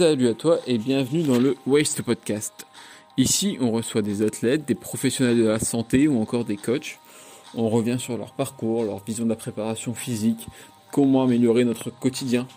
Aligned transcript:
Salut 0.00 0.28
à 0.28 0.34
toi 0.34 0.60
et 0.66 0.78
bienvenue 0.78 1.22
dans 1.24 1.38
le 1.38 1.58
Waste 1.66 2.00
Podcast. 2.00 2.66
Ici, 3.18 3.58
on 3.60 3.70
reçoit 3.70 4.00
des 4.00 4.22
athlètes, 4.22 4.64
des 4.64 4.74
professionnels 4.74 5.36
de 5.36 5.46
la 5.46 5.58
santé 5.58 6.08
ou 6.08 6.22
encore 6.22 6.46
des 6.46 6.56
coachs. 6.56 6.98
On 7.52 7.68
revient 7.68 7.98
sur 8.00 8.16
leur 8.16 8.32
parcours, 8.32 8.84
leur 8.84 9.04
vision 9.04 9.24
de 9.24 9.28
la 9.28 9.36
préparation 9.36 9.92
physique, 9.92 10.46
comment 10.90 11.22
améliorer 11.24 11.64
notre 11.64 11.90
quotidien. 11.90 12.48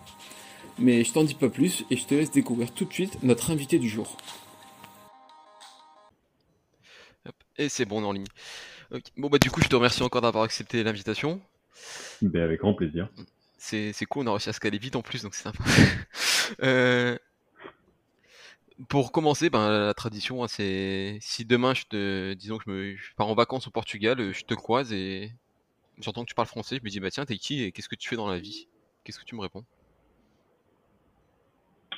Mais 0.79 1.03
je 1.03 1.11
t'en 1.11 1.25
dis 1.25 1.35
pas 1.35 1.49
plus 1.49 1.83
et 1.91 1.97
je 1.97 2.05
te 2.05 2.15
laisse 2.15 2.31
découvrir 2.31 2.73
tout 2.73 2.85
de 2.85 2.93
suite 2.93 3.21
notre 3.23 3.51
invité 3.51 3.77
du 3.77 3.89
jour. 3.89 4.15
Et 7.57 7.67
c'est 7.67 7.83
bon, 7.83 7.99
on 7.99 8.03
est 8.03 8.07
en 8.07 8.13
ligne. 8.13 8.27
Bon 9.17 9.27
bah 9.27 9.37
du 9.37 9.51
coup, 9.51 9.59
je 9.61 9.67
te 9.67 9.75
remercie 9.75 10.01
encore 10.01 10.21
d'avoir 10.21 10.45
accepté 10.45 10.81
l'invitation. 10.81 11.41
Ben, 12.21 12.41
avec 12.41 12.61
grand 12.61 12.73
plaisir. 12.73 13.09
C'est 13.57 13.93
cool, 14.07 14.23
on 14.23 14.27
a 14.27 14.31
réussi 14.31 14.47
à 14.47 14.53
se 14.53 14.61
caler 14.61 14.77
vite 14.77 14.95
en 14.95 15.01
plus, 15.01 15.23
donc 15.23 15.35
c'est 15.35 15.43
sympa. 15.43 15.61
Euh, 16.61 17.17
pour 18.89 19.11
commencer, 19.11 19.49
ben, 19.49 19.69
la 19.69 19.93
tradition, 19.93 20.43
hein, 20.43 20.47
c'est 20.47 21.17
si 21.21 21.45
demain 21.45 21.73
je 21.73 21.83
te, 21.83 22.33
disons 22.33 22.57
que 22.57 22.63
je, 22.65 22.71
me, 22.71 22.95
pars 23.15 23.27
en 23.27 23.35
vacances 23.35 23.67
au 23.67 23.71
Portugal, 23.71 24.19
euh, 24.19 24.33
je 24.33 24.43
te 24.43 24.53
croise 24.53 24.93
et 24.93 25.31
j'entends 25.99 26.23
que 26.23 26.29
tu 26.29 26.35
parles 26.35 26.47
français, 26.47 26.77
je 26.77 26.83
me 26.83 26.89
dis 26.89 26.99
bah 26.99 27.11
tiens 27.11 27.25
t'es 27.25 27.37
qui 27.37 27.63
et 27.63 27.71
qu'est-ce 27.71 27.89
que 27.89 27.95
tu 27.95 28.09
fais 28.09 28.15
dans 28.15 28.29
la 28.29 28.39
vie? 28.39 28.67
Qu'est-ce 29.03 29.19
que 29.19 29.25
tu 29.25 29.35
me 29.35 29.41
réponds? 29.41 29.63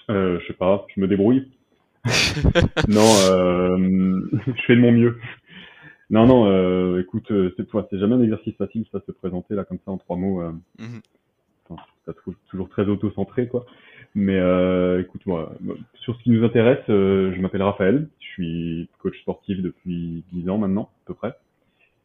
Euh, 0.09 0.39
Je 0.41 0.47
sais 0.47 0.53
pas, 0.53 0.85
je 0.95 1.01
me 1.01 1.07
débrouille. 1.07 1.51
non, 2.87 3.09
euh, 3.29 4.29
je 4.45 4.61
fais 4.67 4.75
de 4.75 4.81
mon 4.81 4.91
mieux. 4.91 5.19
Non, 6.11 6.27
non, 6.27 6.45
euh, 6.47 7.01
écoute, 7.01 7.25
c'est 7.29 7.65
c'est 7.89 7.99
jamais 7.99 8.15
un 8.15 8.21
exercice 8.21 8.55
facile, 8.57 8.85
ça 8.91 8.99
se 9.05 9.11
présenter 9.11 9.55
là 9.55 9.63
comme 9.63 9.79
ça 9.83 9.91
en 9.91 9.97
trois 9.97 10.17
mots. 10.17 10.43
Ça 12.05 12.13
toujours 12.49 12.69
très 12.69 12.83
auto-centré 12.83 13.47
quoi. 13.47 13.65
Mais 14.15 14.39
euh, 14.39 15.01
écoute, 15.01 15.25
moi, 15.25 15.53
sur 15.95 16.15
ce 16.15 16.23
qui 16.23 16.29
nous 16.29 16.45
intéresse, 16.45 16.83
euh, 16.89 17.33
je 17.35 17.41
m'appelle 17.41 17.61
Raphaël, 17.61 18.07
je 18.21 18.25
suis 18.25 18.89
coach 18.99 19.19
sportif 19.19 19.61
depuis 19.61 20.23
10 20.31 20.49
ans 20.49 20.57
maintenant, 20.57 20.89
à 21.03 21.07
peu 21.07 21.13
près. 21.13 21.33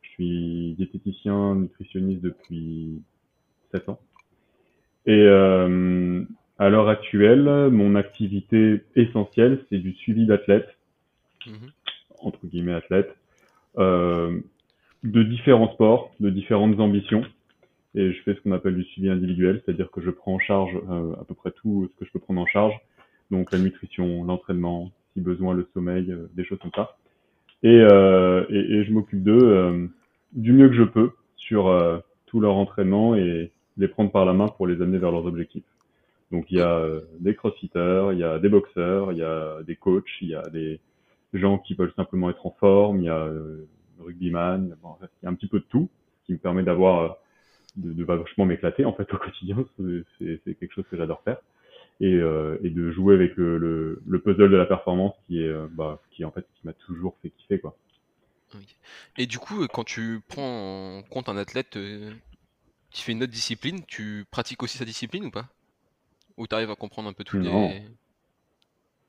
Je 0.02 0.08
suis 0.10 0.74
diététicien, 0.76 1.54
nutritionniste 1.54 2.20
depuis 2.20 3.00
7 3.72 3.88
ans. 3.90 4.00
Et 5.06 5.22
euh, 5.22 6.24
à 6.58 6.68
l'heure 6.68 6.88
actuelle, 6.88 7.70
mon 7.70 7.94
activité 7.94 8.82
essentielle, 8.96 9.64
c'est 9.70 9.78
du 9.78 9.94
suivi 9.94 10.26
d'athlètes, 10.26 10.76
mmh 11.46 11.52
entre 12.22 12.46
guillemets 12.46 12.74
athlètes, 12.74 13.16
euh, 13.78 14.40
de 15.04 15.22
différents 15.22 15.72
sports, 15.72 16.12
de 16.20 16.28
différentes 16.28 16.78
ambitions 16.78 17.22
et 17.94 18.12
je 18.12 18.22
fais 18.22 18.34
ce 18.34 18.40
qu'on 18.40 18.52
appelle 18.52 18.76
du 18.76 18.84
suivi 18.84 19.08
individuel, 19.08 19.62
c'est-à-dire 19.64 19.90
que 19.90 20.00
je 20.00 20.10
prends 20.10 20.34
en 20.34 20.38
charge 20.38 20.76
euh, 20.90 21.12
à 21.20 21.24
peu 21.24 21.34
près 21.34 21.50
tout 21.50 21.88
ce 21.92 21.98
que 21.98 22.04
je 22.04 22.12
peux 22.12 22.18
prendre 22.18 22.40
en 22.40 22.46
charge, 22.46 22.74
donc 23.30 23.52
la 23.52 23.58
nutrition, 23.58 24.24
l'entraînement, 24.24 24.92
si 25.12 25.20
besoin 25.20 25.54
le 25.54 25.68
sommeil, 25.74 26.10
euh, 26.10 26.28
des 26.34 26.44
choses 26.44 26.58
comme 26.58 26.70
ça. 26.74 26.96
Et, 27.62 27.80
euh, 27.80 28.44
et, 28.48 28.58
et 28.58 28.84
je 28.84 28.92
m'occupe 28.92 29.22
d'eux 29.22 29.38
euh, 29.42 29.86
du 30.32 30.52
mieux 30.52 30.68
que 30.68 30.74
je 30.74 30.84
peux 30.84 31.10
sur 31.36 32.02
tout 32.26 32.38
leur 32.38 32.54
entraînement 32.54 33.16
et 33.16 33.50
les 33.76 33.88
prendre 33.88 34.12
par 34.12 34.24
la 34.24 34.32
main 34.32 34.46
pour 34.46 34.66
les 34.68 34.80
amener 34.80 34.98
vers 34.98 35.10
leurs 35.10 35.26
objectifs. 35.26 35.64
Donc 36.30 36.46
il 36.50 36.58
y 36.58 36.60
a 36.60 36.86
des 37.18 37.34
crossfitters, 37.34 38.10
il 38.12 38.18
y 38.18 38.22
a 38.22 38.38
des 38.38 38.48
boxeurs, 38.48 39.10
il 39.10 39.18
y 39.18 39.22
a 39.22 39.62
des 39.66 39.74
coachs, 39.74 40.04
il 40.20 40.28
y 40.28 40.34
a 40.34 40.48
des 40.50 40.78
gens 41.32 41.58
qui 41.58 41.74
veulent 41.74 41.92
simplement 41.96 42.30
être 42.30 42.46
en 42.46 42.50
forme, 42.58 42.98
il 42.98 43.04
y 43.04 43.08
a 43.08 43.18
euh, 43.18 43.68
rugbyman, 44.00 44.76
bon, 44.82 44.96
il 45.00 45.24
y 45.24 45.26
a 45.26 45.30
un 45.30 45.34
petit 45.34 45.46
peu 45.46 45.60
de 45.60 45.64
tout, 45.68 45.88
ce 46.20 46.26
qui 46.26 46.32
me 46.32 46.38
permet 46.38 46.62
d'avoir 46.62 47.18
de, 47.76 47.92
de 47.92 48.04
vachement 48.04 48.46
m'éclater 48.46 48.84
en 48.84 48.92
fait 48.92 49.12
au 49.12 49.18
quotidien. 49.18 49.64
C'est 50.18 50.54
quelque 50.58 50.72
chose 50.72 50.84
que 50.90 50.96
j'adore 50.96 51.22
faire. 51.22 51.38
Et, 52.00 52.14
euh, 52.14 52.58
et, 52.62 52.70
de 52.70 52.90
jouer 52.90 53.14
avec 53.14 53.36
le, 53.36 53.58
le, 54.06 54.18
puzzle 54.20 54.50
de 54.50 54.56
la 54.56 54.64
performance 54.64 55.14
qui 55.26 55.42
est, 55.42 55.48
euh, 55.48 55.66
bah, 55.70 56.00
qui 56.10 56.24
en 56.24 56.30
fait 56.30 56.46
qui 56.54 56.66
m'a 56.66 56.72
toujours 56.72 57.14
fait 57.20 57.28
kiffer 57.28 57.60
quoi. 57.60 57.76
Et 59.18 59.26
du 59.26 59.38
coup, 59.38 59.66
quand 59.68 59.84
tu 59.84 60.20
prends 60.26 60.96
en 60.96 61.02
compte 61.02 61.28
un 61.28 61.36
athlète 61.36 61.76
euh, 61.76 62.10
qui 62.90 63.02
fait 63.02 63.12
une 63.12 63.22
autre 63.22 63.32
discipline, 63.32 63.84
tu 63.86 64.24
pratiques 64.30 64.62
aussi 64.62 64.78
sa 64.78 64.86
discipline 64.86 65.26
ou 65.26 65.30
pas? 65.30 65.50
Ou 66.38 66.46
tu 66.46 66.54
arrives 66.54 66.70
à 66.70 66.74
comprendre 66.74 67.10
un 67.10 67.12
peu 67.12 67.22
tout, 67.22 67.38
les... 67.38 67.82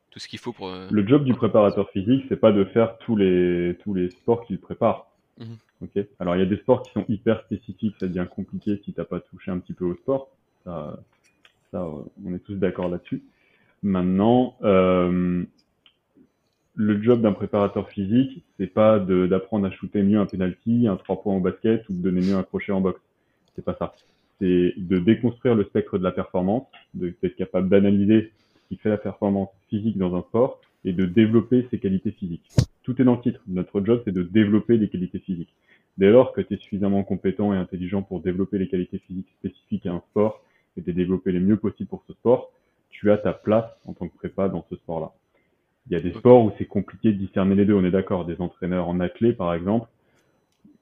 tout 0.10 0.20
ce 0.20 0.28
qu'il 0.28 0.40
faut 0.40 0.52
pour. 0.52 0.70
Le 0.70 1.08
job 1.08 1.24
du 1.24 1.34
préparateur 1.34 1.90
physique, 1.92 2.26
c'est 2.28 2.36
pas 2.36 2.52
de 2.52 2.66
faire 2.66 2.98
tous 2.98 3.16
les 3.16 3.78
tous 3.84 3.94
les 3.94 4.10
sports 4.10 4.46
qu'il 4.46 4.60
prépare. 4.60 5.11
Mmh. 5.42 5.84
Ok. 5.84 6.06
Alors 6.20 6.36
il 6.36 6.40
y 6.40 6.44
a 6.44 6.46
des 6.46 6.58
sports 6.58 6.84
qui 6.84 6.92
sont 6.92 7.06
hyper 7.10 7.42
spécifiques, 7.46 7.96
ça 8.00 8.08
devient 8.08 8.28
compliqué 8.30 8.80
si 8.86 8.94
t'as 8.94 9.06
pas 9.06 9.20
touché 9.20 9.52
un 9.52 9.60
petit 9.60 9.74
peu 9.74 9.86
au 9.86 9.96
sport. 9.96 10.30
Ça, 10.64 11.00
ça 11.72 11.88
on 12.26 12.34
est 12.34 12.40
tous 12.40 12.56
d'accord 12.56 12.90
là-dessus. 12.90 13.24
Maintenant, 13.84 14.56
euh, 14.62 15.44
le 16.76 17.02
job 17.02 17.22
d'un 17.22 17.34
préparateur 17.34 17.90
physique, 17.90 18.44
c'est 18.58 18.68
pas 18.68 19.00
d'apprendre 19.00 19.66
à 19.66 19.72
shooter 19.72 20.04
mieux 20.04 20.20
un 20.20 20.28
penalty, 20.28 20.88
un 20.88 20.98
3 20.98 21.24
points 21.24 21.36
au 21.36 21.40
basket 21.40 21.88
ou 21.90 21.94
de 21.94 22.02
donner 22.02 22.22
mieux 22.22 22.36
un 22.36 22.44
crochet 22.44 22.72
en 22.72 22.82
boxe. 22.82 23.02
C'est 23.56 23.66
pas 23.66 23.76
ça. 23.78 23.94
C'est 24.40 24.74
de 24.78 25.00
déconstruire 25.00 25.56
le 25.56 25.64
spectre 25.66 25.98
de 25.98 26.04
la 26.04 26.12
performance, 26.12 26.68
d'être 26.94 27.36
capable 27.36 27.70
d'analyser 27.70 28.32
ce 28.56 28.68
qui 28.70 28.78
fait 28.78 28.90
la 28.90 28.98
performance 28.98 29.50
physique 29.70 29.98
dans 29.98 30.16
un 30.16 30.22
sport 30.22 30.60
et 30.86 30.94
de 30.94 31.06
développer 31.06 31.68
ses 31.70 31.80
qualités 31.80 32.12
physiques. 32.12 32.50
Tout 32.84 33.00
est 33.02 33.06
dans 33.06 33.16
le 33.16 33.22
titre. 33.22 33.42
Notre 33.48 33.82
job, 33.82 34.02
c'est 34.06 34.12
de 34.12 34.24
développer 34.24 34.78
les 34.78 34.90
qualités 34.90 35.20
physiques. 35.20 35.54
Dès 35.98 36.10
lors 36.10 36.34
que 36.34 36.42
tu 36.42 36.54
es 36.54 36.58
suffisamment 36.58 37.04
compétent 37.04 37.54
et 37.54 37.58
intelligent 37.58 38.02
pour 38.02 38.22
développer 38.22 38.58
les 38.58 38.68
qualités 38.68 39.00
physiques 39.00 39.30
spécifiques 39.40 39.86
à 39.86 39.92
un 39.92 40.00
sport 40.12 40.42
et 40.78 40.82
de 40.82 40.92
développer 40.92 41.32
les 41.32 41.40
mieux 41.40 41.58
possible 41.58 41.90
pour 41.90 42.04
ce 42.08 42.14
sport, 42.14 42.52
tu 42.90 43.12
as 43.12 43.18
ta 43.18 43.34
place 43.34 43.70
en 43.86 43.94
tant 43.94 44.08
que 44.08 44.16
prépa 44.16 44.50
dans 44.50 44.66
ce 44.70 44.76
sport-là. 44.76 45.12
Il 45.88 45.94
y 45.94 45.96
a 45.96 46.00
des 46.00 46.14
sports 46.14 46.46
où 46.46 46.52
c'est 46.58 46.66
compliqué 46.66 47.12
de 47.12 47.18
discerner 47.18 47.56
les 47.56 47.66
deux, 47.66 47.74
on 47.74 47.84
est 47.84 47.92
d'accord. 47.92 48.26
Des 48.26 48.40
entraîneurs 48.40 48.88
en 48.88 49.00
athlée, 49.00 49.34
par 49.34 49.54
exemple, 49.54 49.88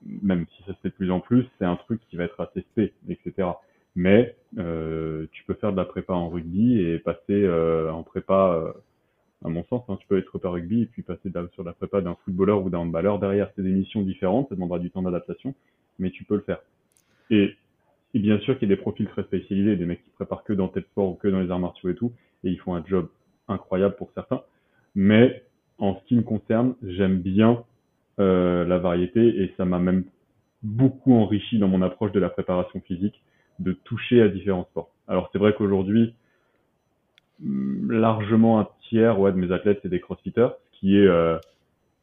même 0.05 0.45
si 0.55 0.63
ça 0.63 0.73
se 0.73 0.79
fait 0.81 0.89
de 0.89 0.93
plus 0.93 1.11
en 1.11 1.19
plus, 1.19 1.45
c'est 1.57 1.65
un 1.65 1.75
truc 1.75 2.01
qui 2.09 2.15
va 2.15 2.25
être 2.25 2.39
attesté, 2.39 2.93
etc. 3.07 3.49
Mais 3.95 4.35
euh, 4.57 5.25
tu 5.31 5.43
peux 5.45 5.53
faire 5.55 5.71
de 5.71 5.77
la 5.77 5.85
prépa 5.85 6.13
en 6.13 6.29
rugby 6.29 6.79
et 6.79 6.99
passer 6.99 7.19
euh, 7.29 7.91
en 7.91 8.03
prépa 8.03 8.53
euh, 8.53 8.71
à 9.43 9.49
mon 9.49 9.63
sens. 9.65 9.83
Hein, 9.87 9.97
tu 9.99 10.07
peux 10.07 10.17
être 10.17 10.25
prépa 10.25 10.49
rugby 10.49 10.83
et 10.83 10.85
puis 10.85 11.01
passer 11.01 11.31
sur 11.53 11.63
la 11.63 11.73
prépa 11.73 12.01
d'un 12.01 12.15
footballeur 12.25 12.63
ou 12.63 12.69
d'un 12.69 12.79
handballeur. 12.79 13.19
Derrière, 13.19 13.49
c'est 13.55 13.63
des 13.63 13.71
missions 13.71 14.01
différentes, 14.01 14.49
ça 14.49 14.55
demandera 14.55 14.79
du 14.79 14.91
temps 14.91 15.01
d'adaptation, 15.01 15.53
mais 15.97 16.11
tu 16.11 16.23
peux 16.23 16.35
le 16.35 16.41
faire. 16.41 16.59
Et, 17.29 17.55
et 18.13 18.19
bien 18.19 18.39
sûr 18.39 18.57
qu'il 18.57 18.69
y 18.69 18.73
a 18.73 18.75
des 18.75 18.81
profils 18.81 19.07
très 19.07 19.23
spécialisés, 19.23 19.75
des 19.75 19.85
mecs 19.85 20.03
qui 20.03 20.09
préparent 20.11 20.43
que 20.43 20.53
dans 20.53 20.67
tel 20.67 20.83
sport 20.83 21.11
ou 21.11 21.15
que 21.15 21.27
dans 21.27 21.39
les 21.39 21.51
arts 21.51 21.59
martiaux 21.59 21.89
et 21.89 21.95
tout, 21.95 22.11
et 22.43 22.49
ils 22.49 22.59
font 22.59 22.75
un 22.75 22.83
job 22.85 23.09
incroyable 23.47 23.95
pour 23.95 24.11
certains. 24.13 24.41
Mais 24.95 25.43
en 25.77 25.95
ce 25.95 26.05
qui 26.05 26.15
me 26.15 26.21
concerne, 26.21 26.75
j'aime 26.83 27.19
bien 27.19 27.63
euh, 28.19 28.65
la 28.65 28.79
variété 28.79 29.41
et 29.41 29.53
ça 29.57 29.65
m'a 29.65 29.79
même 29.79 30.03
beaucoup 30.61 31.13
enrichi 31.13 31.57
dans 31.57 31.67
mon 31.67 31.81
approche 31.81 32.11
de 32.11 32.19
la 32.19 32.29
préparation 32.29 32.81
physique 32.81 33.21
de 33.59 33.71
toucher 33.71 34.21
à 34.21 34.27
différents 34.27 34.65
sports. 34.65 34.89
Alors 35.07 35.29
c'est 35.31 35.39
vrai 35.39 35.53
qu'aujourd'hui, 35.53 36.13
largement 37.87 38.59
un 38.59 38.67
tiers 38.89 39.19
ouais, 39.19 39.31
de 39.31 39.37
mes 39.37 39.51
athlètes 39.51 39.79
c'est 39.81 39.89
des 39.89 39.99
crossfitters, 39.99 40.49
ce 40.71 40.79
qui 40.79 40.97
est 40.97 41.07
euh, 41.07 41.37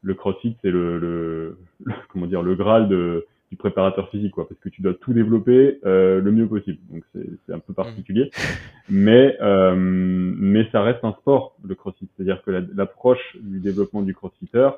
le 0.02 0.14
crossfit 0.14 0.56
c'est 0.62 0.70
le, 0.70 0.98
le, 0.98 1.58
comment 2.08 2.26
dire 2.26 2.42
le 2.42 2.54
graal 2.54 2.88
de, 2.88 3.26
du 3.50 3.56
préparateur 3.56 4.08
physique 4.10 4.32
quoi, 4.32 4.48
parce 4.48 4.60
que 4.60 4.68
tu 4.68 4.82
dois 4.82 4.94
tout 4.94 5.12
développer 5.12 5.78
euh, 5.84 6.20
le 6.20 6.32
mieux 6.32 6.48
possible. 6.48 6.78
Donc 6.90 7.04
c'est 7.14 7.52
un 7.52 7.58
peu 7.58 7.72
particulier, 7.72 8.30
mais 8.88 9.36
euh, 9.40 9.74
mais 9.76 10.68
ça 10.72 10.82
reste 10.82 11.04
un 11.04 11.12
sport 11.12 11.56
le 11.62 11.74
crossfit, 11.74 12.08
c'est-à-dire 12.16 12.42
que 12.42 12.50
l'approche 12.50 13.36
du 13.40 13.60
développement 13.60 14.02
du 14.02 14.14
crossfitter 14.14 14.70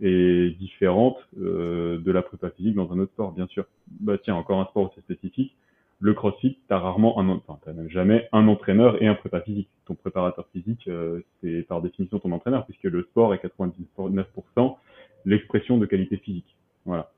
est 0.00 0.58
différente 0.58 1.16
euh, 1.40 1.98
de 1.98 2.10
la 2.10 2.22
prépa 2.22 2.50
physique 2.50 2.74
dans 2.74 2.92
un 2.92 2.98
autre 2.98 3.12
sport 3.12 3.32
bien 3.32 3.46
sûr. 3.46 3.64
Bah 4.00 4.18
tiens 4.22 4.34
encore 4.34 4.60
un 4.60 4.66
sport 4.66 4.90
aussi 4.90 5.00
spécifique 5.00 5.54
le 6.02 6.14
CrossFit, 6.14 6.58
tu 6.66 6.74
as 6.74 6.78
rarement 6.80 7.20
un, 7.20 7.28
enfin, 7.28 7.60
t'as 7.64 7.72
même 7.72 7.88
jamais 7.88 8.28
un 8.32 8.48
entraîneur 8.48 9.00
et 9.00 9.06
un 9.06 9.14
prépa 9.14 9.40
physique. 9.40 9.68
Ton 9.86 9.94
préparateur 9.94 10.48
physique, 10.52 10.88
euh, 10.88 11.24
c'est 11.40 11.62
par 11.62 11.80
définition 11.80 12.18
ton 12.18 12.32
entraîneur, 12.32 12.66
puisque 12.66 12.82
le 12.82 13.04
sport 13.04 13.32
est 13.34 13.40
99% 13.40 14.76
l'expression 15.24 15.78
de 15.78 15.86
qualité 15.86 16.16
physique. 16.16 16.56
Voilà. 16.84 17.12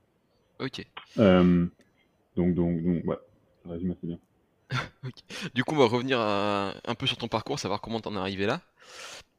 Ok. 0.61 0.87
Euh, 1.19 1.67
donc, 2.37 2.55
donc, 2.55 2.83
donc, 2.83 3.07
ouais, 3.07 3.17
ça 3.65 3.73
résume 3.73 3.93
assez 3.93 4.07
bien. 4.07 4.19
Du 5.55 5.65
coup, 5.65 5.75
on 5.75 5.79
va 5.79 5.87
revenir 5.87 6.21
un 6.21 6.95
peu 6.95 7.07
sur 7.07 7.17
ton 7.17 7.29
parcours, 7.29 7.59
savoir 7.59 7.81
comment 7.81 8.01
t'en 8.01 8.15
es 8.15 8.19
arrivé 8.19 8.45
là. 8.45 8.61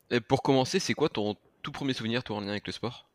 Et 0.10 0.22
pour 0.22 0.42
commencer, 0.42 0.80
c'est 0.80 0.96
quoi 0.96 1.10
ton 1.10 1.36
tout 1.62 1.72
premier 1.72 1.94
souvenir, 1.94 2.24
toi, 2.24 2.38
en 2.38 2.42
lien 2.42 2.50
avec 2.50 2.66
le 2.66 2.74
sport? 2.74 3.08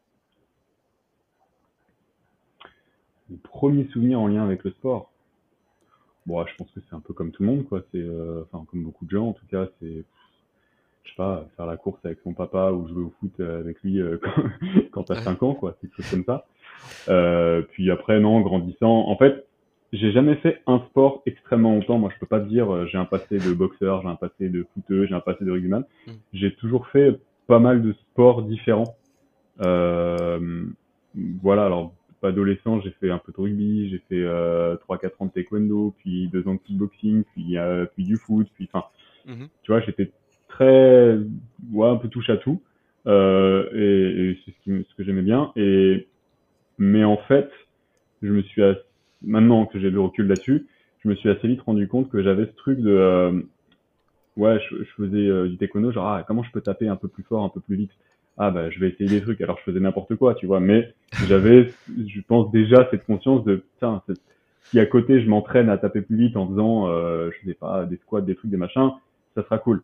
Mon 3.29 3.37
premier 3.39 3.89
souvenir 3.89 4.21
en 4.21 4.29
lien 4.29 4.45
avec 4.45 4.63
le 4.63 4.71
sport? 4.71 5.10
Bon, 6.27 6.45
je 6.47 6.55
pense 6.57 6.71
que 6.71 6.81
c'est 6.89 6.95
un 6.95 7.01
peu 7.01 7.15
comme 7.15 7.31
tout 7.31 7.43
le 7.43 7.49
monde, 7.49 7.65
quoi. 7.69 7.83
C'est, 7.93 8.01
euh, 8.01 8.43
enfin, 8.53 8.65
comme 8.71 8.83
beaucoup 8.83 9.05
de 9.05 9.11
gens, 9.11 9.29
en 9.29 9.33
tout 9.33 9.47
cas, 9.51 9.67
c'est, 9.81 10.05
je 11.05 11.11
sais 11.11 11.17
pas, 11.17 11.47
faire 11.57 11.67
la 11.67 11.77
course 11.77 11.99
avec 12.05 12.19
son 12.23 12.35
papa 12.35 12.71
ou 12.73 12.87
jouer 12.89 13.03
au 13.03 13.13
foot 13.21 13.33
euh, 13.41 13.61
avec 13.61 13.83
lui 13.83 14.01
euh, 14.01 14.19
quand, 14.93 15.05
t'as 15.05 15.17
5 15.17 15.43
ans, 15.43 15.55
quoi. 15.55 15.77
C'est 15.81 15.89
quelque 15.89 16.03
chose 16.03 16.11
comme 16.11 16.25
ça. 16.25 16.47
Euh, 17.09 17.63
puis 17.63 17.91
après, 17.91 18.21
non, 18.21 18.41
grandissant, 18.41 19.09
en 19.09 19.17
fait, 19.17 19.47
j'ai 19.93 20.13
jamais 20.13 20.37
fait 20.37 20.63
un 20.67 20.79
sport 20.91 21.23
extrêmement 21.27 21.73
longtemps. 21.73 21.99
Moi, 21.99 22.11
je 22.15 22.19
peux 22.21 22.27
pas 22.27 22.41
te 22.41 22.49
dire 22.49 22.73
euh, 22.73 22.87
j'ai 22.87 22.99
un 22.99 23.05
passé 23.05 23.39
de 23.39 23.53
boxeur, 23.53 24.03
j'ai 24.03 24.09
un 24.09 24.17
passé 24.17 24.49
de 24.49 24.67
footeux, 24.75 25.07
j'ai 25.07 25.15
un 25.15 25.21
passé 25.21 25.45
de 25.45 25.51
rugbyman. 25.51 25.85
Mm. 26.07 26.11
J'ai 26.33 26.55
toujours 26.55 26.87
fait 26.89 27.19
pas 27.47 27.59
mal 27.59 27.83
de 27.83 27.93
sports 27.93 28.43
différents. 28.43 28.95
Euh, 29.63 30.65
voilà, 31.43 31.67
alors 31.67 31.93
adolescent, 32.29 32.81
j'ai 32.81 32.91
fait 33.01 33.11
un 33.11 33.19
peu 33.19 33.33
de 33.33 33.41
rugby, 33.41 33.91
j'ai 33.91 33.99
fait 34.09 34.23
euh, 34.23 34.77
3-4 34.89 35.11
ans 35.21 35.27
de 35.27 35.31
taekwondo, 35.33 35.95
puis 35.99 36.29
deux 36.29 36.47
ans 36.49 36.55
de 36.55 36.61
kickboxing, 36.61 37.25
puis 37.35 37.57
euh, 37.59 37.87
puis 37.95 38.05
du 38.05 38.17
foot, 38.17 38.47
puis 38.55 38.69
enfin, 38.73 38.87
mm-hmm. 39.27 39.49
tu 39.63 39.73
vois, 39.73 39.81
j'étais 39.81 40.11
très, 40.49 41.19
ouais, 41.73 41.89
un 41.89 41.97
peu 41.97 42.09
touche 42.09 42.31
à 42.31 42.37
tout, 42.37 42.63
euh, 43.07 43.69
et, 43.73 44.31
et 44.31 44.39
c'est 44.45 44.55
ce, 44.65 44.83
ce 44.89 44.95
que 44.95 45.05
j'aimais 45.05 45.23
bien. 45.23 45.53
Et 45.57 46.09
mais 46.79 47.05
en 47.05 47.19
fait, 47.19 47.51
je 48.23 48.29
me 48.33 48.43
suis 48.43 48.63
maintenant 49.23 49.67
que 49.67 49.79
j'ai 49.79 49.91
le 49.91 50.01
recul 50.01 50.27
là-dessus, 50.27 50.67
je 51.03 51.09
me 51.09 51.15
suis 51.15 51.29
assez 51.29 51.49
vite 51.49 51.63
rendu 51.63 51.89
compte 51.89 52.11
que 52.11 52.23
j'avais 52.23 52.47
ce 52.47 52.53
truc 52.53 52.81
de 52.81 52.91
euh, 52.91 53.41
ouais, 54.37 54.59
je, 54.71 54.77
je 54.85 54.91
faisais 54.97 55.49
du 55.49 55.57
taekwondo, 55.57 55.93
genre 55.93 56.09
ah, 56.09 56.25
comment 56.27 56.43
je 56.43 56.51
peux 56.53 56.61
taper 56.61 56.89
un 56.89 56.97
peu 56.97 57.09
plus 57.09 57.23
fort, 57.23 57.45
un 57.45 57.49
peu 57.49 57.61
plus 57.61 57.77
vite? 57.77 57.93
Ah 58.43 58.51
bah 58.51 58.71
je 58.71 58.81
vais 58.81 58.89
essayer 58.89 59.11
des 59.11 59.21
trucs. 59.21 59.43
Alors 59.43 59.59
je 59.59 59.65
faisais 59.65 59.81
n'importe 59.81 60.17
quoi, 60.17 60.35
tu 60.35 60.47
vois. 60.47 60.61
Mais 60.61 60.95
j'avais, 61.27 61.69
je 61.89 62.21
pense 62.27 62.51
déjà 62.51 62.89
cette 62.91 63.05
conscience 63.05 63.45
de 63.45 63.57
putain, 63.57 64.03
si 64.63 64.81
à 64.81 64.87
côté 64.87 65.21
je 65.21 65.29
m'entraîne 65.29 65.69
à 65.69 65.77
taper 65.77 66.01
plus 66.01 66.17
vite 66.17 66.39
en 66.39 66.49
faisant, 66.49 66.89
euh, 66.89 67.31
je 67.31 67.49
sais 67.51 67.55
pas, 67.55 67.85
des 67.85 67.99
squats, 67.99 68.23
des 68.23 68.35
trucs, 68.35 68.51
des 68.51 68.57
machins, 68.57 68.93
ça 69.35 69.43
sera 69.43 69.59
cool. 69.59 69.83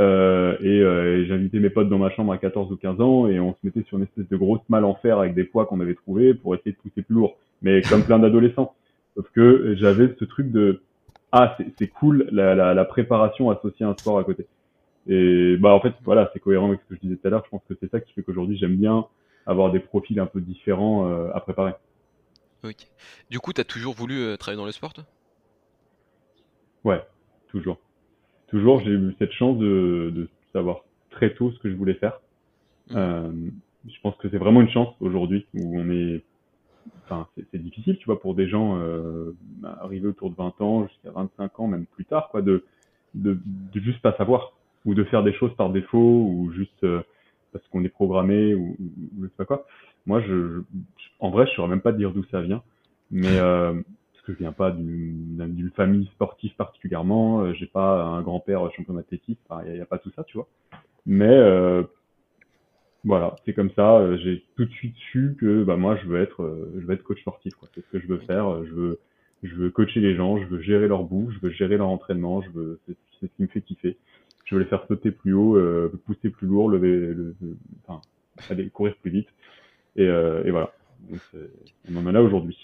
Euh, 0.00 0.56
et, 0.62 0.80
euh, 0.80 1.26
j'invitais 1.26 1.58
mes 1.58 1.68
potes 1.68 1.90
dans 1.90 1.98
ma 1.98 2.08
chambre 2.08 2.32
à 2.32 2.38
14 2.38 2.72
ou 2.72 2.76
15 2.76 2.98
ans 3.02 3.28
et 3.28 3.38
on 3.38 3.52
se 3.52 3.58
mettait 3.62 3.82
sur 3.82 3.98
une 3.98 4.04
espèce 4.04 4.26
de 4.26 4.36
grosse 4.38 4.66
malle 4.70 4.86
en 4.86 4.94
fer 4.94 5.18
avec 5.18 5.34
des 5.34 5.44
poids 5.44 5.66
qu'on 5.66 5.80
avait 5.80 5.94
trouvé 5.94 6.32
pour 6.32 6.54
essayer 6.54 6.72
de 6.72 6.78
pousser 6.78 7.02
plus 7.02 7.14
lourd. 7.14 7.36
Mais 7.60 7.82
comme 7.82 8.02
plein 8.02 8.18
d'adolescents. 8.18 8.74
Sauf 9.14 9.26
que 9.34 9.74
j'avais 9.78 10.08
ce 10.18 10.24
truc 10.24 10.50
de 10.50 10.80
ah 11.30 11.58
c'est 11.78 11.88
cool 11.88 12.26
la, 12.32 12.84
préparation 12.86 13.50
associée 13.50 13.84
à 13.84 13.90
un 13.90 13.96
sport 13.98 14.18
à 14.18 14.24
côté. 14.24 14.46
Et 15.08 15.56
bah 15.56 15.74
en 15.74 15.80
fait 15.80 15.94
voilà 16.04 16.30
c'est 16.32 16.38
cohérent 16.38 16.68
avec 16.68 16.80
ce 16.82 16.86
que 16.86 16.94
je 16.94 17.00
disais 17.00 17.16
tout 17.16 17.26
à 17.26 17.30
l'heure. 17.30 17.42
Je 17.44 17.50
pense 17.50 17.62
que 17.68 17.74
c'est 17.80 17.90
ça 17.90 18.00
qui 18.00 18.12
fait 18.12 18.22
qu'aujourd'hui 18.22 18.56
j'aime 18.56 18.76
bien 18.76 19.06
avoir 19.46 19.72
des 19.72 19.80
profils 19.80 20.18
un 20.20 20.26
peu 20.26 20.40
différents 20.40 21.08
euh, 21.08 21.30
à 21.34 21.40
préparer. 21.40 21.72
Ok. 22.62 22.86
Du 23.30 23.40
coup 23.40 23.52
t'as 23.52 23.64
toujours 23.64 23.94
voulu 23.94 24.20
euh, 24.20 24.36
travailler 24.36 24.58
dans 24.58 24.66
le 24.66 24.72
sport 24.72 24.92
toi? 24.92 25.04
Ouais, 26.84 27.02
toujours 27.48 27.78
toujours, 28.52 28.80
j'ai 28.80 28.90
eu 28.90 29.16
cette 29.18 29.32
chance 29.32 29.56
de, 29.58 30.12
de, 30.14 30.28
savoir 30.52 30.84
très 31.10 31.32
tôt 31.32 31.50
ce 31.50 31.58
que 31.60 31.70
je 31.70 31.74
voulais 31.74 31.94
faire. 31.94 32.20
Mmh. 32.90 32.96
Euh, 32.96 33.32
je 33.88 34.00
pense 34.02 34.14
que 34.16 34.28
c'est 34.28 34.36
vraiment 34.36 34.60
une 34.60 34.68
chance 34.68 34.94
aujourd'hui 35.00 35.46
où 35.54 35.80
on 35.80 35.88
est, 35.90 36.22
enfin, 37.04 37.26
c'est 37.36 37.62
difficile, 37.62 37.96
tu 37.96 38.04
vois, 38.04 38.20
pour 38.20 38.34
des 38.34 38.46
gens 38.46 38.78
arrivés 39.80 40.06
autour 40.06 40.30
de 40.30 40.36
20 40.36 40.60
ans 40.60 40.86
jusqu'à 40.86 41.10
25 41.10 41.60
ans, 41.60 41.66
même 41.66 41.86
plus 41.86 42.04
tard, 42.04 42.28
quoi, 42.30 42.42
de, 42.42 42.66
de, 43.14 43.38
de, 43.72 43.80
juste 43.80 44.00
pas 44.02 44.14
savoir 44.18 44.52
ou 44.84 44.94
de 44.94 45.04
faire 45.04 45.22
des 45.22 45.32
choses 45.34 45.54
par 45.56 45.70
défaut 45.70 46.26
ou 46.28 46.52
juste 46.52 46.84
euh, 46.84 47.02
parce 47.52 47.66
qu'on 47.68 47.84
est 47.84 47.88
programmé 47.88 48.54
ou, 48.54 48.76
je 49.20 49.26
sais 49.26 49.34
pas 49.36 49.44
quoi. 49.44 49.66
Moi, 50.06 50.20
je, 50.22 50.62
en 51.20 51.30
vrai, 51.30 51.46
je 51.46 51.52
saurais 51.52 51.68
même 51.68 51.80
pas 51.80 51.92
dire 51.92 52.12
d'où 52.12 52.24
ça 52.24 52.40
vient, 52.40 52.62
mais 53.10 53.38
euh, 53.38 53.74
parce 54.22 54.24
que 54.26 54.32
je 54.32 54.38
viens 54.38 54.52
pas 54.52 54.70
d'une 54.70 55.70
famille 55.76 56.06
sportive 56.14 56.54
particulièrement, 56.56 57.42
euh, 57.42 57.52
j'ai 57.54 57.66
pas 57.66 58.02
un 58.02 58.22
grand-père 58.22 58.70
champion 58.72 58.94
d'athlétisme, 58.94 59.40
il 59.66 59.72
n'y 59.72 59.80
a, 59.80 59.86
pas 59.86 59.98
tout 59.98 60.10
ça, 60.16 60.24
tu 60.24 60.36
vois. 60.36 60.48
Mais 61.06 61.28
euh, 61.28 61.82
voilà, 63.04 63.34
c'est 63.44 63.52
comme 63.52 63.70
ça. 63.72 63.96
Euh, 63.96 64.16
j'ai 64.18 64.44
tout 64.56 64.64
de 64.64 64.70
suite 64.70 64.94
su 65.10 65.36
que 65.40 65.64
bah 65.64 65.76
moi 65.76 65.96
je 65.96 66.06
veux 66.06 66.20
être, 66.20 66.68
je 66.76 66.86
veux 66.86 66.94
être 66.94 67.02
coach 67.02 67.20
sportif. 67.20 67.52
C'est 67.74 67.80
ce 67.84 67.90
que 67.90 67.98
je 67.98 68.06
veux 68.06 68.18
faire. 68.18 68.64
Je 68.64 68.72
veux, 68.72 69.00
je 69.42 69.54
veux 69.56 69.70
coacher 69.70 70.00
les 70.00 70.14
gens, 70.14 70.38
je 70.38 70.46
veux 70.46 70.60
gérer 70.60 70.86
leur 70.86 71.02
bouffe, 71.02 71.32
je 71.34 71.40
veux 71.40 71.50
gérer 71.50 71.76
leur 71.76 71.88
entraînement. 71.88 72.42
Je 72.42 72.50
veux, 72.50 72.80
c'est 72.86 72.96
ce 73.20 73.26
qui 73.26 73.42
me 73.42 73.48
fait 73.48 73.60
kiffer. 73.60 73.96
Je 74.52 74.56
veux 74.58 74.62
les 74.64 74.68
faire 74.68 74.84
sauter 74.86 75.10
plus 75.10 75.32
haut, 75.32 75.58
pousser 76.04 76.28
plus 76.28 76.46
lourd, 76.46 76.68
lever, 76.68 76.90
le, 76.90 77.34
enfin, 77.86 78.02
aller 78.50 78.68
courir 78.68 78.94
plus 79.00 79.10
vite. 79.10 79.28
Et, 79.96 80.04
et 80.04 80.50
voilà. 80.50 80.72
Donc, 81.08 81.20
on 81.90 81.96
en 81.96 82.06
est 82.06 82.12
là 82.12 82.22
aujourd'hui. 82.22 82.56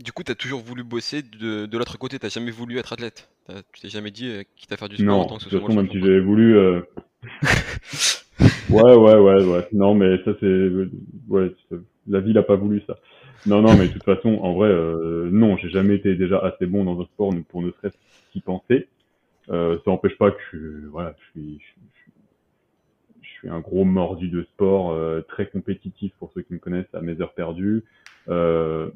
Du 0.00 0.12
coup, 0.12 0.24
tu 0.24 0.32
as 0.32 0.34
toujours 0.34 0.60
voulu 0.60 0.82
bosser 0.82 1.22
de, 1.22 1.66
de 1.66 1.78
l'autre 1.78 1.98
côté, 1.98 2.18
t'as 2.18 2.28
jamais 2.30 2.50
voulu 2.50 2.78
être 2.78 2.92
athlète. 2.92 3.30
Tu 3.72 3.80
t'es 3.80 3.88
jamais 3.88 4.10
dit 4.10 4.28
euh, 4.28 4.42
quitte 4.56 4.72
à 4.72 4.76
faire 4.76 4.88
du 4.88 4.96
sport 4.96 5.06
non, 5.06 5.20
en 5.22 5.26
tant 5.26 5.36
que 5.36 5.44
ce 5.44 5.50
soit 5.50 5.74
même 5.74 5.90
si 5.90 6.00
j'avais 6.00 6.20
voulu. 6.20 6.56
Euh... 6.56 6.80
ouais, 8.70 8.94
ouais, 8.94 9.16
ouais, 9.16 9.44
ouais. 9.44 9.68
Non, 9.72 9.94
mais 9.94 10.18
ça 10.24 10.32
c'est, 10.40 10.70
ouais, 11.28 11.52
la 12.08 12.20
vie 12.20 12.32
n'a 12.32 12.42
pas 12.42 12.56
voulu 12.56 12.82
ça. 12.86 12.98
Non, 13.46 13.62
non, 13.62 13.76
mais 13.76 13.88
de 13.88 13.92
toute 13.92 14.04
façon, 14.04 14.38
en 14.42 14.52
vrai, 14.52 14.68
euh, 14.68 15.28
non, 15.32 15.56
j'ai 15.56 15.70
jamais 15.70 15.96
été 15.96 16.14
déjà 16.14 16.38
assez 16.38 16.66
bon 16.66 16.84
dans 16.84 17.00
un 17.00 17.04
sport 17.04 17.32
pour 17.48 17.62
ne 17.62 17.70
serait-ce 17.70 17.96
qu'y 18.32 18.40
penser. 18.40 18.88
Euh, 19.48 19.76
ça 19.84 19.90
n'empêche 19.90 20.16
pas 20.18 20.30
que, 20.30 20.86
voilà, 20.90 21.14
je 21.18 21.30
suis, 21.30 21.60
je, 23.22 23.28
suis 23.28 23.48
un 23.48 23.60
gros 23.60 23.84
mordu 23.84 24.28
de 24.28 24.42
sport, 24.42 24.92
euh, 24.92 25.22
très 25.22 25.46
compétitif 25.46 26.12
pour 26.18 26.30
ceux 26.32 26.42
qui 26.42 26.52
me 26.52 26.58
connaissent 26.58 26.94
à 26.94 27.00
mes 27.00 27.20
heures 27.20 27.32
perdues. 27.32 27.84
Euh, 28.28 28.90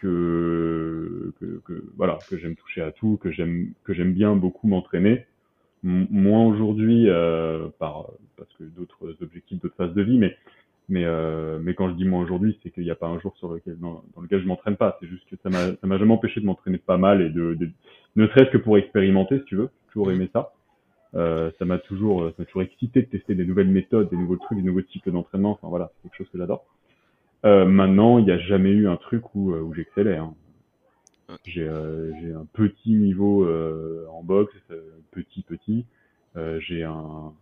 que, 0.00 1.32
que, 1.40 1.60
que, 1.64 1.84
voilà 1.96 2.18
que 2.30 2.38
j'aime 2.38 2.56
toucher 2.56 2.80
à 2.80 2.92
tout, 2.92 3.18
que 3.20 3.30
j'aime 3.30 3.72
que 3.84 3.92
j'aime 3.92 4.12
bien 4.12 4.34
beaucoup 4.34 4.68
m'entraîner. 4.68 5.26
Moins 5.82 6.44
aujourd'hui 6.46 7.08
euh, 7.08 7.68
par 7.78 8.06
parce 8.36 8.52
que 8.54 8.64
d'autres 8.64 9.14
objectifs, 9.20 9.60
d'autres 9.60 9.76
phases 9.76 9.94
de 9.94 10.02
vie, 10.02 10.18
mais 10.18 10.36
mais 10.88 11.04
euh, 11.04 11.58
mais 11.60 11.74
quand 11.74 11.90
je 11.90 11.94
dis 11.94 12.04
moins 12.04 12.22
aujourd'hui, 12.22 12.58
c'est 12.62 12.70
qu'il 12.70 12.84
n'y 12.84 12.90
a 12.90 12.96
pas 12.96 13.08
un 13.08 13.20
jour 13.20 13.36
sur 13.36 13.52
lequel 13.52 13.78
dans, 13.78 14.02
lequel 14.20 14.40
je 14.40 14.46
m'entraîne 14.46 14.76
pas. 14.76 14.96
C'est 15.00 15.06
juste 15.06 15.28
que 15.28 15.36
ça 15.42 15.50
m'a 15.50 15.98
jamais 15.98 16.12
empêché 16.12 16.40
de 16.40 16.46
m'entraîner 16.46 16.78
pas 16.78 16.96
mal 16.96 17.20
et 17.20 17.28
de, 17.28 17.54
de 17.54 17.70
ne 18.16 18.26
serait-ce 18.28 18.50
que 18.50 18.58
pour 18.58 18.78
expérimenter, 18.78 19.38
si 19.38 19.44
tu 19.44 19.56
veux. 19.56 19.70
Toujours 19.92 20.10
aimé 20.10 20.28
ça. 20.32 20.52
Euh, 21.14 21.50
ça 21.58 21.64
m'a 21.64 21.78
toujours 21.78 22.26
ça 22.26 22.34
m'a 22.38 22.44
toujours 22.44 22.62
excité 22.62 23.00
de 23.00 23.06
tester 23.06 23.34
des 23.34 23.46
nouvelles 23.46 23.68
méthodes, 23.68 24.10
des 24.10 24.16
nouveaux 24.16 24.36
trucs, 24.36 24.58
des 24.58 24.64
nouveaux 24.64 24.82
types 24.82 25.08
d'entraînement. 25.08 25.52
Enfin 25.52 25.68
voilà, 25.68 25.90
c'est 25.96 26.08
quelque 26.08 26.18
chose 26.18 26.28
que 26.30 26.38
j'adore. 26.38 26.66
Euh, 27.44 27.64
maintenant, 27.64 28.18
il 28.18 28.24
n'y 28.24 28.32
a 28.32 28.38
jamais 28.38 28.70
eu 28.70 28.88
un 28.88 28.96
truc 28.96 29.34
où, 29.34 29.52
euh, 29.52 29.60
où 29.60 29.74
j'excellais. 29.74 30.16
Hein. 30.16 30.34
J'ai 31.44 31.66
euh, 31.68 32.12
un 32.34 32.46
petit 32.52 32.92
niveau 32.92 33.44
euh, 33.44 34.06
en 34.10 34.22
boxe, 34.22 34.54
petit 35.10 35.42
petit. 35.42 35.84
j'ai 36.58 36.82
un, 36.84 37.32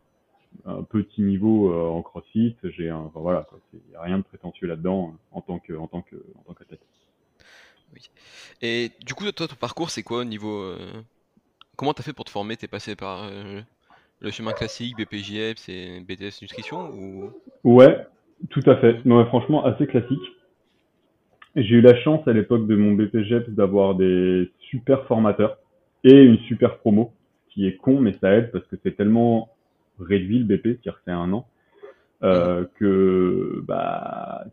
un 0.65 0.83
petit 0.83 1.23
niveau 1.23 1.75
en 1.75 2.03
crossfit. 2.03 2.57
J'ai 2.65 2.89
un, 2.91 2.99
enfin, 2.99 3.21
voilà, 3.21 3.47
il 3.73 3.81
n'y 3.91 3.97
a 3.97 4.03
rien 4.03 4.19
de 4.19 4.25
prétentieux 4.25 4.67
là-dedans 4.67 5.15
en 5.33 5.41
tant 5.41 5.59
que 5.59 5.75
en 5.75 5.87
tant 5.87 6.03
que 6.03 6.17
en 6.17 6.43
tant 6.45 6.55
qu'athlète. 6.55 6.81
Oui. 7.95 8.11
Et 8.61 8.91
du 9.05 9.15
coup, 9.15 9.31
toi, 9.33 9.49
ton 9.49 9.57
parcours, 9.57 9.91
c'est 9.91 10.03
quoi 10.03 10.19
au 10.19 10.25
niveau 10.25 10.75
Comment 11.77 11.95
t'as 11.95 12.03
fait 12.03 12.13
pour 12.13 12.25
te 12.25 12.31
former? 12.31 12.57
T'es 12.57 12.69
passé 12.69 12.97
par 12.97 13.31
le 14.21 14.31
chemin 14.31 14.53
classique, 14.53 14.97
BPJF, 14.97 15.57
c'est 15.57 16.01
BTS 16.01 16.43
nutrition 16.43 16.91
ou? 16.91 17.31
Ouais, 17.63 18.07
tout 18.51 18.63
à 18.67 18.77
fait. 18.77 19.05
Non, 19.05 19.25
franchement, 19.27 19.65
assez 19.65 19.87
classique. 19.87 20.23
J'ai 21.57 21.77
eu 21.77 21.81
la 21.81 21.97
chance 22.03 22.27
à 22.27 22.33
l'époque 22.33 22.67
de 22.67 22.75
mon 22.75 22.93
BPGEPS 22.93 23.51
d'avoir 23.51 23.95
des 23.95 24.51
super 24.71 25.07
formateurs 25.07 25.59
et 26.03 26.23
une 26.23 26.39
super 26.41 26.79
promo, 26.79 27.13
qui 27.51 27.67
est 27.67 27.77
con, 27.77 28.01
mais 28.01 28.17
ça 28.21 28.35
aide 28.35 28.51
parce 28.51 28.67
que 28.67 28.77
c'est 28.83 28.97
tellement 28.97 29.51
réduit 30.01 30.41
le 30.41 30.45
BP, 30.45 30.65
c'est-à-dire 30.65 31.01
c'est 31.05 31.13
un 31.13 31.33
an, 31.33 31.47
euh, 32.25 32.65
que 32.79 33.63
bah, 33.67 34.45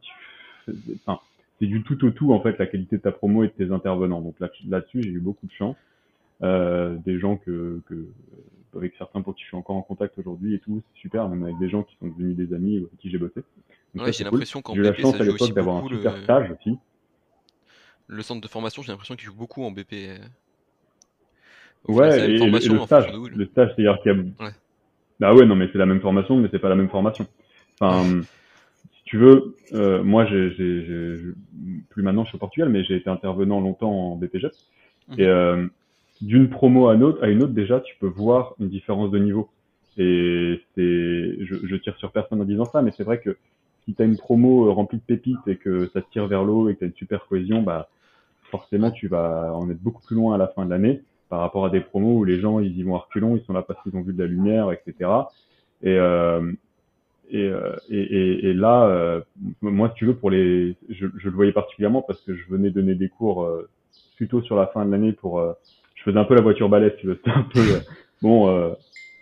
enfin, 1.08 1.20
c'est 1.62 1.68
du 1.68 1.84
tout 1.84 2.04
au 2.04 2.10
tout 2.10 2.34
en 2.34 2.42
fait 2.42 2.58
la 2.58 2.66
qualité 2.66 2.98
de 2.98 3.02
ta 3.02 3.12
promo 3.12 3.44
et 3.44 3.48
de 3.48 3.54
tes 3.54 3.72
intervenants. 3.72 4.22
Donc 4.22 4.36
là-dessus, 4.40 5.04
j'ai 5.04 5.10
eu 5.10 5.20
beaucoup 5.20 5.46
de 5.46 5.52
chance. 5.52 5.76
Euh, 6.42 6.98
des 7.06 7.20
gens 7.20 7.38
que, 7.38 7.82
que 7.88 8.08
avec 8.76 8.96
certains 8.98 9.22
pour 9.22 9.36
qui 9.36 9.44
je 9.44 9.50
suis 9.50 9.58
encore 9.58 9.76
en 9.76 9.84
contact 9.84 10.18
aujourd'hui 10.18 10.56
et 10.56 10.60
tout, 10.60 10.82
c'est 10.82 11.02
super, 11.02 11.30
même 11.30 11.44
avec 11.44 11.60
des 11.60 11.70
gens 11.70 11.84
qui 11.84 11.96
sont 11.98 12.08
devenus 12.08 12.36
des 12.36 12.56
amis 12.56 12.78
avec 12.78 12.98
qui 12.98 13.12
j'ai 13.12 13.20
bossé. 13.20 13.44
Ouais, 13.94 14.12
j'ai 14.12 14.24
l'impression 14.24 14.64
qu'en 14.64 14.74
BP, 14.74 15.02
ça 15.02 15.24
joue 15.24 15.34
aussi 15.34 15.54
beaucoup. 15.54 15.70
Un 15.70 15.98
super 15.98 16.16
le... 16.16 16.24
stage 16.24 16.52
aussi. 16.52 16.78
Le 18.08 18.22
centre 18.24 18.42
de 18.42 18.48
formation, 18.48 18.82
j'ai 18.82 18.92
l'impression 18.92 19.16
qu'il 19.16 19.26
joue 19.26 19.36
beaucoup 19.36 19.64
en 19.64 19.72
BP. 19.72 19.94
Euh. 19.94 20.18
ouais, 21.90 22.32
et, 22.32 22.38
le 22.40 22.60
stage, 22.80 23.14
le 23.14 23.46
stage, 23.46 23.74
c'est-à-dire 23.76 24.00
qu'il 24.02 24.12
y 24.12 24.16
a. 24.16 24.46
Ouais. 24.46 24.52
Bah 25.20 25.36
ouais, 25.36 25.46
non, 25.46 25.56
mais 25.56 25.70
c'est 25.72 25.78
la 25.78 25.86
même 25.86 26.02
formation, 26.02 26.38
mais 26.38 26.50
c'est 26.52 26.58
pas 26.60 26.70
la 26.70 26.76
même 26.76 26.90
formation. 26.90 27.28
Enfin, 27.80 28.22
tu 29.12 29.18
veux, 29.18 29.58
euh, 29.74 30.02
moi, 30.06 30.26
j'ai, 30.26 30.56
plus 31.90 32.02
maintenant, 32.02 32.24
je 32.24 32.30
suis 32.30 32.38
au 32.38 32.40
Portugal, 32.40 32.70
mais 32.70 32.86
j'ai 32.86 32.96
été 32.96 33.10
intervenant 33.10 33.60
longtemps 33.60 33.92
en 33.92 34.16
BPG. 34.16 34.48
Mhm. 35.10 35.20
Et 35.20 35.26
euh, 35.26 35.68
d'une 36.22 36.50
promo 36.50 36.88
à 36.88 36.96
une, 36.96 37.04
autre, 37.04 37.22
à 37.22 37.28
une 37.28 37.44
autre, 37.44 37.52
déjà, 37.52 37.82
tu 37.82 37.94
peux 38.00 38.08
voir 38.08 38.56
une 38.62 38.70
différence 38.70 39.12
de 39.12 39.20
niveau. 39.20 39.50
Et 39.98 40.62
c'est, 40.74 41.46
je, 41.46 41.56
je 41.62 41.76
tire 41.76 41.98
sur 41.98 42.14
personne 42.14 42.40
en 42.40 42.46
disant 42.46 42.64
ça, 42.64 42.82
mais 42.82 42.92
c'est 42.96 43.04
vrai 43.04 43.20
que 43.20 43.36
si 43.84 43.94
tu 43.94 44.02
as 44.02 44.06
une 44.06 44.16
promo 44.16 44.70
euh, 44.70 44.72
remplie 44.72 45.00
de 45.00 45.04
pépites 45.04 45.46
et 45.46 45.58
que 45.58 45.90
ça 45.90 46.02
te 46.02 46.10
tire 46.10 46.28
vers 46.28 46.46
l'eau 46.46 46.70
et 46.70 46.76
que 46.76 46.80
tu 46.80 46.86
as 46.86 46.88
une 46.88 46.94
super 46.94 47.28
cohésion, 47.28 47.64
bah 47.64 47.90
forcément 48.44 48.92
tu 48.92 49.10
vas 49.10 49.54
en 49.54 49.70
être 49.70 49.82
beaucoup 49.82 50.04
plus 50.04 50.16
loin 50.16 50.36
à 50.36 50.38
la 50.38 50.48
fin 50.48 50.64
de 50.64 50.70
l'année 50.70 51.02
par 51.28 51.42
rapport 51.42 51.66
à 51.66 51.70
des 51.70 51.82
promos 51.82 52.18
où 52.20 52.24
les 52.24 52.40
gens 52.40 52.62
ils 52.62 52.78
y 52.78 52.84
vont 52.84 52.96
à 52.96 53.00
reculons, 53.00 53.36
ils 53.36 53.44
sont 53.44 53.52
là 53.52 53.62
parce 53.62 53.82
qu'ils 53.84 53.98
ont 53.98 54.04
vu 54.04 54.14
de 54.14 54.24
la 54.24 54.30
lumière, 54.30 54.72
etc. 54.72 55.10
Et 55.82 55.98
euh, 55.98 56.54
et, 57.32 57.48
euh, 57.48 57.76
et, 57.90 58.50
et, 58.50 58.54
là, 58.54 58.86
euh, 58.88 59.22
moi, 59.62 59.90
si 59.90 59.96
tu 59.96 60.06
veux, 60.06 60.16
pour 60.16 60.30
les, 60.30 60.76
je, 60.90 61.08
je, 61.18 61.30
le 61.30 61.36
voyais 61.36 61.54
particulièrement 61.54 62.02
parce 62.02 62.22
que 62.22 62.36
je 62.36 62.44
venais 62.50 62.72
donner 62.72 62.94
des 62.94 63.10
cours 63.10 63.50
plutôt 64.18 64.42
sur 64.42 64.56
la 64.56 64.68
fin 64.68 64.86
de 64.86 64.92
l'année 64.92 65.14
pour, 65.14 65.42
je 65.96 66.04
faisais 66.04 66.20
un 66.20 66.26
peu 66.26 66.36
la 66.36 66.42
voiture 66.42 66.68
balèze, 66.68 66.92
tu 67.00 67.08
veux, 67.08 67.16
c'était 67.24 67.38
un 67.38 67.44
peu, 67.44 67.62
bon, 68.22 68.76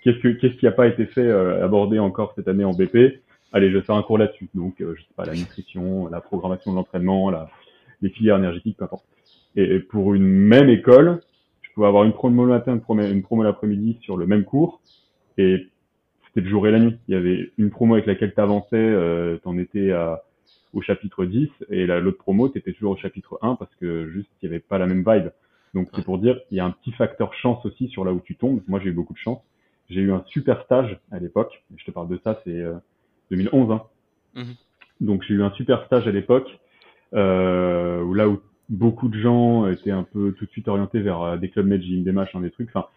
qu'est-ce 0.04 0.18
que, 0.20 0.30
qu'est-ce 0.30 0.56
qui 0.56 0.68
a 0.68 0.72
pas 0.72 0.88
été 0.88 1.06
fait, 1.06 1.30
abordé 1.32 2.00
encore 2.00 2.34
cette 2.36 2.48
année 2.48 2.64
en 2.64 2.74
BP? 2.74 3.22
Allez, 3.52 3.72
je 3.72 3.78
vais 3.78 3.84
faire 3.84 3.96
un 3.96 4.04
cours 4.04 4.18
là-dessus. 4.18 4.50
Donc, 4.54 4.76
je 4.80 5.02
sais 5.02 5.14
pas, 5.16 5.26
la 5.26 5.34
nutrition, 5.34 6.08
la 6.08 6.22
programmation 6.22 6.72
de 6.72 6.78
l'entraînement, 6.78 7.30
la, 7.30 7.50
les 8.02 8.10
filières 8.10 8.38
énergétiques, 8.38 8.78
peu 8.78 8.86
importe. 8.86 9.06
Et, 9.56 9.80
pour 9.80 10.14
une 10.14 10.26
même 10.26 10.70
école, 10.70 11.22
je 11.62 11.70
pouvais 11.74 11.88
avoir 11.88 12.04
une 12.04 12.14
promo 12.14 12.46
le 12.46 12.52
matin, 12.52 12.74
une 12.74 13.22
promo 13.22 13.44
l'après-midi 13.44 13.98
sur 14.02 14.18
le 14.18 14.26
même 14.26 14.44
cours, 14.44 14.82
et 15.38 15.68
c'était 16.40 16.46
le 16.46 16.50
jour 16.50 16.68
et 16.68 16.72
la 16.72 16.80
nuit. 16.80 16.98
Il 17.08 17.14
y 17.14 17.18
avait 17.18 17.52
une 17.58 17.70
promo 17.70 17.96
avec 17.96 18.06
laquelle 18.06 18.34
tu 18.34 18.40
avançais, 18.40 18.76
euh, 18.76 19.38
tu 19.42 19.48
en 19.48 19.58
étais 19.58 19.92
à, 19.92 20.24
au 20.74 20.82
chapitre 20.82 21.26
10, 21.26 21.50
et 21.70 21.86
l'autre 21.86 22.18
promo, 22.18 22.50
tu 22.50 22.58
étais 22.58 22.74
toujours 22.74 22.92
au 22.92 22.98
chapitre 22.98 23.40
1 23.42 23.56
parce 23.56 23.74
que 23.76 24.10
juste, 24.10 24.30
il 24.42 24.50
n'y 24.50 24.56
avait 24.56 24.64
pas 24.64 24.78
la 24.78 24.86
même 24.86 25.04
vibe. 25.06 25.30
Donc 25.74 25.90
c'est 25.94 26.04
pour 26.04 26.18
dire, 26.18 26.40
il 26.52 26.58
y 26.58 26.60
a 26.60 26.66
un 26.66 26.72
petit 26.72 26.92
facteur 26.92 27.34
chance 27.34 27.64
aussi 27.66 27.88
sur 27.90 28.06
là 28.06 28.14
où 28.14 28.22
tu 28.22 28.36
tombes. 28.36 28.62
Moi, 28.68 28.80
j'ai 28.84 28.90
eu 28.90 28.94
beaucoup 28.94 29.14
de 29.14 29.20
chance. 29.20 29.40
J'ai 29.90 30.02
eu 30.02 30.12
un 30.12 30.24
super 30.28 30.64
stage 30.64 31.00
à 31.12 31.20
l'époque. 31.20 31.64
Je 31.76 31.86
te 31.86 31.92
parle 31.92 32.08
de 32.08 32.20
ça, 32.24 32.40
c'est 32.44 32.64
2011. 33.32 33.70
Euh, 33.70 33.74
hein. 33.74 33.84
Mhm. 34.36 34.56
Donc 35.02 35.24
j'ai 35.24 35.34
eu 35.36 35.44
un 35.44 35.52
super 35.52 35.86
stage 35.86 36.08
à 36.08 36.12
l'époque, 36.12 36.60
euh, 37.14 38.02
où 38.04 38.14
là 38.14 38.28
où 38.28 38.42
beaucoup 38.68 39.10
de 39.10 39.18
gens 39.18 39.68
étaient 39.68 39.92
un 39.92 40.04
peu 40.04 40.34
tout 40.34 40.46
de 40.46 40.52
suite 40.52 40.68
orientés 40.68 41.00
vers 41.00 41.38
des 41.38 41.50
clubs 41.50 41.72
gym, 41.82 42.04
des 42.04 42.12
machins, 42.12 42.42
des 42.42 42.52
trucs. 42.52 42.70
Enfin, 42.70 42.88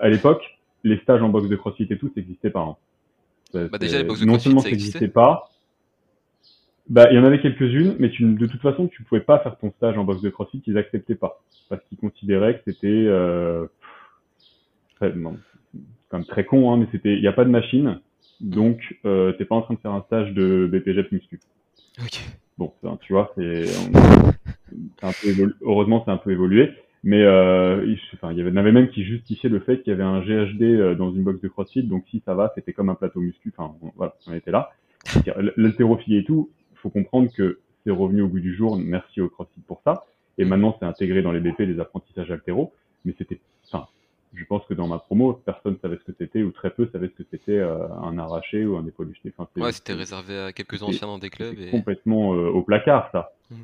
à 0.00 0.08
l'époque, 0.08 0.42
les 0.84 0.98
stages 0.98 1.22
en 1.22 1.28
boxe 1.28 1.48
de 1.48 1.56
crossfit 1.56 1.86
et 1.88 1.98
tout, 1.98 2.08
ça 2.08 2.14
n'existait 2.16 2.50
pas. 2.50 2.60
Hein. 2.60 2.76
Bah 3.52 3.78
déjà, 3.78 3.98
les 3.98 4.04
box 4.04 4.20
de 4.20 4.26
non 4.26 4.38
seulement 4.38 4.60
ça 4.60 4.70
n'existait 4.70 5.08
pas, 5.08 5.50
bah, 6.90 7.06
il 7.12 7.16
y 7.16 7.18
en 7.20 7.24
avait 7.24 7.40
quelques-unes, 7.40 7.94
mais 8.00 8.10
tu, 8.10 8.24
de 8.24 8.46
toute 8.46 8.60
façon, 8.60 8.88
tu 8.88 9.04
pouvais 9.04 9.20
pas 9.20 9.38
faire 9.38 9.56
ton 9.58 9.70
stage 9.70 9.96
en 9.96 10.02
boxe 10.02 10.22
de 10.22 10.28
crossfit, 10.28 10.60
ils 10.66 10.76
acceptaient 10.76 11.14
pas. 11.14 11.40
Parce 11.68 11.80
qu'ils 11.84 11.98
considéraient 11.98 12.56
que 12.56 12.72
c'était, 12.72 12.88
euh, 12.88 13.66
très, 14.96 15.14
non, 15.14 15.36
quand 16.08 16.18
même 16.18 16.26
très 16.26 16.44
con, 16.44 16.72
hein, 16.72 16.76
mais 16.78 16.88
c'était, 16.90 17.14
il 17.14 17.20
n'y 17.20 17.28
a 17.28 17.32
pas 17.32 17.44
de 17.44 17.50
machine, 17.50 18.00
donc, 18.40 18.98
euh, 19.04 19.32
t'es 19.32 19.44
pas 19.44 19.54
en 19.54 19.62
train 19.62 19.74
de 19.74 19.78
faire 19.78 19.92
un 19.92 20.02
stage 20.02 20.32
de 20.32 20.68
BPGF 20.70 21.12
muscu. 21.12 21.38
Ok. 22.00 22.20
Bon, 22.58 22.72
tu 23.00 23.12
vois, 23.12 23.32
c'est, 23.36 23.64
heureusement, 25.62 26.02
c'est 26.04 26.10
un 26.10 26.16
peu 26.16 26.32
évolué. 26.32 26.72
Mais 27.02 27.22
euh, 27.22 27.84
il, 27.86 27.98
enfin, 28.14 28.32
il 28.32 28.38
y 28.38 28.40
avait 28.42 28.50
même 28.50 28.90
qui 28.90 29.04
justifiait 29.04 29.48
le 29.48 29.60
fait 29.60 29.82
qu'il 29.82 29.90
y 29.90 29.94
avait 29.94 30.02
un 30.02 30.20
GHD 30.20 30.62
euh, 30.62 30.94
dans 30.94 31.10
une 31.10 31.22
box 31.22 31.40
de 31.40 31.48
CrossFit, 31.48 31.82
donc 31.82 32.04
si 32.10 32.22
ça 32.26 32.34
va, 32.34 32.52
c'était 32.54 32.72
comme 32.72 32.90
un 32.90 32.94
plateau 32.94 33.20
muscu. 33.20 33.52
Enfin, 33.56 33.74
voilà, 33.96 34.14
on 34.26 34.34
était 34.34 34.50
là. 34.50 34.70
L'haltérophilie 35.56 36.18
et 36.18 36.24
tout, 36.24 36.50
il 36.72 36.78
faut 36.78 36.90
comprendre 36.90 37.30
que 37.32 37.60
c'est 37.84 37.90
revenu 37.90 38.20
au 38.22 38.28
goût 38.28 38.40
du 38.40 38.54
jour. 38.54 38.76
Merci 38.76 39.20
au 39.20 39.28
CrossFit 39.28 39.62
pour 39.66 39.80
ça. 39.84 40.04
Et 40.36 40.44
maintenant, 40.44 40.76
c'est 40.78 40.86
intégré 40.86 41.22
dans 41.22 41.32
les 41.32 41.40
BP, 41.40 41.60
les 41.60 41.80
apprentissages 41.80 42.30
altéro. 42.30 42.72
Mais 43.06 43.14
c'était, 43.16 43.40
enfin, 43.66 43.88
je 44.34 44.44
pense 44.44 44.64
que 44.66 44.74
dans 44.74 44.86
ma 44.86 44.98
promo, 44.98 45.32
personne 45.32 45.78
savait 45.80 45.96
ce 45.96 46.04
que 46.04 46.16
c'était 46.18 46.42
ou 46.42 46.50
très 46.50 46.70
peu 46.70 46.88
savait 46.92 47.08
ce 47.08 47.22
que 47.22 47.28
c'était 47.30 47.58
euh, 47.58 47.88
un 48.02 48.18
arraché 48.18 48.64
ou 48.66 48.76
un 48.76 48.86
épaule 48.86 49.12
jeté. 49.14 49.32
Enfin, 49.36 49.48
ouais, 49.56 49.72
c'était 49.72 49.94
réservé 49.94 50.38
à 50.38 50.52
quelques 50.52 50.82
anciens 50.82 51.08
dans 51.08 51.18
des 51.18 51.30
clubs. 51.30 51.58
Et... 51.58 51.70
Complètement 51.70 52.34
euh, 52.34 52.48
au 52.48 52.62
placard, 52.62 53.08
ça. 53.12 53.32
Mmh. 53.50 53.56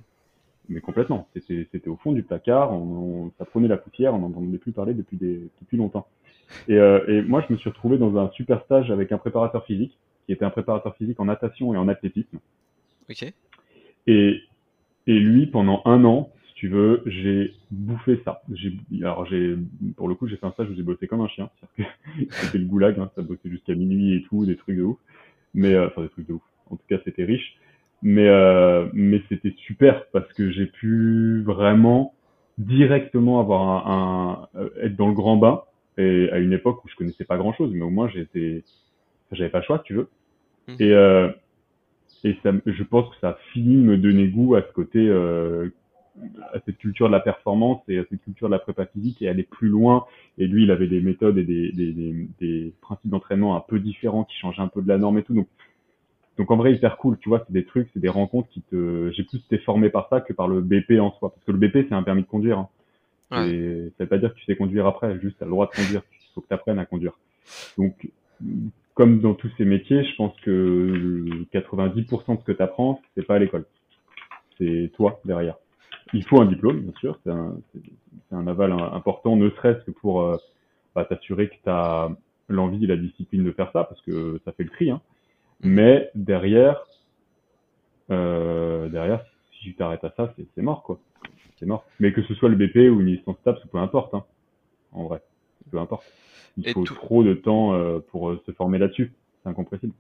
Mais 0.68 0.80
complètement. 0.80 1.28
C'était 1.34 1.88
au 1.88 1.96
fond 1.96 2.12
du 2.12 2.22
placard. 2.22 2.72
On, 2.72 3.30
ça 3.38 3.44
prenait 3.44 3.68
la 3.68 3.76
poussière. 3.76 4.14
On 4.14 4.18
n'en 4.18 4.28
entendait 4.28 4.58
plus 4.58 4.72
parler 4.72 4.94
depuis, 4.94 5.16
des, 5.16 5.48
depuis 5.60 5.76
longtemps. 5.76 6.08
Et, 6.68 6.76
euh, 6.76 7.04
et, 7.08 7.22
moi, 7.22 7.44
je 7.46 7.52
me 7.52 7.58
suis 7.58 7.70
retrouvé 7.70 7.98
dans 7.98 8.16
un 8.16 8.30
super 8.30 8.62
stage 8.64 8.90
avec 8.90 9.12
un 9.12 9.18
préparateur 9.18 9.64
physique, 9.64 9.96
qui 10.26 10.32
était 10.32 10.44
un 10.44 10.50
préparateur 10.50 10.96
physique 10.96 11.18
en 11.20 11.26
natation 11.26 11.74
et 11.74 11.76
en 11.76 11.88
athlétisme. 11.88 12.38
Ok. 13.08 13.32
Et, 14.06 14.40
et 15.06 15.18
lui, 15.18 15.46
pendant 15.46 15.82
un 15.84 16.04
an, 16.04 16.30
tu 16.56 16.68
veux, 16.68 17.02
j'ai 17.04 17.52
bouffé 17.70 18.20
ça. 18.24 18.42
Alors 19.02 19.26
j'ai, 19.26 19.56
pour 19.94 20.08
le 20.08 20.14
coup, 20.14 20.26
j'ai 20.26 20.36
fait 20.36 20.46
un 20.46 20.52
stage 20.52 20.70
où 20.70 20.74
j'ai 20.74 20.82
bossé 20.82 21.06
comme 21.06 21.20
un 21.20 21.28
chien. 21.28 21.50
C'était 22.30 22.58
le 22.58 22.64
goulag, 22.64 22.98
hein, 22.98 23.10
ça 23.14 23.22
bossait 23.22 23.50
jusqu'à 23.50 23.74
minuit 23.74 24.14
et 24.14 24.22
tout, 24.22 24.46
des 24.46 24.56
trucs 24.56 24.76
de 24.76 24.82
ouf. 24.82 24.98
Mais 25.52 25.74
euh, 25.74 25.88
enfin 25.88 26.02
des 26.02 26.08
trucs 26.08 26.26
de 26.26 26.32
ouf. 26.32 26.42
En 26.70 26.76
tout 26.76 26.84
cas, 26.88 26.96
c'était 27.04 27.24
riche. 27.24 27.58
Mais 28.02 28.28
euh, 28.28 28.86
mais 28.92 29.22
c'était 29.28 29.54
super 29.66 30.06
parce 30.12 30.30
que 30.34 30.50
j'ai 30.50 30.66
pu 30.66 31.42
vraiment 31.44 32.14
directement 32.58 33.40
avoir 33.40 33.88
un, 33.88 34.48
un, 34.54 34.68
être 34.82 34.96
dans 34.96 35.08
le 35.08 35.14
grand 35.14 35.36
bain 35.36 35.62
et 35.98 36.28
à 36.30 36.38
une 36.38 36.52
époque 36.52 36.84
où 36.84 36.88
je 36.88 36.94
connaissais 36.94 37.24
pas 37.24 37.36
grand 37.38 37.54
chose, 37.54 37.72
mais 37.72 37.82
au 37.82 37.90
moins 37.90 38.08
j'étais, 38.08 38.64
j'avais 39.32 39.50
pas 39.50 39.58
le 39.58 39.64
choix, 39.64 39.78
si 39.78 39.84
tu 39.84 39.94
veux. 39.94 40.08
Mmh. 40.68 40.72
Et 40.80 40.92
euh, 40.92 41.30
et 42.24 42.36
ça, 42.42 42.50
je 42.66 42.82
pense 42.82 43.08
que 43.10 43.20
ça 43.20 43.30
a 43.30 43.38
fini 43.52 43.76
de 43.76 43.82
me 43.82 43.96
donner 43.96 44.28
goût 44.28 44.56
à 44.56 44.62
ce 44.62 44.72
côté 44.72 44.98
euh, 44.98 45.68
à 46.52 46.58
cette 46.64 46.78
culture 46.78 47.06
de 47.06 47.12
la 47.12 47.20
performance 47.20 47.82
et 47.88 47.98
à 47.98 48.04
cette 48.10 48.22
culture 48.22 48.48
de 48.48 48.52
la 48.52 48.58
prépa 48.58 48.86
physique 48.86 49.22
et 49.22 49.28
aller 49.28 49.44
plus 49.44 49.68
loin. 49.68 50.06
Et 50.38 50.46
lui, 50.46 50.64
il 50.64 50.70
avait 50.70 50.88
des 50.88 51.00
méthodes 51.00 51.38
et 51.38 51.44
des, 51.44 51.70
des, 51.72 51.92
des, 51.92 52.28
des 52.40 52.72
principes 52.80 53.10
d'entraînement 53.10 53.56
un 53.56 53.60
peu 53.60 53.78
différents 53.78 54.24
qui 54.24 54.36
changeaient 54.38 54.62
un 54.62 54.68
peu 54.68 54.82
de 54.82 54.88
la 54.88 54.98
norme 54.98 55.18
et 55.18 55.22
tout. 55.22 55.34
Donc, 55.34 55.46
donc 56.38 56.50
en 56.50 56.56
vrai, 56.56 56.74
hyper 56.74 56.96
cool. 56.98 57.18
Tu 57.18 57.28
vois, 57.28 57.42
c'est 57.46 57.52
des 57.52 57.64
trucs, 57.64 57.88
c'est 57.92 58.00
des 58.00 58.08
rencontres 58.08 58.48
qui 58.50 58.62
te. 58.62 59.10
J'ai 59.12 59.24
plus 59.24 59.38
été 59.38 59.58
formé 59.58 59.88
par 59.90 60.08
ça 60.08 60.20
que 60.20 60.32
par 60.32 60.48
le 60.48 60.60
BP 60.60 61.00
en 61.00 61.12
soi, 61.12 61.30
parce 61.30 61.44
que 61.44 61.52
le 61.52 61.58
BP 61.58 61.88
c'est 61.88 61.94
un 61.94 62.02
permis 62.02 62.22
de 62.22 62.28
conduire. 62.28 62.58
Hein. 62.58 62.68
Ouais. 63.30 63.90
Ça 63.96 64.04
veut 64.04 64.08
pas 64.08 64.18
dire 64.18 64.32
que 64.32 64.38
tu 64.38 64.44
sais 64.44 64.56
conduire 64.56 64.86
après, 64.86 65.18
juste 65.20 65.36
t'as 65.38 65.46
le 65.46 65.50
droit 65.50 65.66
de 65.66 65.76
conduire. 65.76 66.02
Il 66.12 66.32
faut 66.34 66.40
que 66.40 66.48
tu 66.48 66.54
apprennes 66.54 66.78
à 66.78 66.86
conduire. 66.86 67.18
Donc, 67.78 68.08
comme 68.94 69.20
dans 69.20 69.34
tous 69.34 69.50
ces 69.56 69.64
métiers, 69.64 70.04
je 70.04 70.16
pense 70.16 70.38
que 70.40 71.24
90% 71.52 72.34
de 72.34 72.40
ce 72.40 72.44
que 72.44 72.52
tu 72.52 72.62
apprends, 72.62 73.00
c'est 73.14 73.26
pas 73.26 73.36
à 73.36 73.38
l'école. 73.38 73.64
C'est 74.58 74.90
toi 74.94 75.20
derrière. 75.24 75.56
Il 76.12 76.24
faut 76.24 76.40
un 76.40 76.46
diplôme, 76.46 76.80
bien 76.80 76.92
sûr, 77.00 77.18
c'est 77.24 77.30
un, 77.30 77.56
un, 78.30 78.46
aval 78.46 78.72
important, 78.72 79.34
ne 79.36 79.50
serait-ce 79.50 79.84
que 79.84 79.90
pour 79.90 80.22
euh, 80.22 80.36
bah, 80.94 81.04
t'assurer 81.04 81.48
que 81.48 81.54
tu 81.54 81.68
as 81.68 82.10
l'envie 82.48 82.84
et 82.84 82.86
la 82.86 82.96
discipline 82.96 83.42
de 83.42 83.50
faire 83.50 83.70
ça, 83.72 83.84
parce 83.84 84.00
que 84.02 84.40
ça 84.44 84.52
fait 84.52 84.62
le 84.62 84.70
tri. 84.70 84.90
Hein. 84.90 85.00
Mais 85.62 86.10
derrière, 86.14 86.86
euh, 88.10 88.88
derrière, 88.88 89.24
si 89.52 89.64
tu 89.64 89.74
t'arrêtes 89.74 90.04
à 90.04 90.12
ça, 90.16 90.34
c'est 90.54 90.62
mort, 90.62 90.82
quoi. 90.82 90.98
C'est 91.58 91.66
mort. 91.66 91.84
Mais 92.00 92.12
que 92.12 92.22
ce 92.22 92.34
soit 92.34 92.48
le 92.48 92.56
BP 92.56 92.90
ou 92.90 93.00
une 93.00 93.06
licence 93.06 93.36
TAPS, 93.44 93.60
peu 93.70 93.78
importe, 93.78 94.14
hein, 94.14 94.24
en 94.92 95.04
vrai, 95.04 95.22
peu 95.70 95.78
importe. 95.78 96.04
Il 96.58 96.72
faut 96.72 96.84
trop 96.84 97.22
de 97.22 97.34
temps 97.34 97.74
euh, 97.74 97.98
pour 97.98 98.30
euh, 98.30 98.42
se 98.46 98.52
former 98.52 98.78
là-dessus. 98.78 99.12
C'est 99.42 99.48
incompressible. 99.48 99.92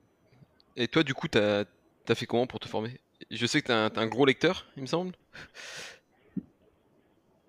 Et 0.76 0.88
toi, 0.88 1.02
du 1.02 1.14
coup, 1.14 1.28
t'as 1.28 1.64
as 2.08 2.14
fait 2.14 2.26
comment 2.26 2.46
pour 2.46 2.60
te 2.60 2.68
former? 2.68 2.90
Je 3.30 3.46
sais 3.46 3.60
que 3.60 3.66
t'es 3.66 3.72
un, 3.72 3.90
un, 3.94 4.06
gros 4.06 4.26
lecteur, 4.26 4.66
il 4.76 4.82
me 4.82 4.86
semble. 4.86 5.12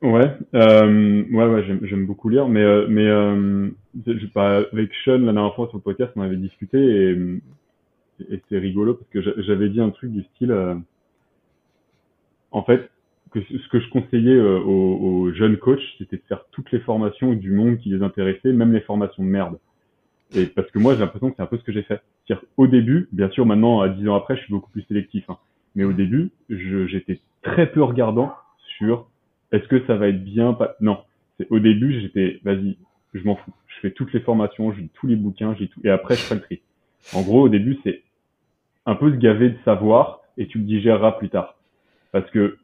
Ouais, 0.02 0.32
euh, 0.54 1.24
ouais, 1.32 1.46
ouais, 1.46 1.66
j'aime 1.84 2.06
beaucoup 2.06 2.30
lire, 2.30 2.48
mais 2.48 2.64
mais 2.88 3.06
je, 3.06 4.28
pas 4.28 4.58
avec 4.58 4.92
Sean 5.04 5.18
la 5.18 5.34
dernière 5.34 5.56
fois 5.56 5.68
sur 5.70 5.78
le 5.78 5.82
podcast, 5.82 6.12
on 6.16 6.22
avait 6.22 6.38
discuté 6.38 6.78
et, 6.78 7.18
et 8.30 8.42
c'est 8.50 8.58
rigolo 8.58 8.96
parce 8.96 9.10
que 9.10 9.42
j'avais 9.44 9.70
dit 9.70 9.82
un 9.82 9.90
truc 9.90 10.12
du 10.12 10.24
style, 10.24 10.52
euh, 10.52 10.76
en 12.52 12.64
fait, 12.64 12.90
que 13.32 13.42
ce 13.42 13.68
que 13.70 13.80
je 13.80 13.90
conseillais 13.90 14.40
aux, 14.40 14.70
aux, 14.70 15.34
jeunes 15.34 15.58
coachs, 15.58 15.82
c'était 15.98 16.18
de 16.18 16.22
faire 16.28 16.46
toutes 16.52 16.72
les 16.72 16.80
formations 16.80 17.34
du 17.34 17.52
monde 17.52 17.78
qui 17.78 17.90
les 17.90 18.02
intéressait, 18.02 18.54
même 18.54 18.74
les 18.74 18.82
formations 18.82 19.24
de 19.24 19.28
merde. 19.28 19.60
Et 20.34 20.46
parce 20.46 20.70
que 20.72 20.80
moi, 20.80 20.94
j'ai 20.94 21.02
l'impression 21.02 21.30
que 21.30 21.36
c'est 21.36 21.44
un 21.44 21.48
peu 21.48 21.58
ce 21.58 21.64
que 21.64 21.72
j'ai 21.72 21.84
fait. 21.84 22.02
C'est-à-dire, 22.26 22.46
au 22.56 22.68
début, 22.68 23.10
bien 23.12 23.30
sûr, 23.30 23.46
maintenant, 23.46 23.82
à 23.82 23.90
10 23.90 24.08
ans 24.08 24.16
après, 24.16 24.36
je 24.38 24.44
suis 24.44 24.54
beaucoup 24.54 24.72
plus 24.72 24.84
sélectif. 24.84 25.30
Hein. 25.30 25.38
Mais 25.76 25.84
au 25.84 25.94
début, 25.94 26.32
j'étais 26.50 27.20
très 27.44 27.72
peu 27.72 27.84
regardant 27.84 28.34
sur 28.78 29.08
est-ce 29.52 29.68
que 29.68 29.86
ça 29.86 29.96
va 29.96 30.08
être 30.08 30.24
bien 30.24 30.54
pas... 30.54 30.76
Non, 30.82 31.00
c'est 31.38 31.48
au 31.52 31.60
début 31.60 32.02
j'étais 32.02 32.40
vas-y, 32.44 32.78
je 33.14 33.24
m'en 33.24 33.36
fous. 33.36 33.54
Je 33.68 33.80
fais 33.82 33.92
toutes 33.92 34.12
les 34.14 34.20
formations, 34.20 34.72
je 34.74 34.82
lis 34.82 34.90
tous 34.94 35.08
les 35.08 35.16
bouquins, 35.16 35.56
j'ai 35.58 35.68
tout 35.68 35.80
et 35.84 35.90
après 35.90 36.16
je 36.16 36.22
fais 36.22 36.36
le 36.36 36.42
tri. 36.42 36.62
En 37.14 37.22
gros, 37.22 37.44
au 37.44 37.50
début 37.50 37.78
c'est 37.84 38.02
un 38.88 38.96
peu 38.96 39.12
se 39.12 39.18
gaver 39.18 39.50
de 39.50 39.58
savoir 39.64 40.22
et 40.38 40.48
tu 40.48 40.58
le 40.58 40.64
digéreras 40.64 41.12
plus 41.12 41.30
tard. 41.30 41.56
Parce 42.12 42.30
que 42.32 42.58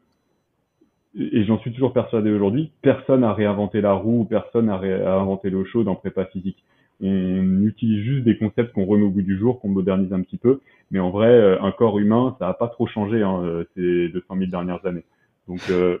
et 1.16 1.44
j'en 1.44 1.58
suis 1.60 1.72
toujours 1.72 1.92
persuadé 1.92 2.30
aujourd'hui, 2.32 2.72
personne 2.82 3.20
n'a 3.20 3.32
réinventé 3.32 3.80
la 3.80 3.92
roue, 3.92 4.24
personne 4.24 4.66
n'a 4.66 4.76
réinventé 4.76 5.48
l'eau 5.48 5.64
chaude 5.64 5.86
en 5.86 5.94
prépa 5.94 6.24
physique. 6.26 6.64
On 7.00 7.62
utilise 7.62 8.04
juste 8.04 8.24
des 8.24 8.36
concepts 8.36 8.72
qu'on 8.72 8.84
remet 8.84 9.04
au 9.04 9.10
bout 9.10 9.22
du 9.22 9.38
jour, 9.38 9.60
qu'on 9.60 9.68
modernise 9.68 10.12
un 10.12 10.22
petit 10.22 10.38
peu, 10.38 10.60
mais 10.90 10.98
en 10.98 11.10
vrai, 11.10 11.28
euh, 11.28 11.62
un 11.62 11.70
corps 11.70 11.98
humain, 11.98 12.34
ça 12.38 12.46
n'a 12.46 12.54
pas 12.54 12.68
trop 12.68 12.86
changé 12.86 13.22
hein, 13.22 13.42
euh, 13.44 13.64
ces 13.76 14.08
200 14.08 14.36
000 14.36 14.50
dernières 14.50 14.84
années. 14.86 15.04
Donc, 15.46 15.60
euh, 15.70 15.98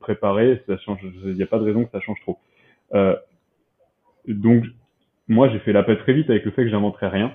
préparer, 0.00 0.62
ça 0.66 0.76
change. 0.78 1.00
Il 1.24 1.34
n'y 1.34 1.42
a 1.42 1.46
pas 1.46 1.58
de 1.58 1.64
raison 1.64 1.84
que 1.84 1.90
ça 1.90 2.00
change 2.00 2.20
trop. 2.22 2.38
Donc, 4.26 4.64
moi, 5.28 5.48
j'ai 5.48 5.58
fait 5.60 5.72
la 5.72 5.82
paix 5.82 5.96
très 5.96 6.12
vite 6.12 6.28
avec 6.28 6.44
le 6.44 6.50
fait 6.50 6.64
que 6.64 6.70
j'inventerais 6.70 7.08
rien, 7.08 7.32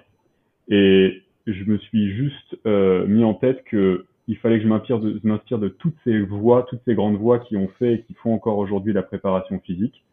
et 0.70 1.22
je 1.48 1.64
me 1.66 1.78
suis 1.78 2.12
juste 2.16 2.58
euh, 2.66 3.06
mis 3.08 3.24
en 3.24 3.34
tête 3.34 3.64
que 3.66 4.06
il 4.28 4.38
fallait 4.38 4.58
que 4.58 4.64
je 4.64 4.68
m'inspire 4.68 5.00
de, 5.00 5.68
de 5.68 5.68
toutes 5.68 5.96
ces 6.04 6.20
voix, 6.20 6.66
toutes 6.68 6.82
ces 6.86 6.96
grandes 6.96 7.18
voix 7.18 7.40
qui 7.40 7.58
ont 7.58 7.68
fait 7.80 7.94
et 7.94 8.02
qui 8.02 8.14
font 8.16 8.34
encore 8.34 8.58
aujourd'hui 8.58 8.92
la 8.92 9.04
préparation 9.04 9.60
physique, 9.60 10.04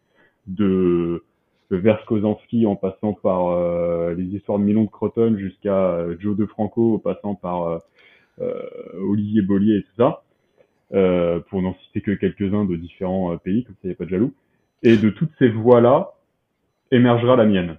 de, 0.45 1.23
de 1.71 2.65
en 2.65 2.75
passant 2.75 3.13
par 3.13 3.47
euh, 3.47 4.13
les 4.13 4.23
histoires 4.23 4.59
de 4.59 4.63
Milon 4.63 4.83
de 4.83 4.89
Croton 4.89 5.35
jusqu'à 5.37 5.95
euh, 5.95 6.15
Joe 6.19 6.37
De 6.37 6.45
Franco, 6.45 6.95
en 6.95 6.99
passant 6.99 7.33
par 7.33 7.63
euh, 7.63 7.79
euh, 8.41 8.61
Olivier 8.99 9.41
Bollier 9.41 9.77
et 9.77 9.83
tout 9.83 9.95
ça 9.97 10.23
pour 11.49 11.63
n'en 11.63 11.73
citer 11.85 12.01
que 12.01 12.11
quelques-uns 12.11 12.65
de 12.65 12.75
différents 12.75 13.35
pays, 13.37 13.63
comme 13.63 13.73
ça 13.73 13.79
il 13.85 13.87
n'y 13.87 13.93
a 13.93 13.95
pas 13.95 14.05
de 14.05 14.11
jaloux. 14.11 14.31
Et 14.83 14.95
de 14.95 15.09
toutes 15.09 15.31
ces 15.39 15.49
voies-là 15.49 16.13
émergera 16.91 17.35
la 17.35 17.45
mienne. 17.45 17.77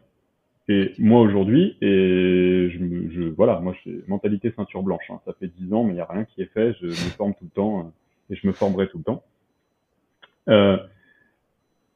Et 0.69 0.93
moi 0.99 1.21
aujourd'hui, 1.21 1.77
et 1.83 2.71
je, 2.71 2.79
je 3.11 3.23
voilà, 3.29 3.61
moi 3.61 3.75
j'ai 3.85 4.03
mentalité 4.09 4.53
ceinture 4.57 4.83
blanche. 4.83 5.05
Hein. 5.11 5.21
Ça 5.27 5.35
fait 5.39 5.51
dix 5.59 5.73
ans, 5.75 5.85
mais 5.85 5.91
il 5.91 5.97
n'y 5.97 6.01
a 6.01 6.07
rien 6.07 6.25
qui 6.25 6.41
est 6.41 6.51
fait. 6.53 6.75
Je 6.81 6.87
me 6.87 7.11
forme 7.17 7.35
tout 7.35 7.45
le 7.45 7.51
temps 7.51 7.93
et 8.31 8.37
je 8.37 8.47
me 8.47 8.53
formerai 8.53 8.89
tout 8.89 8.99
le 8.99 9.05
temps. 9.05 9.23
Euh, 10.49 10.79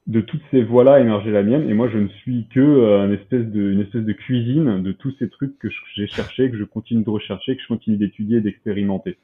de 0.06 0.22
toutes 0.22 0.42
ces 0.50 0.62
voies-là 0.62 1.00
émerger 1.00 1.30
la 1.30 1.42
mienne, 1.42 1.68
et 1.68 1.74
moi 1.74 1.88
je 1.88 1.98
ne 1.98 2.08
suis 2.08 2.46
que 2.50 2.60
euh, 2.60 3.06
une 3.06 3.12
espèce 3.12 3.46
de 3.46 3.72
une 3.72 3.80
espèce 3.80 4.04
de 4.04 4.12
cuisine 4.12 4.82
de 4.82 4.92
tous 4.92 5.14
ces 5.18 5.28
trucs 5.28 5.58
que 5.58 5.68
j'ai 5.94 6.06
cherché, 6.06 6.50
que 6.50 6.56
je 6.56 6.64
continue 6.64 7.04
de 7.04 7.10
rechercher, 7.10 7.56
que 7.56 7.62
je 7.62 7.68
continue 7.68 7.98
d'étudier, 7.98 8.40
d'expérimenter. 8.40 9.18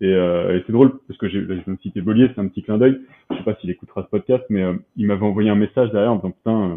Et, 0.00 0.12
euh, 0.12 0.56
et 0.56 0.64
c'est 0.66 0.72
drôle 0.72 0.98
parce 1.06 1.18
que 1.18 1.28
j'ai, 1.28 1.40
me 1.40 1.76
citer 1.80 2.00
Bollier, 2.02 2.30
c'est 2.34 2.40
un 2.40 2.48
petit 2.48 2.62
clin 2.62 2.76
d'œil. 2.76 3.00
Je 3.30 3.36
sais 3.36 3.42
pas 3.44 3.54
s'il 3.56 3.70
écoutera 3.70 4.02
ce 4.02 4.08
podcast, 4.08 4.44
mais 4.50 4.62
euh, 4.62 4.74
il 4.96 5.06
m'avait 5.06 5.24
envoyé 5.24 5.48
un 5.48 5.54
message 5.54 5.90
derrière 5.90 6.12
en 6.12 6.16
disant 6.16 6.30
putain, 6.32 6.70
euh, 6.70 6.76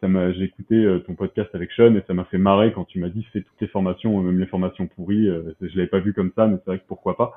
ça 0.00 0.08
m'a, 0.08 0.32
j'ai 0.32 0.44
écouté 0.44 1.00
ton 1.06 1.14
podcast 1.14 1.50
avec 1.54 1.70
Sean 1.72 1.94
et 1.94 2.02
ça 2.06 2.14
m'a 2.14 2.24
fait 2.24 2.38
marrer 2.38 2.72
quand 2.72 2.84
tu 2.84 2.98
m'as 2.98 3.08
dit 3.08 3.22
fais 3.32 3.42
toutes 3.42 3.60
les 3.60 3.68
formations, 3.68 4.20
même 4.20 4.38
les 4.38 4.46
formations 4.46 4.86
pourries. 4.86 5.26
je 5.60 5.76
l'avais 5.76 5.86
pas 5.86 6.00
vu 6.00 6.12
comme 6.12 6.32
ça, 6.34 6.46
mais 6.46 6.56
c'est 6.58 6.66
vrai 6.66 6.78
que 6.78 6.86
pourquoi 6.86 7.16
pas. 7.16 7.34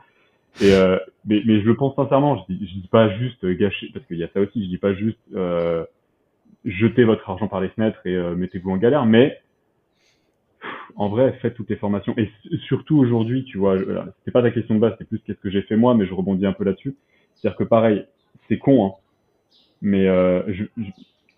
Et 0.62 0.74
euh, 0.74 0.98
mais, 1.26 1.42
mais 1.46 1.62
je 1.62 1.66
le 1.66 1.76
pense 1.76 1.96
sincèrement. 1.96 2.38
Je 2.38 2.54
dis, 2.54 2.68
je 2.68 2.82
dis 2.82 2.88
pas 2.88 3.10
juste 3.18 3.46
gâcher, 3.46 3.90
parce 3.94 4.06
qu'il 4.06 4.18
y 4.18 4.24
a 4.24 4.30
ça 4.34 4.40
aussi. 4.40 4.64
Je 4.64 4.70
dis 4.70 4.78
pas 4.78 4.94
juste 4.94 5.20
euh, 5.34 5.86
jeter 6.66 7.04
votre 7.04 7.28
argent 7.30 7.48
par 7.48 7.62
les 7.62 7.70
fenêtres 7.70 8.00
et 8.06 8.16
euh, 8.16 8.36
mettez-vous 8.36 8.72
en 8.72 8.78
galère, 8.78 9.06
mais 9.06 9.40
en 10.96 11.10
vrai, 11.10 11.38
faites 11.42 11.56
toutes 11.56 11.70
les 11.70 11.76
formations. 11.76 12.14
Et 12.18 12.30
surtout 12.68 12.98
aujourd'hui, 12.98 13.46
tu 13.46 13.58
vois, 13.58 13.78
c'est 14.24 14.32
pas 14.32 14.44
ta 14.44 14.52
question 14.52 14.76
de 14.76 14.80
base, 14.80 14.94
c'est 14.98 15.08
plus 15.08 15.20
qu'est-ce 15.20 15.40
que 15.40 15.50
j'ai 15.50 15.64
fait 15.64 15.76
moi, 15.76 15.96
mais 15.96 16.06
je 16.06 16.14
rebondis 16.14 16.46
un 16.46 16.54
peu 16.54 16.64
là-dessus. 16.64 16.96
C'est-à-dire 17.36 17.58
que 17.58 17.64
pareil, 17.64 18.06
c'est 18.48 18.60
con, 18.60 18.86
hein, 18.86 18.92
mais 19.82 20.08
euh, 20.08 20.44
je, 20.54 20.66
je, 20.78 20.92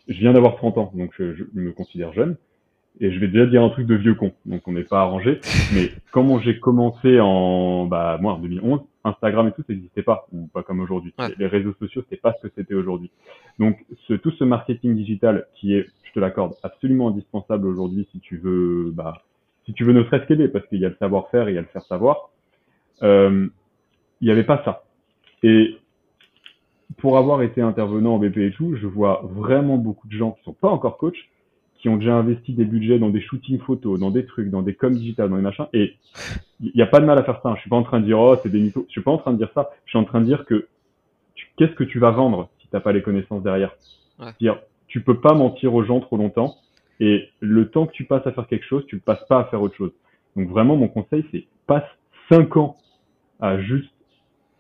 je, 0.08 0.20
viens 0.20 0.34
d'avoir 0.34 0.56
30 0.56 0.78
ans, 0.78 0.92
donc 0.96 1.12
je, 1.18 1.34
je, 1.36 1.44
me 1.54 1.72
considère 1.72 2.14
jeune. 2.14 2.38
Et 3.02 3.12
je 3.12 3.20
vais 3.20 3.28
déjà 3.28 3.46
dire 3.46 3.62
un 3.62 3.70
truc 3.70 3.88
de 3.88 3.96
vieux 3.96 4.16
con, 4.16 4.32
donc 4.46 4.66
on 4.68 4.72
n'est 4.72 4.86
pas 4.86 5.02
arrangé. 5.02 5.42
Mais 5.74 5.92
comment 6.12 6.40
j'ai 6.40 6.60
commencé 6.60 7.20
en, 7.20 7.86
bah 7.86 8.18
moi 8.22 8.34
en 8.34 8.40
2011, 8.40 8.80
Instagram 9.04 9.48
et 9.48 9.52
tout, 9.52 9.64
ça 9.68 9.74
n'existait 9.74 10.04
pas, 10.04 10.28
ou 10.32 10.48
pas 10.48 10.64
comme 10.64 10.80
aujourd'hui. 10.80 11.14
Les 11.38 11.48
réseaux 11.48 11.74
sociaux, 11.74 12.04
c'était 12.04 12.22
pas 12.22 12.34
ce 12.42 12.48
que 12.48 12.54
c'était 12.56 12.74
aujourd'hui. 12.74 13.12
Donc, 13.60 13.86
ce, 14.08 14.14
tout 14.14 14.32
ce 14.32 14.44
marketing 14.44 14.96
digital 14.96 15.48
qui 15.56 15.76
est, 15.76 15.88
je 16.04 16.14
te 16.14 16.20
l'accorde, 16.20 16.56
absolument 16.64 17.10
indispensable 17.10 17.68
aujourd'hui 17.68 18.08
si 18.12 18.20
tu 18.20 18.38
veux, 18.38 18.92
bah, 18.94 19.22
si 19.66 19.74
tu 19.74 19.84
veux 19.84 19.94
ne 19.94 20.04
serait-ce 20.06 20.26
qu'aider, 20.28 20.48
parce 20.48 20.66
qu'il 20.68 20.80
y 20.80 20.86
a 20.86 20.90
le 20.90 20.96
savoir-faire 20.96 21.48
et 21.48 21.52
il 21.52 21.56
y 21.56 21.58
a 21.58 21.62
le 21.62 21.68
faire 21.68 21.84
savoir. 21.84 22.30
Euh, 23.04 23.48
il 24.22 24.26
n'y 24.26 24.32
avait 24.32 24.44
pas 24.44 24.62
ça. 24.64 24.84
Et 25.44 25.78
pour 26.98 27.18
avoir 27.18 27.42
été 27.42 27.62
intervenant 27.62 28.16
en 28.16 28.20
BP 28.20 28.38
et 28.38 28.52
tout, 28.52 28.76
je 28.76 28.88
vois 28.88 29.22
vraiment 29.24 29.78
beaucoup 29.78 30.08
de 30.08 30.14
gens 30.14 30.32
qui 30.32 30.44
sont 30.44 30.54
pas 30.54 30.70
encore 30.70 30.98
coachs, 30.98 31.30
qui 31.78 31.90
ont 31.90 31.98
déjà 31.98 32.16
investi 32.16 32.54
des 32.54 32.66
budgets 32.66 33.00
dans 33.00 33.10
des 33.10 33.22
shootings 33.22 33.60
photos, 33.60 34.00
dans 34.00 34.12
des 34.12 34.26
trucs, 34.26 34.50
dans 34.50 34.62
des 34.62 34.74
coms 34.74 34.96
digitales, 34.96 35.30
dans 35.30 35.36
des 35.36 35.42
machins. 35.42 35.68
Et 35.74 35.96
il 36.62 36.72
n'y 36.74 36.82
a 36.82 36.88
pas 36.88 37.00
de 37.00 37.06
mal 37.06 37.18
à 37.18 37.24
faire 37.24 37.40
ça. 37.44 37.54
Je 37.56 37.62
suis 37.62 37.70
pas 37.70 37.76
en 37.76 37.84
train 37.84 38.00
de 38.00 38.06
dire 38.06 38.20
oh 38.20 38.36
c'est 38.42 38.50
des 38.50 38.60
mythos. 38.60 38.86
Je 38.88 38.92
suis 38.92 39.02
pas 39.02 39.12
en 39.12 39.18
train 39.18 39.34
de 39.34 39.38
dire 39.38 39.52
ça. 39.54 39.72
Je 39.86 39.92
suis 39.92 40.00
en 40.00 40.04
train 40.04 40.22
de 40.22 40.26
dire 40.26 40.46
que 40.46 40.68
qu'est-ce 41.58 41.74
que 41.74 41.84
tu 41.84 42.00
vas 42.00 42.12
vendre 42.12 42.50
si 42.60 42.68
t'as 42.70 42.80
pas 42.80 42.92
les 42.92 43.02
connaissances 43.02 43.44
derrière? 43.44 43.76
Ouais. 44.20 44.32
dire 44.40 44.60
tu 44.88 45.02
peux 45.02 45.20
pas 45.20 45.34
mentir 45.34 45.74
aux 45.74 45.84
gens 45.84 46.00
trop 46.00 46.18
longtemps. 46.18 46.56
Et 47.02 47.28
le 47.42 47.70
temps 47.70 47.86
que 47.86 47.92
tu 47.92 48.06
passes 48.06 48.26
à 48.26 48.32
faire 48.32 48.48
quelque 48.48 48.66
chose, 48.66 48.86
tu 48.88 48.96
le 48.96 49.02
passes 49.02 49.26
pas 49.28 49.42
à 49.42 49.44
faire 49.46 49.62
autre 49.62 49.76
chose. 49.76 49.92
Donc 50.36 50.50
vraiment 50.50 50.78
mon 50.78 50.88
conseil 50.88 51.26
c'est 51.32 51.46
passe 51.68 51.84
cinq 52.30 52.58
ans 52.58 52.78
à 53.40 53.60
juste 53.60 53.92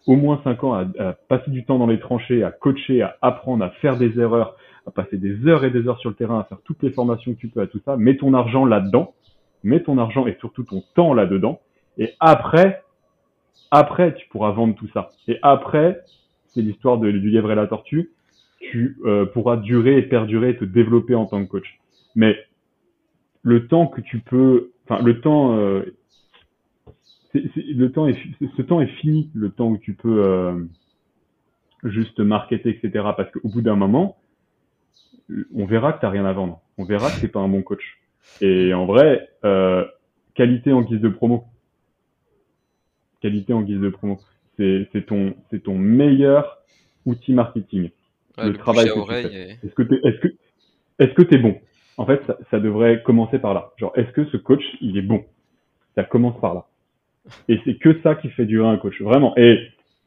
au 0.08 0.16
moins 0.16 0.40
cinq 0.44 0.64
ans 0.64 0.74
à, 0.74 0.86
à 1.00 1.14
passer 1.14 1.52
du 1.52 1.66
temps 1.66 1.80
dans 1.80 1.88
les 1.88 2.00
tranchées, 2.00 2.44
à 2.44 2.52
coacher, 2.52 3.02
à 3.02 3.18
apprendre, 3.22 3.64
à 3.64 3.70
faire 3.82 3.98
des 3.98 4.20
erreurs, 4.20 4.56
à 4.86 4.92
passer 4.92 5.18
des 5.18 5.48
heures 5.48 5.66
et 5.66 5.72
des 5.72 5.88
heures 5.88 6.00
sur 6.00 6.10
le 6.10 6.16
terrain, 6.16 6.40
à 6.40 6.44
faire 6.44 6.60
toutes 6.64 6.84
les 6.84 6.92
formations 6.92 7.34
que 7.34 7.40
tu 7.40 7.48
peux, 7.48 7.62
à 7.62 7.68
tout 7.68 7.82
ça, 7.86 7.98
mets 7.98 8.18
ton 8.18 8.34
argent 8.34 8.66
là-dedans, 8.66 9.14
mets 9.64 9.82
ton 9.82 9.98
argent 9.98 10.28
et 10.28 10.38
surtout 10.40 10.64
ton 10.64 10.84
temps 10.96 11.14
là-dedans, 11.14 11.60
et 11.98 12.14
après, 12.20 12.84
après, 13.72 14.14
tu 14.16 14.27
pourras 14.29 14.51
vendre 14.51 14.75
tout 14.75 14.88
ça. 14.94 15.12
Et 15.27 15.40
après, 15.42 16.01
c'est 16.48 16.62
l'histoire 16.62 16.98
du 16.98 17.12
lièvre 17.12 17.51
et 17.51 17.56
la 17.56 17.68
tortue, 17.68 18.12
tu 18.60 18.98
euh, 19.06 19.25
pourras 19.25 19.58
durer 19.58 19.98
et 19.98 20.01
perdurer 20.03 20.51
et 20.51 20.58
te 20.58 20.66
développer 20.66 21.16
en 21.16 21.25
tant 21.25 21.44
que 21.44 21.50
coach. 21.50 21.79
Mais 22.16 22.38
le 23.42 23.68
temps 23.68 23.88
que 23.88 24.01
tu 24.01 24.20
peux, 24.20 24.72
enfin 24.88 25.01
le 25.03 25.20
temps, 25.22 25.58
euh, 25.58 25.96
le 27.36 27.88
temps 27.90 28.08
est, 28.08 28.18
ce 28.58 28.62
temps 28.62 28.82
est 28.82 28.94
fini, 29.00 29.30
le 29.34 29.50
temps 29.50 29.68
où 29.68 29.78
tu 29.78 29.94
peux 29.94 30.24
euh, 30.24 30.64
juste 31.84 32.20
marketer, 32.20 32.70
etc. 32.70 33.06
Parce 33.16 33.32
qu'au 33.32 33.50
bout 33.50 33.62
d'un 33.62 33.76
moment, 33.76 34.18
on 35.54 35.66
verra 35.66 35.94
que 35.94 36.02
t'as 36.02 36.10
rien 36.10 36.26
à 36.26 36.34
vendre. 36.34 36.62
On 36.78 36.86
verra 36.86 37.12
que 37.12 37.20
t'es 37.20 37.28
pas 37.28 37.40
un 37.40 37.48
bon 37.48 37.62
coach. 37.62 38.00
Et 38.42 38.74
en 38.74 38.86
vrai, 38.86 39.30
euh, 39.44 39.86
qualité 40.34 40.72
en 40.74 40.82
guise 40.82 41.02
de 41.02 41.10
promo. 41.10 41.46
Qualité 43.22 43.54
en 43.54 43.62
guise 43.62 43.80
de 43.80 43.90
promo. 43.90 44.20
C'est, 44.58 45.06
ton, 45.06 45.36
c'est 45.50 45.64
ton 45.64 45.78
meilleur 45.78 46.60
outil 47.06 47.34
marketing. 47.34 47.90
le, 48.38 48.54
travail 48.54 48.88
que 48.88 49.00
tu 49.02 49.08
fais. 49.08 49.58
Est-ce 49.64 49.74
que 49.74 49.84
t'es, 49.84 49.96
est-ce 50.04 50.20
que, 50.20 50.28
est-ce 51.00 51.14
que 51.14 51.22
t'es 51.24 51.38
bon? 51.38 51.60
En 51.98 52.06
fait, 52.06 52.22
ça, 52.26 52.38
ça, 52.52 52.60
devrait 52.60 53.04
commencer 53.04 53.40
par 53.40 53.54
là. 53.54 53.72
Genre, 53.78 53.92
est-ce 53.96 54.12
que 54.12 54.26
ce 54.26 54.38
coach, 54.38 54.64
il 54.82 54.98
est 54.98 55.02
bon? 55.02 55.26
Ça 55.96 56.04
commence 56.04 56.40
par 56.40 56.54
là. 56.54 56.66
Et 57.48 57.59
c'est 57.66 57.75
que 57.75 58.01
ça 58.01 58.16
qui 58.16 58.29
fait 58.29 58.46
durer 58.46 58.68
un 58.68 58.77
coach. 58.77 59.01
Vraiment. 59.01 59.33
Et 59.38 59.59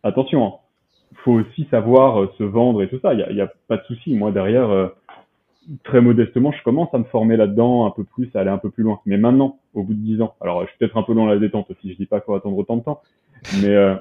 attention, 0.02 0.46
hein, 0.46 0.52
faut 1.24 1.32
aussi 1.32 1.66
savoir 1.70 2.22
euh, 2.22 2.32
se 2.38 2.44
vendre 2.44 2.82
et 2.82 2.88
tout 2.88 2.98
ça. 3.00 3.14
Il 3.14 3.20
y 3.20 3.40
a, 3.40 3.52
pas 3.66 3.76
de 3.76 3.84
souci. 3.84 4.14
Moi, 4.14 4.30
derrière, 4.30 4.70
euh, 4.70 4.88
très 5.84 6.00
modestement, 6.00 6.52
je 6.52 6.62
commence 6.62 6.92
à 6.94 6.98
me 6.98 7.04
former 7.04 7.36
là-dedans 7.36 7.86
un 7.86 7.90
peu 7.90 8.04
plus, 8.04 8.34
à 8.34 8.40
aller 8.40 8.50
un 8.50 8.58
peu 8.58 8.70
plus 8.70 8.84
loin. 8.84 9.00
Mais 9.06 9.18
maintenant, 9.18 9.58
au 9.74 9.82
bout 9.82 9.94
de 9.94 10.00
dix 10.00 10.20
ans, 10.22 10.34
alors 10.40 10.62
je 10.62 10.68
suis 10.68 10.78
peut-être 10.78 10.96
un 10.96 11.02
peu 11.02 11.14
dans 11.14 11.26
la 11.26 11.38
détente 11.38 11.70
aussi, 11.70 11.92
je 11.92 11.96
dis 11.96 12.06
pas 12.06 12.20
qu'il 12.20 12.26
faut 12.26 12.34
attendre 12.34 12.56
autant 12.56 12.76
de 12.76 12.82
temps, 12.82 13.02
mais 13.62 13.68
euh, 13.68 13.94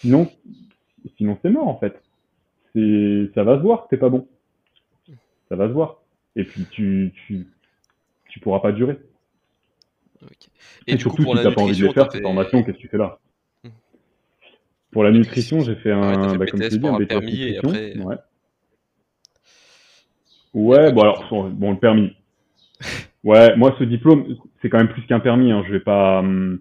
sinon, 0.00 0.30
sinon 1.16 1.38
c'est 1.42 1.50
mort 1.50 1.68
en 1.68 1.78
fait. 1.78 2.00
Ça 3.34 3.42
va 3.42 3.56
se 3.56 3.62
voir 3.62 3.84
que 3.84 3.90
t'es 3.90 3.96
pas 3.96 4.10
bon. 4.10 4.26
Ça 5.48 5.56
va 5.56 5.66
se 5.66 5.72
voir. 5.72 6.02
Et 6.36 6.44
puis 6.44 6.66
tu, 6.70 7.12
tu, 7.26 7.46
tu 8.28 8.40
pourras 8.40 8.60
pas 8.60 8.72
durer. 8.72 8.98
Et, 10.86 10.94
du 10.94 11.00
surtout 11.00 11.16
coup, 11.18 11.22
pour 11.24 11.36
si 11.36 11.42
t'as 11.42 11.52
pas 11.52 11.62
envie 11.62 11.78
de 11.78 11.86
les 11.86 11.92
faire, 11.92 12.10
ces 12.12 12.20
formations, 12.20 12.62
qu'est-ce 12.62 12.76
que 12.76 12.82
tu 12.82 12.88
fais 12.88 12.98
là 12.98 13.18
mmh. 13.64 13.68
Pour 14.90 15.04
la 15.04 15.10
nutrition, 15.12 15.60
j'ai 15.60 15.76
fait 15.76 15.92
un, 15.92 16.36
bah, 16.36 16.46
comme 16.46 16.60
tu 16.60 16.68
dis, 16.78 16.86
un 16.86 16.98
BTS 16.98 17.14
nutrition. 17.20 17.68
Après... 17.68 17.98
Ouais. 17.98 18.16
Ouais, 20.52 20.92
bon 20.92 21.02
alors, 21.02 21.50
bon, 21.52 21.72
le 21.72 21.78
permis. 21.78 22.12
Ouais, 23.22 23.54
moi, 23.54 23.76
ce 23.78 23.84
diplôme, 23.84 24.34
c'est 24.62 24.70
quand 24.70 24.78
même 24.78 24.88
plus 24.88 25.02
qu'un 25.02 25.20
permis. 25.20 25.52
Hein. 25.52 25.62
Je 25.66 25.72
vais 25.72 25.80
pas. 25.80 26.20
Hum, 26.20 26.58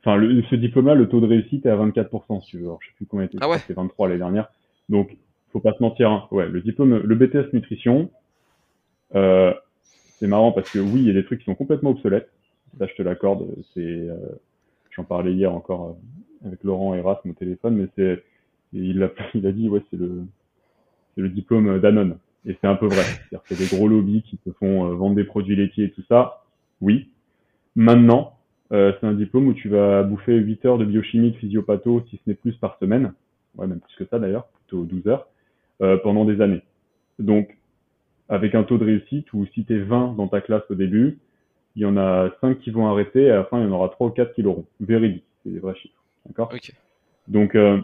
enfin, 0.00 0.16
le, 0.16 0.42
ce 0.48 0.54
diplôme-là, 0.54 0.94
le 0.94 1.10
taux 1.10 1.20
de 1.20 1.26
réussite 1.26 1.66
est 1.66 1.68
à 1.68 1.76
24%, 1.76 2.40
si 2.40 2.52
tu 2.52 2.56
veux. 2.56 2.64
Alors, 2.64 2.78
je 2.80 2.88
sais 2.88 2.94
plus 2.96 3.04
combien 3.04 3.26
était. 3.26 3.36
Ah 3.38 3.50
ouais. 3.50 3.58
C'est 3.66 3.74
23 3.74 4.08
l'année 4.08 4.18
dernière. 4.18 4.48
Donc, 4.88 5.14
faut 5.52 5.60
pas 5.60 5.74
se 5.74 5.82
mentir. 5.82 6.10
Hein. 6.10 6.26
Ouais, 6.30 6.48
le 6.48 6.62
diplôme, 6.62 6.96
le 6.96 7.14
BTS 7.14 7.52
nutrition, 7.52 8.10
euh, 9.14 9.52
c'est 10.20 10.28
marrant 10.28 10.52
parce 10.52 10.70
que 10.70 10.78
oui, 10.78 11.00
il 11.00 11.06
y 11.06 11.10
a 11.10 11.14
des 11.14 11.24
trucs 11.24 11.40
qui 11.40 11.46
sont 11.46 11.54
complètement 11.54 11.90
obsolètes. 11.90 12.30
Ça, 12.78 12.86
je 12.86 12.94
te 12.94 13.02
l'accorde. 13.02 13.46
C'est, 13.74 13.80
euh, 13.80 14.16
j'en 14.90 15.04
parlais 15.04 15.32
hier 15.32 15.52
encore 15.52 15.96
euh, 16.44 16.48
avec 16.48 16.62
Laurent 16.62 16.94
Erasme 16.94 17.30
au 17.30 17.32
téléphone, 17.34 17.76
mais 17.76 17.88
c'est, 17.96 18.22
il 18.72 19.02
a, 19.02 19.10
il 19.34 19.46
a 19.46 19.52
dit, 19.52 19.68
ouais, 19.68 19.82
c'est 19.90 19.96
le, 19.96 20.22
c'est 21.14 21.22
le 21.22 21.30
diplôme 21.30 21.80
d'Anon. 21.80 22.16
Et 22.46 22.56
c'est 22.60 22.66
un 22.66 22.76
peu 22.76 22.86
vrai. 22.86 23.02
C'est-à-dire 23.02 23.42
des 23.58 23.76
gros 23.76 23.88
lobbies 23.88 24.22
qui 24.22 24.38
te 24.38 24.50
font 24.52 24.86
euh, 24.86 24.94
vendre 24.94 25.16
des 25.16 25.24
produits 25.24 25.56
laitiers 25.56 25.86
et 25.86 25.90
tout 25.90 26.04
ça. 26.08 26.44
Oui. 26.80 27.10
Maintenant, 27.76 28.34
euh, 28.72 28.92
c'est 29.00 29.06
un 29.06 29.12
diplôme 29.12 29.48
où 29.48 29.52
tu 29.52 29.68
vas 29.68 30.02
bouffer 30.02 30.36
8 30.36 30.64
heures 30.64 30.78
de 30.78 30.84
biochimie, 30.84 31.32
de 31.32 31.36
physiopatho, 31.36 32.04
si 32.08 32.16
ce 32.16 32.22
n'est 32.30 32.34
plus 32.34 32.54
par 32.56 32.78
semaine. 32.78 33.12
Ouais, 33.56 33.66
même 33.66 33.80
plus 33.80 33.96
que 33.96 34.08
ça 34.08 34.18
d'ailleurs, 34.18 34.46
plutôt 34.46 34.84
12 34.84 35.08
heures, 35.08 35.26
euh, 35.82 35.98
pendant 35.98 36.24
des 36.24 36.40
années. 36.40 36.62
Donc, 37.18 37.56
avec 38.30 38.54
un 38.54 38.62
taux 38.62 38.78
de 38.78 38.84
réussite 38.84 39.30
où 39.34 39.44
si 39.46 39.64
tu 39.64 39.76
es 39.76 39.80
20 39.80 40.14
dans 40.16 40.28
ta 40.28 40.40
classe 40.40 40.62
au 40.70 40.74
début, 40.74 41.18
il 41.76 41.82
y 41.82 41.84
en 41.84 41.96
a 41.96 42.30
5 42.40 42.60
qui 42.60 42.70
vont 42.70 42.88
arrêter 42.88 43.24
et 43.24 43.30
à 43.30 43.36
la 43.36 43.44
fin, 43.44 43.58
il 43.58 43.64
y 43.64 43.68
en 43.68 43.72
aura 43.72 43.90
3 43.90 44.06
ou 44.06 44.10
4 44.10 44.32
qui 44.34 44.42
l'auront. 44.42 44.64
Véridique, 44.80 45.24
c'est 45.42 45.50
des 45.50 45.58
vrais 45.58 45.74
chiffres. 45.74 46.02
D'accord 46.26 46.50
okay. 46.54 46.72
Donc, 47.28 47.54
euh, 47.54 47.80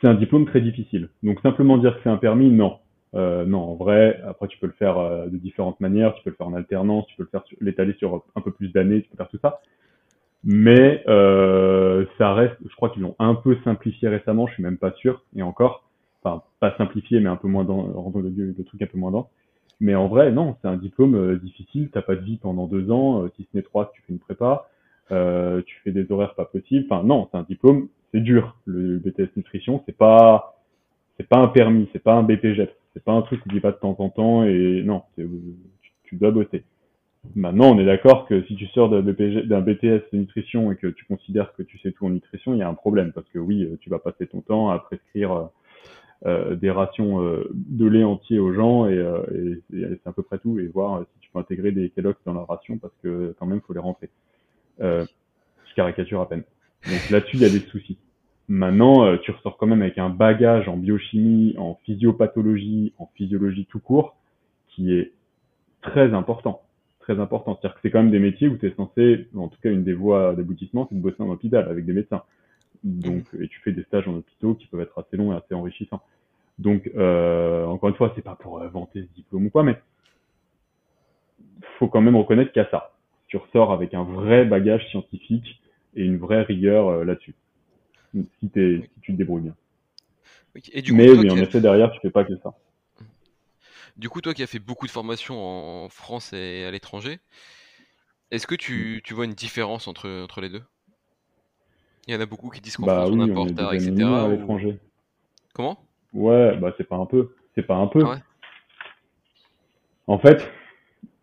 c'est 0.00 0.08
un 0.08 0.14
diplôme 0.14 0.46
très 0.46 0.60
difficile. 0.60 1.08
Donc, 1.22 1.40
simplement 1.40 1.78
dire 1.78 1.96
que 1.96 2.00
c'est 2.02 2.10
un 2.10 2.18
permis, 2.18 2.50
non. 2.50 2.78
Euh, 3.14 3.46
non, 3.46 3.60
en 3.60 3.74
vrai, 3.76 4.20
après 4.26 4.48
tu 4.48 4.58
peux 4.58 4.66
le 4.66 4.74
faire 4.74 4.98
euh, 4.98 5.26
de 5.26 5.36
différentes 5.38 5.80
manières, 5.80 6.14
tu 6.14 6.22
peux 6.22 6.30
le 6.30 6.36
faire 6.36 6.48
en 6.48 6.54
alternance, 6.54 7.06
tu 7.06 7.16
peux 7.16 7.22
le 7.22 7.28
faire 7.30 7.44
l'étaler 7.60 7.94
sur 7.94 8.24
un 8.34 8.40
peu 8.40 8.50
plus 8.50 8.72
d'années, 8.72 9.02
tu 9.02 9.08
peux 9.08 9.16
faire 9.16 9.28
tout 9.28 9.38
ça. 9.40 9.60
Mais 10.44 11.02
euh, 11.08 12.04
ça 12.18 12.34
reste, 12.34 12.56
je 12.68 12.74
crois 12.76 12.90
qu'ils 12.90 13.02
l'ont 13.02 13.16
un 13.18 13.34
peu 13.34 13.56
simplifié 13.64 14.08
récemment, 14.08 14.46
je 14.46 14.54
suis 14.54 14.62
même 14.62 14.76
pas 14.76 14.92
sûr, 14.92 15.22
et 15.34 15.42
encore, 15.42 15.85
pas 16.60 16.74
simplifié, 16.78 17.20
mais 17.20 17.28
un 17.28 17.36
peu 17.36 17.48
moins 17.48 17.64
dans, 17.64 17.82
rendre 17.82 18.20
le, 18.20 18.30
le, 18.30 18.64
truc 18.64 18.82
un 18.82 18.86
peu 18.86 18.98
moins 18.98 19.10
dense. 19.10 19.28
Mais 19.80 19.94
en 19.94 20.08
vrai, 20.08 20.32
non, 20.32 20.56
c'est 20.60 20.68
un 20.68 20.76
diplôme 20.76 21.14
euh, 21.14 21.36
difficile, 21.38 21.90
t'as 21.92 22.02
pas 22.02 22.16
de 22.16 22.22
vie 22.22 22.38
pendant 22.38 22.66
deux 22.66 22.90
ans, 22.90 23.22
euh, 23.24 23.32
si 23.36 23.42
ce 23.50 23.56
n'est 23.56 23.62
trois, 23.62 23.90
tu 23.94 24.02
fais 24.02 24.12
une 24.12 24.18
prépa. 24.18 24.68
euh, 25.12 25.62
tu 25.66 25.76
fais 25.84 25.92
des 25.92 26.10
horaires 26.10 26.34
pas 26.34 26.46
possibles. 26.46 26.86
Enfin 26.90 27.04
non, 27.04 27.28
c'est 27.30 27.38
un 27.38 27.44
diplôme, 27.44 27.88
c'est 28.12 28.20
dur. 28.20 28.56
Le 28.66 28.98
BTS 28.98 29.36
nutrition, 29.36 29.82
c'est 29.86 29.96
pas 29.96 30.56
c'est 31.18 31.28
pas 31.28 31.38
un 31.38 31.48
permis, 31.48 31.88
c'est 31.92 32.02
pas 32.02 32.14
un 32.14 32.22
BPGEP, 32.22 32.72
c'est 32.94 33.04
pas 33.04 33.12
un 33.12 33.22
truc 33.22 33.42
qui 33.42 33.48
dit 33.50 33.60
pas 33.60 33.72
de 33.72 33.76
temps 33.78 33.96
en 33.98 34.08
temps 34.10 34.44
et 34.44 34.82
non, 34.84 35.02
tu, 35.16 35.28
tu 36.04 36.16
dois 36.16 36.30
bosser. 36.30 36.64
Maintenant, 37.34 37.74
on 37.74 37.78
est 37.80 37.84
d'accord 37.86 38.26
que 38.26 38.42
si 38.44 38.56
tu 38.56 38.66
sors 38.68 38.88
d'un 38.90 39.00
BTS 39.02 40.04
de 40.12 40.18
nutrition 40.18 40.72
et 40.72 40.76
que 40.76 40.86
tu 40.88 41.04
considères 41.06 41.54
que 41.54 41.62
tu 41.62 41.78
sais 41.78 41.92
tout 41.92 42.06
en 42.06 42.10
nutrition, 42.10 42.54
il 42.54 42.58
y 42.58 42.62
a 42.62 42.68
un 42.68 42.74
problème 42.74 43.12
parce 43.12 43.28
que 43.30 43.38
oui, 43.38 43.68
tu 43.80 43.90
vas 43.90 43.98
passer 43.98 44.26
ton 44.28 44.40
temps 44.42 44.70
à 44.70 44.78
prescrire 44.78 45.50
des 46.24 46.70
rations 46.70 47.22
euh, 47.22 47.48
de 47.52 47.86
lait 47.86 48.02
entier 48.02 48.38
aux 48.38 48.52
gens 48.52 48.86
et, 48.86 48.94
et 48.94 49.60
c'est 49.70 50.06
à 50.06 50.12
peu 50.12 50.22
près 50.22 50.38
tout 50.38 50.58
et 50.58 50.66
voir 50.66 51.02
si 51.02 51.20
tu 51.20 51.30
peux 51.30 51.38
intégrer 51.38 51.72
des 51.72 51.90
Kellogg's 51.90 52.18
dans 52.24 52.32
la 52.32 52.42
ration 52.42 52.78
parce 52.78 52.94
que 53.02 53.34
quand 53.38 53.46
même 53.46 53.60
faut 53.60 53.74
les 53.74 53.80
rentrer. 53.80 54.08
Euh, 54.80 55.06
je 55.68 55.74
caricature 55.74 56.20
à 56.20 56.28
peine. 56.28 56.42
Donc 56.86 57.10
là-dessus, 57.10 57.36
il 57.36 57.42
y 57.42 57.44
a 57.44 57.50
des 57.50 57.60
soucis. 57.60 57.98
Maintenant, 58.48 59.04
euh, 59.04 59.16
tu 59.18 59.30
ressors 59.30 59.56
quand 59.56 59.66
même 59.66 59.82
avec 59.82 59.98
un 59.98 60.08
bagage 60.08 60.68
en 60.68 60.76
biochimie, 60.76 61.54
en 61.58 61.78
physiopathologie, 61.84 62.92
en 62.98 63.10
physiologie 63.14 63.66
tout 63.66 63.80
court, 63.80 64.16
qui 64.68 64.92
est 64.92 65.12
très 65.82 66.12
important. 66.14 66.62
Très 67.00 67.18
important. 67.18 67.58
C'est-à-dire 67.60 67.74
que 67.74 67.80
c'est 67.82 67.90
quand 67.90 68.02
même 68.02 68.10
des 68.10 68.18
métiers 68.18 68.48
où 68.48 68.56
tu 68.56 68.66
es 68.66 68.74
censé, 68.74 69.28
en 69.36 69.48
tout 69.48 69.58
cas 69.62 69.70
une 69.70 69.84
des 69.84 69.94
voies 69.94 70.34
d'aboutissement, 70.34 70.86
c'est 70.88 70.96
de 70.96 71.00
bosser 71.00 71.22
en 71.22 71.30
hôpital 71.30 71.68
avec 71.68 71.84
des 71.84 71.92
médecins. 71.92 72.22
Donc, 72.84 73.24
et 73.40 73.48
tu 73.48 73.60
fais 73.60 73.72
des 73.72 73.82
stages 73.84 74.08
en 74.08 74.14
hôpitaux 74.14 74.54
qui 74.54 74.66
peuvent 74.66 74.80
être 74.80 74.98
assez 74.98 75.16
longs 75.16 75.32
et 75.32 75.36
assez 75.36 75.54
enrichissants. 75.54 76.02
Donc, 76.58 76.90
euh, 76.96 77.66
encore 77.66 77.88
une 77.88 77.96
fois, 77.96 78.12
c'est 78.14 78.22
pas 78.22 78.36
pour 78.36 78.58
vanter 78.68 79.02
ce 79.02 79.14
diplôme 79.14 79.46
ou 79.46 79.50
quoi, 79.50 79.62
mais 79.62 79.76
faut 81.78 81.88
quand 81.88 82.00
même 82.00 82.16
reconnaître 82.16 82.52
qu'il 82.52 82.62
y 82.62 82.64
a 82.64 82.70
ça 82.70 82.96
tu 83.28 83.36
ressors 83.36 83.72
avec 83.72 83.94
un 83.94 84.04
vrai 84.04 84.44
bagage 84.44 84.88
scientifique 84.90 85.60
et 85.94 86.04
une 86.04 86.18
vraie 86.18 86.42
rigueur 86.42 86.88
euh, 86.88 87.04
là-dessus. 87.04 87.34
Si, 88.12 88.26
si, 88.40 88.50
tu 88.50 89.12
te 89.12 89.12
débrouilles 89.12 89.42
bien. 89.42 89.56
Mais 90.94 91.10
oui, 91.10 91.30
en 91.30 91.36
effet, 91.36 91.60
derrière, 91.60 91.90
tu 91.92 92.00
fais 92.00 92.10
pas 92.10 92.24
que 92.24 92.36
ça. 92.42 92.54
Du 93.96 94.08
coup, 94.08 94.20
toi 94.20 94.34
qui 94.34 94.42
as 94.42 94.46
fait 94.46 94.58
beaucoup 94.58 94.86
de 94.86 94.90
formations 94.90 95.84
en 95.84 95.88
France 95.88 96.32
et 96.32 96.64
à 96.64 96.70
l'étranger, 96.70 97.18
est-ce 98.30 98.46
que 98.46 98.54
tu, 98.54 99.00
tu, 99.04 99.14
vois 99.14 99.24
une 99.24 99.34
différence 99.34 99.88
entre, 99.88 100.08
entre 100.22 100.40
les 100.40 100.48
deux? 100.48 100.62
Il 102.06 102.14
y 102.14 102.16
en 102.16 102.20
a 102.20 102.26
beaucoup 102.26 102.50
qui 102.50 102.60
disent 102.60 102.76
qu'en 102.76 102.86
bah 102.86 103.06
oui, 103.08 103.20
importe 103.20 103.50
etc. 103.50 104.02
à 104.02 104.28
l'étranger. 104.28 104.78
Comment? 105.54 105.78
Ouais, 106.12 106.56
bah 106.56 106.72
c'est 106.76 106.88
pas 106.88 106.96
un 106.96 107.06
peu. 107.06 107.34
C'est 107.54 107.66
pas 107.66 107.76
un 107.76 107.88
peu. 107.88 108.02
Ah 108.04 108.18
en 110.06 110.18
fait, 110.18 110.46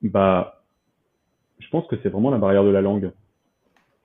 bah 0.02 0.64
je 1.60 1.70
pense 1.70 1.88
que 1.88 1.96
c'est 2.04 2.10
vraiment 2.10 2.32
la 2.32 2.38
barrière 2.38 2.64
de 2.64 2.70
la 2.70 2.82
langue. 2.82 3.12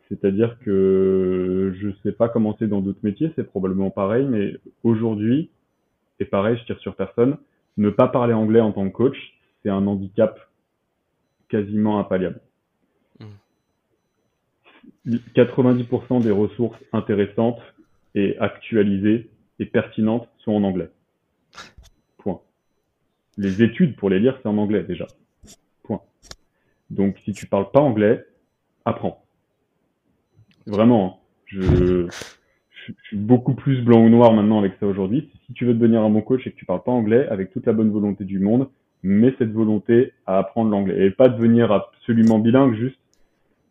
C'est-à-dire 0.09 0.57
que 0.61 1.75
je 1.77 1.91
sais 2.03 2.13
pas 2.13 2.29
comment 2.29 2.57
c'est 2.59 2.69
dans 2.69 2.81
d'autres 2.81 3.01
métiers, 3.03 3.33
c'est 3.37 3.45
probablement 3.45 3.91
pareil, 3.91 4.25
mais 4.25 4.55
aujourd'hui, 4.83 5.51
et 6.21 6.25
pareil, 6.25 6.57
je 6.59 6.65
tire 6.65 6.79
sur 6.79 6.97
personne, 6.97 7.37
ne 7.77 7.91
pas 7.91 8.09
parler 8.09 8.33
anglais 8.33 8.61
en 8.61 8.73
tant 8.73 8.89
que 8.89 8.95
coach, 8.95 9.17
c'est 9.63 9.69
un 9.69 9.87
handicap 9.87 10.39
quasiment 11.49 11.99
impalliable. 11.99 12.41
90% 15.07 16.19
hmm. 16.19 16.23
des 16.23 16.31
ressources 16.31 16.79
intéressantes 16.93 17.61
et 18.15 18.37
actualisées 18.39 19.31
et 19.59 19.67
pertinentes 19.67 20.29
sont 20.39 20.53
en 20.53 20.65
anglais. 20.65 20.91
Point. 22.19 22.41
Les 23.37 23.63
études 23.63 23.97
pour 23.97 24.11
les 24.11 24.21
lire, 24.21 24.39
c'est 24.43 24.49
en 24.49 24.59
anglais 24.59 24.83
déjà. 24.83 25.07
Donc, 26.91 27.17
si 27.25 27.33
tu 27.33 27.47
parles 27.47 27.71
pas 27.71 27.81
anglais, 27.81 28.25
apprends. 28.85 29.23
Vraiment, 30.67 31.07
hein. 31.07 31.39
je, 31.47 32.07
je, 32.71 32.93
suis 33.05 33.17
beaucoup 33.17 33.55
plus 33.55 33.83
blanc 33.83 34.05
ou 34.05 34.09
noir 34.09 34.33
maintenant 34.33 34.59
avec 34.59 34.75
ça 34.81 34.87
aujourd'hui. 34.87 35.31
Si 35.47 35.53
tu 35.53 35.67
veux 35.67 35.75
devenir 35.75 36.03
un 36.03 36.11
bon 36.11 36.23
coach 36.23 36.47
et 36.47 36.51
que 36.51 36.57
tu 36.57 36.65
parles 36.65 36.83
pas 36.83 36.93
anglais, 36.93 37.27
avec 37.29 37.53
toute 37.53 37.67
la 37.67 37.73
bonne 37.73 37.91
volonté 37.91 38.25
du 38.25 38.39
monde, 38.39 38.69
mets 39.03 39.35
cette 39.39 39.53
volonté 39.53 40.13
à 40.27 40.39
apprendre 40.39 40.71
l'anglais 40.71 41.07
et 41.07 41.11
pas 41.11 41.29
devenir 41.29 41.71
absolument 41.73 42.39
bilingue, 42.39 42.75
juste 42.75 42.99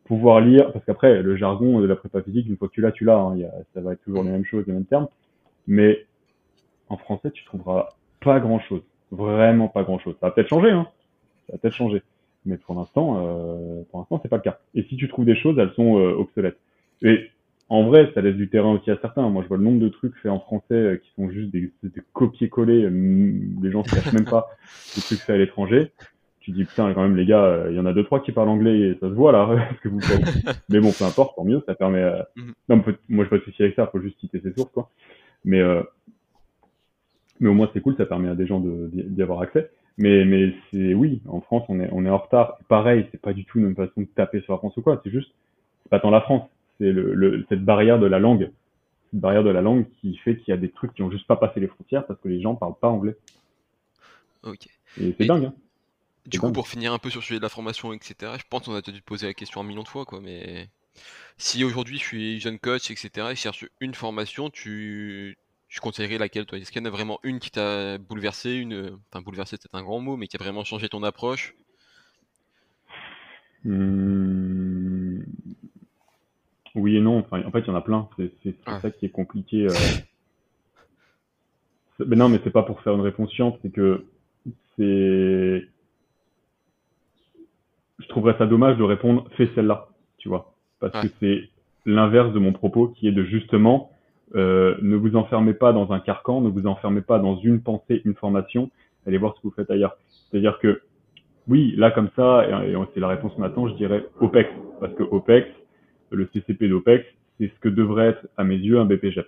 pouvoir 0.08 0.42
lire, 0.42 0.72
parce 0.72 0.86
qu'après, 0.86 1.22
le 1.22 1.36
jargon 1.36 1.80
de 1.80 1.86
la 1.86 1.96
prépa 1.96 2.22
physique, 2.22 2.48
une 2.48 2.58
fois 2.58 2.68
que 2.68 2.74
tu 2.74 2.82
l'as, 2.82 2.92
tu 2.92 3.06
l'as, 3.06 3.20
hein, 3.20 3.38
ça 3.74 3.82
va 3.82 3.94
être 3.94 4.04
toujours 4.04 4.24
les 4.24 4.32
mêmes 4.32 4.46
choses, 4.46 4.66
les 4.68 4.74
mêmes 4.74 4.86
termes, 4.86 5.08
mais 5.68 6.06
en 6.90 6.98
français, 6.98 7.32
tu 7.32 7.44
trouveras 7.46 7.90
pas 8.22 8.40
grand 8.40 8.60
chose, 8.60 8.82
vraiment 9.12 9.68
pas 9.68 9.84
grand 9.84 10.00
chose. 10.00 10.16
Ça 10.20 10.28
va 10.28 10.32
peut-être 10.32 10.50
changer, 10.50 10.72
hein, 10.72 10.88
ça 11.48 11.54
va 11.54 11.60
peut-être 11.60 11.76
changer 11.76 12.02
mais 12.48 12.58
pour 12.58 12.76
l'instant, 12.76 13.18
euh, 13.18 13.84
pour 13.92 14.00
l'instant, 14.00 14.20
c'est 14.24 14.30
pas 14.30 14.38
le 14.38 14.42
cas. 14.42 14.60
Et 14.74 14.84
si 14.84 14.96
tu 14.96 15.08
trouves 15.08 15.26
des 15.26 15.36
choses, 15.36 15.60
elles 15.60 15.74
sont 15.76 16.00
euh, 16.00 16.14
obsolètes. 16.14 16.58
Et 17.02 17.30
en 17.70 17.84
vrai, 17.84 18.10
ça 18.16 18.22
laisse 18.22 18.36
du 18.36 18.50
terrain 18.50 18.72
aussi 18.72 18.90
à 18.90 18.98
certains. 19.02 19.30
Moi, 19.30 19.44
je 19.44 19.50
vois 19.50 19.58
le 19.58 19.64
nombre 19.64 19.80
de 19.80 19.90
trucs 19.90 20.16
faits 20.18 20.32
en 20.32 20.40
français 20.40 20.74
euh, 20.74 20.98
qui 20.98 21.12
sont 21.16 21.30
juste 21.30 21.52
des, 21.52 21.72
des 21.84 22.02
copier-coller. 22.14 22.86
Euh, 22.86 23.40
les 23.62 23.72
gens 23.72 23.84
se 23.84 23.94
cachent 23.94 24.14
même 24.14 24.26
pas 24.26 24.50
des 24.96 25.02
trucs 25.02 25.20
faits 25.20 25.36
à 25.36 25.38
l'étranger. 25.38 25.92
Tu 26.48 26.54
dis 26.54 26.64
putain, 26.64 26.94
quand 26.94 27.02
même 27.02 27.18
les 27.18 27.26
gars, 27.26 27.66
il 27.70 27.76
y 27.76 27.80
en 27.80 27.86
a 27.86 27.92
deux 27.92 28.06
trois 28.06 28.22
qui 28.22 28.32
parlent 28.32 28.48
anglais 28.48 28.80
et 28.80 28.94
ça 29.02 29.10
se 29.10 29.14
voit 29.14 29.34
là 29.34 29.70
ce 29.76 29.82
que 29.82 29.90
vous 29.90 30.00
faites. 30.00 30.22
mais 30.70 30.80
bon, 30.80 30.94
peu 30.98 31.04
importe, 31.04 31.36
tant 31.36 31.44
mieux. 31.44 31.62
Ça 31.66 31.76
permet. 31.76 32.10
Mhm. 32.38 32.54
Non, 32.70 32.84
moi, 33.10 33.26
je 33.26 33.30
pas 33.30 33.38
de 33.38 33.44
souci 33.44 33.64
avec 33.64 33.76
ça. 33.76 33.88
Faut 33.88 34.00
juste 34.00 34.18
citer 34.22 34.40
ses 34.40 34.54
sources, 34.54 34.72
quoi. 34.72 34.90
Mais 35.44 35.62
mais 37.40 37.50
au 37.50 37.54
moins 37.54 37.70
c'est 37.74 37.82
cool, 37.82 37.96
ça 37.98 38.06
permet 38.06 38.30
à 38.30 38.36
des 38.36 38.48
gens 38.48 38.62
d'y 38.62 39.22
avoir 39.22 39.42
accès. 39.42 39.70
Mais, 39.98 40.26
mais 40.26 40.54
c'est 40.72 40.94
oui, 40.94 41.22
en 41.28 41.42
France, 41.42 41.64
on 41.70 41.80
est, 41.80 41.90
on 41.92 42.06
est 42.06 42.10
en 42.10 42.18
retard. 42.18 42.60
Pareil, 42.68 43.08
c'est 43.12 43.22
pas 43.22 43.34
du 43.34 43.46
tout 43.46 43.60
une 43.60 43.76
façon 43.76 44.02
de 44.02 44.06
taper 44.06 44.42
sur 44.42 44.54
la 44.54 44.60
France 44.60 44.78
ou 44.78 44.82
quoi. 44.82 45.02
C'est 45.04 45.10
juste, 45.10 45.32
c'est 45.84 45.90
pas 45.90 46.00
tant 46.00 46.12
la 46.12 46.22
France, 46.22 46.48
c'est 46.80 46.92
le, 46.92 47.14
le, 47.14 47.46
cette 47.50 47.66
barrière 47.66 48.00
de 48.00 48.06
la 48.06 48.20
langue, 48.20 48.52
cette 49.12 49.20
barrière 49.20 49.44
de 49.44 49.50
la 49.50 49.62
langue 49.62 49.86
qui 50.00 50.16
fait 50.18 50.38
qu'il 50.38 50.52
y 50.52 50.54
a 50.54 50.58
des 50.58 50.70
trucs 50.70 50.94
qui 50.94 51.02
ont 51.02 51.10
juste 51.10 51.28
pas 51.28 51.36
passé 51.36 51.60
les 51.60 51.68
frontières 51.68 52.06
parce 52.06 52.20
que 52.22 52.28
les 52.28 52.42
gens 52.42 52.56
parlent 52.56 52.78
pas 52.80 52.90
anglais. 52.90 53.18
Ok. 54.44 54.68
Et 55.02 55.16
c'est 55.18 55.26
dingue. 55.26 55.46
Hein. 55.46 55.54
Du 56.28 56.40
coup, 56.40 56.52
pour 56.52 56.68
finir 56.68 56.94
un 56.94 57.00
peu 57.00 57.10
sur 57.10 57.22
le 57.22 57.26
sujet 57.26 57.40
de 57.40 57.44
la 57.44 57.50
formation, 57.50 57.94
etc. 57.94 58.34
Je 58.38 58.44
pense 58.50 58.66
qu'on 58.66 58.76
a 58.76 58.82
dû 58.82 58.92
te 58.92 59.06
poser 59.06 59.28
la 59.28 59.34
question 59.34 59.62
un 59.62 59.64
million 59.64 59.84
de 59.84 59.88
fois, 59.88 60.06
quoi. 60.06 60.20
Mais 60.22 60.70
si 61.38 61.64
aujourd'hui 61.64 61.98
je 61.98 62.04
suis 62.04 62.40
jeune 62.40 62.60
coach, 62.60 62.92
etc. 62.92 63.10
et 63.32 63.36
je 63.36 63.42
cherche 63.42 63.66
une 63.80 63.94
formation, 63.94 64.50
tu 64.50 65.38
tu 65.70 65.80
conseillerais 65.80 66.18
laquelle, 66.18 66.46
toi? 66.46 66.58
Est-ce 66.58 66.72
qu'il 66.72 66.82
y 66.82 66.86
en 66.86 66.88
a 66.88 66.92
vraiment 66.92 67.20
une 67.24 67.40
qui 67.40 67.52
t'a 67.52 67.98
bouleversé 67.98 68.54
une... 68.54 68.98
Enfin, 69.12 69.22
bouleversé, 69.22 69.58
c'est 69.60 69.74
un 69.74 69.84
grand 69.84 70.00
mot, 70.00 70.16
mais 70.16 70.28
qui 70.28 70.38
a 70.38 70.40
vraiment 70.40 70.64
changé 70.64 70.88
ton 70.88 71.04
approche? 71.04 71.56
Mmh... 73.66 75.24
Oui 76.76 76.96
et 76.96 77.02
non. 77.02 77.20
Enfin, 77.20 77.44
en 77.44 77.52
fait, 77.52 77.60
il 77.60 77.68
y 77.68 77.70
en 77.72 77.76
a 77.76 77.82
plein. 77.82 78.08
C'est 78.18 78.56
ah. 78.66 78.80
ça 78.80 78.92
qui 78.92 79.06
est 79.08 79.10
compliqué. 79.10 79.68
Euh... 79.68 79.74
Mais 82.06 82.16
non, 82.16 82.30
mais 82.30 82.40
c'est 82.44 82.52
pas 82.52 82.64
pour 82.64 82.82
faire 82.82 82.94
une 82.94 83.02
réponse 83.02 83.34
chiante. 83.34 83.60
C'est 83.62 83.72
que 83.72 84.06
c'est. 84.78 85.68
Je 88.08 88.10
trouverais 88.14 88.38
ça 88.38 88.46
dommage 88.46 88.78
de 88.78 88.84
répondre 88.84 89.28
fais 89.36 89.50
celle-là, 89.54 89.90
tu 90.18 90.30
vois, 90.30 90.54
parce 90.80 90.94
que 91.06 91.14
c'est 91.20 91.50
l'inverse 91.86 92.32
de 92.32 92.40
mon 92.40 92.54
propos 92.54 92.88
qui 92.88 93.10
est 93.10 93.12
de 93.12 93.24
justement 93.24 93.92
euh, 94.36 94.76
ne 94.82 94.96
vous 94.96 95.18
enfermez 95.18 95.54
pas 95.54 95.74
dans 95.74 95.92
un 95.92 96.00
carcan, 96.00 96.40
ne 96.40 96.50
vous 96.50 96.68
enfermez 96.68 97.02
pas 97.02 97.20
dans 97.20 97.38
une 97.38 97.62
pensée, 97.62 98.02
une 98.06 98.16
formation, 98.16 98.70
allez 99.06 99.18
voir 99.18 99.36
ce 99.36 99.42
que 99.42 99.48
vous 99.48 99.54
faites 99.54 99.70
ailleurs. 99.70 99.98
C'est-à-dire 100.30 100.58
que, 100.60 100.82
oui, 101.50 101.74
là 101.78 101.92
comme 101.92 102.10
ça, 102.16 102.46
et, 102.48 102.74
c'est 102.94 103.00
la 103.02 103.10
réponse 103.10 103.38
maintenant, 103.38 103.68
je 103.68 103.74
dirais 103.76 104.06
OPEX, 104.22 104.50
parce 104.80 104.94
que 104.94 105.04
OPEX, 105.04 105.50
le 106.12 106.26
CCP 106.28 106.70
d'OPEX, 106.70 107.06
c'est 107.40 107.48
ce 107.48 107.60
que 107.60 107.70
devrait 107.70 108.08
être 108.08 108.28
à 108.38 108.46
mes 108.46 108.56
yeux 108.56 108.80
un 108.80 108.86
BPGEP. 108.86 109.28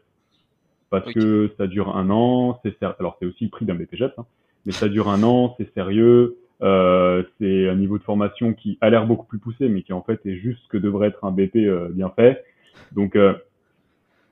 Parce 0.89 1.13
que 1.13 1.51
ça 1.57 1.67
dure 1.67 1.95
un 1.95 2.09
an, 2.09 2.59
c'est 2.63 2.81
alors 2.81 3.17
c'est 3.19 3.25
aussi 3.25 3.43
le 3.43 3.49
prix 3.49 3.65
d'un 3.65 3.75
BPGEP, 3.75 4.13
hein, 4.17 4.25
mais 4.65 4.71
ça 4.71 4.87
dure 4.87 5.09
un 5.09 5.21
an, 5.23 5.55
c'est 5.57 5.71
sérieux, 5.73 6.37
euh, 6.61 7.23
c'est 7.39 7.69
un 7.69 7.75
niveau 7.75 7.97
de 7.97 8.03
formation 8.03 8.53
qui 8.53 8.77
a 8.81 8.89
l'air 8.89 9.05
beaucoup 9.05 9.25
plus 9.25 9.39
poussé, 9.39 9.69
mais 9.69 9.81
qui 9.81 9.93
en 9.93 10.01
fait 10.01 10.25
est 10.25 10.35
juste 10.35 10.61
ce 10.63 10.67
que 10.69 10.77
devrait 10.77 11.07
être 11.07 11.23
un 11.23 11.31
BP 11.31 11.55
euh, 11.57 11.89
bien 11.89 12.09
fait. 12.09 12.43
Donc 12.91 13.15
euh, 13.15 13.33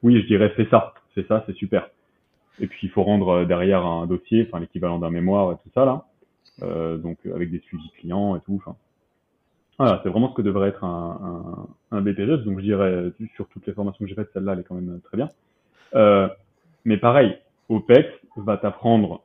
oui, 0.04 0.22
je 0.22 0.28
dirais 0.28 0.52
c'est 0.58 0.70
ça, 0.70 0.94
c'est 1.16 1.28
ça, 1.28 1.44
c'est 1.46 1.56
super. 1.56 1.90
Et 2.60 2.68
puis 2.68 2.88
il 2.88 2.90
faut 2.90 3.04
rendre 3.04 3.30
euh, 3.30 3.46
derrière 3.46 3.86
un 3.86 4.08
dossier, 4.08 4.48
enfin 4.48 4.60
l'équivalent 4.60 5.00
d'un 5.00 5.10
mémoire 5.10 5.54
et 5.54 5.56
tout 5.56 5.70
ça 5.74 5.86
là, 5.86 6.06
euh, 6.63 6.98
donc 6.98 7.18
avec 7.34 7.50
des 7.52 7.60
suivis 7.60 7.92
clients 8.00 8.36
et 8.36 8.42
tout. 8.42 8.62
Voilà, 9.78 10.02
c'est 10.04 10.10
vraiment 10.10 10.30
ce 10.32 10.36
que 10.36 10.42
devrait 10.42 10.70
être 10.70 10.84
un, 10.84 11.68
un, 11.92 11.98
un. 11.98 12.02
Donc 12.02 12.60
je 12.60 12.63
dirais 12.63 13.12
sur 13.36 13.48
toutes 13.50 13.66
les 13.68 13.74
formations 13.74 14.04
que 14.04 14.10
j'ai 14.10 14.16
faites, 14.16 14.32
celle-là 14.34 14.54
elle 14.54 14.60
est 14.60 14.63
quand 14.63 14.76
même 14.76 15.00
très 15.04 15.18
bien. 15.18 15.30
Mais 16.84 16.98
pareil, 16.98 17.38
OPEX 17.70 18.10
va 18.38 18.58
t'apprendre 18.58 19.22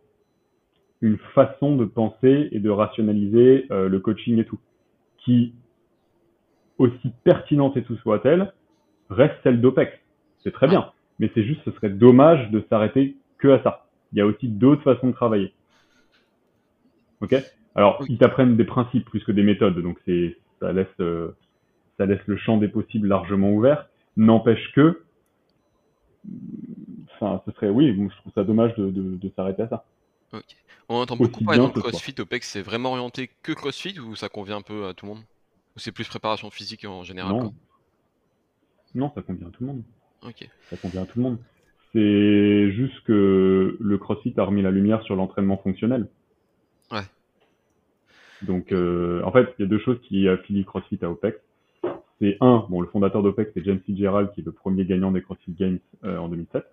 une 1.02 1.18
façon 1.34 1.76
de 1.76 1.84
penser 1.84 2.48
et 2.52 2.60
de 2.60 2.70
rationaliser 2.70 3.66
euh, 3.70 3.88
le 3.88 4.00
coaching 4.00 4.38
et 4.38 4.44
tout, 4.44 4.58
qui 5.18 5.54
aussi 6.78 7.12
pertinente 7.24 7.76
et 7.76 7.82
tout 7.82 7.96
soit-elle, 7.96 8.52
reste 9.10 9.34
celle 9.42 9.60
d'OPEX 9.60 9.92
c'est 10.42 10.52
très 10.52 10.68
bien. 10.68 10.90
Mais 11.18 11.30
c'est 11.34 11.44
juste, 11.44 11.60
ce 11.64 11.70
serait 11.72 11.90
dommage 11.90 12.50
de 12.50 12.64
s'arrêter 12.68 13.16
que 13.38 13.48
à 13.48 13.62
ça. 13.62 13.86
Il 14.12 14.18
y 14.18 14.20
a 14.20 14.26
aussi 14.26 14.48
d'autres 14.48 14.82
façons 14.82 15.08
de 15.08 15.12
travailler. 15.12 15.52
Ok? 17.20 17.34
Alors, 17.74 18.04
ils 18.08 18.18
t'apprennent 18.18 18.56
des 18.56 18.64
principes 18.64 19.04
plus 19.04 19.24
que 19.24 19.32
des 19.32 19.42
méthodes, 19.42 19.78
donc 19.78 19.98
c'est 20.04 20.36
ça 20.60 20.72
laisse 20.72 20.86
euh, 21.00 21.30
ça 21.96 22.06
laisse 22.06 22.20
le 22.26 22.36
champ 22.36 22.58
des 22.58 22.68
possibles 22.68 23.08
largement 23.08 23.50
ouvert. 23.50 23.88
N'empêche 24.16 24.72
que, 24.74 25.02
enfin, 27.14 27.40
ce 27.46 27.52
serait, 27.52 27.70
oui, 27.70 27.96
je 27.96 28.16
trouve 28.18 28.32
ça 28.34 28.44
dommage 28.44 28.74
de, 28.74 28.90
de, 28.90 29.28
s'arrêter 29.30 29.62
à 29.62 29.68
ça. 29.68 29.84
On 30.88 30.96
entend 30.96 31.16
beaucoup 31.16 31.44
parler 31.44 31.60
de 31.60 31.80
CrossFit, 31.80 32.14
OPEX, 32.18 32.48
c'est 32.48 32.62
vraiment 32.62 32.90
orienté 32.92 33.30
que 33.42 33.52
CrossFit 33.52 33.98
ou 34.00 34.16
ça 34.16 34.28
convient 34.28 34.56
un 34.56 34.62
peu 34.62 34.86
à 34.86 34.94
tout 34.94 35.06
le 35.06 35.12
monde? 35.12 35.22
Ou 35.76 35.78
c'est 35.78 35.92
plus 35.92 36.06
préparation 36.06 36.50
physique 36.50 36.84
en 36.84 37.02
général 37.02 37.32
Non. 37.32 37.54
non, 38.94 39.12
ça 39.14 39.22
convient 39.22 39.48
à 39.48 39.50
tout 39.50 39.62
le 39.62 39.66
monde. 39.68 39.82
Ok. 40.22 40.48
Ça 40.68 40.76
convient 40.76 41.02
à 41.02 41.06
tout 41.06 41.18
le 41.18 41.22
monde. 41.22 41.38
C'est 41.92 42.72
juste 42.72 43.02
que 43.04 43.76
le 43.78 43.98
CrossFit 43.98 44.34
a 44.36 44.44
remis 44.44 44.62
la 44.62 44.70
lumière 44.70 45.02
sur 45.02 45.16
l'entraînement 45.16 45.58
fonctionnel. 45.58 46.08
Ouais. 46.90 47.02
Donc, 48.42 48.72
euh, 48.72 49.22
en 49.24 49.32
fait, 49.32 49.54
il 49.58 49.62
y 49.62 49.64
a 49.64 49.68
deux 49.68 49.78
choses 49.78 50.00
qui 50.02 50.28
affilient 50.28 50.64
CrossFit 50.64 50.98
à 51.02 51.10
OPEX. 51.10 51.38
C'est 52.20 52.36
un, 52.40 52.66
bon, 52.68 52.80
le 52.80 52.88
fondateur 52.88 53.22
d'OPEX, 53.22 53.50
c'est 53.54 53.64
James 53.64 53.80
Fitzgerald, 53.84 54.32
qui 54.32 54.40
est 54.40 54.44
le 54.44 54.52
premier 54.52 54.84
gagnant 54.84 55.10
des 55.10 55.22
CrossFit 55.22 55.52
Games 55.52 55.78
euh, 56.04 56.18
en 56.18 56.28
2007. 56.28 56.64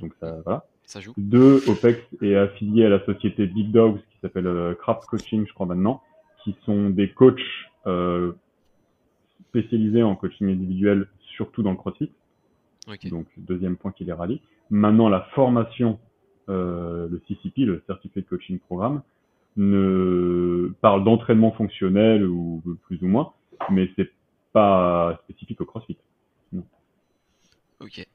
Donc 0.00 0.12
ça, 0.20 0.40
voilà. 0.44 0.66
Ça 0.94 1.00
joue. 1.00 1.12
Deux, 1.16 1.60
OPEX 1.68 1.98
est 2.22 2.36
affilié 2.36 2.84
à 2.84 2.88
la 2.88 3.04
société 3.04 3.48
Big 3.48 3.72
Dogs, 3.72 3.98
qui 3.98 4.18
s'appelle 4.22 4.46
euh, 4.46 4.76
Craft 4.76 5.04
Coaching, 5.06 5.44
je 5.44 5.52
crois 5.52 5.66
maintenant, 5.66 6.00
qui 6.44 6.54
sont 6.64 6.88
des 6.88 7.10
coachs 7.10 7.40
euh, 7.88 8.30
spécialisés 9.48 10.04
en 10.04 10.14
coaching 10.14 10.48
individuel, 10.48 11.08
surtout 11.34 11.64
dans 11.64 11.72
le 11.72 11.76
CrossFit. 11.76 12.12
Okay. 12.86 13.10
Donc 13.10 13.26
deuxième 13.36 13.76
point 13.76 13.90
qui 13.90 14.04
les 14.04 14.12
rallie. 14.12 14.40
Maintenant, 14.70 15.08
la 15.08 15.22
formation, 15.34 15.98
euh, 16.48 17.08
le 17.08 17.20
CCP, 17.26 17.62
le 17.62 17.82
Certificate 17.88 18.26
Coaching 18.26 18.60
Programme, 18.60 19.02
ne 19.56 20.72
parle 20.80 21.02
d'entraînement 21.02 21.50
fonctionnel 21.50 22.24
ou 22.24 22.62
plus 22.84 23.02
ou 23.02 23.08
moins, 23.08 23.32
mais 23.68 23.90
c'est 23.96 24.12
pas 24.52 25.18
spécifique 25.24 25.60
au 25.60 25.64
CrossFit. 25.64 25.98
Non. 26.52 26.62
Ok. 27.80 28.06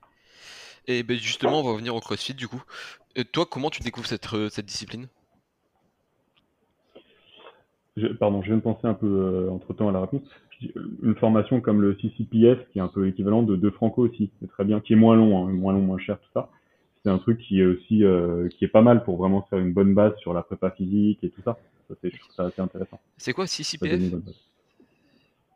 Et 0.89 1.03
ben 1.03 1.17
justement, 1.17 1.61
on 1.61 1.63
va 1.63 1.71
revenir 1.71 1.95
au 1.95 1.99
CrossFit 2.01 2.33
du 2.33 2.47
coup. 2.47 2.61
Et 3.15 3.23
toi, 3.23 3.45
comment 3.45 3.69
tu 3.69 3.81
découvres 3.81 4.07
cette, 4.07 4.33
euh, 4.33 4.49
cette 4.49 4.65
discipline? 4.65 5.07
Pardon, 8.19 8.41
je 8.41 8.47
viens 8.47 8.57
de 8.57 8.61
penser 8.61 8.87
un 8.87 8.93
peu 8.93 9.07
euh, 9.07 9.51
entre 9.51 9.73
temps 9.73 9.87
à 9.87 9.91
la 9.91 10.01
réponse. 10.01 10.21
Une 11.03 11.15
formation 11.15 11.61
comme 11.61 11.81
le 11.81 11.95
CCPS, 11.95 12.57
qui 12.71 12.79
est 12.79 12.81
un 12.81 12.87
peu 12.87 13.07
équivalent 13.07 13.43
de, 13.43 13.55
de 13.55 13.69
Franco 13.69 14.01
aussi, 14.01 14.29
c'est 14.41 14.49
très 14.49 14.65
bien, 14.65 14.81
qui 14.81 14.93
est 14.93 14.97
moins 14.97 15.15
long, 15.15 15.47
hein, 15.47 15.51
moins 15.51 15.71
long, 15.71 15.79
moins 15.79 15.99
cher, 15.99 16.19
tout 16.19 16.29
ça 16.33 16.49
c'est 17.03 17.09
un 17.09 17.17
truc 17.17 17.39
qui 17.39 17.59
est 17.59 17.65
aussi 17.65 18.03
euh, 18.03 18.49
qui 18.49 18.65
est 18.65 18.69
pas 18.69 18.81
mal 18.81 19.03
pour 19.03 19.17
vraiment 19.17 19.41
faire 19.49 19.59
une 19.59 19.73
bonne 19.73 19.93
base 19.93 20.15
sur 20.17 20.33
la 20.33 20.43
prépa 20.43 20.71
physique 20.71 21.23
et 21.23 21.29
tout 21.29 21.41
ça. 21.43 21.57
Ça 21.87 21.95
c'est 22.01 22.11
ça 22.35 22.45
assez 22.45 22.61
intéressant. 22.61 22.99
C'est 23.17 23.33
quoi 23.33 23.47
CCPS 23.47 24.13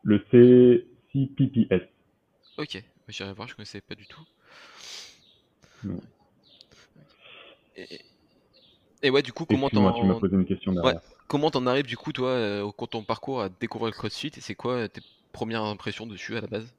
Le 0.02 0.18
CCPPS. 0.30 1.82
Ok, 2.58 2.82
j'irai 3.08 3.32
voir, 3.32 3.48
je 3.48 3.56
connaissais 3.56 3.80
pas 3.80 3.94
du 3.94 4.06
tout. 4.06 4.22
Et, 9.02 9.10
ouais, 9.10 9.22
du 9.22 9.32
coup, 9.32 9.44
comment 9.44 9.68
t'en 9.68 9.92
tu 9.92 10.06
m'as 10.06 10.14
posé 10.14 10.34
une 10.34 10.46
question 10.46 10.72
derrière. 10.72 11.00
Comment 11.26 11.50
t'en 11.50 11.66
arrives 11.66 11.86
du 11.86 11.96
coup 11.96 12.12
toi 12.12 12.30
euh, 12.30 12.62
au 12.62 12.72
quand 12.72 12.86
ton 12.88 13.02
parcours 13.02 13.40
à 13.40 13.48
découvrir 13.48 13.90
le 13.90 13.96
CrossFit 13.96 14.30
et 14.36 14.40
c'est 14.40 14.54
quoi 14.54 14.88
tes 14.88 15.00
premières 15.32 15.64
impressions 15.64 16.06
dessus 16.06 16.36
à 16.36 16.42
la 16.42 16.46
base? 16.46 16.74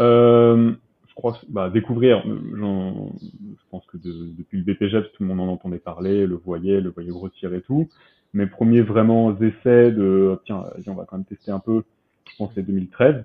Euh, 0.00 0.74
crois, 1.16 1.40
bah, 1.48 1.70
découvrir, 1.70 2.22
euh, 2.26 2.38
je 2.52 3.62
pense 3.70 3.84
que 3.86 3.96
depuis 3.96 4.58
le 4.58 4.64
BPGEPS, 4.64 5.12
tout 5.14 5.22
le 5.22 5.28
monde 5.28 5.40
en 5.40 5.52
entendait 5.52 5.78
parler, 5.78 6.26
le 6.26 6.36
voyait, 6.36 6.80
le 6.80 6.90
voyait 6.90 7.10
grossir 7.10 7.52
et 7.54 7.62
tout. 7.62 7.88
Mes 8.34 8.46
premiers 8.46 8.82
vraiment 8.82 9.34
essais 9.40 9.90
de, 9.90 10.38
tiens, 10.44 10.64
on 10.86 10.94
va 10.94 11.06
quand 11.06 11.16
même 11.16 11.24
tester 11.24 11.50
un 11.50 11.58
peu, 11.58 11.82
je 12.30 12.36
pense 12.36 12.50
c'est 12.54 12.62
2013. 12.62 13.24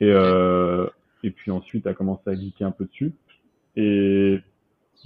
Et, 0.00 0.10
euh, 0.10 0.86
et 1.24 1.30
puis 1.30 1.50
ensuite, 1.50 1.86
a 1.86 1.94
commencé 1.94 2.22
à 2.26 2.34
geeker 2.34 2.68
un 2.68 2.70
peu 2.70 2.84
dessus. 2.84 3.12
Et 3.76 4.38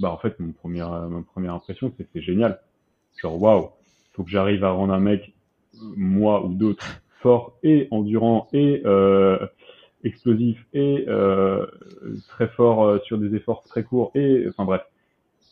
bah 0.00 0.10
en 0.10 0.18
fait, 0.18 0.38
mon 0.38 0.52
première, 0.52 0.90
ma 1.08 1.22
première 1.22 1.54
impression, 1.54 1.92
c'est 1.96 2.04
que 2.04 2.10
c'est 2.12 2.22
génial. 2.22 2.60
Genre, 3.16 3.40
waouh, 3.40 3.70
faut 4.12 4.24
que 4.24 4.30
j'arrive 4.30 4.64
à 4.64 4.70
rendre 4.70 4.92
un 4.92 5.00
mec, 5.00 5.32
moi 5.96 6.44
ou 6.44 6.54
d'autres, 6.54 7.00
fort 7.20 7.58
et 7.62 7.88
endurant 7.90 8.48
et 8.52 8.82
euh, 8.84 9.38
explosif 10.04 10.64
et 10.72 11.04
euh, 11.08 11.66
très 12.28 12.48
fort 12.48 12.84
euh, 12.84 12.98
sur 13.04 13.18
des 13.18 13.34
efforts 13.34 13.62
très 13.64 13.82
courts 13.82 14.12
et 14.14 14.46
enfin 14.48 14.64
bref 14.64 14.82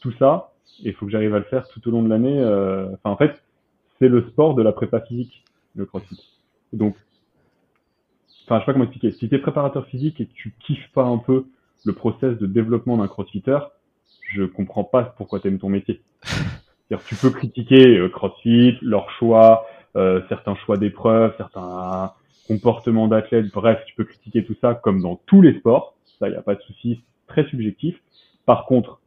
tout 0.00 0.12
ça 0.12 0.52
il 0.80 0.92
faut 0.94 1.06
que 1.06 1.12
j'arrive 1.12 1.34
à 1.34 1.38
le 1.38 1.44
faire 1.44 1.66
tout 1.68 1.86
au 1.88 1.90
long 1.90 2.02
de 2.02 2.08
l'année 2.08 2.38
euh, 2.38 2.88
enfin 2.94 3.10
en 3.10 3.16
fait 3.16 3.42
c'est 3.98 4.08
le 4.08 4.22
sport 4.28 4.54
de 4.54 4.62
la 4.62 4.72
prépa 4.72 5.00
physique 5.00 5.44
le 5.74 5.86
crossfit 5.86 6.38
donc 6.72 6.96
enfin 8.46 8.56
je 8.56 8.60
sais 8.60 8.66
pas 8.66 8.72
comment 8.72 8.84
expliquer. 8.84 9.12
Si 9.12 9.28
tu 9.28 9.34
es 9.34 9.38
préparateur 9.38 9.86
physique 9.86 10.20
et 10.20 10.26
que 10.26 10.32
tu 10.32 10.54
kiffes 10.66 10.90
pas 10.92 11.04
un 11.04 11.18
peu 11.18 11.46
le 11.84 11.92
process 11.92 12.38
de 12.38 12.46
développement 12.46 12.96
d'un 12.96 13.08
crossfitter 13.08 13.58
je 14.32 14.44
comprends 14.44 14.84
pas 14.84 15.14
pourquoi 15.16 15.40
tu 15.40 15.48
aimes 15.48 15.58
ton 15.58 15.68
métier. 15.68 16.02
C'est-à-dire 16.22 17.04
tu 17.06 17.16
peux 17.16 17.30
critiquer 17.30 18.08
crossfit 18.12 18.78
leur 18.82 19.10
choix 19.10 19.66
certains 20.28 20.54
choix 20.56 20.76
d'épreuves 20.76 21.34
certains 21.36 22.12
comportement 22.46 23.08
d'athlète, 23.08 23.52
bref, 23.52 23.82
tu 23.86 23.94
peux 23.94 24.04
critiquer 24.04 24.44
tout 24.44 24.56
ça 24.60 24.74
comme 24.74 25.02
dans 25.02 25.16
tous 25.26 25.42
les 25.42 25.58
sports, 25.58 25.96
ça, 26.18 26.28
n'y 26.28 26.36
a 26.36 26.42
pas 26.42 26.54
de 26.54 26.60
souci, 26.62 27.02
très 27.26 27.46
subjectif. 27.48 27.96
Par 28.44 28.66
contre, 28.66 29.00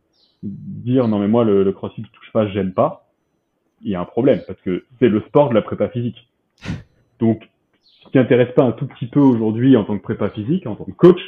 dire 0.43 1.07
non 1.07 1.19
mais 1.19 1.27
moi 1.27 1.43
le, 1.43 1.63
le 1.63 1.71
crossfit 1.71 2.03
je 2.05 2.11
touche 2.11 2.31
pas, 2.31 2.47
j'aime 2.47 2.73
pas, 2.73 3.09
il 3.81 3.91
y 3.91 3.95
a 3.95 4.01
un 4.01 4.05
problème 4.05 4.41
parce 4.47 4.59
que 4.61 4.85
c'est 4.99 5.09
le 5.09 5.21
sport 5.21 5.49
de 5.49 5.55
la 5.55 5.61
prépa 5.61 5.89
physique. 5.89 6.29
Donc, 7.19 7.49
si 8.09 8.13
tu 8.13 8.17
t'intéresses 8.17 8.53
pas 8.55 8.63
un 8.63 8.71
tout 8.71 8.87
petit 8.87 9.05
peu 9.05 9.19
aujourd'hui 9.19 9.77
en 9.77 9.83
tant 9.83 9.95
que 9.95 10.01
prépa 10.01 10.29
physique, 10.29 10.65
en 10.65 10.75
tant 10.75 10.85
que 10.85 10.91
coach, 10.91 11.21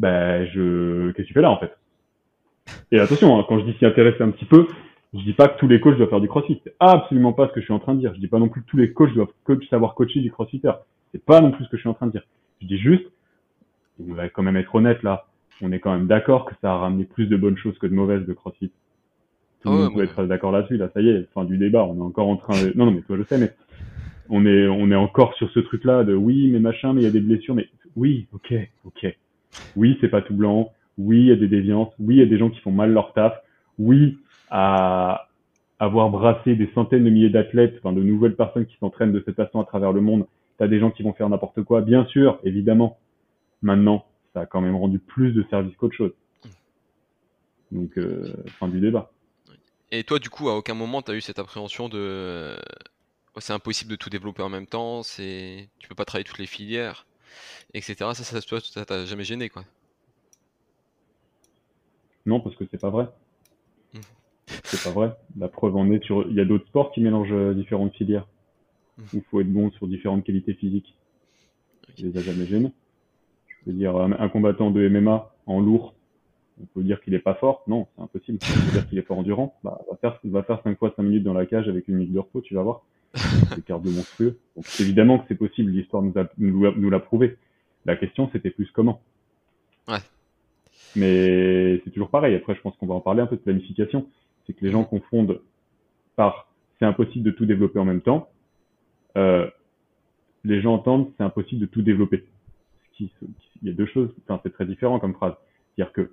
ben 0.00 0.44
je, 0.46 1.12
qu'est-ce 1.12 1.22
que 1.22 1.28
tu 1.28 1.34
fais 1.34 1.40
là 1.40 1.50
en 1.50 1.58
fait? 1.58 1.72
Et 2.90 2.98
attention, 2.98 3.38
hein, 3.38 3.44
quand 3.48 3.60
je 3.60 3.64
dis 3.64 3.74
s'y 3.74 3.86
intéresser 3.86 4.22
un 4.22 4.30
petit 4.30 4.44
peu, 4.44 4.66
je 5.14 5.20
dis 5.20 5.34
pas 5.34 5.48
que 5.48 5.58
tous 5.58 5.68
les 5.68 5.80
coachs 5.80 5.96
doivent 5.96 6.10
faire 6.10 6.20
du 6.20 6.28
crossfit. 6.28 6.60
C'est 6.64 6.74
absolument 6.80 7.32
pas 7.32 7.48
ce 7.48 7.52
que 7.52 7.60
je 7.60 7.66
suis 7.66 7.72
en 7.72 7.78
train 7.78 7.94
de 7.94 8.00
dire. 8.00 8.12
Je 8.14 8.20
dis 8.20 8.26
pas 8.26 8.38
non 8.38 8.48
plus 8.48 8.62
que 8.62 8.66
tous 8.66 8.76
les 8.76 8.92
coachs 8.92 9.14
doivent 9.14 9.32
coach, 9.44 9.68
savoir 9.68 9.94
coacher 9.94 10.20
du 10.20 10.32
crossfitter. 10.32 10.72
C'est 11.12 11.24
pas 11.24 11.40
non 11.40 11.52
plus 11.52 11.64
ce 11.64 11.70
que 11.70 11.76
je 11.76 11.82
suis 11.82 11.88
en 11.88 11.94
train 11.94 12.06
de 12.06 12.12
dire. 12.12 12.22
Je 12.60 12.66
dis 12.66 12.78
juste, 12.78 13.06
on 14.00 14.14
va 14.14 14.28
quand 14.28 14.42
même 14.42 14.56
être 14.56 14.74
honnête 14.74 15.02
là, 15.02 15.26
on 15.62 15.70
est 15.72 15.78
quand 15.78 15.92
même 15.92 16.06
d'accord 16.06 16.44
que 16.44 16.54
ça 16.60 16.72
a 16.72 16.76
ramené 16.76 17.04
plus 17.04 17.26
de 17.26 17.36
bonnes 17.36 17.56
choses 17.56 17.78
que 17.78 17.86
de 17.86 17.94
mauvaises 17.94 18.26
de 18.26 18.32
CrossFit. 18.32 18.72
Tout 19.62 19.70
le 19.70 19.76
monde 19.76 19.94
peut 19.94 20.02
être 20.02 20.24
d'accord 20.24 20.52
là-dessus, 20.52 20.76
là, 20.76 20.88
ça 20.94 21.02
y 21.02 21.10
est, 21.10 21.28
fin 21.34 21.44
du 21.44 21.58
débat, 21.58 21.84
on 21.84 21.96
est 21.98 22.02
encore 22.02 22.28
en 22.28 22.36
train 22.36 22.54
de... 22.54 22.72
Non, 22.76 22.86
non, 22.86 22.92
mais 22.92 23.02
toi 23.02 23.16
je 23.18 23.24
sais, 23.24 23.38
mais 23.38 23.52
on 24.30 24.46
est, 24.46 24.68
on 24.68 24.90
est 24.90 24.96
encore 24.96 25.34
sur 25.34 25.50
ce 25.50 25.60
truc-là 25.60 26.04
de 26.04 26.14
oui, 26.14 26.48
mais 26.50 26.60
machin, 26.60 26.92
mais 26.92 27.02
il 27.02 27.04
y 27.04 27.08
a 27.08 27.12
des 27.12 27.20
blessures, 27.20 27.54
mais 27.54 27.68
oui, 27.96 28.26
ok, 28.32 28.54
ok. 28.84 29.16
Oui, 29.76 29.98
c'est 30.00 30.08
pas 30.08 30.22
tout 30.22 30.34
blanc. 30.34 30.72
Oui, 30.96 31.20
il 31.20 31.26
y 31.26 31.32
a 31.32 31.36
des 31.36 31.48
déviances. 31.48 31.92
Oui, 31.98 32.16
il 32.16 32.18
y 32.18 32.22
a 32.22 32.26
des 32.26 32.38
gens 32.38 32.50
qui 32.50 32.60
font 32.60 32.70
mal 32.70 32.92
leur 32.92 33.12
taf. 33.12 33.34
Oui, 33.78 34.18
à 34.50 35.28
avoir 35.78 36.10
brassé 36.10 36.54
des 36.54 36.70
centaines 36.74 37.04
de 37.04 37.10
milliers 37.10 37.30
d'athlètes, 37.30 37.74
enfin 37.78 37.92
de 37.92 38.02
nouvelles 38.02 38.36
personnes 38.36 38.66
qui 38.66 38.76
s'entraînent 38.78 39.12
de 39.12 39.22
cette 39.24 39.36
façon 39.36 39.60
à 39.60 39.64
travers 39.64 39.92
le 39.92 40.00
monde, 40.00 40.26
T'as 40.60 40.68
des 40.68 40.78
gens 40.78 40.90
qui 40.90 41.02
vont 41.02 41.14
faire 41.14 41.30
n'importe 41.30 41.62
quoi, 41.62 41.80
bien 41.80 42.04
sûr, 42.04 42.38
évidemment. 42.44 42.98
Maintenant, 43.62 44.04
ça 44.34 44.42
a 44.42 44.46
quand 44.46 44.60
même 44.60 44.76
rendu 44.76 44.98
plus 44.98 45.32
de 45.32 45.42
service 45.48 45.74
qu'autre 45.76 45.96
chose. 45.96 46.12
Donc, 47.72 47.96
euh, 47.96 48.30
fin 48.58 48.68
du 48.68 48.78
débat. 48.78 49.10
Et 49.90 50.04
toi, 50.04 50.18
du 50.18 50.28
coup, 50.28 50.50
à 50.50 50.56
aucun 50.56 50.74
moment, 50.74 51.00
tu 51.00 51.12
as 51.12 51.14
eu 51.14 51.22
cette 51.22 51.38
appréhension 51.38 51.88
de 51.88 52.56
c'est 53.38 53.52
impossible 53.52 53.90
de 53.90 53.96
tout 53.96 54.10
développer 54.10 54.42
en 54.42 54.48
même 54.48 54.66
temps, 54.66 55.02
c'est 55.02 55.68
tu 55.78 55.88
peux 55.88 55.94
pas 55.94 56.04
travailler 56.04 56.24
toutes 56.24 56.38
les 56.38 56.46
filières, 56.46 57.06
etc. 57.74 57.94
Ça, 58.14 58.24
ça, 58.24 58.40
toi, 58.40 58.60
ça 58.60 58.84
t'a 58.84 59.04
jamais 59.04 59.24
gêné, 59.24 59.48
quoi 59.48 59.64
Non, 62.26 62.40
parce 62.40 62.56
que 62.56 62.64
c'est 62.70 62.80
pas 62.80 62.90
vrai. 62.90 63.06
Mmh. 63.94 63.98
C'est 64.64 64.82
pas 64.82 64.90
vrai. 64.90 65.12
La 65.38 65.48
preuve 65.48 65.76
en 65.76 65.90
est 65.90 66.02
sur. 66.04 66.26
Il 66.28 66.34
y 66.34 66.40
a 66.40 66.44
d'autres 66.44 66.66
sports 66.66 66.90
qui 66.92 67.00
mélangent 67.00 67.32
euh, 67.32 67.54
différentes 67.54 67.94
filières. 67.94 68.26
Il 69.14 69.22
faut 69.22 69.40
être 69.40 69.52
bon 69.52 69.70
sur 69.72 69.86
différentes 69.86 70.24
qualités 70.24 70.54
physiques. 70.54 70.94
Je 71.96 72.06
les 72.06 72.18
a 72.18 72.22
jamais 72.22 72.46
gênés. 72.46 72.72
Je 73.48 73.70
veux 73.70 73.76
dire, 73.76 73.96
un 73.96 74.28
combattant 74.28 74.70
de 74.70 74.88
MMA 74.88 75.34
en 75.46 75.60
lourd, 75.60 75.94
on 76.60 76.66
peut 76.66 76.82
dire 76.82 77.00
qu'il 77.02 77.14
est 77.14 77.20
pas 77.20 77.34
fort. 77.34 77.62
Non, 77.66 77.86
c'est 77.94 78.02
impossible. 78.02 78.38
On 78.42 78.66
peut 78.66 78.72
dire 78.72 78.88
qu'il 78.88 78.98
est 78.98 79.02
fort 79.02 79.18
endurant. 79.18 79.58
Bah, 79.64 79.80
va 79.90 79.96
faire, 79.96 80.20
va 80.24 80.42
faire 80.42 80.62
5 80.62 80.78
fois 80.78 80.92
5 80.96 81.02
minutes 81.02 81.24
dans 81.24 81.34
la 81.34 81.46
cage 81.46 81.68
avec 81.68 81.88
une 81.88 81.96
minute 81.96 82.12
de 82.12 82.18
repos, 82.18 82.40
tu 82.40 82.54
vas 82.54 82.62
voir. 82.62 82.82
C'est 83.14 83.64
cardio 83.64 83.90
monstrueux. 83.90 84.38
Donc, 84.56 84.64
évidemment 84.78 85.18
que 85.18 85.24
c'est 85.28 85.34
possible. 85.34 85.72
L'histoire 85.72 86.02
nous, 86.02 86.16
a, 86.16 86.28
nous, 86.38 86.90
l'a 86.90 87.00
prouvé. 87.00 87.36
La 87.84 87.96
question, 87.96 88.30
c'était 88.32 88.50
plus 88.50 88.70
comment. 88.70 89.02
Ouais. 89.88 89.98
Mais 90.94 91.80
c'est 91.84 91.90
toujours 91.90 92.10
pareil. 92.10 92.34
Après, 92.34 92.54
je 92.54 92.60
pense 92.60 92.76
qu'on 92.76 92.86
va 92.86 92.94
en 92.94 93.00
parler 93.00 93.22
un 93.22 93.26
peu 93.26 93.36
de 93.36 93.40
planification. 93.40 94.06
C'est 94.46 94.52
que 94.52 94.64
les 94.64 94.70
gens 94.70 94.84
confondent 94.84 95.40
par 96.14 96.48
c'est 96.78 96.84
impossible 96.84 97.24
de 97.24 97.30
tout 97.30 97.46
développer 97.46 97.78
en 97.78 97.84
même 97.84 98.00
temps 98.00 98.28
euh, 99.16 99.48
les 100.44 100.60
gens 100.60 100.74
entendent 100.74 101.10
c'est 101.16 101.24
impossible 101.24 101.60
de 101.60 101.66
tout 101.66 101.82
développer. 101.82 102.24
Il 102.98 103.08
y 103.62 103.70
a 103.70 103.72
deux 103.72 103.86
choses, 103.86 104.10
enfin, 104.24 104.40
c'est 104.42 104.52
très 104.52 104.66
différent 104.66 104.98
comme 104.98 105.14
phrase. 105.14 105.34
C'est-à-dire 105.74 105.92
que 105.92 106.10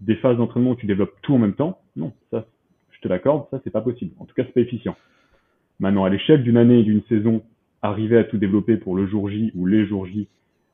des 0.00 0.16
phases 0.16 0.36
d'entraînement 0.36 0.70
où 0.70 0.76
tu 0.76 0.86
développes 0.86 1.14
tout 1.22 1.34
en 1.34 1.38
même 1.38 1.54
temps, 1.54 1.80
non, 1.96 2.12
ça, 2.30 2.46
je 2.90 3.00
te 3.00 3.08
l'accorde, 3.08 3.48
ça 3.50 3.60
c'est 3.64 3.70
pas 3.70 3.80
possible. 3.80 4.12
En 4.18 4.24
tout 4.24 4.34
cas, 4.34 4.44
c'est 4.44 4.52
pas 4.52 4.60
efficient. 4.60 4.96
Maintenant, 5.80 6.04
à 6.04 6.08
l'échelle 6.08 6.42
d'une 6.42 6.56
année 6.56 6.80
et 6.80 6.82
d'une 6.82 7.02
saison, 7.08 7.42
arriver 7.82 8.18
à 8.18 8.24
tout 8.24 8.38
développer 8.38 8.76
pour 8.76 8.94
le 8.96 9.06
jour 9.06 9.28
J 9.28 9.52
ou 9.54 9.66
les 9.66 9.86
jours 9.86 10.06
J, 10.06 10.28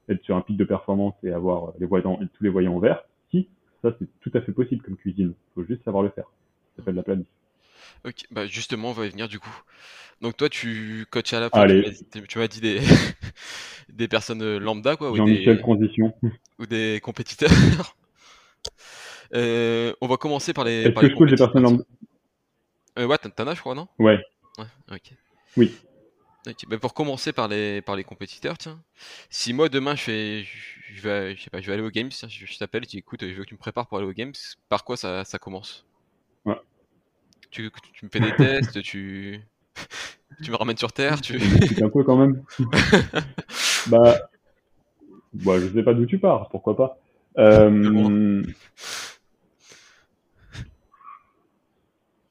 être 0.08 0.22
sur 0.24 0.36
un 0.36 0.40
pic 0.40 0.56
de 0.56 0.64
performance 0.64 1.14
et 1.22 1.30
avoir 1.30 1.72
les 1.78 1.86
voyants, 1.86 2.18
tous 2.34 2.44
les 2.44 2.50
voyants 2.50 2.78
verts, 2.78 3.02
si, 3.30 3.48
ça 3.82 3.94
c'est 3.98 4.06
tout 4.20 4.30
à 4.34 4.40
fait 4.40 4.52
possible 4.52 4.82
comme 4.82 4.96
cuisine. 4.96 5.32
Il 5.32 5.54
faut 5.54 5.66
juste 5.66 5.84
savoir 5.84 6.02
le 6.02 6.10
faire. 6.10 6.24
Ça 6.24 6.82
s'appelle 6.82 6.96
la 6.96 7.02
planif. 7.02 7.26
Ok, 8.04 8.24
bah 8.30 8.46
justement, 8.46 8.90
on 8.90 8.92
va 8.92 9.06
y 9.06 9.10
venir 9.10 9.28
du 9.28 9.38
coup. 9.38 9.62
Donc 10.20 10.36
toi, 10.36 10.48
tu 10.48 11.06
coaches 11.10 11.32
à 11.32 11.40
la 11.40 11.50
fois, 11.50 11.66
tu 11.66 12.38
m'as 12.38 12.48
dit, 12.48 12.60
des, 12.60 12.80
des 13.92 14.08
personnes 14.08 14.58
lambda, 14.58 14.96
quoi, 14.96 15.10
ou 15.10 15.24
des, 15.24 15.58
transition. 15.58 16.12
ou 16.58 16.66
des 16.66 17.00
compétiteurs. 17.02 17.50
Euh, 19.34 19.92
on 20.00 20.08
va 20.08 20.16
commencer 20.16 20.52
par 20.52 20.64
les. 20.64 20.82
Est-ce 20.82 21.00
que 21.00 21.08
je 21.08 21.14
coach 21.14 21.30
des 21.30 21.36
personnes 21.36 21.62
lambda? 21.62 21.84
Euh, 22.98 23.06
Ouais, 23.06 23.16
t'en 23.18 23.46
as, 23.46 23.54
je 23.54 23.60
crois, 23.60 23.74
non? 23.74 23.86
Ouais. 23.98 24.18
Ouais, 24.60 24.96
ok. 24.96 25.12
Oui. 25.56 25.74
Bah, 26.68 26.78
pour 26.78 26.94
commencer 26.94 27.32
par 27.32 27.48
les, 27.48 27.82
par 27.82 27.96
les 27.96 28.04
compétiteurs, 28.04 28.56
tiens. 28.56 28.80
Si 29.28 29.52
moi 29.52 29.68
demain 29.68 29.94
je 29.94 30.02
fais, 30.02 30.44
je, 30.94 31.02
vais, 31.02 31.36
je 31.36 31.42
sais 31.42 31.50
pas, 31.50 31.60
je 31.60 31.66
vais 31.66 31.74
aller 31.74 31.82
aux 31.82 31.90
games, 31.90 32.10
je, 32.10 32.58
t'appelle, 32.58 32.82
tu 32.82 32.92
dis 32.92 32.98
écoute, 32.98 33.20
je 33.22 33.34
veux 33.34 33.44
que 33.44 33.48
tu 33.48 33.54
me 33.54 33.58
prépares 33.58 33.86
pour 33.86 33.98
aller 33.98 34.06
aux 34.06 34.12
games. 34.12 34.32
Par 34.68 34.84
quoi 34.84 34.96
ça, 34.96 35.24
ça 35.24 35.38
commence? 35.38 35.84
Ouais. 36.46 36.56
Tu, 37.50 37.70
tu 37.92 38.04
me 38.06 38.10
fais 38.10 38.20
des 38.20 38.34
tests, 38.36 38.80
tu, 38.82 39.40
tu 40.42 40.50
me 40.50 40.56
ramènes 40.56 40.78
sur 40.78 40.92
terre, 40.92 41.20
tu. 41.20 41.36
un 41.82 41.90
peu 41.90 42.04
quand 42.04 42.16
même. 42.16 42.42
bah, 43.88 44.16
bah, 45.34 45.60
je 45.60 45.68
sais 45.72 45.82
pas 45.82 45.92
d'où 45.94 46.06
tu 46.06 46.18
pars, 46.18 46.48
pourquoi 46.48 46.76
pas. 46.76 46.98
Euh... 47.38 48.42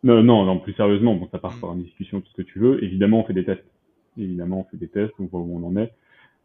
Non, 0.03 0.23
non, 0.23 0.45
non, 0.45 0.59
plus 0.59 0.73
sérieusement, 0.73 1.15
bon, 1.15 1.27
ça 1.31 1.39
part 1.39 1.55
mm. 1.55 1.59
par 1.59 1.73
une 1.73 1.83
discussion, 1.83 2.21
tout 2.21 2.29
ce 2.31 2.41
que 2.41 2.47
tu 2.47 2.59
veux. 2.59 2.83
Évidemment, 2.83 3.21
on 3.21 3.23
fait 3.25 3.33
des 3.33 3.45
tests. 3.45 3.65
Évidemment, 4.17 4.62
on 4.62 4.71
fait 4.71 4.77
des 4.77 4.88
tests, 4.88 5.13
on 5.19 5.25
voit 5.25 5.41
où 5.41 5.57
on 5.57 5.67
en 5.67 5.75
est. 5.77 5.91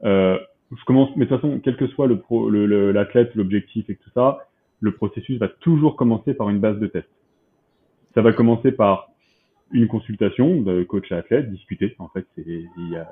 Euh, 0.04 0.38
je 0.76 0.84
commence, 0.84 1.10
mais 1.16 1.26
de 1.26 1.30
toute 1.30 1.40
façon, 1.40 1.60
quel 1.62 1.76
que 1.76 1.86
soit 1.88 2.06
le 2.06 2.18
pro, 2.18 2.50
l'athlète, 2.50 3.34
l'objectif 3.34 3.88
et 3.88 3.96
tout 3.96 4.10
ça, 4.14 4.48
le 4.80 4.92
processus 4.92 5.38
va 5.38 5.48
toujours 5.48 5.96
commencer 5.96 6.34
par 6.34 6.50
une 6.50 6.58
base 6.58 6.78
de 6.78 6.86
tests. 6.86 7.08
Ça 8.14 8.22
va 8.22 8.32
commencer 8.32 8.72
par 8.72 9.10
une 9.72 9.88
consultation 9.88 10.60
de 10.62 10.82
coach 10.84 11.10
à 11.12 11.18
athlète, 11.18 11.50
discuter. 11.50 11.94
En 11.98 12.08
fait, 12.08 12.26
il 12.36 12.68
y 12.90 12.96
a, 12.96 13.08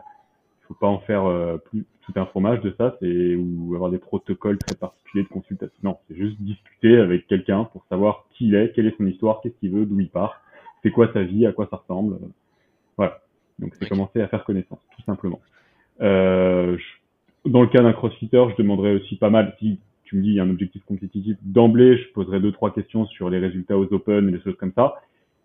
faut 0.69 0.75
pas 0.75 0.87
en 0.87 0.99
faire 1.01 1.25
euh, 1.27 1.57
plus 1.57 1.85
tout 2.03 2.13
un 2.17 2.27
fromage 2.27 2.61
de 2.61 2.75
ça, 2.79 2.97
c'est 3.01 3.37
ou 3.37 3.75
avoir 3.75 3.91
des 3.91 3.99
protocoles 3.99 4.59
très 4.59 4.75
particuliers 4.75 5.25
de 5.25 5.29
consultation. 5.29 5.79
Non, 5.83 5.99
c'est 6.09 6.17
juste 6.17 6.41
discuter 6.41 6.99
avec 6.99 7.27
quelqu'un 7.27 7.65
pour 7.65 7.85
savoir 7.89 8.25
qui 8.33 8.49
il 8.49 8.55
est, 8.55 8.73
quelle 8.75 8.87
est 8.87 8.97
son 8.97 9.07
histoire, 9.07 9.41
qu'est-ce 9.41 9.55
qu'il 9.61 9.71
veut, 9.71 9.87
d'où 9.87 10.01
il 10.01 10.09
part, 10.09 10.41
c'est 10.83 10.91
quoi 10.91 11.13
sa 11.13 11.23
vie, 11.23 11.47
à 11.47 11.53
quoi 11.53 11.69
ça 11.71 11.77
ressemble. 11.77 12.19
Voilà. 12.97 13.21
Donc 13.59 13.75
c'est 13.79 13.89
commencer 13.89 14.21
à 14.21 14.29
faire 14.29 14.45
connaissance, 14.45 14.81
tout 14.97 15.03
simplement. 15.03 15.41
Euh, 16.01 16.77
dans 17.45 17.63
le 17.63 17.69
cas 17.69 17.83
d'un 17.83 17.93
crossfitter, 17.93 18.45
je 18.51 18.57
demanderais 18.61 18.95
aussi 18.95 19.17
pas 19.17 19.31
mal, 19.31 19.55
si 19.61 19.79
tu 20.05 20.17
me 20.17 20.23
dis 20.23 20.31
il 20.31 20.35
y 20.35 20.41
a 20.41 20.43
un 20.43 20.51
objectif 20.51 20.83
compétitif, 20.85 21.37
d'emblée, 21.43 21.97
je 21.99 22.13
poserais 22.13 22.41
deux, 22.41 22.53
trois 22.53 22.73
questions 22.73 23.07
sur 23.07 23.31
les 23.31 23.39
résultats 23.39 23.79
aux 23.79 23.93
Open 23.93 24.29
et 24.29 24.33
des 24.33 24.41
choses 24.41 24.57
comme 24.57 24.73
ça 24.75 24.97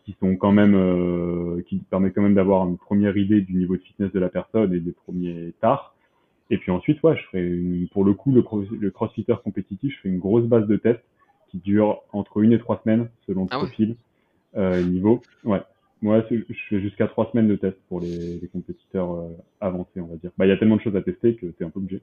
qui 0.07 0.15
sont 0.21 0.37
quand 0.37 0.53
même 0.53 0.73
euh, 0.73 1.61
qui 1.67 1.79
permettent 1.79 2.15
quand 2.15 2.21
même 2.21 2.33
d'avoir 2.33 2.65
une 2.65 2.77
première 2.77 3.17
idée 3.17 3.41
du 3.41 3.53
niveau 3.55 3.75
de 3.75 3.81
fitness 3.81 4.09
de 4.13 4.19
la 4.21 4.29
personne 4.29 4.73
et 4.73 4.79
des 4.79 4.93
premiers 4.93 5.53
tards. 5.59 5.93
Et 6.49 6.57
puis 6.57 6.71
ensuite, 6.71 7.03
ouais, 7.03 7.17
je 7.17 7.23
ferai 7.23 7.87
pour 7.91 8.05
le 8.05 8.13
coup 8.13 8.31
le, 8.31 8.41
le 8.79 8.89
crossfitter 8.89 9.35
compétitif, 9.43 9.93
je 9.93 9.99
fais 9.99 10.07
une 10.07 10.19
grosse 10.19 10.45
base 10.45 10.65
de 10.65 10.77
tests 10.77 11.03
qui 11.49 11.57
dure 11.57 12.03
entre 12.13 12.37
une 12.37 12.53
et 12.53 12.59
trois 12.59 12.79
semaines 12.85 13.09
selon 13.27 13.41
le 13.41 13.49
ah 13.51 13.57
profil 13.57 13.97
euh, 14.55 14.81
niveau. 14.81 15.21
Ouais, 15.43 15.59
moi 16.01 16.23
je 16.31 16.41
fais 16.69 16.79
jusqu'à 16.79 17.07
trois 17.07 17.29
semaines 17.31 17.49
de 17.49 17.57
tests 17.57 17.81
pour 17.89 17.99
les, 17.99 18.39
les 18.39 18.47
compétiteurs 18.47 19.11
euh, 19.11 19.27
avancés, 19.59 19.99
on 19.99 20.05
va 20.07 20.15
dire. 20.15 20.31
Bah 20.37 20.45
il 20.45 20.49
y 20.49 20.53
a 20.53 20.57
tellement 20.57 20.77
de 20.77 20.81
choses 20.81 20.95
à 20.95 21.01
tester 21.01 21.35
que 21.35 21.47
t'es 21.47 21.65
un 21.65 21.69
peu 21.69 21.79
obligé. 21.79 22.01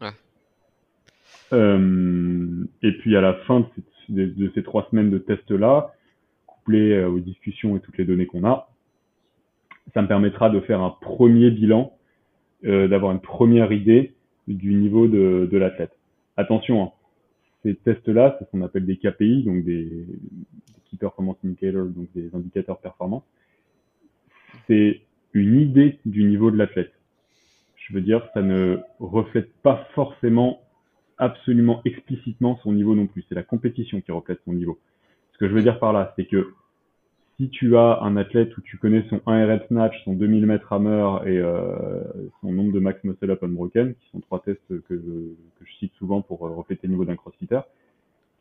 Ouais. 0.00 0.10
Euh, 1.52 2.64
et 2.84 2.92
puis 2.98 3.16
à 3.16 3.20
la 3.20 3.34
fin 3.34 3.66
de, 4.08 4.26
de 4.26 4.52
ces 4.54 4.62
trois 4.62 4.86
semaines 4.88 5.10
de 5.10 5.18
tests 5.18 5.50
là, 5.50 5.92
euh, 6.78 7.08
aux 7.08 7.20
discussions 7.20 7.76
et 7.76 7.80
toutes 7.80 7.98
les 7.98 8.04
données 8.04 8.26
qu'on 8.26 8.44
a, 8.44 8.68
ça 9.94 10.02
me 10.02 10.08
permettra 10.08 10.50
de 10.50 10.60
faire 10.60 10.80
un 10.80 10.90
premier 10.90 11.50
bilan, 11.50 11.92
euh, 12.64 12.88
d'avoir 12.88 13.12
une 13.12 13.20
première 13.20 13.72
idée 13.72 14.14
du 14.46 14.74
niveau 14.74 15.06
de, 15.08 15.56
l'athlète. 15.56 15.92
Attention, 16.36 16.82
hein, 16.82 16.92
ces 17.62 17.74
tests-là, 17.74 18.36
c'est 18.38 18.46
ce 18.46 18.50
qu'on 18.50 18.62
appelle 18.62 18.86
des 18.86 18.96
KPI, 18.96 19.44
donc 19.44 19.64
des, 19.64 19.84
des 19.84 20.06
Key 20.90 20.96
Performance 20.98 21.36
Indicators, 21.44 21.86
donc 21.86 22.08
des 22.14 22.34
indicateurs 22.34 22.78
performance. 22.78 23.22
C'est 24.66 25.02
une 25.32 25.60
idée 25.60 25.98
du 26.04 26.24
niveau 26.24 26.50
de 26.50 26.56
l'athlète. 26.56 26.92
Je 27.76 27.94
veux 27.94 28.00
dire, 28.00 28.26
ça 28.34 28.42
ne 28.42 28.78
reflète 28.98 29.52
pas 29.62 29.88
forcément 29.94 30.60
absolument 31.18 31.82
explicitement 31.84 32.58
son 32.62 32.72
niveau 32.72 32.94
non 32.94 33.06
plus. 33.06 33.24
C'est 33.28 33.34
la 33.34 33.42
compétition 33.42 34.00
qui 34.00 34.10
reflète 34.10 34.40
son 34.44 34.52
niveau. 34.52 34.78
Ce 35.32 35.38
que 35.38 35.48
je 35.48 35.54
veux 35.54 35.62
dire 35.62 35.78
par 35.78 35.92
là, 35.92 36.12
c'est 36.16 36.24
que 36.24 36.54
si 37.40 37.48
tu 37.48 37.74
as 37.78 38.00
un 38.02 38.18
athlète 38.18 38.54
où 38.58 38.60
tu 38.60 38.76
connais 38.76 39.02
son 39.08 39.22
1 39.26 39.46
RM 39.46 39.60
snatch, 39.68 39.94
son 40.04 40.12
2000 40.12 40.44
mètres 40.44 40.70
hammer 40.74 41.20
et 41.24 41.38
euh, 41.38 42.02
son 42.42 42.52
nombre 42.52 42.70
de 42.72 42.80
max 42.80 43.02
muscle 43.02 43.30
up 43.30 43.42
unbroken, 43.42 43.94
qui 43.94 44.10
sont 44.10 44.20
trois 44.20 44.40
tests 44.40 44.60
que 44.68 44.94
je, 44.94 45.64
je 45.64 45.72
cite 45.78 45.94
souvent 45.94 46.20
pour 46.20 46.46
euh, 46.46 46.50
refléter 46.50 46.86
le 46.86 46.92
niveau 46.92 47.06
d'un 47.06 47.16
crossfitter, 47.16 47.60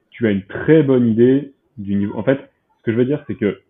tu 0.10 0.28
as 0.28 0.32
une 0.32 0.46
très 0.46 0.84
bonne 0.84 1.08
idée 1.08 1.54
du 1.78 1.96
niveau. 1.96 2.18
En 2.18 2.24
fait, 2.24 2.40
ce 2.80 2.84
que 2.84 2.92
je 2.92 2.98
veux 2.98 3.06
dire, 3.06 3.24
c'est 3.28 3.36
que 3.36 3.62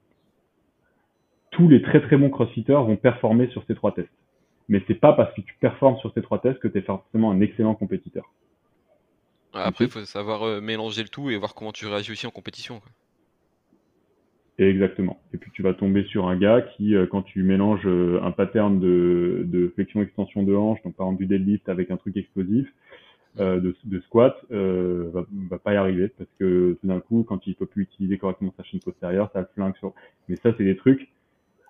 tous 1.51 1.69
les 1.69 1.83
très 1.83 2.01
très 2.01 2.17
bons 2.17 2.31
crossfitters 2.31 2.73
vont 2.73 2.97
performer 2.97 3.49
sur 3.49 3.63
ces 3.67 3.75
trois 3.75 3.93
tests. 3.93 4.09
Mais 4.67 4.81
c'est 4.87 4.95
pas 4.95 5.13
parce 5.13 5.31
que 5.35 5.41
tu 5.41 5.53
performes 5.59 5.97
sur 5.99 6.11
ces 6.13 6.23
trois 6.23 6.39
tests 6.39 6.57
que 6.57 6.67
tu 6.67 6.79
es 6.79 6.81
forcément 6.81 7.29
un 7.29 7.41
excellent 7.41 7.75
compétiteur. 7.75 8.33
Après, 9.53 9.85
il 9.85 9.91
faut 9.91 10.03
savoir 10.05 10.41
euh, 10.41 10.59
mélanger 10.59 11.03
le 11.03 11.09
tout 11.09 11.29
et 11.29 11.37
voir 11.37 11.53
comment 11.53 11.71
tu 11.71 11.85
réagis 11.85 12.13
aussi 12.13 12.25
en 12.25 12.31
compétition. 12.31 12.79
Quoi. 12.79 12.89
Exactement. 14.59 15.21
Et 15.33 15.37
puis 15.37 15.51
tu 15.51 15.63
vas 15.63 15.73
tomber 15.73 16.03
sur 16.03 16.27
un 16.27 16.35
gars 16.35 16.61
qui, 16.61 16.93
euh, 16.93 17.07
quand 17.07 17.21
tu 17.21 17.43
mélanges 17.43 17.85
euh, 17.85 18.19
un 18.21 18.31
pattern 18.31 18.77
de, 18.79 19.43
de 19.45 19.69
flexion-extension 19.69 20.43
de 20.43 20.53
hanche, 20.53 20.81
donc 20.83 20.95
par 20.95 21.07
exemple 21.07 21.21
du 21.21 21.27
deadlift 21.27 21.69
avec 21.69 21.91
un 21.91 21.97
truc 21.97 22.17
explosif, 22.17 22.67
euh, 23.39 23.61
de, 23.61 23.73
de, 23.85 23.99
squat, 24.01 24.35
euh, 24.51 25.09
va, 25.13 25.25
va, 25.49 25.59
pas 25.59 25.73
y 25.73 25.77
arriver 25.77 26.09
parce 26.09 26.29
que 26.39 26.77
tout 26.81 26.87
d'un 26.87 26.99
coup, 26.99 27.23
quand 27.25 27.47
il 27.47 27.55
peut 27.55 27.67
plus 27.67 27.83
utiliser 27.83 28.17
correctement 28.17 28.53
sa 28.57 28.63
chaîne 28.63 28.81
postérieure, 28.81 29.29
ça 29.31 29.39
le 29.39 29.47
flingue 29.55 29.75
sur. 29.77 29.93
Mais 30.27 30.35
ça, 30.35 30.53
c'est 30.57 30.65
des 30.65 30.75
trucs, 30.75 31.07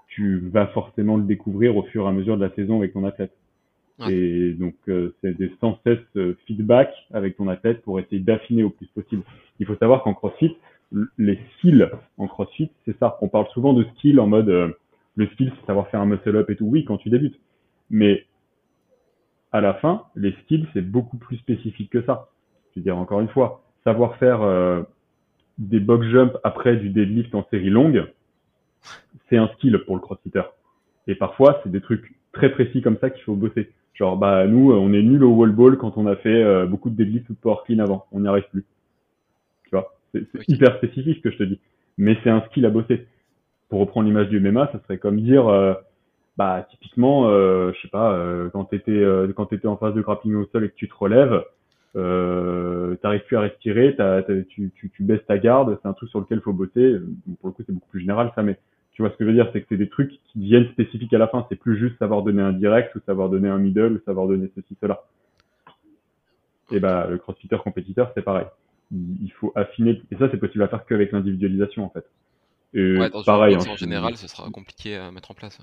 tu 0.08 0.39
vas 0.52 0.65
forcément 0.67 1.17
le 1.17 1.23
découvrir 1.23 1.78
au 1.78 1.84
fur 1.84 2.06
et 2.06 2.08
à 2.08 2.12
mesure 2.12 2.38
de 2.38 2.43
la 2.43 2.52
saison 2.56 2.78
avec 2.80 2.93
ton 2.93 3.06
athlète. 3.06 3.34
Et 4.10 4.54
donc, 4.54 4.75
c'est 5.21 5.38
des 5.38 5.52
sans 5.60 5.78
cesse 5.84 6.36
feedback 6.47 6.89
avec 7.12 7.36
ton 7.36 7.49
athlète 7.49 7.82
pour 7.82 7.99
essayer 7.99 8.21
d'affiner 8.21 8.63
au 8.63 8.69
plus 8.69 8.88
possible. 8.88 9.23
Il 9.60 9.65
faut 9.65 9.75
savoir 9.75 10.04
qu'en 10.04 10.13
CrossFit, 10.13 10.56
les 11.17 11.39
skills 11.58 11.88
en 12.17 12.28
CrossFit, 12.28 12.71
c'est 12.86 12.97
ça. 12.97 13.17
On 13.21 13.28
parle 13.28 13.47
souvent 13.54 13.73
de 13.73 13.84
skills 13.95 14.19
en 14.19 14.28
mode 14.28 14.49
euh, 14.49 14.69
le 15.15 15.28
skill, 15.28 15.52
c'est 15.60 15.67
savoir 15.67 15.88
faire 15.89 16.02
un 16.02 16.06
muscle 16.06 16.36
up 16.36 16.49
et 16.49 16.56
tout. 16.56 16.65
Oui, 16.65 16.86
quand 16.86 16.97
tu 16.97 17.10
débutes. 17.10 17.39
Mais 17.89 18.25
à 19.52 19.62
la 19.62 19.73
fin, 19.75 20.04
les 20.15 20.34
skills, 20.43 20.67
c'est 20.73 20.82
beaucoup 20.82 21.17
plus 21.17 21.38
spécifique 21.38 21.91
que 21.91 22.04
ça. 22.04 22.30
Je 22.71 22.80
veux 22.80 22.84
dire 22.84 22.97
encore 22.97 23.19
une 23.19 23.30
fois, 23.30 23.63
savoir 23.84 24.17
faire 24.17 24.41
euh, 24.41 24.84
des 25.58 25.80
box 25.80 26.08
jump 26.08 26.38
après 26.43 26.78
du 26.78 26.89
deadlift 26.89 27.34
en 27.36 27.45
série 27.49 27.69
longue, 27.69 28.06
c'est 29.30 29.38
un 29.38 29.47
skill 29.56 29.78
pour 29.86 29.95
le 29.95 30.02
crossfitter. 30.02 30.43
Et 31.08 31.15
parfois, 31.15 31.60
c'est 31.63 31.71
des 31.71 31.82
trucs 31.82 32.15
très 32.32 32.52
précis 32.52 32.82
comme 32.82 32.97
ça 32.99 33.10
qu'il 33.10 33.23
faut 33.23 33.36
bosser. 33.36 33.71
Genre, 33.93 34.15
bah 34.15 34.47
nous, 34.47 34.71
on 34.71 34.93
est 34.93 35.02
nul 35.02 35.23
au 35.23 35.32
wall 35.32 35.52
ball 35.52 35.78
quand 35.78 35.97
on 35.97 36.08
a 36.08 36.15
fait 36.15 36.43
euh, 36.43 36.65
beaucoup 36.65 36.89
de 36.89 36.95
deadlift 36.95 37.30
ou 37.30 37.34
de 37.34 37.39
power 37.39 37.58
clean 37.65 37.80
avant. 37.80 38.06
On 38.12 38.21
n'y 38.21 38.28
arrive 38.28 38.47
plus. 38.49 38.65
Tu 40.13 40.28
c'est 40.34 40.50
hyper 40.50 40.78
spécifique 40.78 41.17
ce 41.17 41.22
que 41.22 41.32
je 41.32 41.38
te 41.38 41.43
dis. 41.43 41.60
Mais 41.98 42.17
c'est 42.24 42.30
un 42.30 42.41
skill 42.48 42.65
à 42.65 42.69
bosser. 42.69 43.08
Pour 43.69 43.80
reprendre 43.80 44.08
l'image 44.08 44.30
du 44.30 44.39
MMA, 44.39 44.69
ça 44.72 44.80
serait 44.84 44.98
comme 44.98 45.22
dire, 45.22 45.48
euh, 45.48 45.74
bah 46.39 46.65
typiquement, 46.72 47.28
euh, 47.28 47.74
je 47.76 47.82
sais 47.82 47.89
pas, 47.89 48.13
euh, 48.13 48.50
quand 48.50 48.63
t'étais 48.63 48.91
euh, 48.91 49.32
quand 49.36 49.48
t'étais 49.48 49.67
en 49.67 49.76
phase 49.76 49.93
de 49.93 50.02
grappling 50.02 50.36
au 50.36 50.45
sol 50.45 50.63
et 50.63 50.69
que 50.69 50.76
tu 50.76 50.88
te 50.88 50.95
relèves, 50.95 51.43
euh, 51.98 52.95
t'arrives 52.95 53.26
plus 53.26 53.36
à 53.36 53.41
respirer, 53.41 53.95
tu, 54.48 54.72
tu, 54.74 54.89
tu, 54.89 55.03
baisses 55.03 55.26
ta 55.28 55.38
garde, 55.38 55.78
c'est 55.82 55.88
un 55.89 55.91
truc 55.93 56.10
sur 56.10 56.22
lequel 56.22 56.38
il 56.38 56.41
faut 56.41 56.53
bosser. 56.53 56.95
Pour 57.41 57.49
le 57.49 57.51
coup, 57.51 57.64
c'est 57.66 57.74
beaucoup 57.74 57.89
plus 57.89 57.99
général 57.99 58.32
ça, 58.36 58.41
mais 58.41 58.57
tu 58.93 59.01
vois 59.01 59.12
ce 59.12 59.18
que 59.18 59.26
je 59.26 59.30
veux 59.30 59.36
dire, 59.36 59.49
c'est 59.51 59.60
que 59.60 59.68
c'est 59.68 59.78
des 59.78 59.89
trucs 59.89 60.12
qui 60.12 60.39
deviennent 60.39 60.70
spécifiques 60.72 61.14
à 61.14 61.18
la 61.18 61.28
fin. 61.28 61.45
C'est 61.49 61.57
plus 61.57 61.78
juste 61.78 61.99
savoir 61.99 62.24
donner 62.24 62.41
un 62.41 62.53
direct 62.53 62.95
ou 62.95 63.01
savoir 63.05 63.30
donner 63.30 63.49
un 63.49 63.57
middle 63.57 63.93
ou 63.93 63.99
savoir 64.05 64.28
donner 64.28 64.49
ceci 64.55 64.78
cela. 64.80 65.03
Et 66.72 66.80
bah 66.80 67.07
le 67.10 67.18
crossfitter 67.18 67.57
compétiteur, 67.57 68.12
c'est 68.16 68.22
pareil 68.22 68.45
il 68.92 69.32
faut 69.40 69.52
affiner. 69.56 70.02
Et 70.12 70.16
ça, 70.18 70.30
c'est 70.32 70.38
possible 70.38 70.64
à 70.64 70.68
faire 70.68 70.86
qu'avec 70.86 71.12
l'individualisation, 71.12 71.86
en 71.86 71.90
fait. 71.90 72.06
Et 72.74 72.98
pareil. 73.26 73.56
en 73.56 73.76
général, 73.76 74.16
ce 74.18 74.28
sera 74.28 74.50
compliqué 74.50 74.96
à 74.96 75.12
mettre 75.12 75.32
en 75.32 75.34
place. 75.34 75.60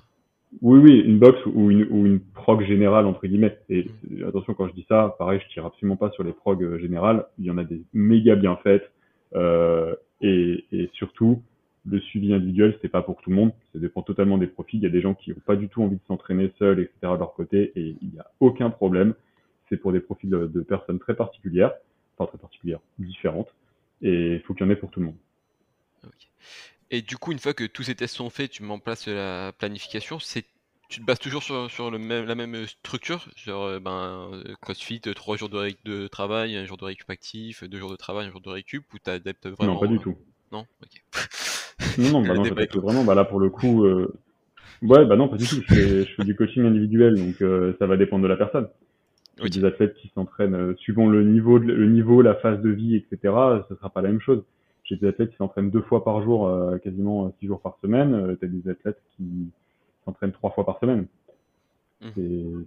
Oui, 0.62 0.78
oui, 0.78 0.98
une 1.00 1.18
box 1.18 1.38
ou 1.46 1.70
une, 1.70 1.86
ou 1.90 2.06
une 2.06 2.20
prog 2.20 2.64
générale, 2.64 3.06
entre 3.06 3.26
guillemets. 3.26 3.58
Et 3.68 3.90
mm. 4.08 4.28
attention, 4.28 4.54
quand 4.54 4.68
je 4.68 4.74
dis 4.74 4.86
ça, 4.88 5.14
pareil, 5.18 5.40
je 5.44 5.52
tire 5.52 5.66
absolument 5.66 5.96
pas 5.96 6.10
sur 6.10 6.24
les 6.24 6.32
prog 6.32 6.62
euh, 6.62 6.78
générales. 6.78 7.26
Il 7.38 7.46
y 7.46 7.50
en 7.50 7.58
a 7.58 7.64
des 7.64 7.82
méga 7.92 8.36
bien 8.36 8.56
faites. 8.62 8.90
Euh, 9.34 9.94
et, 10.20 10.64
et 10.72 10.88
surtout, 10.94 11.42
le 11.86 12.00
suivi 12.00 12.32
individuel, 12.32 12.76
c'est 12.82 12.88
pas 12.88 13.02
pour 13.02 13.20
tout 13.22 13.30
le 13.30 13.36
monde. 13.36 13.52
Ça 13.72 13.78
dépend 13.78 14.02
totalement 14.02 14.38
des 14.38 14.46
profils. 14.46 14.78
Il 14.80 14.82
y 14.82 14.86
a 14.86 14.90
des 14.90 15.00
gens 15.00 15.14
qui 15.14 15.30
n'ont 15.30 15.36
pas 15.44 15.56
du 15.56 15.68
tout 15.68 15.82
envie 15.82 15.96
de 15.96 16.04
s'entraîner 16.06 16.52
seuls, 16.58 16.80
etc. 16.80 16.94
de 17.02 17.18
leur 17.18 17.34
côté, 17.34 17.72
et 17.76 17.96
il 18.00 18.10
n'y 18.10 18.18
a 18.18 18.26
aucun 18.40 18.70
problème. 18.70 19.14
C'est 19.68 19.76
pour 19.76 19.92
des 19.92 20.00
profils 20.00 20.30
de, 20.30 20.60
personnes 20.60 20.98
très 20.98 21.14
particulières, 21.14 21.72
enfin 22.16 22.28
très 22.30 22.38
particulières, 22.38 22.80
différentes, 22.98 23.52
et 24.02 24.34
il 24.34 24.40
faut 24.40 24.54
qu'il 24.54 24.66
y 24.66 24.68
en 24.68 24.72
ait 24.72 24.76
pour 24.76 24.90
tout 24.90 25.00
le 25.00 25.06
monde. 25.06 25.16
Et 26.90 27.02
du 27.02 27.16
coup, 27.16 27.32
une 27.32 27.38
fois 27.38 27.52
que 27.52 27.64
tous 27.64 27.82
ces 27.82 27.94
tests 27.94 28.14
sont 28.14 28.30
faits, 28.30 28.50
tu 28.50 28.62
mets 28.62 28.72
en 28.72 28.78
place 28.78 29.08
la 29.08 29.52
planification. 29.58 30.18
C'est 30.20 30.44
tu 30.88 31.00
te 31.00 31.04
bases 31.04 31.18
toujours 31.18 31.42
sur, 31.42 31.68
sur 31.70 31.90
le 31.90 31.98
même, 31.98 32.26
la 32.26 32.34
même 32.34 32.66
structure, 32.66 33.26
genre 33.34 33.64
euh, 33.64 33.80
ben, 33.80 34.30
euh, 34.32 34.54
CrossFit, 34.60 35.00
trois 35.00 35.36
jours 35.36 35.48
de, 35.48 35.72
de 35.84 36.06
travail, 36.06 36.56
un 36.56 36.64
jour 36.64 36.76
de 36.76 36.84
récup 36.84 37.10
actif, 37.10 37.64
deux 37.64 37.78
jours 37.78 37.90
de 37.90 37.96
travail, 37.96 38.26
un 38.26 38.30
jour 38.30 38.40
de 38.40 38.50
récup, 38.50 38.84
ou 38.94 38.98
tu 39.02 39.10
adaptes 39.10 39.48
vraiment? 39.48 39.74
Non, 39.74 39.80
pas 39.80 39.88
du 39.88 39.98
tout. 39.98 40.16
Non? 40.52 40.64
Ok. 40.82 41.98
Non, 41.98 42.10
non, 42.10 42.22
bah 42.26 42.34
non, 42.34 42.80
vraiment. 42.80 43.04
Bah 43.04 43.14
là, 43.14 43.24
pour 43.24 43.40
le 43.40 43.50
coup, 43.50 43.84
euh... 43.84 44.14
ouais, 44.82 45.04
bah 45.06 45.16
non, 45.16 45.28
pas 45.28 45.36
du 45.36 45.46
tout. 45.46 45.60
Je 45.66 45.74
fais, 45.74 46.04
je 46.04 46.14
fais 46.14 46.24
du 46.24 46.36
coaching 46.36 46.64
individuel, 46.64 47.16
donc 47.16 47.42
euh, 47.42 47.74
ça 47.78 47.86
va 47.86 47.96
dépendre 47.96 48.22
de 48.22 48.28
la 48.28 48.36
personne. 48.36 48.68
Des 49.42 49.64
athlètes 49.64 49.94
qui 49.94 50.08
s'entraînent 50.14 50.54
euh, 50.54 50.74
suivant 50.76 51.08
le 51.08 51.22
niveau, 51.22 51.58
le 51.58 51.88
niveau, 51.90 52.22
la 52.22 52.36
phase 52.36 52.60
de 52.62 52.70
vie, 52.70 52.96
etc. 52.96 53.34
Ce 53.68 53.74
sera 53.74 53.90
pas 53.90 54.00
la 54.00 54.08
même 54.08 54.20
chose. 54.20 54.42
J'ai 54.84 54.96
des 54.96 55.08
athlètes 55.08 55.30
qui 55.30 55.36
s'entraînent 55.36 55.70
deux 55.70 55.82
fois 55.82 56.04
par 56.04 56.22
jour, 56.22 56.48
euh, 56.48 56.78
quasiment 56.78 57.34
six 57.38 57.46
jours 57.46 57.60
par 57.60 57.76
semaine. 57.82 58.36
T'as 58.40 58.46
des 58.46 58.70
athlètes 58.70 59.00
qui 59.16 59.50
s'entraînent 60.04 60.32
trois 60.32 60.50
fois 60.50 60.64
par 60.64 60.78
semaine. 60.78 61.06
Mmh. 62.02 62.64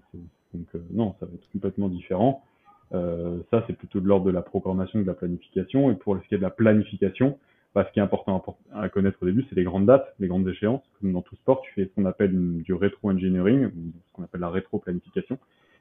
donc 0.53 0.67
non, 0.91 1.15
ça 1.19 1.27
va 1.27 1.33
être 1.33 1.51
complètement 1.51 1.87
différent. 1.87 2.43
ça, 2.91 3.63
c'est 3.67 3.73
plutôt 3.73 3.99
de 3.99 4.07
l'ordre 4.07 4.25
de 4.25 4.31
la 4.31 4.41
programmation, 4.41 4.99
de 4.99 5.05
la 5.05 5.13
planification. 5.13 5.91
Et 5.91 5.95
pour 5.95 6.17
ce 6.17 6.27
qui 6.27 6.35
est 6.35 6.39
de 6.39 6.43
la 6.43 6.49
planification, 6.49 7.37
bah, 7.75 7.85
ce 7.87 7.93
qui 7.93 7.99
est 7.99 8.03
important 8.03 8.43
à, 8.73 8.89
connaître 8.89 9.19
au 9.21 9.25
début, 9.25 9.45
c'est 9.47 9.55
les 9.55 9.63
grandes 9.63 9.85
dates, 9.85 10.13
les 10.19 10.27
grandes 10.27 10.47
échéances. 10.47 10.81
Comme 10.99 11.13
dans 11.13 11.21
tout 11.21 11.35
sport, 11.35 11.61
tu 11.61 11.71
fais 11.73 11.85
ce 11.85 11.89
qu'on 11.95 12.05
appelle 12.05 12.61
du 12.63 12.73
rétro-engineering, 12.73 13.65
ou 13.65 13.91
ce 14.07 14.13
qu'on 14.13 14.23
appelle 14.23 14.41
la 14.41 14.49
rétro-planification. 14.49 15.37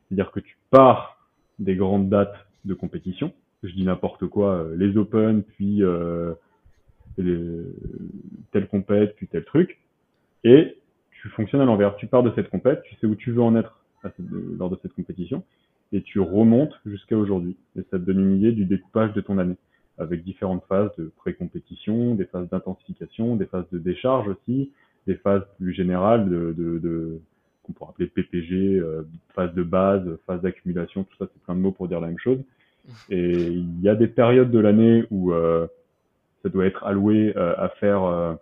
C'est-à-dire 0.08 0.30
que 0.30 0.40
tu 0.40 0.56
pars 0.70 1.28
des 1.58 1.76
grandes 1.76 2.08
dates 2.08 2.46
de 2.64 2.74
compétition. 2.74 3.32
Je 3.62 3.72
dis 3.72 3.84
n'importe 3.84 4.26
quoi, 4.26 4.54
euh, 4.54 4.76
les 4.76 4.96
Open, 4.96 5.42
puis 5.42 5.82
euh, 5.82 6.34
telle 8.52 8.68
compète, 8.68 9.16
puis 9.16 9.26
tel 9.26 9.44
truc. 9.44 9.78
Et 10.44 10.76
tu 11.10 11.28
fonctionnes 11.30 11.60
à 11.60 11.64
l'envers. 11.64 11.96
Tu 11.96 12.06
pars 12.06 12.22
de 12.22 12.32
cette 12.36 12.48
compète, 12.48 12.82
tu 12.82 12.94
sais 12.96 13.06
où 13.06 13.16
tu 13.16 13.32
veux 13.32 13.42
en 13.42 13.56
être 13.56 13.80
lors 14.58 14.70
de 14.70 14.78
cette 14.80 14.92
compétition, 14.92 15.42
et 15.92 16.02
tu 16.02 16.20
remontes 16.20 16.78
jusqu'à 16.86 17.16
aujourd'hui. 17.16 17.56
Et 17.76 17.82
ça 17.90 17.98
te 17.98 18.04
donne 18.04 18.20
une 18.20 18.36
idée 18.36 18.52
du 18.52 18.64
découpage 18.64 19.12
de 19.14 19.20
ton 19.20 19.38
année 19.38 19.56
avec 19.98 20.22
différentes 20.22 20.64
phases 20.68 20.90
de 20.96 21.12
pré-compétition, 21.16 22.14
des 22.14 22.26
phases 22.26 22.48
d'intensification, 22.48 23.34
des 23.34 23.46
phases 23.46 23.68
de 23.72 23.78
décharge 23.78 24.28
aussi, 24.28 24.70
des 25.08 25.16
phases 25.16 25.42
plus 25.58 25.72
générales 25.72 26.28
de, 26.28 26.54
de, 26.56 26.78
de 26.78 27.20
qu'on 27.68 27.72
pourrait 27.74 27.90
appeler 27.90 28.08
PPG, 28.08 28.78
euh, 28.78 29.02
phase 29.34 29.54
de 29.54 29.62
base, 29.62 30.18
phase 30.26 30.40
d'accumulation, 30.42 31.04
tout 31.04 31.16
ça 31.18 31.26
c'est 31.32 31.42
plein 31.42 31.54
de 31.54 31.60
mots 31.60 31.72
pour 31.72 31.88
dire 31.88 32.00
la 32.00 32.08
même 32.08 32.18
chose. 32.18 32.38
Et 33.10 33.32
il 33.32 33.80
y 33.82 33.88
a 33.88 33.94
des 33.94 34.08
périodes 34.08 34.50
de 34.50 34.58
l'année 34.58 35.04
où 35.10 35.32
euh, 35.32 35.66
ça 36.42 36.48
doit 36.48 36.66
être 36.66 36.84
alloué 36.84 37.32
euh, 37.36 37.54
à 37.56 37.68
faire, 37.68 38.02
euh, 38.04 38.34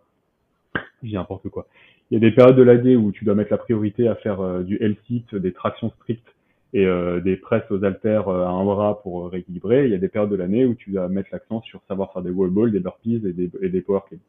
dis 1.02 1.14
n'importe 1.14 1.48
quoi. 1.48 1.66
Il 2.10 2.14
y 2.14 2.16
a 2.16 2.20
des 2.20 2.34
périodes 2.34 2.56
de 2.56 2.62
l'année 2.62 2.94
où 2.94 3.10
tu 3.10 3.24
dois 3.24 3.34
mettre 3.34 3.50
la 3.50 3.58
priorité 3.58 4.06
à 4.06 4.14
faire 4.14 4.62
du 4.62 4.76
L-sit, 4.80 5.34
des 5.34 5.52
tractions 5.52 5.90
strictes 5.90 6.36
et 6.72 6.84
euh, 6.84 7.20
des 7.20 7.36
presses 7.36 7.70
aux 7.70 7.82
haltères 7.84 8.28
euh, 8.28 8.44
à 8.44 8.48
un 8.48 8.64
bras 8.64 9.00
pour 9.02 9.24
euh, 9.24 9.28
rééquilibrer. 9.28 9.86
Il 9.86 9.92
y 9.92 9.94
a 9.94 9.98
des 9.98 10.08
périodes 10.08 10.30
de 10.30 10.36
l'année 10.36 10.66
où 10.66 10.74
tu 10.74 10.92
vas 10.92 11.08
mettre 11.08 11.30
l'accent 11.32 11.62
sur 11.62 11.80
savoir 11.88 12.12
faire 12.12 12.20
des 12.20 12.30
wall 12.30 12.50
balls, 12.50 12.70
des 12.70 12.80
burpees 12.80 13.22
et 13.24 13.32
des, 13.32 13.50
et 13.62 13.68
des 13.68 13.80
power 13.80 14.00
cleans. 14.06 14.20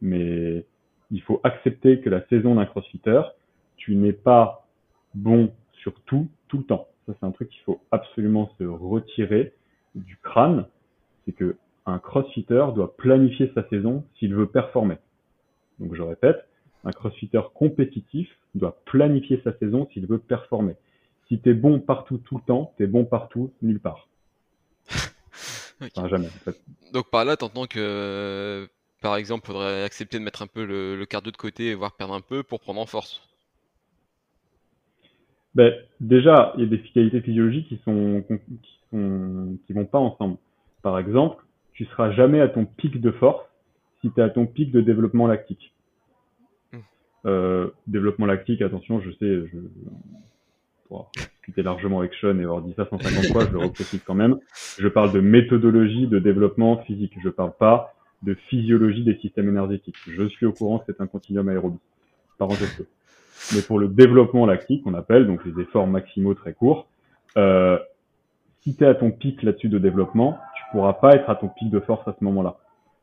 Mais 0.00 0.64
il 1.10 1.20
faut 1.22 1.40
accepter 1.44 2.00
que 2.00 2.08
la 2.08 2.26
saison 2.28 2.54
d'un 2.54 2.66
crossfitter, 2.66 3.20
tu 3.76 3.94
n'es 3.96 4.12
pas 4.12 4.66
bon 5.14 5.52
sur 5.72 5.94
tout, 6.02 6.28
tout 6.48 6.58
le 6.58 6.64
temps. 6.64 6.88
Ça, 7.06 7.12
c'est 7.18 7.26
un 7.26 7.30
truc 7.30 7.48
qu'il 7.48 7.62
faut 7.62 7.80
absolument 7.90 8.50
se 8.58 8.64
retirer 8.64 9.52
du 9.94 10.16
crâne. 10.22 10.66
C'est 11.24 11.32
que 11.32 11.56
un 11.86 11.98
crossfitter 11.98 12.66
doit 12.74 12.96
planifier 12.96 13.52
sa 13.54 13.68
saison 13.68 14.04
s'il 14.18 14.34
veut 14.34 14.46
performer. 14.46 14.96
Donc, 15.78 15.94
je 15.94 16.02
répète, 16.02 16.46
un 16.84 16.90
crossfitter 16.90 17.42
compétitif 17.54 18.28
doit 18.54 18.80
planifier 18.86 19.40
sa 19.44 19.56
saison 19.58 19.88
s'il 19.92 20.06
veut 20.06 20.18
performer. 20.18 20.74
Si 21.28 21.38
t'es 21.38 21.54
bon 21.54 21.80
partout 21.80 22.18
tout 22.18 22.36
le 22.36 22.42
temps, 22.42 22.72
t'es 22.78 22.86
bon 22.86 23.04
partout 23.04 23.52
nulle 23.62 23.80
part. 23.80 24.08
jamais. 26.08 26.26
En 26.26 26.30
fait. 26.30 26.56
Donc 26.92 27.10
par 27.10 27.24
là, 27.24 27.36
t'entends 27.36 27.66
que, 27.66 28.68
par 29.02 29.16
exemple, 29.16 29.46
faudrait 29.46 29.82
accepter 29.82 30.18
de 30.18 30.24
mettre 30.24 30.42
un 30.42 30.46
peu 30.46 30.64
le, 30.64 31.04
cardio 31.06 31.32
de 31.32 31.36
côté, 31.36 31.74
voire 31.74 31.92
perdre 31.92 32.14
un 32.14 32.20
peu 32.20 32.42
pour 32.42 32.60
prendre 32.60 32.80
en 32.80 32.86
force. 32.86 33.20
Ben, 35.56 35.72
déjà, 36.00 36.52
il 36.56 36.64
y 36.64 36.66
a 36.66 36.68
des 36.68 36.82
qualités 36.82 37.22
physiologiques 37.22 37.66
qui 37.68 37.80
sont, 37.82 38.22
qui 38.28 38.78
sont, 38.90 39.56
qui 39.66 39.72
vont 39.72 39.86
pas 39.86 39.98
ensemble. 39.98 40.36
Par 40.82 40.98
exemple, 40.98 41.42
tu 41.72 41.86
seras 41.86 42.12
jamais 42.12 42.42
à 42.42 42.48
ton 42.48 42.66
pic 42.66 43.00
de 43.00 43.10
force 43.10 43.42
si 44.02 44.10
tu 44.12 44.20
es 44.20 44.22
à 44.22 44.28
ton 44.28 44.44
pic 44.44 44.70
de 44.70 44.82
développement 44.82 45.26
lactique. 45.26 45.72
Hmm. 46.74 46.78
Euh, 47.24 47.70
développement 47.86 48.26
lactique, 48.26 48.60
attention, 48.60 49.00
je 49.00 49.10
sais, 49.12 49.46
je, 49.46 49.58
pour 50.88 51.10
discuter 51.16 51.62
largement 51.62 52.00
avec 52.00 52.12
Sean 52.20 52.38
et 52.38 52.42
avoir 52.42 52.60
dit 52.60 52.74
ça 52.76 52.86
150 52.90 53.32
fois, 53.32 53.46
je 53.46 53.52
le 53.52 53.58
reprécise 53.58 54.02
quand 54.04 54.14
même. 54.14 54.38
Je 54.78 54.88
parle 54.88 55.10
de 55.14 55.20
méthodologie 55.20 56.06
de 56.06 56.18
développement 56.18 56.82
physique. 56.82 57.14
Je 57.24 57.30
parle 57.30 57.54
pas 57.58 57.94
de 58.22 58.34
physiologie 58.34 59.04
des 59.04 59.16
systèmes 59.20 59.48
énergétiques. 59.48 59.96
Je 60.06 60.28
suis 60.28 60.44
au 60.44 60.52
courant 60.52 60.80
que 60.80 60.84
c'est 60.88 61.00
un 61.00 61.06
continuum 61.06 61.48
aérobie. 61.48 61.78
Parenthèse. 62.36 62.86
Mais 63.54 63.62
pour 63.62 63.78
le 63.78 63.88
développement 63.88 64.46
lactique, 64.46 64.82
on 64.86 64.94
appelle 64.94 65.26
donc 65.26 65.44
les 65.44 65.62
efforts 65.62 65.86
maximaux 65.86 66.34
très 66.34 66.52
courts, 66.52 66.88
euh, 67.36 67.78
si 68.60 68.74
tu 68.74 68.82
es 68.82 68.86
à 68.86 68.94
ton 68.94 69.10
pic 69.10 69.42
là-dessus 69.42 69.68
de 69.68 69.78
développement, 69.78 70.38
tu 70.56 70.64
pourras 70.72 70.94
pas 70.94 71.14
être 71.14 71.30
à 71.30 71.36
ton 71.36 71.48
pic 71.48 71.70
de 71.70 71.80
force 71.80 72.06
à 72.08 72.16
ce 72.18 72.24
moment-là. 72.24 72.56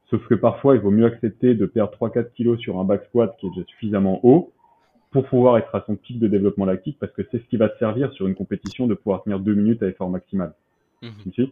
Sauf 0.09 0.27
que 0.27 0.35
parfois, 0.35 0.75
il 0.75 0.81
vaut 0.81 0.91
mieux 0.91 1.05
accepter 1.05 1.55
de 1.55 1.65
perdre 1.65 1.93
3-4 1.97 2.33
kilos 2.33 2.59
sur 2.59 2.79
un 2.79 2.83
back 2.83 3.05
squat 3.05 3.35
qui 3.39 3.47
est 3.47 3.49
déjà 3.49 3.65
suffisamment 3.67 4.19
haut 4.23 4.51
pour 5.11 5.25
pouvoir 5.25 5.57
être 5.57 5.73
à 5.73 5.83
son 5.87 5.95
pic 5.95 6.19
de 6.19 6.27
développement 6.27 6.65
lactique 6.65 6.97
parce 6.99 7.13
que 7.13 7.21
c'est 7.31 7.37
ce 7.37 7.45
qui 7.45 7.57
va 7.57 7.69
te 7.69 7.77
servir 7.77 8.11
sur 8.13 8.27
une 8.27 8.35
compétition 8.35 8.87
de 8.87 8.93
pouvoir 8.95 9.23
tenir 9.23 9.39
deux 9.39 9.53
minutes 9.53 9.81
à 9.83 9.87
effort 9.87 10.09
maximal. 10.09 10.53
Mmh. 11.01 11.43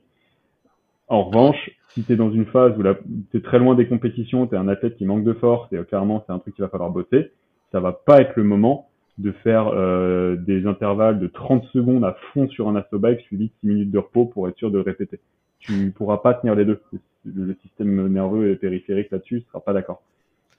En 1.08 1.24
revanche, 1.24 1.72
si 1.89 2.04
tu 2.04 2.14
es 2.14 2.16
dans 2.16 2.32
une 2.32 2.46
phase 2.46 2.78
où 2.78 2.84
tu 3.32 3.38
es 3.38 3.42
très 3.42 3.60
loin 3.60 3.76
des 3.76 3.88
compétitions, 3.88 4.48
tu 4.48 4.56
es 4.56 4.58
un 4.58 4.68
athlète 4.68 4.98
qui 4.98 5.06
manque 5.06 5.24
de 5.24 5.34
force 5.34 5.72
et 5.72 5.78
euh, 5.78 5.84
clairement 5.84 6.24
c'est 6.26 6.34
un 6.34 6.39
truc 6.39 6.56
qu'il 6.56 6.64
va 6.64 6.70
falloir 6.70 6.89
bosser, 6.89 7.32
ça 7.72 7.80
va 7.80 7.93
pas 7.93 8.22
être 8.22 8.36
le 8.36 8.43
moment 8.43 8.89
de 9.17 9.32
faire 9.32 9.67
euh, 9.67 10.36
des 10.36 10.65
intervalles 10.65 11.19
de 11.19 11.28
30 11.28 11.65
secondes 11.65 12.03
à 12.03 12.15
fond 12.34 12.47
sur 12.49 12.69
un 12.69 12.84
bike 12.91 13.22
suivi 13.22 13.47
de 13.47 13.53
6 13.61 13.67
minutes 13.67 13.91
de 13.91 13.97
repos 13.99 14.26
pour 14.26 14.47
être 14.47 14.57
sûr 14.57 14.72
de 14.72 14.80
répéter. 14.80 15.19
Tu 15.59 15.91
pourras 15.91 16.17
pas 16.17 16.34
tenir 16.34 16.55
les 16.55 16.65
deux. 16.65 16.82
Le 17.26 17.53
système 17.61 18.07
nerveux 18.07 18.51
et 18.51 18.55
périphérique 18.55 19.11
là-dessus 19.11 19.41
sera 19.47 19.59
pas 19.59 19.74
d'accord. 19.74 20.01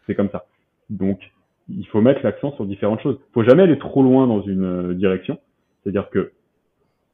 C'est 0.06 0.14
comme 0.14 0.30
ça. 0.30 0.46
Donc, 0.90 1.18
il 1.68 1.86
faut 1.88 2.00
mettre 2.00 2.20
l'accent 2.22 2.52
sur 2.52 2.66
différentes 2.66 3.00
choses. 3.00 3.18
Faut 3.32 3.42
jamais 3.42 3.64
aller 3.64 3.78
trop 3.78 4.02
loin 4.02 4.26
dans 4.26 4.42
une 4.42 4.64
euh, 4.64 4.94
direction. 4.94 5.38
C'est-à-dire 5.82 6.08
que 6.10 6.32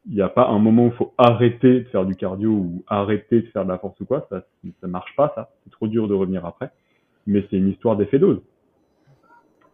il 0.09 0.14
n'y 0.14 0.22
a 0.22 0.28
pas 0.28 0.49
un 0.49 0.59
moment 0.59 0.84
où 0.84 0.88
il 0.88 0.96
faut 0.96 1.12
arrêter 1.18 1.80
de 1.80 1.84
faire 1.84 2.07
du 2.07 2.16
cardio 2.16 2.51
ou 2.51 2.84
arrêter 2.86 3.42
de 3.42 3.46
faire 3.49 3.64
de 3.64 3.70
la 3.70 3.78
force 3.78 3.99
ou 4.01 4.07
quoi. 4.07 4.26
Ça, 4.30 4.42
ça 4.80 4.86
marche 4.86 5.14
pas, 5.16 5.32
ça. 5.34 5.51
C'est 5.64 5.70
trop 5.70 5.86
dur 5.86 6.09
de 6.09 6.14
revenir 6.14 6.46
après. 6.46 6.70
Mais 7.26 7.44
c'est 7.51 7.57
une 7.57 7.68
histoire 7.68 7.96
d'effet 7.96 8.18
dose. 8.18 8.40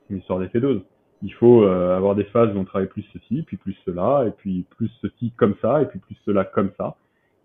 C'est 0.07 0.14
une 0.14 0.20
histoire 0.20 0.38
d'effet 0.38 0.61
dose. 0.61 0.82
Il 1.22 1.32
faut 1.32 1.64
euh, 1.64 1.96
avoir 1.96 2.14
des 2.14 2.24
phases 2.24 2.55
où 2.55 2.59
on 2.59 2.64
travaille 2.64 2.88
plus 2.88 3.05
ceci, 3.12 3.42
puis 3.42 3.57
plus 3.57 3.76
cela, 3.86 4.24
et 4.26 4.30
puis 4.30 4.64
plus 4.76 4.90
ceci 5.00 5.32
comme 5.36 5.55
ça, 5.62 5.82
et 5.82 5.86
puis 5.86 5.98
plus 5.98 6.16
cela 6.26 6.44
comme 6.44 6.70
ça. 6.76 6.96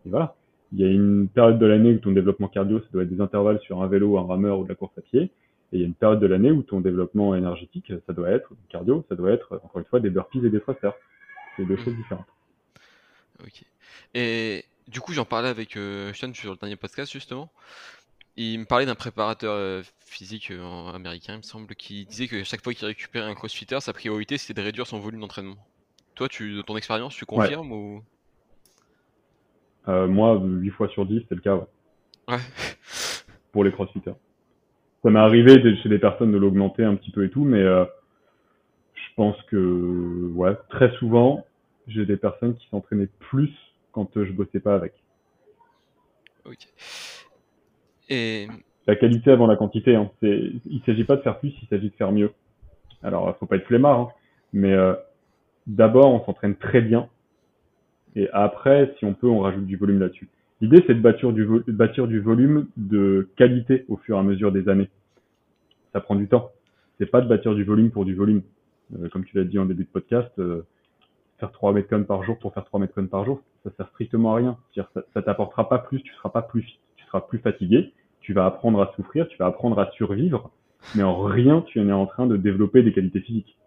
Et 0.05 0.09
voilà. 0.09 0.35
Il 0.71 0.79
y 0.79 0.83
a 0.83 0.87
une 0.87 1.27
période 1.29 1.57
de 1.57 1.65
l'année 1.65 1.93
où 1.93 1.97
ton 1.97 2.11
développement 2.11 2.47
cardio, 2.47 2.79
ça 2.79 2.85
doit 2.91 3.03
être 3.03 3.09
des 3.09 3.21
intervalles 3.21 3.59
sur 3.61 3.81
un 3.81 3.87
vélo, 3.87 4.17
un 4.17 4.25
rameur 4.27 4.59
ou 4.59 4.63
de 4.63 4.69
la 4.69 4.75
course 4.75 4.95
à 4.97 5.01
pied. 5.01 5.31
Et 5.71 5.77
il 5.77 5.79
y 5.79 5.83
a 5.83 5.87
une 5.87 5.95
période 5.95 6.19
de 6.19 6.27
l'année 6.27 6.51
où 6.51 6.61
ton 6.61 6.79
développement 6.79 7.35
énergétique, 7.35 7.91
ça 8.05 8.13
doit 8.13 8.29
être, 8.29 8.51
cardio, 8.69 9.05
ça 9.09 9.15
doit 9.15 9.31
être, 9.31 9.59
encore 9.63 9.79
une 9.79 9.85
fois, 9.85 9.99
des 9.99 10.09
burpees 10.09 10.45
et 10.45 10.49
des 10.49 10.59
thrusters. 10.59 10.93
C'est 11.55 11.65
deux 11.65 11.77
choses 11.77 11.95
différentes. 11.95 12.25
Ok. 13.43 13.63
Et 14.13 14.65
du 14.87 14.99
coup, 14.99 15.13
j'en 15.13 15.25
parlais 15.25 15.49
avec 15.49 15.77
euh, 15.77 16.11
Sean 16.13 16.33
sur 16.33 16.51
le 16.51 16.57
dernier 16.57 16.75
podcast, 16.75 17.11
justement. 17.11 17.51
Il 18.41 18.59
me 18.59 18.63
parlait 18.63 18.85
d'un 18.85 18.95
préparateur 18.95 19.53
euh, 19.53 19.81
physique 19.99 20.49
euh, 20.49 20.93
américain, 20.93 21.33
il 21.33 21.39
me 21.39 21.41
semble, 21.41 21.75
qui 21.75 22.05
disait 22.05 22.29
que 22.29 22.41
chaque 22.45 22.63
fois 22.63 22.73
qu'il 22.73 22.87
récupérait 22.87 23.29
un 23.29 23.35
crossfitter, 23.35 23.81
sa 23.81 23.91
priorité 23.91 24.37
c'était 24.37 24.61
de 24.61 24.65
réduire 24.65 24.87
son 24.87 24.97
volume 24.97 25.19
d'entraînement. 25.19 25.57
Toi, 26.15 26.29
tu, 26.29 26.55
de 26.55 26.61
ton 26.61 26.77
expérience, 26.77 27.13
tu 27.13 27.25
confirmes 27.25 27.73
ou? 27.73 28.01
Euh, 29.89 30.07
Moi, 30.07 30.39
8 30.41 30.69
fois 30.69 30.87
sur 30.87 31.05
10, 31.05 31.23
c'est 31.27 31.35
le 31.35 31.41
cas, 31.41 31.55
ouais. 31.55 31.65
ouais. 32.29 32.37
Pour 33.51 33.65
les 33.65 33.73
crossfitters 33.73 34.13
ça 35.03 35.09
m'est 35.09 35.19
arrivé 35.19 35.61
chez 35.81 35.89
des 35.89 35.99
personnes 35.99 36.31
de 36.31 36.37
l'augmenter 36.37 36.85
un 36.85 36.95
petit 36.95 37.11
peu 37.11 37.25
et 37.25 37.29
tout, 37.29 37.43
mais 37.43 37.61
euh, 37.61 37.83
je 38.93 39.15
pense 39.17 39.35
que 39.43 40.31
ouais, 40.33 40.55
très 40.69 40.95
souvent, 40.97 41.45
j'ai 41.87 42.05
des 42.05 42.17
personnes 42.17 42.55
qui 42.55 42.67
s'entraînaient 42.69 43.09
plus 43.19 43.51
quand 43.91 44.09
je 44.15 44.31
bossais 44.31 44.61
pas 44.61 44.75
avec. 44.75 44.93
Ok. 46.45 46.67
La 48.87 48.95
qualité 48.95 49.31
avant 49.31 49.47
la 49.47 49.55
quantité. 49.55 49.95
Hein. 49.95 50.09
Il 50.21 50.59
ne 50.67 50.79
s'agit 50.85 51.03
pas 51.03 51.15
de 51.15 51.21
faire 51.21 51.39
plus, 51.39 51.53
il 51.61 51.67
s'agit 51.67 51.89
de 51.89 51.95
faire 51.95 52.11
mieux. 52.11 52.31
Alors, 53.03 53.35
faut 53.37 53.45
pas 53.45 53.57
être 53.57 53.67
flemmard, 53.67 53.99
hein, 53.99 54.07
mais 54.51 54.73
euh, 54.73 54.93
d'abord, 55.67 56.13
on 56.13 56.25
s'entraîne 56.25 56.55
très 56.55 56.81
bien. 56.81 57.07
Et 58.15 58.29
après, 58.33 58.93
si 58.97 59.05
on 59.05 59.13
peut, 59.13 59.27
on 59.27 59.39
rajoute 59.39 59.65
du 59.65 59.77
volume 59.77 59.99
là-dessus. 59.99 60.27
L'idée, 60.61 60.83
c'est 60.87 60.95
de 60.95 60.99
bâtir 60.99 61.31
du, 61.31 62.19
volume 62.19 62.67
de 62.75 63.29
qualité 63.37 63.85
au 63.87 63.95
fur 63.97 64.17
et 64.17 64.19
à 64.19 64.23
mesure 64.23 64.51
des 64.51 64.67
années. 64.67 64.89
Ça 65.93 66.01
prend 66.01 66.15
du 66.15 66.27
temps. 66.27 66.51
C'est 66.97 67.05
pas 67.05 67.21
de 67.21 67.29
bâtir 67.29 67.55
du 67.55 67.63
volume 67.63 67.91
pour 67.91 68.03
du 68.03 68.15
volume. 68.15 68.41
Euh, 68.99 69.07
comme 69.09 69.23
tu 69.23 69.37
l'as 69.37 69.45
dit 69.45 69.59
en 69.59 69.65
début 69.65 69.83
de 69.83 69.89
podcast, 69.89 70.31
euh, 70.39 70.65
faire 71.39 71.51
3 71.51 71.71
mètres 71.71 71.95
par 71.99 72.23
jour 72.23 72.37
pour 72.39 72.53
faire 72.53 72.65
3 72.65 72.79
mètres 72.81 73.01
par 73.03 73.23
jour, 73.23 73.41
ça 73.63 73.69
sert 73.77 73.87
strictement 73.89 74.33
à 74.33 74.37
rien. 74.37 74.57
Ça, 74.75 74.89
ça 75.13 75.21
t'apportera 75.21 75.69
pas 75.69 75.77
plus, 75.77 76.01
tu 76.01 76.11
seras 76.15 76.29
pas 76.29 76.41
plus 76.41 76.79
tu 76.99 77.05
seras 77.05 77.21
plus 77.21 77.39
fatigué, 77.39 77.93
tu 78.29 78.33
vas 78.33 78.45
apprendre 78.45 78.79
à 78.79 78.93
souffrir, 78.95 79.27
tu 79.27 79.37
vas 79.37 79.47
apprendre 79.47 79.79
à 79.79 79.89
survivre, 79.93 80.51
mais 80.93 81.01
en 81.01 81.23
rien 81.23 81.61
tu 81.61 81.79
es 81.79 81.91
en 81.91 82.05
train 82.05 82.27
de 82.27 82.37
développer 82.37 82.83
des 82.83 82.93
qualités 82.93 83.21
physiques. 83.21 83.57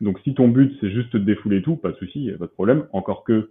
Donc 0.00 0.18
si 0.20 0.32
ton 0.32 0.48
but 0.48 0.74
c'est 0.80 0.90
juste 0.90 1.14
de 1.14 1.18
défouler 1.18 1.60
tout, 1.60 1.76
pas 1.76 1.90
de 1.90 1.96
souci, 1.96 2.30
pas 2.38 2.46
de 2.46 2.50
problème. 2.50 2.86
Encore 2.94 3.22
que 3.22 3.50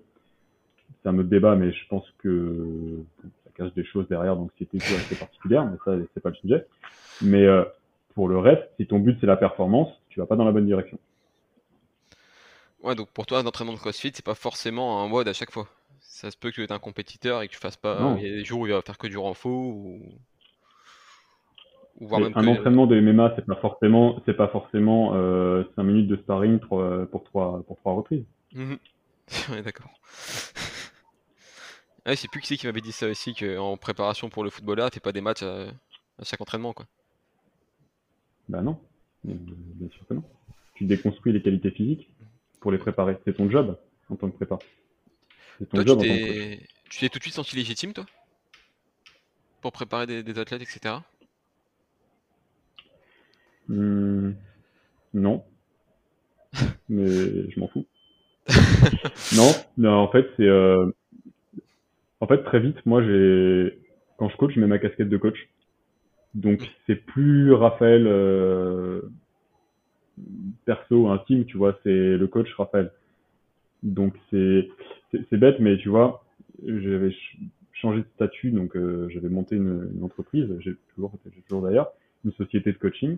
c'est 1.04 1.10
un 1.10 1.20
autre 1.20 1.30
débat, 1.30 1.56
mais 1.56 1.72
je 1.72 1.88
pense 1.90 2.12
que 2.24 3.04
ça 3.44 3.52
cache 3.56 3.72
des 3.76 3.86
choses 3.86 4.08
derrière, 4.08 4.36
donc 4.36 4.50
c'était 4.58 4.80
tout 4.80 4.96
assez 4.96 5.14
particulière, 5.14 5.64
mais 5.64 5.78
ça 5.86 5.96
c'est 6.16 6.24
pas 6.24 6.30
le 6.30 6.36
sujet. 6.38 6.66
Mais 7.22 7.46
euh, 7.46 7.64
pour 8.16 8.30
le 8.30 8.40
reste, 8.40 8.64
si 8.78 8.88
ton 8.88 8.98
but 8.98 9.16
c'est 9.22 9.28
la 9.28 9.38
performance, 9.38 9.90
tu 10.10 10.20
vas 10.20 10.26
pas 10.26 10.38
dans 10.38 10.46
la 10.46 10.52
bonne 10.52 10.66
direction. 10.66 10.98
Ouais, 12.82 12.96
donc 12.96 13.10
pour 13.12 13.28
toi, 13.28 13.38
un 13.38 13.46
entraînement 13.46 13.74
de 13.74 13.78
CrossFit, 13.78 14.12
c'est 14.12 14.26
pas 14.26 14.34
forcément 14.34 15.04
un 15.04 15.08
mode 15.08 15.28
à 15.28 15.34
chaque 15.34 15.52
fois. 15.52 15.68
Ça 16.20 16.32
se 16.32 16.38
peut 16.38 16.50
que 16.50 16.56
tu 16.56 16.64
es 16.66 16.72
un 16.74 16.80
compétiteur 16.80 17.42
et 17.42 17.48
que 17.48 17.54
tu 17.54 17.60
fasses 17.60 17.78
pas. 17.78 18.18
Il 18.18 18.28
y 18.28 18.30
a 18.30 18.32
des 18.34 18.44
jours 18.44 18.60
où 18.60 18.68
il 18.68 18.74
va 18.74 18.82
faire 18.82 18.98
que 18.98 19.08
du 19.08 19.18
renfort 19.18 19.54
ou. 19.54 20.02
un 22.12 22.26
entraînement 22.26 22.88
de 22.88 23.00
MMA, 23.00 23.36
c'est 23.38 23.46
pas 23.46 23.56
forcément, 23.56 24.22
c'est 24.26 24.34
pas 24.34 24.50
forcément 24.50 25.16
euh, 25.16 25.64
5 25.78 25.84
minutes 25.84 26.10
de 26.10 26.18
sparring 26.18 26.60
pour, 26.60 26.84
pour, 27.10 27.24
trois, 27.24 27.64
pour 27.66 27.78
trois 27.78 27.94
reprises. 27.94 28.26
Mmh 28.54 28.74
ouais, 29.52 29.62
d'accord. 29.62 29.92
ouais, 32.06 32.18
c'est 32.18 32.30
plus 32.30 32.42
qui 32.42 32.48
c'est 32.48 32.58
qui 32.58 32.66
m'avait 32.66 32.82
dit 32.82 32.92
ça 32.92 33.08
aussi, 33.08 33.34
qu'en 33.34 33.78
préparation 33.78 34.28
pour 34.28 34.44
le 34.44 34.50
football 34.50 34.80
là, 34.80 34.90
t'es 34.90 35.00
pas 35.00 35.14
des 35.14 35.22
matchs 35.22 35.44
à, 35.44 35.68
chaque 36.24 36.42
entraînement, 36.42 36.74
quoi. 36.74 36.86
Bah 38.50 38.62
non, 38.62 38.78
bien 39.24 39.90
sûr 39.90 40.06
que 40.06 40.16
non. 40.16 40.24
Tu 40.74 40.84
déconstruis 40.84 41.32
les 41.32 41.42
qualités 41.42 41.72
physiques 41.72 42.10
pour 42.60 42.74
les 42.74 42.78
préparer. 42.78 43.18
C'est 43.24 43.38
ton 43.38 43.50
job 43.50 43.78
en 44.10 44.18
tant 44.18 44.30
que 44.30 44.36
prépa. 44.36 44.60
C'est 45.60 45.70
ton 45.70 45.86
job 45.86 46.02
tu 46.02 46.08
t'es... 46.08 46.60
Tu 46.90 47.00
t'es 47.00 47.10
tout 47.10 47.20
de 47.20 47.24
suite 47.24 47.36
senti 47.36 47.56
légitime, 47.56 47.94
toi? 47.94 48.06
Pour 49.62 49.72
préparer 49.72 50.24
des, 50.24 50.40
athlètes, 50.40 50.62
etc. 50.62 50.96
Hmm, 53.68 54.32
non. 55.14 55.44
Mais 56.90 57.06
je 57.52 57.60
m'en 57.60 57.68
fous. 57.68 57.86
non, 59.36 59.52
non, 59.78 59.94
en 59.94 60.08
fait, 60.08 60.28
c'est. 60.38 60.48
Euh... 60.48 60.90
En 62.22 62.28
fait, 62.28 62.44
très 62.44 62.60
vite, 62.60 62.84
moi, 62.86 63.04
j'ai. 63.04 63.80
Quand 64.18 64.30
je 64.30 64.38
coach, 64.38 64.54
je 64.56 64.60
mets 64.60 64.68
ma 64.68 64.80
casquette 64.80 65.10
de 65.10 65.18
coach. 65.18 65.38
Donc, 66.34 66.68
c'est 66.88 66.96
plus 66.96 67.54
Raphaël. 67.54 68.08
Euh 68.08 69.02
perso, 70.66 71.08
intime, 71.10 71.46
tu 71.46 71.58
vois, 71.58 71.78
c'est 71.84 72.18
le 72.18 72.28
coach 72.28 72.54
Raphaël. 72.56 72.92
Donc 73.84 74.14
c'est 74.30 74.70
c'est 75.12 75.38
bête, 75.38 75.60
mais 75.60 75.78
tu 75.78 75.90
vois, 75.90 76.24
j'avais 76.66 77.14
changé 77.74 78.00
de 78.00 78.08
statut, 78.16 78.52
donc 78.52 78.76
euh, 78.76 79.08
j'avais 79.10 79.30
monté 79.30 79.56
une, 79.56 79.90
entreprise, 80.04 80.48
j'ai 80.60 80.76
toujours, 80.94 81.14
toujours 81.48 81.62
d'ailleurs, 81.62 81.92
une 82.26 82.34
société 82.34 82.72
de 82.72 82.78
coaching 82.78 83.18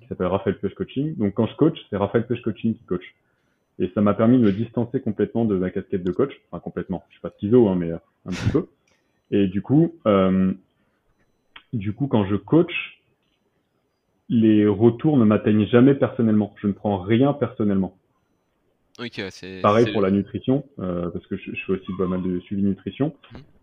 qui 0.00 0.06
s'appelle 0.08 0.28
Raphaël 0.28 0.58
Pêche 0.58 0.74
Coaching. 0.74 1.16
Donc 1.16 1.34
quand 1.34 1.46
je 1.46 1.56
coach, 1.56 1.78
c'est 1.90 1.96
Raphaël 1.96 2.26
Pêche 2.26 2.42
Coaching 2.42 2.74
qui 2.74 2.84
coach. 2.84 3.04
Et 3.78 3.90
ça 3.94 4.00
m'a 4.00 4.14
permis 4.14 4.38
de 4.38 4.44
me 4.44 4.52
distancer 4.52 5.00
complètement 5.00 5.44
de 5.44 5.56
ma 5.56 5.70
casquette 5.70 6.04
de 6.04 6.12
coach, 6.12 6.32
enfin 6.50 6.60
complètement, 6.60 7.02
je 7.08 7.14
suis 7.14 7.22
pas 7.22 7.32
schizo, 7.38 7.68
hein, 7.68 7.76
mais 7.76 7.90
euh, 7.90 7.98
un 8.26 8.30
petit 8.30 8.50
peu. 8.50 8.68
Et 9.30 9.48
du 9.48 9.62
coup, 9.62 9.94
euh, 10.06 10.52
du 11.72 11.92
coup, 11.92 12.06
quand 12.06 12.24
je 12.26 12.36
coach, 12.36 13.02
les 14.28 14.66
retours 14.66 15.16
ne 15.18 15.24
m'atteignent 15.24 15.66
jamais 15.66 15.94
personnellement. 15.94 16.54
Je 16.60 16.68
ne 16.68 16.72
prends 16.72 16.98
rien 16.98 17.32
personnellement. 17.32 17.96
C'est, 19.30 19.60
Pareil 19.60 19.92
pour 19.92 20.00
la 20.00 20.10
nutrition, 20.10 20.64
euh, 20.78 21.10
parce 21.10 21.26
que 21.26 21.36
je, 21.36 21.50
fais 21.66 21.72
aussi 21.72 21.92
pas 21.98 22.06
mal 22.06 22.22
de 22.22 22.38
suivi 22.40 22.62
nutrition, 22.62 23.14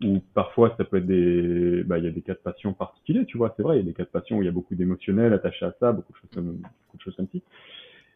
mhm. 0.02 0.10
où 0.10 0.22
parfois 0.34 0.74
ça 0.76 0.84
peut 0.84 0.98
être 0.98 1.06
des, 1.06 1.82
bah 1.84 1.98
il 1.98 2.04
y 2.04 2.08
a 2.08 2.10
des 2.10 2.20
cas 2.20 2.34
de 2.34 2.38
passion 2.38 2.74
particuliers, 2.74 3.24
tu 3.24 3.38
vois, 3.38 3.54
c'est 3.56 3.62
vrai, 3.62 3.76
il 3.76 3.80
y 3.80 3.82
a 3.82 3.86
des 3.86 3.94
cas 3.94 4.04
de 4.04 4.08
passion 4.08 4.38
où 4.38 4.42
il 4.42 4.46
y 4.46 4.48
a 4.48 4.52
beaucoup 4.52 4.74
d'émotionnel 4.74 5.32
attaché 5.32 5.64
à 5.64 5.74
ça, 5.80 5.92
beaucoup 5.92 6.12
de 6.12 6.18
choses 6.18 6.30
comme, 6.34 6.56
beaucoup 6.56 6.96
de 6.96 7.02
choses 7.02 7.16
comme 7.16 7.28
ça. 7.32 7.38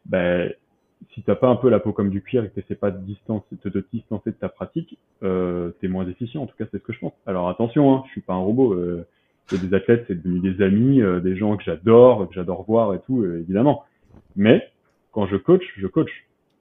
Ben, 0.05 0.53
si 1.15 1.23
t'as 1.23 1.35
pas 1.35 1.49
un 1.49 1.57
peu 1.57 1.69
la 1.69 1.81
peau 1.81 1.93
comme 1.93 2.11
du 2.11 2.23
cuir 2.23 2.45
et 2.45 2.49
que 2.49 2.61
t'essaies 2.61 2.75
pas 2.75 2.91
de 2.91 3.05
distancer, 3.05 3.57
de 3.65 3.71
te 3.71 3.79
distancer 3.93 4.31
de 4.31 4.37
ta 4.37 4.49
pratique, 4.49 4.99
euh, 5.23 5.71
t'es 5.81 5.89
moins 5.89 6.07
efficient. 6.09 6.43
En 6.43 6.47
tout 6.47 6.57
cas, 6.57 6.65
c'est 6.71 6.79
ce 6.79 6.83
que 6.83 6.93
je 6.93 6.99
pense. 6.99 7.13
Alors 7.27 7.49
attention, 7.49 7.95
hein, 7.95 8.03
je 8.07 8.13
suis 8.13 8.21
pas 8.21 8.35
un 8.35 8.39
robot. 8.39 8.75
Euh, 8.75 9.07
des 9.53 9.75
athlètes, 9.75 10.05
c'est 10.09 10.21
devenu 10.21 10.41
des 10.41 10.65
amis, 10.65 11.01
euh, 11.01 11.21
des 11.21 11.37
gens 11.37 11.57
que 11.57 11.63
j'adore, 11.63 12.29
que 12.29 12.35
j'adore 12.35 12.65
voir 12.65 12.95
et 12.95 13.01
tout, 13.01 13.23
euh, 13.23 13.41
évidemment. 13.41 13.85
Mais 14.35 14.69
quand 15.13 15.27
je 15.27 15.37
coach, 15.37 15.63
je 15.77 15.87
coach. 15.87 16.11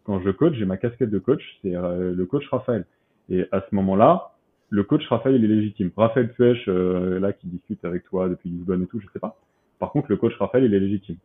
Quand 0.06 0.22
je 0.22 0.30
coach, 0.30 0.54
j'ai 0.56 0.66
ma 0.66 0.78
casquette 0.78 1.10
de 1.10 1.20
coach, 1.20 1.42
c'est 1.62 1.76
euh, 1.76 2.14
le 2.14 2.26
coach 2.26 2.48
Raphaël. 2.50 2.86
Et 3.30 3.46
à 3.52 3.62
ce 3.62 3.74
moment-là, 3.76 4.36
le 4.70 4.84
coach 4.84 5.06
Raphaël, 5.08 5.36
il 5.36 5.46
est 5.46 5.56
légitime. 5.56 5.92
Raphaël 5.96 6.32
Puech, 6.32 6.68
là, 6.68 7.34
qui 7.34 7.48
discute 7.48 7.84
avec 7.86 8.04
toi 8.04 8.30
depuis 8.30 8.50
Lisbonne 8.50 8.84
et 8.84 8.88
tout, 8.88 9.00
je 9.00 9.08
sais 9.14 9.20
pas. 9.20 9.38
Par 9.80 9.92
contre, 9.92 10.08
le 10.10 10.18
coach 10.18 10.36
Raphaël, 10.38 10.64
il 10.64 10.74
est 10.74 10.80
légitime. 10.80 11.18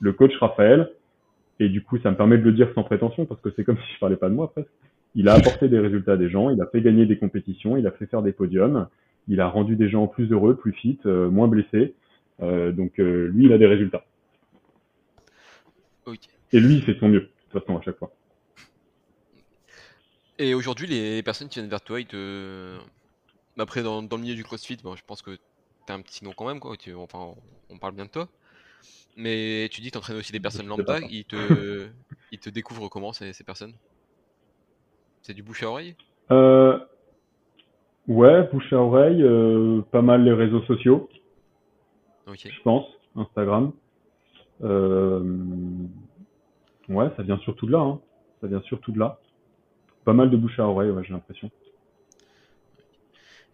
Le 0.00 0.12
coach 0.12 0.36
Raphaël, 0.38 0.90
et 1.60 1.68
du 1.68 1.82
coup, 1.82 1.98
ça 1.98 2.10
me 2.10 2.16
permet 2.16 2.38
de 2.38 2.42
le 2.42 2.52
dire 2.52 2.68
sans 2.74 2.82
prétention, 2.82 3.26
parce 3.26 3.40
que 3.40 3.50
c'est 3.54 3.64
comme 3.64 3.76
si 3.86 3.94
je 3.94 4.00
parlais 4.00 4.16
pas 4.16 4.28
de 4.28 4.34
moi, 4.34 4.50
presque. 4.50 4.70
Il 5.14 5.28
a 5.28 5.34
apporté 5.34 5.68
des 5.68 5.78
résultats 5.78 6.12
à 6.12 6.16
des 6.16 6.30
gens, 6.30 6.50
il 6.50 6.60
a 6.62 6.66
fait 6.66 6.80
gagner 6.80 7.04
des 7.04 7.18
compétitions, 7.18 7.76
il 7.76 7.86
a 7.86 7.90
fait 7.90 8.06
faire 8.06 8.22
des 8.22 8.32
podiums, 8.32 8.86
il 9.28 9.40
a 9.40 9.48
rendu 9.48 9.76
des 9.76 9.88
gens 9.88 10.06
plus 10.06 10.30
heureux, 10.30 10.56
plus 10.56 10.72
fit, 10.72 10.98
euh, 11.04 11.28
moins 11.28 11.48
blessés. 11.48 11.94
Euh, 12.42 12.70
donc 12.72 12.98
euh, 13.00 13.28
lui, 13.28 13.46
il 13.46 13.52
a 13.52 13.58
des 13.58 13.66
résultats. 13.66 14.04
Et 16.52 16.60
lui, 16.60 16.74
il 16.74 16.82
fait 16.82 16.96
son 16.98 17.08
mieux, 17.08 17.28
de 17.52 17.58
toute 17.58 17.66
façon, 17.66 17.78
à 17.78 17.82
chaque 17.82 17.98
fois. 17.98 18.10
Et 20.38 20.54
aujourd'hui, 20.54 20.86
les 20.86 21.22
personnes 21.22 21.48
qui 21.48 21.58
viennent 21.58 21.70
vers 21.70 21.82
toi, 21.82 22.00
ils 22.00 22.06
te... 22.06 22.78
Après, 23.58 23.82
dans, 23.82 24.00
le 24.00 24.16
milieu 24.16 24.34
du 24.34 24.44
CrossFit, 24.44 24.76
bon, 24.82 24.96
je 24.96 25.02
pense 25.06 25.20
que 25.20 25.32
tu 25.32 25.92
as 25.92 25.94
un 25.94 26.00
petit 26.00 26.24
nom 26.24 26.32
quand 26.32 26.46
même, 26.46 26.60
quoi. 26.60 26.76
enfin, 26.96 27.34
on 27.68 27.78
parle 27.78 27.94
bien 27.94 28.06
de 28.06 28.10
toi. 28.10 28.28
Mais 29.16 29.68
tu 29.70 29.80
dis 29.80 29.88
que 29.88 29.92
tu 29.92 29.98
entraînes 29.98 30.16
aussi 30.16 30.32
des 30.32 30.40
personnes 30.40 30.66
lambda, 30.66 31.00
ils 31.10 31.24
te, 31.24 31.88
ils 32.32 32.38
te 32.38 32.48
découvrent 32.48 32.88
comment 32.88 33.12
ces, 33.12 33.32
ces 33.32 33.44
personnes? 33.44 33.74
C'est 35.22 35.34
du 35.34 35.42
bouche 35.42 35.62
à 35.62 35.68
oreille? 35.68 35.94
Euh, 36.30 36.78
Ouais, 38.10 38.42
bouche 38.52 38.72
à 38.72 38.76
oreille, 38.76 39.22
euh, 39.22 39.82
pas 39.92 40.02
mal 40.02 40.24
les 40.24 40.32
réseaux 40.32 40.62
sociaux. 40.62 41.08
Je 42.26 42.62
pense, 42.64 42.86
Instagram. 43.14 43.70
Euh, 44.62 45.22
ouais, 46.90 47.08
ça 47.16 47.22
vient 47.22 47.38
surtout 47.38 47.66
de 47.66 47.72
là. 47.72 47.80
Hein. 47.80 48.00
Ça 48.40 48.46
vient 48.46 48.60
surtout 48.62 48.92
de 48.92 48.98
là. 48.98 49.18
Pas 50.04 50.12
mal 50.12 50.30
de 50.30 50.36
bouche 50.36 50.58
à 50.58 50.66
oreille, 50.66 50.90
ouais, 50.90 51.02
j'ai 51.04 51.12
l'impression. 51.12 51.50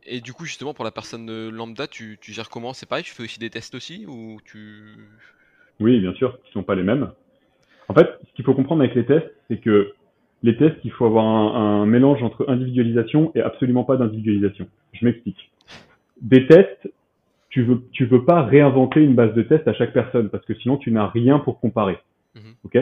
Et 0.06 0.20
du 0.20 0.32
coup, 0.32 0.44
justement, 0.44 0.74
pour 0.74 0.84
la 0.84 0.92
personne 0.92 1.50
lambda, 1.50 1.86
tu, 1.86 2.18
tu 2.20 2.32
gères 2.32 2.48
comment? 2.48 2.72
C'est 2.72 2.88
pareil, 2.88 3.04
tu 3.04 3.12
fais 3.12 3.24
aussi 3.24 3.38
des 3.38 3.50
tests 3.50 3.74
aussi 3.74 4.06
ou 4.06 4.38
tu... 4.44 4.94
Oui, 5.80 6.00
bien 6.00 6.14
sûr, 6.14 6.40
qui 6.42 6.52
sont 6.52 6.62
pas 6.62 6.74
les 6.74 6.84
mêmes. 6.84 7.10
En 7.88 7.94
fait, 7.94 8.08
ce 8.26 8.32
qu'il 8.34 8.44
faut 8.44 8.54
comprendre 8.54 8.82
avec 8.82 8.94
les 8.94 9.04
tests, 9.04 9.30
c'est 9.48 9.58
que 9.58 9.92
les 10.42 10.56
tests, 10.56 10.76
il 10.84 10.92
faut 10.92 11.06
avoir 11.06 11.24
un, 11.24 11.86
mélange 11.86 12.22
entre 12.22 12.48
individualisation 12.48 13.32
et 13.34 13.40
absolument 13.40 13.84
pas 13.84 13.96
d'individualisation. 13.96 14.68
Je 14.92 15.04
m'explique. 15.04 15.50
Des 16.20 16.46
tests, 16.46 16.88
tu 17.50 17.64
veux, 17.64 17.82
tu 17.92 18.06
veux 18.06 18.24
pas 18.24 18.42
réinventer 18.42 19.00
une 19.02 19.14
base 19.14 19.34
de 19.34 19.42
tests 19.42 19.66
à 19.66 19.74
chaque 19.74 19.92
personne 19.92 20.28
parce 20.28 20.44
que 20.44 20.54
sinon 20.54 20.76
tu 20.76 20.92
n'as 20.92 21.08
rien 21.08 21.38
pour 21.38 21.60
comparer. 21.60 21.98
Mhm. 22.34 22.54
Ok? 22.64 22.78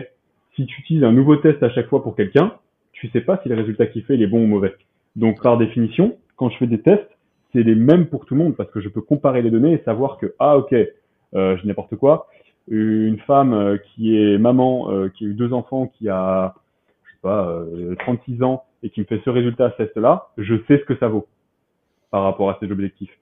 Si 0.56 0.66
tu 0.66 0.80
utilises 0.80 1.04
un 1.04 1.12
nouveau 1.12 1.36
test 1.36 1.62
à 1.62 1.70
chaque 1.70 1.88
fois 1.88 2.02
pour 2.02 2.16
quelqu'un, 2.16 2.54
tu 2.92 3.08
sais 3.10 3.20
pas 3.20 3.40
si 3.42 3.48
le 3.48 3.56
résultat 3.56 3.86
qu'il 3.86 4.04
fait 4.04 4.18
est 4.18 4.26
bon 4.26 4.44
ou 4.44 4.46
mauvais. 4.46 4.74
Donc 5.16 5.42
par 5.42 5.58
définition, 5.58 6.16
quand 6.36 6.50
je 6.50 6.58
fais 6.58 6.66
des 6.66 6.80
tests, 6.80 7.10
c'est 7.52 7.62
les 7.62 7.74
mêmes 7.74 8.06
pour 8.06 8.24
tout 8.24 8.34
le 8.34 8.42
monde 8.42 8.56
parce 8.56 8.70
que 8.70 8.80
je 8.80 8.88
peux 8.88 9.00
comparer 9.00 9.42
les 9.42 9.50
données 9.50 9.72
et 9.72 9.82
savoir 9.84 10.18
que 10.18 10.34
ah 10.38 10.56
ok, 10.58 10.72
euh, 10.72 11.56
je 11.56 11.66
n'importe 11.66 11.96
quoi, 11.96 12.28
une 12.68 13.18
femme 13.20 13.52
euh, 13.52 13.78
qui 13.78 14.16
est 14.16 14.38
maman, 14.38 14.90
euh, 14.90 15.08
qui 15.08 15.24
a 15.24 15.28
eu 15.28 15.34
deux 15.34 15.52
enfants, 15.52 15.86
qui 15.98 16.08
a 16.08 16.54
36 17.22 17.26
euh, 17.26 18.44
ans 18.44 18.64
et 18.82 18.90
qui 18.90 19.00
me 19.00 19.06
fait 19.06 19.20
ce 19.24 19.30
résultat 19.30 19.66
à 19.66 19.70
ce 19.72 19.76
test-là, 19.78 20.28
je 20.38 20.54
sais 20.66 20.78
ce 20.78 20.84
que 20.84 20.96
ça 20.98 21.08
vaut 21.08 21.26
par 22.10 22.22
rapport 22.22 22.50
à 22.50 22.58
ces 22.60 22.70
objectifs. 22.70 23.16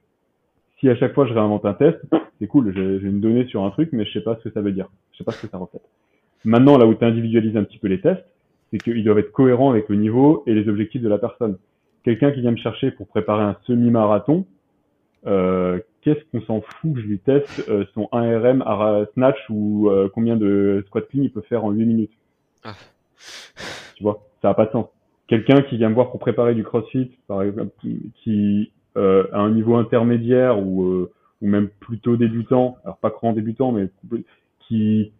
Si 0.81 0.89
à 0.89 0.97
chaque 0.97 1.15
fois 1.15 1.27
je 1.27 1.33
réinvente 1.33 1.65
un 1.65 1.75
test, 1.75 1.99
c'est 2.39 2.47
cool, 2.47 2.73
j'ai 2.75 3.07
une 3.07 3.21
donnée 3.21 3.47
sur 3.47 3.65
un 3.65 3.71
truc, 3.71 3.91
mais 3.93 4.05
je 4.05 4.13
sais 4.13 4.25
pas 4.25 4.37
ce 4.37 4.49
que 4.49 4.51
ça 4.51 4.61
veut 4.61 4.73
dire. 4.73 4.89
Je 5.13 5.19
sais 5.19 5.25
pas 5.25 5.33
ce 5.33 5.47
que 5.47 5.51
ça 5.51 5.59
reflète. 5.59 5.83
Maintenant, 6.45 6.77
là 6.77 6.87
où 6.87 6.95
tu 6.95 7.05
individualises 7.05 7.57
un 7.57 7.65
petit 7.65 7.79
peu 7.79 7.89
les 7.89 8.01
tests, 8.01 8.25
c'est 8.71 8.79
qu'ils 8.79 9.05
doivent 9.05 9.19
être 9.19 9.33
cohérents 9.33 9.71
avec 9.71 9.89
le 9.89 9.97
niveau 9.97 10.43
et 10.47 10.55
les 10.55 10.69
objectifs 10.69 11.03
de 11.03 11.09
la 11.09 11.19
personne. 11.19 11.59
Quelqu'un 12.05 12.33
qui 12.33 12.41
vient 12.41 12.51
me 12.51 12.57
chercher 12.57 12.91
pour 12.91 13.07
préparer 13.07 13.43
un 13.45 13.57
semi-marathon, 13.67 14.47
euh, 15.27 15.79
qu'est-ce 16.01 16.21
qu'on 16.33 16.45
s'en 16.47 16.61
fout 16.63 16.95
que 16.95 17.01
je 17.01 17.07
lui 17.07 17.19
teste 17.21 17.65
euh, 17.69 17.85
son 17.95 18.09
1RM 18.13 18.63
à 18.63 19.07
snatch 19.15 19.39
ou 19.51 19.89
euh, 19.89 20.11
combien 20.13 20.37
de 20.37 20.83
squat 20.89 21.07
clean 21.09 21.23
il 21.23 21.31
peut 21.31 21.43
faire 21.43 21.65
en 21.65 21.71
8 21.71 21.85
minutes? 21.85 22.13
Ah. 22.65 22.75
Tu 23.97 24.03
vois, 24.03 24.27
ça 24.41 24.49
n'a 24.49 24.55
pas 24.55 24.67
de 24.67 24.73
sens. 24.73 24.87
Quelqu'un 25.29 25.63
qui 25.63 25.77
vient 25.77 25.91
me 25.91 25.95
voir 25.95 26.11
pour 26.11 26.19
préparer 26.19 26.55
du 26.55 26.65
crossfit, 26.65 27.13
par 27.29 27.43
exemple, 27.43 27.73
qui 28.23 28.73
euh, 28.97 29.27
à 29.33 29.39
un 29.39 29.51
niveau 29.51 29.77
intermédiaire 29.77 30.59
ou, 30.59 31.09
ou 31.41 31.47
même 31.47 31.69
plutôt 31.69 32.17
débutant, 32.17 32.77
alors 32.85 32.99
pas 32.99 33.11
grand 33.11 33.33
débutant, 33.33 33.71
mais 33.71 33.89
qui 34.67 35.13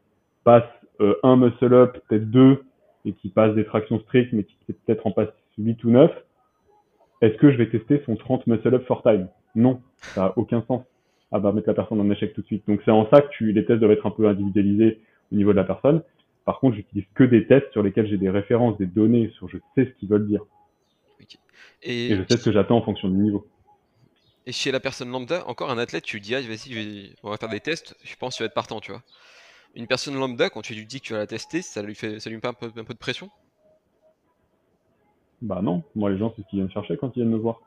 passe 0.45 0.65
un 1.23 1.37
muscle 1.37 1.73
up, 1.75 1.99
peut-être 2.09 2.31
deux, 2.31 2.65
et 3.05 3.13
qui 3.13 3.29
passe 3.29 3.55
des 3.55 3.65
tractions 3.65 4.01
strictes, 4.01 4.33
mais 4.33 4.45
qui 4.45 4.57
peut-être 4.67 5.07
en 5.07 5.11
passe 5.11 5.29
8 5.59 5.83
ou 5.85 5.91
9, 5.91 6.11
est-ce 7.21 7.37
que 7.37 7.53
je 7.53 7.57
vais 7.57 7.69
tester 7.69 8.03
son 8.07 8.17
30 8.17 8.47
muscle 8.47 8.75
up 8.75 8.85
for 8.87 9.03
time? 9.03 9.29
Non, 9.55 9.81
ça 9.97 10.23
n'a 10.23 10.33
aucun 10.37 10.63
sens. 10.67 10.83
Ah 11.31 11.39
bah 11.39 11.53
mettre 11.53 11.69
la 11.69 11.75
personne 11.75 12.01
en 12.01 12.11
échec 12.11 12.35
tout 12.35 12.43
de 12.43 12.47
suite. 12.47 12.65
Donc 12.67 12.81
c'est 12.85 12.91
en 12.91 13.09
ça 13.09 13.23
que 13.23 13.29
tu, 13.31 13.53
les 13.53 13.65
tests 13.65 13.81
doivent 13.81 13.93
être 13.93 14.07
un 14.07 14.11
peu 14.11 14.29
individualisés 14.29 15.01
au 15.33 15.37
niveau 15.37 15.53
de 15.53 15.57
la 15.57 15.65
personne. 15.65 16.03
Par 16.45 16.59
contre, 16.59 16.77
j'utilise 16.77 17.05
que 17.15 17.25
des 17.25 17.47
tests 17.47 17.71
sur 17.73 17.83
lesquels 17.83 18.07
j'ai 18.09 18.19
des 18.19 18.29
références, 18.29 18.77
des 18.77 18.87
données, 18.87 19.31
sur 19.37 19.49
je 19.49 19.59
sais 19.75 19.87
ce 19.87 19.91
qu'ils 19.99 20.09
veulent 20.09 20.27
dire. 20.27 20.45
Et... 21.83 22.15
je 22.15 22.23
sais 22.29 22.39
ce 22.39 22.45
que 22.45 22.53
j'attends 22.53 22.79
en 22.79 22.83
fonction 22.83 23.09
du 23.09 23.17
niveau. 23.17 23.47
Et 24.47 24.53
chez 24.53 24.73
la 24.73 24.81
personne 24.81 25.11
lambda, 25.11 25.47
encore 25.47 25.71
un 25.71 25.79
athlète, 25.79 26.05
tu 26.05 26.17
lui 26.17 26.21
dis, 26.21 26.35
ah, 26.35 26.41
vas-y, 26.41 27.15
on 27.23 27.31
va 27.31 27.37
faire 27.37 27.49
des 27.49 27.61
tests, 27.61 27.97
je 28.03 28.17
pense 28.17 28.35
que 28.35 28.39
tu 28.39 28.43
vas 28.43 28.47
être 28.47 28.55
partant, 28.55 28.81
tu 28.81 28.91
vois. 28.91 29.03
Une 29.75 29.87
personne 29.87 30.15
lambda, 30.15 30.51
quand 30.51 30.63
tu 30.63 30.75
lui 30.75 30.87
dis 30.87 31.01
que 31.01 31.07
tu 31.07 31.13
vas 31.13 31.21
la 31.21 31.27
tester, 31.27 31.63
ça 31.63 31.83
lui 31.83 31.95
fait, 31.95 32.21
ça 32.21 32.29
lui 32.29 32.37
met 32.37 32.47
un 32.47 32.53
peu, 32.53 32.67
un 32.77 32.85
peu 32.85 32.95
de 32.95 32.99
pression? 32.99 33.31
Bah 35.41 35.61
non, 35.63 35.83
moi 35.95 36.11
les 36.11 36.19
gens, 36.19 36.33
c'est 36.37 36.43
ce 36.43 36.49
qu'ils 36.49 36.59
viennent 36.59 36.71
chercher 36.71 36.97
quand 36.97 37.17
ils 37.17 37.21
viennent 37.21 37.33
me 37.33 37.39
voir 37.39 37.61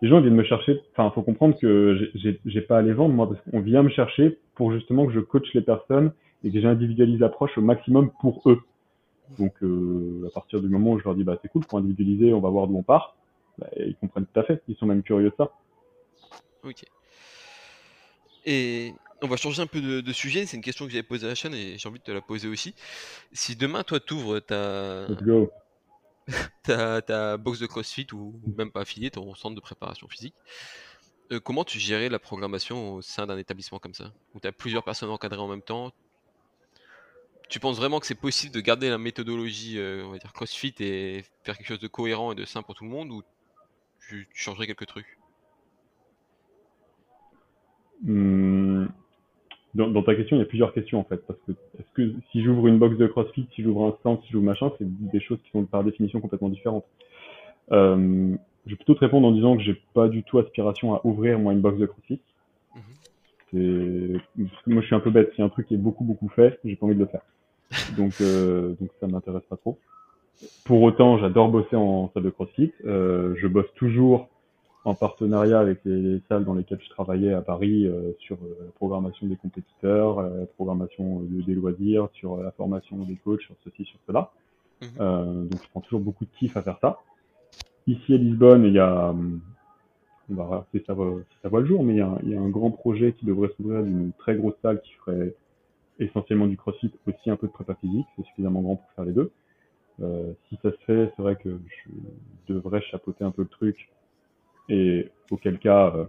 les 0.00 0.08
gens 0.08 0.20
viennent 0.20 0.34
me 0.34 0.44
chercher. 0.44 0.80
Enfin, 0.92 1.10
faut 1.14 1.22
comprendre 1.22 1.58
que 1.58 2.10
j'ai 2.14 2.60
pas 2.60 2.78
à 2.78 2.82
les 2.82 2.92
vendre 2.92 3.14
moi, 3.14 3.28
parce 3.28 3.40
qu'on 3.42 3.60
vient 3.60 3.82
me 3.82 3.90
chercher 3.90 4.38
pour 4.54 4.72
justement 4.72 5.06
que 5.06 5.12
je 5.12 5.20
coach 5.20 5.46
les 5.54 5.60
personnes 5.60 6.12
et 6.44 6.52
que 6.52 6.60
j'individualise 6.60 7.18
l'approche 7.18 7.56
au 7.58 7.62
maximum 7.62 8.10
pour 8.20 8.48
eux. 8.48 8.60
Donc, 9.38 9.52
euh, 9.62 10.26
à 10.28 10.30
partir 10.30 10.60
du 10.60 10.68
moment 10.68 10.92
où 10.92 10.98
je 10.98 11.04
leur 11.04 11.14
dis 11.14 11.24
bah 11.24 11.36
c'est 11.42 11.48
cool 11.48 11.64
pour 11.66 11.78
individualiser, 11.78 12.32
on 12.32 12.40
va 12.40 12.48
voir 12.48 12.66
d'où 12.66 12.76
on 12.76 12.82
part, 12.82 13.16
bah, 13.58 13.66
ils 13.76 13.96
comprennent 13.96 14.26
tout 14.26 14.40
à 14.40 14.44
fait. 14.44 14.62
Ils 14.68 14.76
sont 14.76 14.86
même 14.86 15.02
curieux 15.02 15.30
de 15.30 15.34
ça. 15.36 15.50
Ok. 16.64 16.84
Et 18.46 18.92
on 19.22 19.28
va 19.28 19.36
changer 19.36 19.62
un 19.62 19.66
peu 19.66 19.80
de, 19.80 20.12
sujet. 20.12 20.46
C'est 20.46 20.56
une 20.56 20.62
question 20.62 20.86
que 20.86 20.92
j'avais 20.92 21.02
posée 21.02 21.26
à 21.26 21.30
la 21.30 21.34
chaîne 21.34 21.54
et 21.54 21.78
j'ai 21.78 21.88
envie 21.88 21.98
de 21.98 22.04
te 22.04 22.10
la 22.10 22.20
poser 22.20 22.48
aussi. 22.48 22.74
Si 23.32 23.56
demain 23.56 23.82
toi 23.82 24.00
t'ouvres 24.00 24.40
ta 24.40 25.06
ta, 26.62 27.00
ta 27.02 27.36
box 27.36 27.58
de 27.58 27.66
CrossFit 27.66 28.06
ou 28.12 28.40
même 28.56 28.70
pas 28.70 28.82
affilié, 28.82 29.10
ton 29.10 29.34
centre 29.34 29.54
de 29.54 29.60
préparation 29.60 30.08
physique. 30.08 30.34
Euh, 31.32 31.40
comment 31.40 31.64
tu 31.64 31.78
gérais 31.78 32.08
la 32.08 32.18
programmation 32.18 32.94
au 32.94 33.02
sein 33.02 33.26
d'un 33.26 33.38
établissement 33.38 33.78
comme 33.78 33.94
ça? 33.94 34.12
Où 34.34 34.40
tu 34.40 34.46
as 34.46 34.52
plusieurs 34.52 34.84
personnes 34.84 35.10
encadrées 35.10 35.40
en 35.40 35.48
même 35.48 35.62
temps? 35.62 35.92
Tu 37.48 37.60
penses 37.60 37.78
vraiment 37.78 37.98
que 37.98 38.06
c'est 38.06 38.14
possible 38.14 38.54
de 38.54 38.60
garder 38.60 38.90
la 38.90 38.98
méthodologie 38.98 39.78
euh, 39.78 40.04
on 40.04 40.10
va 40.10 40.18
dire 40.18 40.32
CrossFit 40.34 40.74
et 40.80 41.24
faire 41.44 41.56
quelque 41.56 41.68
chose 41.68 41.78
de 41.78 41.88
cohérent 41.88 42.32
et 42.32 42.34
de 42.34 42.44
simple 42.44 42.66
pour 42.66 42.74
tout 42.74 42.84
le 42.84 42.90
monde 42.90 43.10
ou 43.10 43.22
tu, 44.06 44.28
changerais 44.34 44.66
quelques 44.66 44.86
trucs? 44.86 45.18
Mmh 48.02 48.86
dans, 49.74 50.02
ta 50.02 50.14
question, 50.14 50.36
il 50.36 50.40
y 50.40 50.42
a 50.42 50.46
plusieurs 50.46 50.72
questions 50.72 50.98
en 50.98 51.04
fait. 51.04 51.24
Parce 51.26 51.38
que 51.46 51.52
est-ce 51.52 51.92
que 51.94 52.14
si 52.32 52.42
j'ouvre 52.42 52.66
une 52.68 52.78
box 52.78 52.96
de 52.96 53.06
CrossFit, 53.06 53.46
si 53.54 53.62
j'ouvre 53.62 53.86
un 53.86 53.96
stand, 54.00 54.20
si 54.22 54.32
j'ouvre 54.32 54.44
machin, 54.44 54.72
c'est 54.78 54.86
des 55.10 55.20
choses 55.20 55.38
qui 55.44 55.50
sont 55.50 55.64
par 55.64 55.84
définition 55.84 56.20
complètement 56.20 56.48
différentes. 56.48 56.86
Euh, 57.72 58.34
je 58.66 58.70
vais 58.70 58.76
plutôt 58.76 58.94
te 58.94 59.00
répondre 59.00 59.26
en 59.26 59.32
disant 59.32 59.56
que 59.56 59.62
j'ai 59.62 59.80
pas 59.94 60.08
du 60.08 60.22
tout 60.22 60.38
aspiration 60.38 60.94
à 60.94 61.00
ouvrir 61.04 61.38
moi 61.38 61.52
une 61.52 61.60
box 61.60 61.78
de 61.78 61.86
CrossFit. 61.86 62.20
Mhm. 63.54 64.20
moi 64.66 64.82
je 64.82 64.86
suis 64.86 64.94
un 64.94 65.00
peu 65.00 65.10
bête. 65.10 65.32
Si 65.34 65.42
un 65.42 65.48
truc 65.48 65.70
est 65.72 65.76
beaucoup 65.76 66.04
beaucoup 66.04 66.28
fait, 66.28 66.58
j'ai 66.64 66.76
pas 66.76 66.86
envie 66.86 66.94
de 66.94 67.00
le 67.00 67.06
faire. 67.06 67.22
Donc 67.96 68.14
euh, 68.20 68.74
donc 68.80 68.90
ça 69.00 69.06
m'intéresse 69.06 69.44
pas 69.48 69.56
trop. 69.56 69.78
Pour 70.64 70.82
autant, 70.82 71.18
j'adore 71.18 71.48
bosser 71.48 71.76
en 71.76 72.10
salle 72.14 72.22
de 72.22 72.30
CrossFit. 72.30 72.72
Euh, 72.84 73.34
je 73.36 73.46
bosse 73.48 73.72
toujours 73.74 74.28
en 74.88 74.94
partenariat 74.94 75.60
avec 75.60 75.80
les, 75.84 76.20
salles 76.28 76.44
dans 76.44 76.54
lesquelles 76.54 76.80
je 76.82 76.88
travaillais 76.90 77.32
à 77.32 77.42
Paris 77.42 77.86
euh, 77.86 78.12
sur 78.18 78.36
euh, 78.36 78.56
la 78.64 78.70
programmation 78.72 79.26
des 79.26 79.36
compétiteurs, 79.36 80.18
euh, 80.18 80.40
la 80.40 80.46
programmation 80.46 81.20
des 81.22 81.54
loisirs, 81.54 82.08
sur 82.14 82.38
la 82.38 82.50
formation 82.52 82.96
des 82.98 83.16
coachs, 83.16 83.42
sur 83.42 83.54
ceci, 83.64 83.84
sur 83.84 83.98
cela. 84.06 84.30
Mhm. 84.80 85.48
donc 85.48 85.60
je 85.64 85.68
prends 85.70 85.80
toujours 85.80 85.98
beaucoup 85.98 86.24
de 86.24 86.30
kiff 86.38 86.56
à 86.56 86.62
faire 86.62 86.78
ça. 86.80 87.00
Ici 87.88 88.14
à 88.14 88.16
Lisbonne, 88.16 88.64
il 88.64 88.74
y 88.74 88.78
a, 88.78 89.12
on 90.30 90.34
va 90.34 90.44
voir 90.44 90.66
si 90.70 90.80
ça, 90.86 90.94
voit, 90.94 91.16
ça 91.42 91.48
voit 91.48 91.60
le 91.60 91.66
jour, 91.66 91.82
mais 91.82 91.94
il 91.94 91.98
y, 91.98 92.00
a, 92.00 92.16
il 92.22 92.30
y 92.30 92.36
a 92.36 92.40
un 92.40 92.48
grand 92.48 92.70
projet 92.70 93.12
qui 93.14 93.26
devrait 93.26 93.50
s'ouvrir 93.56 93.82
d'une 93.82 94.12
très 94.18 94.36
grosse 94.36 94.54
salle 94.62 94.80
qui 94.82 94.92
ferait 95.04 95.34
essentiellement 95.98 96.46
du 96.46 96.56
crossfit, 96.56 96.92
aussi 97.08 97.28
un 97.28 97.36
peu 97.36 97.48
de 97.48 97.52
prépa 97.52 97.74
physique, 97.74 98.06
c'est 98.14 98.24
suffisamment 98.26 98.60
grand 98.60 98.76
pour 98.76 98.90
faire 98.92 99.04
les 99.04 99.12
deux. 99.12 99.32
Euh, 100.00 100.32
si 100.48 100.58
ça 100.62 100.70
se 100.70 100.76
fait, 100.86 101.12
c'est 101.16 101.22
vrai 101.22 101.36
que 101.36 101.58
je 101.66 102.54
devrais 102.54 102.80
chapeauter 102.82 103.24
un 103.24 103.32
peu 103.32 103.42
le 103.42 103.48
truc 103.48 103.88
et 104.68 105.10
auquel 105.30 105.58
cas, 105.58 105.92
euh, 105.94 106.04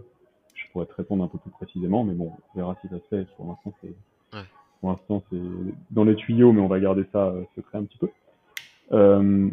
je 0.54 0.64
pourrais 0.72 0.86
te 0.86 0.94
répondre 0.94 1.24
un 1.24 1.28
peu 1.28 1.38
plus 1.38 1.50
précisément, 1.50 2.04
mais 2.04 2.14
bon, 2.14 2.32
on 2.54 2.58
verra 2.58 2.76
si 2.80 2.88
ça 2.88 2.96
se 2.96 3.08
fait. 3.08 3.26
Pour 3.36 3.46
l'instant, 3.46 3.74
c'est 3.80 3.94
pour 4.80 4.90
l'instant 4.90 5.22
c'est 5.30 5.40
dans 5.90 6.04
les 6.04 6.16
tuyaux, 6.16 6.52
mais 6.52 6.60
on 6.60 6.68
va 6.68 6.80
garder 6.80 7.04
ça 7.12 7.26
euh, 7.26 7.42
secret 7.54 7.78
un 7.78 7.84
petit 7.84 7.98
peu. 7.98 8.08
Euh, 8.92 9.48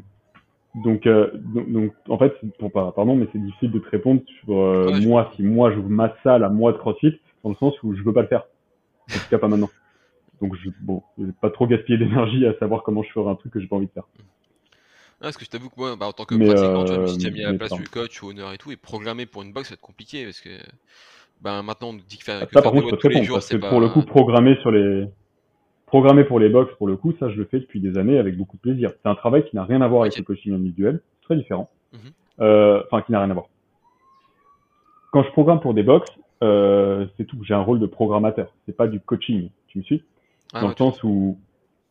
donc, 0.75 1.07
donc, 1.07 1.93
en 2.07 2.17
fait, 2.19 2.33
pour 2.59 2.71
pardon, 2.71 3.15
mais 3.15 3.27
c'est 3.31 3.41
difficile 3.41 3.71
de 3.71 3.79
te 3.79 3.89
répondre 3.89 4.21
sur 4.41 4.53
moi 5.01 5.31
si 5.35 5.41
moi 5.41 5.71
j'ouvre 5.71 5.89
ma 5.89 6.13
salle 6.23 6.43
à 6.43 6.49
moi 6.49 6.71
de 6.71 6.77
CrossFit, 6.77 7.19
dans 7.43 7.49
le 7.49 7.55
sens 7.55 7.81
où 7.81 7.95
je 7.95 8.03
veux 8.03 8.13
pas 8.13 8.21
le 8.21 8.27
faire. 8.27 8.43
En 9.09 9.13
tout 9.13 9.29
cas, 9.29 9.39
pas 9.39 9.47
maintenant. 9.47 9.69
Donc, 10.39 10.55
je, 10.55 10.69
bon, 10.81 11.01
je 11.17 11.25
vais 11.25 11.31
pas 11.41 11.49
trop 11.49 11.65
gaspiller 11.65 11.97
d'énergie 12.05 12.45
à 12.45 12.53
savoir 12.59 12.83
comment 12.83 13.01
je 13.01 13.09
ferai 13.11 13.29
un 13.29 13.35
truc 13.35 13.53
que 13.53 13.59
j'ai 13.59 13.67
pas 13.67 13.77
envie 13.77 13.87
de 13.87 13.91
faire. 13.91 14.07
Ah, 15.19 15.23
parce 15.23 15.37
que 15.37 15.45
je 15.45 15.49
t'avoue 15.49 15.69
que 15.69 15.75
moi, 15.77 15.95
bah, 15.95 16.07
en 16.07 16.11
tant 16.11 16.25
que 16.25 16.35
pratiquant, 16.35 16.85
tu 16.85 16.93
vois, 16.93 17.07
suis 17.07 17.17
déjà 17.17 17.31
mis 17.31 17.43
à 17.43 17.51
la 17.51 17.57
place 17.57 17.73
du 17.73 17.87
coach 17.87 18.21
ou 18.21 18.29
honneur 18.29 18.53
et 18.53 18.57
tout, 18.57 18.71
et 18.71 18.75
programmer 18.75 19.25
pour 19.25 19.41
une 19.41 19.51
box, 19.51 19.69
ça 19.69 19.71
va 19.71 19.75
être 19.75 19.81
compliqué 19.81 20.25
parce 20.25 20.39
que 20.39 20.49
bah, 21.41 21.61
maintenant 21.63 21.89
on 21.89 21.93
nous 21.93 22.03
dit 22.07 22.17
que 22.17 22.23
faire, 22.23 22.39
ah, 22.41 22.47
ça, 22.53 22.61
par 22.61 22.71
contre, 22.71 22.95
tous 22.97 23.09
les 23.09 23.23
jours, 23.23 23.37
parce 23.37 23.49
que 23.49 23.57
pour 23.57 23.79
le 23.79 23.89
coup, 23.89 24.03
programmer 24.03 24.57
sur 24.61 24.71
les 24.71 25.07
programmer 25.87 26.23
pour 26.23 26.39
les 26.39 26.49
box, 26.49 26.71
pour 26.77 26.87
le 26.87 26.97
coup, 26.97 27.13
ça 27.19 27.29
je 27.29 27.37
le 27.37 27.45
fais 27.45 27.59
depuis 27.59 27.79
des 27.79 27.97
années 27.97 28.19
avec 28.19 28.37
beaucoup 28.37 28.57
de 28.57 28.61
plaisir. 28.61 28.91
C'est 29.01 29.09
un 29.09 29.15
travail 29.15 29.43
qui 29.45 29.55
n'a 29.55 29.63
rien 29.63 29.81
à 29.81 29.87
voir 29.87 30.01
avec 30.01 30.17
le 30.17 30.23
coaching 30.23 30.53
individuel, 30.53 31.01
très 31.23 31.35
différent. 31.35 31.69
Mhm. 31.93 31.99
euh, 32.41 32.83
enfin, 32.85 33.01
qui 33.01 33.11
n'a 33.11 33.19
rien 33.19 33.31
à 33.31 33.33
voir. 33.33 33.47
Quand 35.11 35.23
je 35.23 35.31
programme 35.31 35.61
pour 35.61 35.73
des 35.73 35.83
box, 35.83 36.09
euh, 36.43 37.07
c'est 37.17 37.25
tout. 37.25 37.37
J'ai 37.43 37.53
un 37.53 37.61
rôle 37.61 37.79
de 37.79 37.87
programmateur. 37.87 38.53
C'est 38.65 38.75
pas 38.75 38.87
du 38.87 38.99
coaching. 38.99 39.49
Tu 39.67 39.79
me 39.79 39.83
suis? 39.83 40.03
Ah, 40.53 40.61
Dans 40.61 40.67
le 40.67 40.75
sens 40.75 41.03
où 41.03 41.39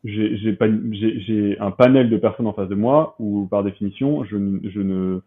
j'ai 0.06 1.56
un 1.58 1.70
panel 1.70 2.10
de 2.10 2.16
personnes 2.16 2.46
en 2.46 2.52
face 2.52 2.68
de 2.68 2.74
moi 2.74 3.16
où, 3.18 3.46
par 3.46 3.64
définition, 3.64 4.24
je, 4.24 4.36
je, 4.64 4.80
ne, 4.80 5.20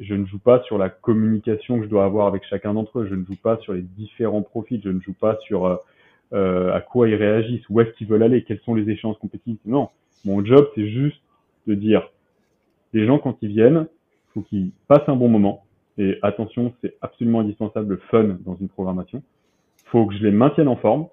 je 0.00 0.14
ne 0.14 0.26
joue 0.26 0.38
pas 0.38 0.62
sur 0.62 0.78
la 0.78 0.88
communication 0.88 1.78
que 1.78 1.84
je 1.84 1.88
dois 1.88 2.04
avoir 2.04 2.26
avec 2.26 2.44
chacun 2.44 2.74
d'entre 2.74 3.00
eux. 3.00 3.06
Je 3.08 3.14
ne 3.14 3.24
joue 3.24 3.36
pas 3.36 3.58
sur 3.58 3.74
les 3.74 3.82
différents 3.82 4.42
profils. 4.42 4.80
Je 4.82 4.90
ne 4.90 5.00
joue 5.00 5.14
pas 5.14 5.38
sur 5.42 5.66
euh, 5.66 5.76
euh 6.32 6.72
à 6.72 6.80
quoi 6.80 7.08
ils 7.08 7.14
réagissent, 7.14 7.68
où 7.70 7.80
est-ce 7.80 7.90
qu'ils 7.92 8.08
veulent 8.08 8.24
aller, 8.24 8.42
quels 8.42 8.60
sont 8.60 8.74
les 8.74 8.90
échanges 8.90 9.18
compétitifs. 9.18 9.60
Non, 9.64 9.90
mon 10.24 10.44
job, 10.44 10.68
c'est 10.74 10.88
juste 10.88 11.20
de 11.66 11.74
dire, 11.74 12.10
les 12.92 13.06
gens, 13.06 13.18
quand 13.18 13.36
ils 13.42 13.48
viennent, 13.48 13.86
faut 14.34 14.42
qu'ils 14.42 14.72
passent 14.88 15.08
un 15.08 15.16
bon 15.16 15.28
moment. 15.28 15.64
Et 15.98 16.18
attention, 16.22 16.74
c'est 16.82 16.94
absolument 17.00 17.40
indispensable 17.40 17.94
le 17.94 17.96
fun 18.10 18.36
dans 18.44 18.56
une 18.56 18.68
programmation. 18.68 19.22
Faut 19.86 20.06
que 20.06 20.14
je 20.14 20.24
les 20.24 20.32
maintienne 20.32 20.68
en 20.68 20.76
forme. 20.76 21.06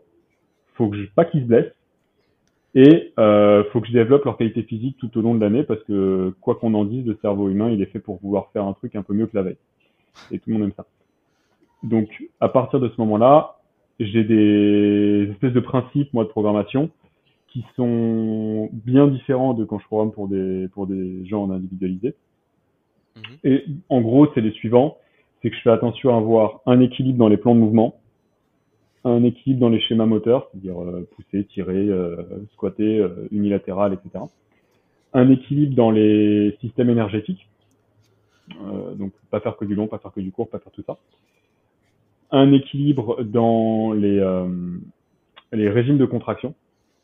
Faut 0.73 0.89
que 0.89 0.97
je, 0.97 1.05
pas 1.15 1.25
qu'ils 1.25 1.41
se 1.41 1.45
blessent 1.45 1.73
et 2.75 3.13
euh, 3.19 3.63
faut 3.71 3.81
que 3.81 3.87
je 3.87 3.93
développe 3.93 4.25
leur 4.25 4.37
qualité 4.37 4.63
physique 4.63 4.97
tout 4.97 5.15
au 5.17 5.21
long 5.21 5.35
de 5.35 5.41
l'année 5.41 5.63
parce 5.63 5.83
que 5.83 6.33
quoi 6.41 6.55
qu'on 6.55 6.73
en 6.73 6.85
dise, 6.85 7.05
le 7.05 7.17
cerveau 7.21 7.49
humain, 7.49 7.69
il 7.69 7.81
est 7.81 7.87
fait 7.87 7.99
pour 7.99 8.19
vouloir 8.21 8.49
faire 8.51 8.65
un 8.65 8.73
truc 8.73 8.95
un 8.95 9.03
peu 9.03 9.13
mieux 9.13 9.27
que 9.27 9.35
la 9.35 9.43
veille. 9.43 9.57
Et 10.31 10.39
tout 10.39 10.49
le 10.49 10.57
monde 10.57 10.63
aime 10.63 10.73
ça. 10.75 10.85
Donc 11.83 12.07
à 12.39 12.49
partir 12.49 12.79
de 12.79 12.89
ce 12.89 12.95
moment-là, 12.99 13.57
j'ai 13.99 14.23
des 14.23 15.29
espèces 15.31 15.53
de 15.53 15.59
principes 15.59 16.11
moi 16.13 16.23
de 16.23 16.29
programmation 16.29 16.89
qui 17.49 17.63
sont 17.75 18.69
bien 18.73 19.07
différents 19.07 19.53
de 19.53 19.63
quand 19.65 19.77
je 19.77 19.85
programme 19.85 20.11
pour 20.11 20.27
des 20.27 20.67
pour 20.73 20.87
des 20.87 21.25
gens 21.25 21.43
en 21.43 21.51
individualisé. 21.51 22.15
Mhm. 23.15 23.37
Et 23.43 23.65
en 23.89 24.01
gros, 24.01 24.27
c'est 24.33 24.41
les 24.41 24.51
suivants 24.51 24.97
c'est 25.43 25.49
que 25.49 25.57
je 25.57 25.61
fais 25.61 25.69
attention 25.69 26.13
à 26.15 26.17
avoir 26.17 26.61
un 26.65 26.79
équilibre 26.79 27.19
dans 27.19 27.27
les 27.27 27.37
plans 27.37 27.53
de 27.53 27.59
mouvement 27.59 27.95
un 29.05 29.23
équilibre 29.23 29.59
dans 29.59 29.69
les 29.69 29.81
schémas 29.81 30.05
moteurs, 30.05 30.49
c'est-à-dire 30.51 30.81
euh, 30.81 31.07
pousser, 31.15 31.45
tirer, 31.45 31.89
euh, 31.89 32.23
squatter, 32.53 32.99
euh, 32.99 33.27
unilatéral, 33.31 33.93
etc. 33.93 34.23
Un 35.13 35.29
équilibre 35.29 35.75
dans 35.75 35.91
les 35.91 36.57
systèmes 36.61 36.89
énergétiques, 36.89 37.47
donc 38.97 39.13
pas 39.29 39.39
faire 39.41 39.57
que 39.57 39.65
du 39.65 39.75
long, 39.75 39.87
pas 39.87 39.99
faire 39.99 40.11
que 40.11 40.19
du 40.19 40.31
court, 40.31 40.49
pas 40.49 40.57
faire 40.57 40.71
tout 40.71 40.83
ça. 40.87 40.97
Un 42.31 42.51
équilibre 42.51 43.23
dans 43.23 43.93
les, 43.93 44.19
les 45.51 45.69
régimes 45.69 45.99
de 45.99 46.05
contraction, 46.05 46.55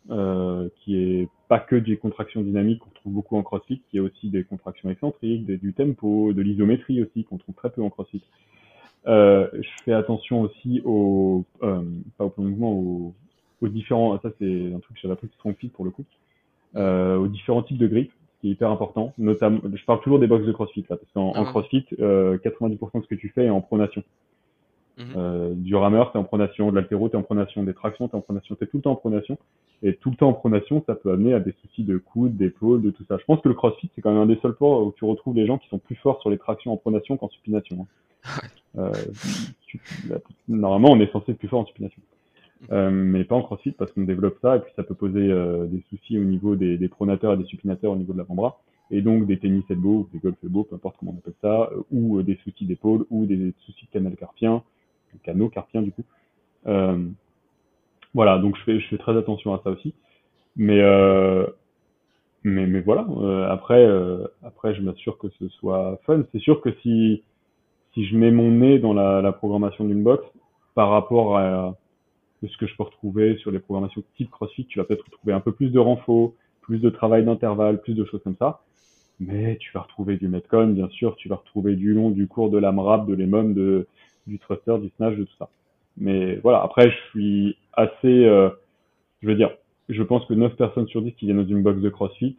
qui 0.07 0.95
est 0.97 1.29
pas 1.49 1.59
que 1.59 1.75
des 1.75 1.97
contractions 1.97 2.41
dynamiques 2.41 2.79
qu'on 2.79 2.89
trouve 2.89 3.13
beaucoup 3.13 3.37
en 3.37 3.43
CrossFit, 3.43 3.83
qui 3.91 3.97
est 3.97 3.99
aussi 3.99 4.29
des 4.29 4.43
contractions 4.43 4.89
excentriques, 4.89 5.45
du 5.45 5.73
tempo, 5.73 6.33
de 6.33 6.41
l'isométrie 6.41 7.03
aussi 7.03 7.25
qu'on 7.25 7.37
trouve 7.37 7.53
très 7.53 7.69
peu 7.69 7.83
en 7.83 7.91
CrossFit. 7.91 8.23
Je 9.05 9.69
fais 9.83 9.93
attention 9.93 10.41
aussi 10.41 10.81
au, 10.85 11.45
pas 11.59 12.25
au 12.25 12.33
mouvement, 12.37 12.71
aux, 12.71 13.13
aux 13.61 13.67
différents, 13.67 14.19
ça 14.21 14.29
c'est 14.39 14.73
un 14.73 14.79
truc 14.79 14.95
que 14.95 15.01
j'avais 15.01 15.13
appris 15.13 15.27
qui 15.29 15.53
fit 15.53 15.69
pour 15.69 15.85
le 15.85 15.91
coup, 15.91 16.05
aux 16.75 17.27
différents 17.27 17.63
types 17.63 17.77
de 17.77 17.87
grippe 17.87 18.11
qui 18.41 18.47
est 18.47 18.51
hyper 18.51 18.71
important. 18.71 19.13
Notamment, 19.17 19.59
je 19.73 19.83
parle 19.85 20.01
toujours 20.01 20.19
des 20.19 20.27
box 20.27 20.45
de 20.45 20.51
CrossFit 20.51 20.85
là, 20.89 20.95
parce 20.95 21.11
qu'en 21.13 21.33
ah 21.35 21.43
CrossFit, 21.45 21.85
90% 21.91 22.99
de 22.99 23.03
ce 23.03 23.07
que 23.07 23.15
tu 23.15 23.29
fais 23.29 23.45
est 23.45 23.49
en 23.49 23.61
pronation. 23.61 24.03
Mhm. 24.99 25.13
Euh, 25.15 25.53
du 25.55 25.75
rameur, 25.75 26.11
t'es 26.11 26.17
en 26.17 26.25
pronation, 26.25 26.71
de 26.71 26.75
l'altéro, 26.75 27.07
t'es 27.09 27.15
en 27.15 27.23
pronation, 27.23 27.63
des 27.63 27.73
tractions, 27.73 28.07
t'es 28.07 28.15
en 28.15 28.21
pronation, 28.21 28.55
t'es 28.55 28.67
tout 28.67 28.77
le 28.77 28.83
temps 28.83 28.91
en 28.91 28.95
pronation. 28.95 29.37
Et 29.81 29.95
tout 29.95 30.09
le 30.09 30.17
temps 30.17 30.27
en 30.27 30.33
pronation, 30.33 30.83
ça 30.85 30.95
peut 30.95 31.11
amener 31.11 31.33
à 31.33 31.39
des 31.39 31.53
soucis 31.61 31.83
de 31.83 31.97
coude, 31.97 32.35
d'épaule, 32.35 32.81
de 32.81 32.91
tout 32.91 33.05
ça. 33.07 33.17
Je 33.17 33.23
pense 33.23 33.39
que 33.39 33.47
le 33.47 33.55
crossfit, 33.55 33.89
c'est 33.95 34.01
quand 34.01 34.11
même 34.11 34.21
un 34.21 34.25
des 34.25 34.37
seuls 34.41 34.53
sports 34.53 34.85
où 34.85 34.91
tu 34.91 35.05
retrouves 35.05 35.35
les 35.35 35.45
gens 35.45 35.57
qui 35.57 35.69
sont 35.69 35.79
plus 35.79 35.95
forts 35.95 36.19
sur 36.19 36.29
les 36.29 36.37
tractions 36.37 36.73
en 36.73 36.77
pronation 36.77 37.15
qu'en 37.15 37.29
supination. 37.29 37.87
Hein. 38.25 38.41
euh, 38.77 38.91
normalement, 40.49 40.89
on 40.91 40.99
est 40.99 41.11
censé 41.11 41.31
être 41.31 41.37
plus 41.37 41.47
fort 41.47 41.61
en 41.61 41.65
supination. 41.65 42.01
Mhm. 42.61 42.67
Euh, 42.73 42.89
mais 42.91 43.23
pas 43.23 43.35
en 43.35 43.41
crossfit 43.41 43.71
parce 43.71 43.91
qu'on 43.93 44.03
développe 44.03 44.37
ça 44.41 44.57
et 44.57 44.59
puis 44.59 44.73
ça 44.75 44.83
peut 44.83 44.95
poser 44.95 45.31
euh, 45.31 45.65
des 45.67 45.81
soucis 45.89 46.19
au 46.19 46.25
niveau 46.25 46.57
des, 46.57 46.77
des, 46.77 46.89
pronateurs 46.89 47.33
et 47.33 47.37
des 47.37 47.45
supinateurs 47.45 47.93
au 47.93 47.95
niveau 47.95 48.11
de 48.11 48.17
l'avant-bras 48.17 48.59
et 48.91 49.01
donc 49.01 49.27
des 49.27 49.39
tennis 49.39 49.63
elbow 49.69 49.99
ou 49.99 50.09
des 50.11 50.19
golf 50.19 50.35
elbow, 50.43 50.63
peu 50.63 50.75
importe 50.75 50.97
comment 50.99 51.13
on 51.15 51.19
appelle 51.19 51.35
ça, 51.41 51.69
euh, 51.71 51.83
ou 51.91 52.21
des 52.21 52.37
soucis 52.43 52.65
d'épaule 52.65 53.05
ou 53.09 53.25
des 53.25 53.53
soucis 53.65 53.85
de 53.85 53.91
canal 53.91 54.15
carpien 54.17 54.63
canot 55.23 55.49
carpien 55.49 55.81
du 55.81 55.91
coup. 55.91 56.03
Euh, 56.67 57.05
voilà, 58.13 58.39
donc 58.39 58.57
je 58.57 58.63
fais, 58.63 58.79
je 58.79 58.87
fais 58.87 58.97
très 58.97 59.17
attention 59.17 59.53
à 59.53 59.61
ça 59.63 59.71
aussi. 59.71 59.93
Mais, 60.55 60.79
euh, 60.81 61.45
mais, 62.43 62.65
mais 62.65 62.81
voilà, 62.81 63.05
euh, 63.09 63.49
après, 63.49 63.87
après 64.43 64.75
je 64.75 64.81
m'assure 64.81 65.17
que 65.17 65.27
ce 65.39 65.47
soit 65.49 65.99
fun. 66.05 66.23
C'est 66.31 66.39
sûr 66.39 66.61
que 66.61 66.71
si, 66.81 67.23
si 67.93 68.05
je 68.05 68.17
mets 68.17 68.31
mon 68.31 68.51
nez 68.51 68.79
dans 68.79 68.93
la, 68.93 69.21
la 69.21 69.31
programmation 69.31 69.85
d'une 69.85 70.03
box, 70.03 70.23
par 70.75 70.89
rapport 70.89 71.37
à 71.37 71.75
ce 72.41 72.57
que 72.57 72.65
je 72.65 72.75
peux 72.77 72.83
retrouver 72.83 73.37
sur 73.37 73.51
les 73.51 73.59
programmations 73.59 74.01
type 74.15 74.31
CrossFit, 74.31 74.65
tu 74.65 74.79
vas 74.79 74.85
peut-être 74.85 75.03
retrouver 75.05 75.33
un 75.33 75.41
peu 75.41 75.51
plus 75.51 75.71
de 75.71 75.79
renfort, 75.79 76.33
plus 76.61 76.79
de 76.79 76.89
travail 76.89 77.25
d'intervalle, 77.25 77.81
plus 77.81 77.95
de 77.95 78.05
choses 78.05 78.21
comme 78.23 78.37
ça. 78.37 78.61
Mais 79.19 79.57
tu 79.57 79.71
vas 79.73 79.81
retrouver 79.81 80.15
du 80.15 80.29
Metcon, 80.29 80.67
bien 80.67 80.87
sûr, 80.89 81.17
tu 81.17 81.27
vas 81.27 81.35
retrouver 81.35 81.75
du 81.75 81.93
long, 81.93 82.09
du 82.11 82.27
court, 82.27 82.49
de 82.49 82.57
l'AMRAP, 82.57 83.07
de 83.07 83.13
l'EMOM, 83.13 83.53
de, 83.53 83.87
du 84.29 84.39
thruster, 84.39 84.77
du 84.79 84.89
snatch, 84.95 85.15
de 85.15 85.23
tout 85.23 85.35
ça. 85.37 85.49
Mais 85.97 86.35
voilà, 86.37 86.61
après, 86.61 86.89
je 86.89 87.09
suis 87.09 87.57
assez, 87.73 88.25
euh, 88.25 88.49
je 89.21 89.27
veux 89.27 89.35
dire, 89.35 89.51
je 89.89 90.01
pense 90.03 90.25
que 90.25 90.33
9 90.33 90.55
personnes 90.55 90.87
sur 90.87 91.01
10 91.01 91.13
qui 91.13 91.25
viennent 91.25 91.43
dans 91.43 91.49
une 91.49 91.63
box 91.63 91.81
de 91.81 91.89
CrossFit, 91.89 92.37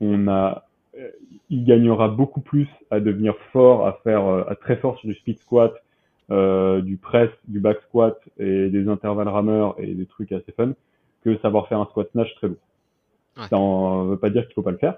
on 0.00 0.28
a, 0.28 0.64
euh, 0.98 1.08
il 1.50 1.64
gagnera 1.64 2.08
beaucoup 2.08 2.40
plus 2.40 2.68
à 2.90 3.00
devenir 3.00 3.34
fort, 3.52 3.86
à 3.86 3.94
faire, 4.04 4.24
euh, 4.26 4.44
à 4.48 4.54
très 4.54 4.76
fort 4.76 4.98
sur 4.98 5.08
du 5.08 5.14
speed 5.14 5.38
squat, 5.40 5.74
du 6.30 6.96
press, 6.96 7.30
du 7.48 7.60
back 7.60 7.80
squat 7.88 8.18
et 8.38 8.70
des 8.70 8.88
intervalles 8.88 9.28
rameurs 9.28 9.74
et 9.78 9.94
des 9.94 10.06
trucs 10.06 10.32
assez 10.32 10.52
fun 10.52 10.72
que 11.22 11.36
savoir 11.38 11.68
faire 11.68 11.80
un 11.80 11.86
squat 11.86 12.08
snatch 12.12 12.34
très 12.36 12.48
lourd. 12.48 12.56
Ça 13.36 13.56
ne 13.58 14.10
veut 14.10 14.16
pas 14.16 14.30
dire 14.30 14.44
qu'il 14.46 14.54
faut 14.54 14.62
pas 14.62 14.70
le 14.70 14.78
faire 14.78 14.96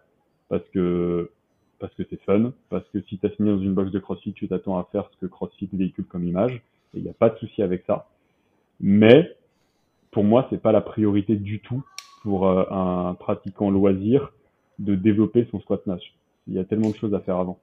parce 0.48 0.62
que 0.68 1.30
parce 1.78 1.94
que 1.94 2.02
c'est 2.08 2.20
fun, 2.22 2.52
parce 2.70 2.88
que 2.92 3.00
si 3.02 3.18
tu 3.18 3.26
as 3.26 3.30
fini 3.30 3.50
dans 3.50 3.58
une 3.58 3.74
box 3.74 3.90
de 3.90 3.98
CrossFit, 3.98 4.32
tu 4.32 4.48
t'attends 4.48 4.78
à 4.78 4.88
faire 4.92 5.08
ce 5.12 5.16
que 5.18 5.26
CrossFit 5.26 5.68
véhicule 5.72 6.06
comme 6.06 6.26
image, 6.26 6.54
et 6.54 6.98
il 6.98 7.02
n'y 7.02 7.10
a 7.10 7.14
pas 7.14 7.30
de 7.30 7.38
souci 7.38 7.62
avec 7.62 7.84
ça. 7.86 8.08
Mais 8.80 9.36
pour 10.10 10.24
moi, 10.24 10.46
c'est 10.50 10.60
pas 10.60 10.72
la 10.72 10.80
priorité 10.80 11.36
du 11.36 11.60
tout 11.60 11.84
pour 12.22 12.48
euh, 12.48 12.64
un 12.70 13.14
pratiquant 13.14 13.70
loisir 13.70 14.32
de 14.78 14.94
développer 14.94 15.46
son 15.50 15.60
squat 15.60 15.82
snatch. 15.84 16.14
Il 16.48 16.54
y 16.54 16.58
a 16.58 16.64
tellement 16.64 16.90
de 16.90 16.96
choses 16.96 17.14
à 17.14 17.20
faire 17.20 17.36
avant. 17.36 17.58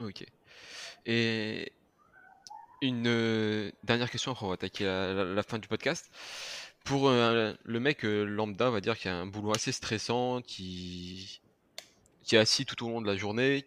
Ok. 0.00 0.24
Et 1.06 1.72
une 2.82 3.06
euh, 3.06 3.70
dernière 3.84 4.10
question, 4.10 4.34
on 4.40 4.48
va 4.48 4.54
attaquer 4.54 4.84
la, 4.84 5.42
fin 5.42 5.58
du 5.58 5.68
podcast. 5.68 6.10
Pour 6.84 7.08
euh, 7.08 7.52
le 7.62 7.80
mec 7.80 8.02
lambda, 8.04 8.68
on 8.68 8.72
va 8.72 8.80
dire 8.80 8.96
qu'il 8.96 9.10
y 9.10 9.14
a 9.14 9.16
un 9.16 9.26
boulot 9.26 9.52
assez 9.52 9.72
stressant, 9.72 10.40
qui 10.40 11.40
qui 12.30 12.36
est 12.36 12.38
assis 12.38 12.64
tout 12.64 12.86
au 12.86 12.88
long 12.88 13.00
de 13.00 13.08
la 13.08 13.16
journée, 13.16 13.64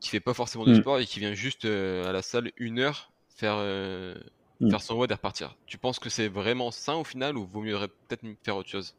qui 0.00 0.10
fait 0.10 0.20
pas 0.20 0.34
forcément 0.34 0.66
de 0.66 0.72
hmm. 0.72 0.82
sport 0.82 0.98
et 0.98 1.06
qui 1.06 1.18
vient 1.18 1.32
juste 1.32 1.64
euh, 1.64 2.06
à 2.06 2.12
la 2.12 2.20
salle 2.20 2.52
une 2.58 2.78
heure 2.78 3.10
faire, 3.34 3.54
euh, 3.56 4.14
hmm. 4.60 4.68
faire 4.68 4.82
son 4.82 4.96
WOD 4.96 5.10
et 5.10 5.14
repartir. 5.14 5.56
Tu 5.64 5.78
penses 5.78 5.98
que 5.98 6.10
c'est 6.10 6.28
vraiment 6.28 6.72
sain 6.72 6.96
au 6.96 7.04
final 7.04 7.38
ou 7.38 7.46
vaut 7.46 7.62
mieux 7.62 7.78
peut-être 8.06 8.22
faire 8.44 8.58
autre 8.58 8.68
chose? 8.68 8.94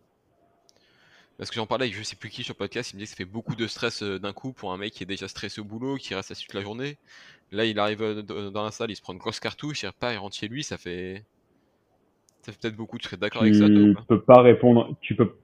Parce 1.38 1.52
que 1.52 1.58
j'en 1.58 1.68
parlais 1.68 1.86
avec 1.86 1.96
je 1.96 2.02
sais 2.02 2.16
plus 2.16 2.32
qui 2.32 2.44
sur 2.44 2.56
le 2.56 2.58
podcast, 2.58 2.90
il 2.92 2.96
me 2.96 3.02
dit 3.02 3.06
que 3.06 3.12
ça 3.12 3.18
fait 3.18 3.26
beaucoup 3.26 3.54
de 3.54 3.68
stress 3.68 4.02
euh, 4.02 4.18
d'un 4.18 4.34
coup 4.34 4.52
pour 4.52 4.74
un 4.74 4.78
mec 4.78 4.94
qui 4.94 5.04
est 5.04 5.06
déjà 5.06 5.28
stressé 5.28 5.62
au 5.62 5.64
boulot, 5.64 5.98
qui 5.98 6.16
reste 6.16 6.32
assis 6.32 6.46
toute 6.46 6.56
la 6.56 6.62
journée. 6.62 6.98
Là, 7.52 7.66
il 7.66 7.78
arrive 7.78 8.24
dans 8.24 8.64
la 8.64 8.72
salle, 8.72 8.90
il 8.90 8.96
se 8.96 9.02
prend 9.04 9.14
une 9.14 9.20
grosse 9.20 9.40
cartouche, 9.40 9.84
il 9.84 9.88
repart, 9.88 10.12
il 10.12 10.18
rentre 10.18 10.36
chez 10.36 10.48
lui, 10.48 10.64
ça 10.64 10.80
fait. 10.80 11.24
Ça 12.42 12.52
fait 12.52 12.60
peut-être 12.60 12.76
beaucoup, 12.76 12.98
tu 12.98 13.06
serais 13.06 13.18
d'accord 13.18 13.44
avec 13.44 13.54
ça 13.54 13.68
Tu 13.68 13.96
peux 14.08 14.22
pas 14.22 14.42
répondre, 14.42 14.96
tu 15.02 15.16
peux. 15.16 15.36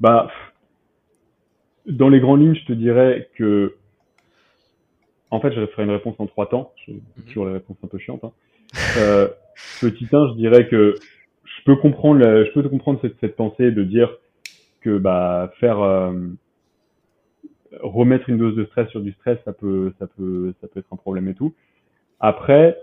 Bah, 0.00 0.28
dans 1.86 2.08
les 2.08 2.20
grandes 2.20 2.40
lignes, 2.40 2.54
je 2.54 2.64
te 2.64 2.72
dirais 2.72 3.28
que, 3.34 3.76
en 5.30 5.40
fait, 5.40 5.52
je 5.52 5.66
ferai 5.66 5.84
une 5.84 5.90
réponse 5.90 6.14
en 6.18 6.26
trois 6.26 6.48
temps. 6.48 6.72
J'ai 6.86 6.94
mhm. 6.94 7.24
toujours 7.26 7.46
les 7.46 7.52
réponses 7.52 7.76
un 7.82 7.88
peu 7.88 7.98
chiantes. 7.98 8.24
Hein. 8.24 8.32
Euh, 8.98 9.28
petit 9.80 10.08
1, 10.12 10.30
je 10.30 10.34
dirais 10.34 10.66
que 10.66 10.94
je 11.44 11.64
peux 11.64 11.76
comprendre, 11.76 12.20
je 12.20 12.52
peux 12.52 12.62
te 12.62 12.68
comprendre 12.68 12.98
cette, 13.02 13.18
cette, 13.20 13.36
pensée 13.36 13.70
de 13.70 13.84
dire 13.84 14.16
que 14.80 14.98
bah 14.98 15.52
faire 15.60 15.80
euh, 15.80 16.12
remettre 17.80 18.28
une 18.28 18.38
dose 18.38 18.56
de 18.56 18.64
stress 18.64 18.88
sur 18.88 19.00
du 19.00 19.12
stress, 19.12 19.38
ça 19.44 19.52
peut, 19.52 19.92
ça 20.00 20.08
peut, 20.08 20.54
ça 20.60 20.66
peut 20.66 20.80
être 20.80 20.92
un 20.92 20.96
problème 20.96 21.28
et 21.28 21.34
tout. 21.34 21.54
Après, 22.18 22.78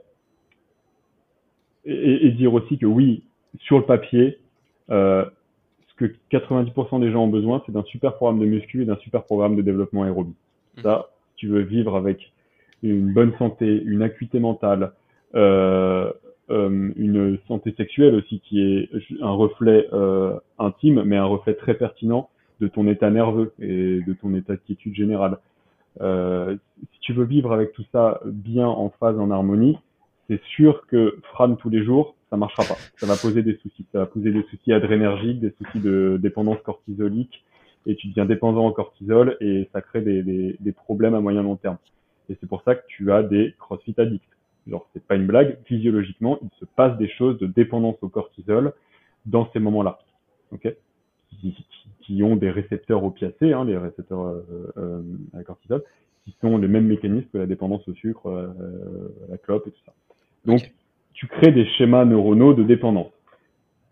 et, 1.84 2.28
et 2.28 2.32
dire 2.32 2.54
aussi 2.54 2.78
que 2.78 2.86
oui, 2.86 3.26
sur 3.60 3.78
le 3.78 3.86
papier, 3.86 4.40
euh, 4.90 5.26
que 5.98 6.14
90% 6.32 7.00
des 7.00 7.12
gens 7.12 7.24
ont 7.26 7.28
besoin, 7.28 7.62
c'est 7.66 7.72
d'un 7.72 7.84
super 7.84 8.16
programme 8.16 8.40
de 8.40 8.46
muscu 8.46 8.84
et 8.84 8.86
d'un 8.86 8.98
super 8.98 9.24
programme 9.24 9.56
de 9.56 9.62
développement 9.62 10.04
aérobie. 10.04 10.36
Mmh. 10.78 10.82
Ça, 10.82 11.10
si 11.32 11.36
tu 11.36 11.48
veux 11.48 11.62
vivre 11.62 11.96
avec 11.96 12.32
une 12.84 13.14
bonne 13.14 13.34
santé, 13.38 13.82
une 13.86 14.02
acuité 14.02 14.40
mentale, 14.40 14.94
euh, 15.36 16.12
euh, 16.50 16.92
une 16.98 17.38
santé 17.48 17.74
sexuelle 17.78 18.16
aussi 18.16 18.42
qui 18.42 18.62
est 18.62 18.90
un 19.22 19.32
reflet 19.32 19.88
euh, 19.94 20.38
intime, 20.60 21.04
mais 21.04 21.18
un 21.18 21.26
reflet 21.26 21.54
très 21.54 21.76
pertinent 21.76 22.30
de 22.60 22.68
ton 22.68 22.88
état 22.88 23.10
nerveux 23.10 23.54
et 23.60 24.02
de 24.02 24.14
ton 24.14 24.34
état 24.36 24.54
de 24.54 24.62
quiétude 24.66 24.96
générale. 24.96 25.38
Si 26.00 27.00
tu 27.02 27.14
veux 27.14 27.26
vivre 27.26 27.52
avec 27.52 27.74
tout 27.74 27.84
ça 27.92 28.22
bien 28.26 28.68
en 28.68 28.90
phase, 29.00 29.20
en 29.20 29.30
harmonie, 29.30 29.78
c'est 30.30 30.42
sûr 30.44 30.86
que 30.88 31.18
Fran 31.32 31.56
tous 31.56 31.70
les 31.70 31.84
jours, 31.84 32.16
ça 32.32 32.38
marchera 32.38 32.64
pas. 32.64 32.78
Ça 32.98 33.06
va 33.06 33.18
poser 33.18 33.44
des 33.44 33.58
soucis. 33.58 33.86
Ça 33.92 34.00
va 34.00 34.06
poser 34.06 34.32
des 34.32 34.44
soucis 34.44 34.72
adrénergiques, 34.72 35.42
des 35.42 35.54
soucis 35.62 35.80
de 35.80 36.18
dépendance 36.20 36.62
cortisolique, 36.64 37.44
et 37.86 37.96
tu 37.96 38.08
deviens 38.08 38.26
dépendant 38.26 38.66
au 38.66 38.72
cortisol, 38.72 39.38
et 39.42 39.70
ça 39.74 39.82
crée 39.82 40.02
des, 40.02 40.24
des, 40.58 40.72
problèmes 40.72 41.14
à 41.14 41.20
moyen 41.20 41.44
long 41.44 41.58
terme. 41.58 41.78
Et 42.30 42.38
c'est 42.40 42.48
pour 42.48 42.64
ça 42.64 42.76
que 42.76 42.84
tu 42.88 43.12
as 43.12 43.22
des 43.22 43.54
crossfit 43.60 43.94
addicts. 43.98 44.24
Genre, 44.68 44.88
c'est 44.94 45.04
pas 45.04 45.16
une 45.16 45.28
blague. 45.28 45.58
Physiologiquement, 45.66 46.40
il 46.42 46.50
se 46.60 46.66
passe 46.66 46.98
des 46.98 47.10
choses 47.10 47.38
de 47.40 47.48
dépendance 47.48 47.98
au 48.02 48.08
cortisol 48.08 48.74
dans 49.26 49.52
ces 49.52 49.60
moments-là. 49.60 50.00
Ok? 50.52 50.74
Qui, 51.42 51.56
qui, 52.02 52.24
ont 52.24 52.36
des 52.36 52.52
récepteurs 52.52 53.04
opiacés, 53.04 53.52
hein, 53.52 53.66
les 53.66 53.78
récepteurs 53.78 54.22
euh, 54.22 54.44
euh, 54.78 55.02
à 55.38 55.44
cortisol, 55.44 55.84
qui 56.24 56.36
sont 56.40 56.58
les 56.58 56.68
mêmes 56.68 56.86
mécanismes 56.86 57.28
que 57.34 57.40
la 57.40 57.48
dépendance 57.48 57.86
au 57.90 57.94
sucre, 57.94 58.28
euh, 58.28 59.26
à 59.28 59.32
la 59.32 59.38
clope 59.38 59.68
et 59.68 59.72
tout 59.72 59.82
ça. 59.86 59.94
Donc, 60.46 60.72
tu 61.22 61.28
crées 61.28 61.52
des 61.52 61.68
schémas 61.78 62.04
neuronaux 62.04 62.56
de 62.56 62.64
dépendance. 62.64 63.12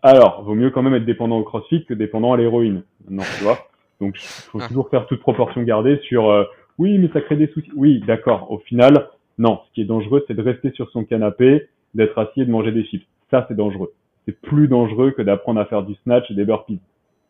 Alors, 0.02 0.42
vaut 0.42 0.56
mieux 0.56 0.70
quand 0.70 0.82
même 0.82 0.94
être 0.94 1.04
dépendant 1.04 1.38
au 1.38 1.44
crossfit 1.44 1.84
que 1.84 1.94
dépendant 1.94 2.32
à 2.32 2.36
l'héroïne. 2.36 2.82
Non, 3.08 3.22
tu 3.38 3.44
vois. 3.44 3.68
Donc, 4.00 4.16
il 4.16 4.26
faut 4.50 4.58
ah. 4.60 4.66
toujours 4.66 4.90
faire 4.90 5.06
toute 5.06 5.20
proportion 5.20 5.62
gardée 5.62 6.00
sur 6.08 6.28
euh, 6.28 6.42
oui, 6.78 6.98
mais 6.98 7.08
ça 7.12 7.20
crée 7.20 7.36
des 7.36 7.46
soucis. 7.46 7.70
Oui, 7.76 8.02
d'accord. 8.04 8.50
Au 8.50 8.58
final, 8.58 9.10
non. 9.38 9.60
Ce 9.68 9.74
qui 9.74 9.82
est 9.82 9.84
dangereux, 9.84 10.24
c'est 10.26 10.34
de 10.34 10.42
rester 10.42 10.72
sur 10.72 10.90
son 10.90 11.04
canapé, 11.04 11.68
d'être 11.94 12.18
assis 12.18 12.40
et 12.40 12.46
de 12.46 12.50
manger 12.50 12.72
des 12.72 12.82
chips. 12.82 13.06
Ça, 13.30 13.44
c'est 13.46 13.56
dangereux. 13.56 13.92
C'est 14.26 14.40
plus 14.40 14.66
dangereux 14.66 15.12
que 15.12 15.22
d'apprendre 15.22 15.60
à 15.60 15.66
faire 15.66 15.84
du 15.84 15.94
snatch 16.02 16.28
et 16.32 16.34
des 16.34 16.44
burpees. 16.44 16.80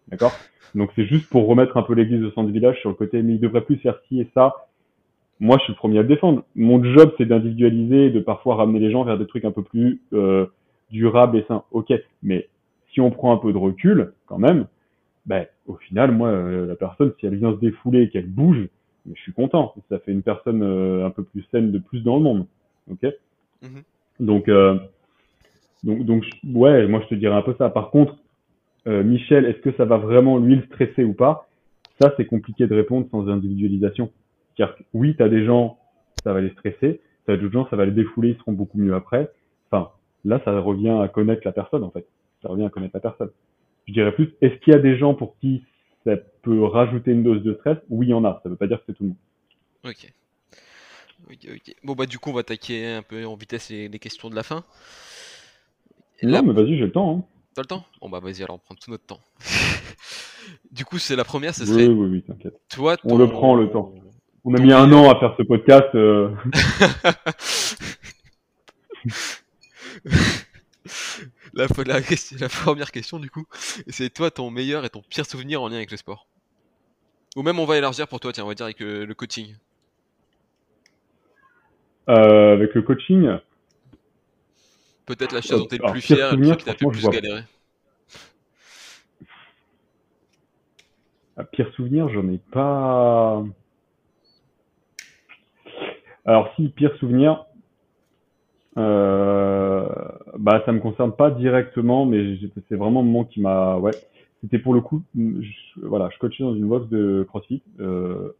D'accord? 0.08 0.32
Donc, 0.74 0.92
c'est 0.96 1.04
juste 1.04 1.28
pour 1.28 1.46
remettre 1.46 1.76
un 1.76 1.82
peu 1.82 1.92
l'église 1.92 2.24
au 2.24 2.30
centre 2.30 2.46
du 2.46 2.54
village 2.54 2.80
sur 2.80 2.88
le 2.88 2.96
côté, 2.96 3.22
mais 3.22 3.34
il 3.34 3.40
devrait 3.40 3.60
plus 3.60 3.76
faire 3.76 4.00
ci 4.08 4.18
et 4.18 4.30
ça 4.32 4.54
moi, 5.40 5.56
je 5.58 5.64
suis 5.64 5.72
le 5.72 5.78
premier 5.78 5.98
à 5.98 6.02
le 6.02 6.08
défendre. 6.08 6.44
Mon 6.54 6.84
job, 6.84 7.14
c'est 7.16 7.24
d'individualiser, 7.24 8.10
de 8.10 8.20
parfois 8.20 8.56
ramener 8.56 8.78
les 8.78 8.90
gens 8.90 9.04
vers 9.04 9.18
des 9.18 9.26
trucs 9.26 9.46
un 9.46 9.50
peu 9.50 9.62
plus 9.62 10.02
euh, 10.12 10.46
durables 10.90 11.38
et 11.38 11.44
sains. 11.48 11.64
Ok, 11.70 11.92
mais 12.22 12.48
si 12.92 13.00
on 13.00 13.10
prend 13.10 13.32
un 13.32 13.38
peu 13.38 13.50
de 13.52 13.56
recul, 13.56 14.12
quand 14.26 14.38
même, 14.38 14.66
ben, 15.24 15.46
au 15.66 15.76
final, 15.76 16.12
moi, 16.12 16.28
euh, 16.28 16.66
la 16.66 16.74
personne, 16.74 17.12
si 17.18 17.26
elle 17.26 17.36
vient 17.36 17.54
se 17.54 17.58
défouler 17.58 18.02
et 18.02 18.10
qu'elle 18.10 18.26
bouge, 18.26 18.68
je 19.10 19.20
suis 19.22 19.32
content. 19.32 19.74
Ça 19.88 19.98
fait 19.98 20.12
une 20.12 20.22
personne 20.22 20.62
euh, 20.62 21.06
un 21.06 21.10
peu 21.10 21.24
plus 21.24 21.42
saine 21.50 21.72
de 21.72 21.78
plus 21.78 22.02
dans 22.02 22.16
le 22.16 22.22
monde. 22.22 22.46
Ok 22.90 23.10
mhm. 23.62 23.82
Donc, 24.20 24.50
donc, 25.82 26.04
donc, 26.04 26.26
ouais, 26.52 26.86
moi, 26.86 27.00
je 27.00 27.06
te 27.06 27.14
dirais 27.14 27.34
un 27.34 27.40
peu 27.40 27.54
ça. 27.56 27.70
Par 27.70 27.90
contre, 27.90 28.18
Michel, 28.84 29.46
est-ce 29.46 29.60
que 29.60 29.72
ça 29.78 29.86
va 29.86 29.96
vraiment 29.96 30.36
lui 30.36 30.56
le 30.56 30.62
stresser 30.64 31.04
ou 31.04 31.14
pas? 31.14 31.48
Ça, 31.98 32.12
c'est 32.18 32.26
compliqué 32.26 32.66
de 32.66 32.74
répondre 32.74 33.06
sans 33.10 33.28
individualisation. 33.28 34.10
Car 34.56 34.74
oui, 34.94 35.14
tu 35.16 35.22
as 35.22 35.28
des 35.28 35.44
gens, 35.44 35.78
ça 36.24 36.32
va 36.32 36.40
les 36.40 36.50
stresser. 36.50 37.00
T'as 37.26 37.36
d'autres 37.36 37.52
gens, 37.52 37.68
ça 37.70 37.76
va 37.76 37.84
les 37.84 37.92
défouler, 37.92 38.30
ils 38.30 38.38
seront 38.38 38.52
beaucoup 38.52 38.78
mieux 38.78 38.94
après. 38.94 39.30
Enfin, 39.70 39.90
là, 40.24 40.40
ça 40.44 40.58
revient 40.60 40.98
à 41.02 41.08
connaître 41.08 41.42
la 41.44 41.52
personne, 41.52 41.84
en 41.84 41.90
fait. 41.90 42.06
Ça 42.42 42.48
revient 42.48 42.64
à 42.64 42.70
connaître 42.70 42.94
la 42.94 43.00
personne. 43.00 43.30
Je 43.86 43.92
dirais 43.92 44.12
plus, 44.12 44.34
est-ce 44.40 44.54
qu'il 44.60 44.72
y 44.72 44.76
a 44.76 44.80
des 44.80 44.96
gens 44.96 45.14
pour 45.14 45.36
qui 45.38 45.64
ça 46.04 46.16
peut 46.42 46.64
rajouter 46.64 47.12
une 47.12 47.22
dose 47.22 47.42
de 47.42 47.54
stress? 47.54 47.78
Oui, 47.88 48.06
il 48.06 48.10
y 48.10 48.14
en 48.14 48.24
a. 48.24 48.40
Ça 48.42 48.48
veut 48.48 48.56
pas 48.56 48.66
dire 48.66 48.78
que 48.78 48.84
c'est 48.86 48.94
tout 48.94 49.02
le 49.04 49.08
monde. 49.10 49.18
Ok. 49.84 50.12
Bon, 51.84 51.94
bah, 51.94 52.06
du 52.06 52.18
coup, 52.18 52.30
on 52.30 52.32
va 52.32 52.40
attaquer 52.40 52.86
un 52.86 53.02
peu 53.02 53.24
en 53.26 53.34
vitesse 53.34 53.70
les, 53.70 53.98
questions 53.98 54.30
de 54.30 54.34
la 54.34 54.42
fin. 54.42 54.64
Non, 56.22 56.42
mais 56.42 56.52
vas-y, 56.52 56.76
j'ai 56.76 56.84
le 56.84 56.92
temps. 56.92 57.18
Hein. 57.18 57.24
T'as 57.54 57.62
le 57.62 57.66
temps? 57.66 57.84
Bon, 58.00 58.08
bah, 58.08 58.20
vas-y, 58.20 58.42
alors 58.42 58.56
on 58.56 58.58
prend 58.58 58.74
tout 58.74 58.90
notre 58.90 59.06
temps. 59.06 59.20
du 60.70 60.84
coup, 60.84 60.98
c'est 60.98 61.16
la 61.16 61.24
première, 61.24 61.54
ce 61.54 61.64
serait. 61.64 61.88
Oui, 61.88 61.94
oui, 61.94 62.08
oui, 62.10 62.22
t'inquiète. 62.22 62.60
Toi, 62.68 62.96
On 63.04 63.18
le 63.18 63.28
prend 63.28 63.54
le 63.54 63.70
temps. 63.70 63.94
On 64.44 64.54
a 64.54 64.60
mis 64.60 64.72
un 64.72 64.90
an 64.92 65.10
à 65.10 65.20
faire 65.20 65.34
ce 65.36 65.42
podcast. 65.42 65.94
Euh. 65.94 66.30
la, 71.52 71.66
la, 71.86 72.00
la, 72.38 72.48
première 72.48 72.90
question, 72.90 73.18
du 73.18 73.30
coup, 73.30 73.44
c'est 73.88 74.08
toi 74.12 74.30
ton 74.30 74.50
meilleur 74.50 74.86
et 74.86 74.90
ton 74.90 75.02
pire 75.02 75.26
souvenir 75.26 75.60
en 75.62 75.68
lien 75.68 75.76
avec 75.76 75.90
le 75.90 75.98
sport 75.98 76.26
Ou 77.36 77.42
même 77.42 77.58
on 77.58 77.66
va 77.66 77.76
élargir 77.76 78.08
pour 78.08 78.18
toi, 78.20 78.32
tiens, 78.32 78.44
on 78.44 78.48
va 78.48 78.54
dire 78.54 78.64
avec 78.64 78.80
euh, 78.80 79.04
le 79.04 79.14
coaching. 79.14 79.54
Euh, 82.08 82.54
avec 82.54 82.74
le 82.74 82.80
coaching? 82.80 83.36
Peut-être 85.04 85.32
la 85.32 85.42
chose 85.42 85.60
dont 85.60 85.66
tu 85.66 85.74
es 85.74 85.78
le 85.78 85.90
plus 85.92 86.00
fier 86.00 86.32
et 86.32 86.56
qui 86.56 86.64
t'a 86.64 86.74
fait 86.74 86.86
le 86.86 86.90
plus 86.90 87.08
galérer. 87.08 87.42
Un 91.36 91.44
pire 91.44 91.70
souvenir, 91.74 92.08
j'en 92.08 92.26
ai 92.28 92.38
pas. 92.38 93.42
Alors 96.24 96.52
si, 96.54 96.68
pire 96.68 96.94
souvenir, 96.96 97.46
euh, 98.76 99.88
bah 100.38 100.62
ça 100.64 100.72
me 100.72 100.80
concerne 100.80 101.12
pas 101.12 101.30
directement, 101.30 102.06
mais 102.06 102.38
c'est 102.68 102.76
vraiment 102.76 103.00
un 103.00 103.04
moment 103.04 103.24
qui 103.24 103.40
m'a, 103.40 103.76
ouais, 103.78 103.92
c'était 104.40 104.58
pour 104.58 104.74
le 104.74 104.80
coup, 104.80 105.02
je, 105.16 105.80
voilà, 105.82 106.08
je 106.12 106.18
coachais 106.18 106.42
dans 106.42 106.54
une 106.54 106.68
box 106.68 106.88
de 106.88 107.26
CrossFit, 107.28 107.62
euh, 107.80 108.32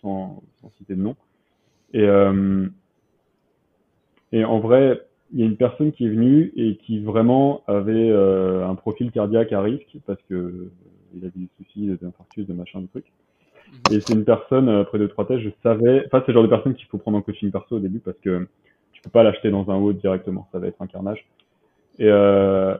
sans, 0.00 0.42
sans, 0.60 0.70
citer 0.78 0.94
de 0.94 1.02
nom, 1.02 1.16
et 1.92 2.02
euh, 2.02 2.68
et 4.32 4.44
en 4.44 4.60
vrai, 4.60 5.06
il 5.32 5.40
y 5.40 5.42
a 5.42 5.46
une 5.46 5.56
personne 5.56 5.92
qui 5.92 6.06
est 6.06 6.08
venue 6.08 6.52
et 6.56 6.76
qui 6.76 7.00
vraiment 7.00 7.62
avait 7.66 8.10
euh, 8.10 8.66
un 8.66 8.74
profil 8.74 9.10
cardiaque 9.10 9.52
à 9.52 9.60
risque 9.60 9.96
parce 10.06 10.20
que 10.28 10.34
euh, 10.34 10.72
il 11.14 11.24
a 11.24 11.28
des 11.28 11.48
soucis 11.58 11.86
d'infarctus, 12.00 12.46
de 12.46 12.52
machin, 12.52 12.80
de 12.80 12.86
trucs. 12.86 13.12
Et 13.90 14.00
c'est 14.00 14.14
une 14.14 14.24
personne, 14.24 14.68
euh, 14.68 14.82
après 14.82 14.98
deux, 14.98 15.08
trois 15.08 15.26
tests, 15.26 15.42
je 15.42 15.50
savais, 15.62 16.04
enfin, 16.06 16.22
c'est 16.24 16.28
le 16.28 16.34
genre 16.34 16.42
de 16.42 16.48
personne 16.48 16.74
qu'il 16.74 16.86
faut 16.86 16.98
prendre 16.98 17.18
en 17.18 17.22
coaching 17.22 17.50
perso 17.50 17.76
au 17.76 17.78
début 17.78 18.00
parce 18.00 18.18
que 18.18 18.46
tu 18.92 19.02
peux 19.02 19.10
pas 19.10 19.22
l'acheter 19.22 19.50
dans 19.50 19.70
un 19.70 19.76
haut 19.76 19.92
directement, 19.92 20.48
ça 20.52 20.58
va 20.58 20.66
être 20.66 20.80
un 20.80 20.86
carnage. 20.86 21.26
Et, 21.98 22.08
euh, 22.08 22.76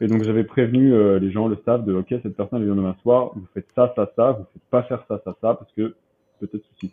et 0.00 0.06
donc, 0.06 0.22
j'avais 0.22 0.44
prévenu 0.44 0.92
euh, 0.94 1.18
les 1.18 1.30
gens, 1.30 1.46
le 1.46 1.56
staff, 1.56 1.84
de, 1.84 1.94
OK, 1.94 2.08
cette 2.08 2.36
personne, 2.36 2.60
elle 2.60 2.66
vient 2.66 2.74
demain 2.74 2.96
soir, 3.02 3.32
vous 3.34 3.46
faites 3.54 3.68
ça, 3.74 3.92
ça, 3.96 4.10
ça, 4.16 4.32
vous 4.32 4.44
faites 4.52 4.62
pas 4.70 4.82
faire 4.84 5.04
ça, 5.08 5.20
ça, 5.24 5.36
ça, 5.40 5.54
parce 5.54 5.70
que 5.72 5.94
peut-être 6.40 6.64
souci. 6.72 6.90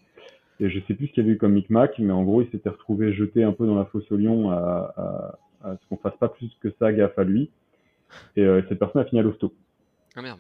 Et 0.60 0.70
je 0.70 0.80
sais 0.88 0.94
plus 0.94 1.08
ce 1.08 1.14
qu'il 1.14 1.24
y 1.24 1.28
avait 1.28 1.36
eu 1.36 1.38
comme 1.38 1.54
micmac, 1.54 1.98
mais 2.00 2.12
en 2.12 2.24
gros, 2.24 2.42
il 2.42 2.50
s'était 2.50 2.70
retrouvé 2.70 3.14
jeté 3.14 3.44
un 3.44 3.54
peu 3.54 3.66
dans 3.66 3.76
la 3.76 3.86
fosse 3.86 4.12
au 4.12 4.18
lion 4.18 4.52
à, 4.52 4.94
à, 4.98 5.70
à 5.70 5.78
ce 5.78 5.88
qu'on 5.88 5.98
fasse 5.98 6.18
pas 6.18 6.30
plus 6.30 6.50
que 6.62 6.70
ça 6.80 6.92
gaffe 6.92 7.18
à 7.18 7.24
lui. 7.24 7.50
Et 8.36 8.42
euh, 8.42 8.62
cette 8.68 8.80
personne 8.80 9.02
a 9.02 9.06
fini 9.06 9.20
à 9.20 9.24
l'hosto. 9.24 9.54
Ah 10.16 10.22
merde. 10.22 10.40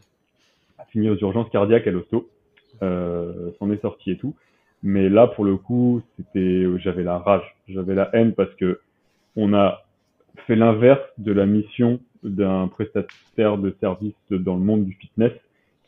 A 0.78 0.86
fini 0.86 1.10
aux 1.10 1.18
urgences 1.18 1.49
cardiaques 1.49 1.88
à 1.88 1.91
l'hosto 1.91 2.18
euh, 2.18 2.36
s'en 2.80 3.71
est 3.71 3.82
sorti 3.82 4.11
et 4.11 4.17
tout. 4.17 4.36
Mais 4.84 5.09
là, 5.09 5.28
pour 5.28 5.43
le 5.43 5.57
coup, 5.57 6.01
c'était, 6.15 6.65
j'avais 6.78 7.03
la 7.03 7.17
rage, 7.17 7.55
j'avais 7.67 7.95
la 7.95 8.09
haine 8.13 8.34
parce 8.34 8.53
que 8.55 8.80
on 9.36 9.53
a 9.53 9.84
fait 10.45 10.55
l'inverse 10.55 11.01
de 11.17 11.32
la 11.32 11.45
mission 11.45 11.99
d'un 12.23 12.67
prestataire 12.67 13.57
de 13.57 13.75
service 13.80 14.15
dans 14.30 14.55
le 14.55 14.61
monde 14.61 14.86
du 14.86 14.93
fitness, 14.93 15.32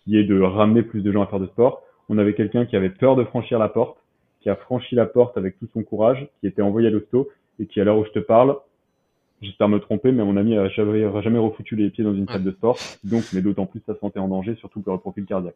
qui 0.04 0.18
est 0.18 0.24
de 0.24 0.40
ramener 0.42 0.82
plus 0.82 1.02
de 1.02 1.12
gens 1.12 1.24
à 1.24 1.28
faire 1.28 1.40
de 1.40 1.48
sport. 1.48 1.84
On 2.10 2.18
avait 2.18 2.34
quelqu'un 2.34 2.66
qui 2.66 2.76
avait 2.76 2.90
peur 2.90 3.16
de 3.16 3.24
franchir 3.24 3.60
la 3.60 3.70
porte, 3.70 3.98
qui 4.42 4.50
a 4.50 4.56
franchi 4.56 4.96
la 4.96 5.06
porte 5.06 5.38
avec 5.38 5.60
tout 5.60 5.68
son 5.74 5.84
courage, 5.84 6.28
qui 6.40 6.48
était 6.48 6.62
envoyé 6.62 6.88
à 6.88 6.92
l'hosto 6.92 7.30
et 7.60 7.66
qui, 7.66 7.82
à 7.82 7.84
l'heure 7.84 7.98
où 7.98 8.06
je 8.06 8.12
te 8.12 8.20
parle, 8.20 8.56
j'espère 9.42 9.70
me 9.70 9.80
tromper, 9.80 10.12
mais 10.12 10.24
mon 10.24 10.38
ami 10.38 10.56
n'a 10.56 10.70
jamais, 10.70 11.06
jamais 11.22 11.40
refoutu 11.40 11.76
les 11.76 11.90
pieds 11.90 12.04
dans 12.04 12.14
une 12.14 12.28
salle 12.28 12.44
de 12.44 12.52
sport, 12.52 12.78
donc 13.04 13.32
met 13.34 13.42
d'autant 13.42 13.66
plus 13.66 13.82
sa 13.86 13.96
santé 13.96 14.20
en 14.20 14.28
danger, 14.28 14.56
surtout 14.56 14.82
pour 14.82 14.94
le 14.94 15.00
profil 15.00 15.26
cardiaque 15.26 15.56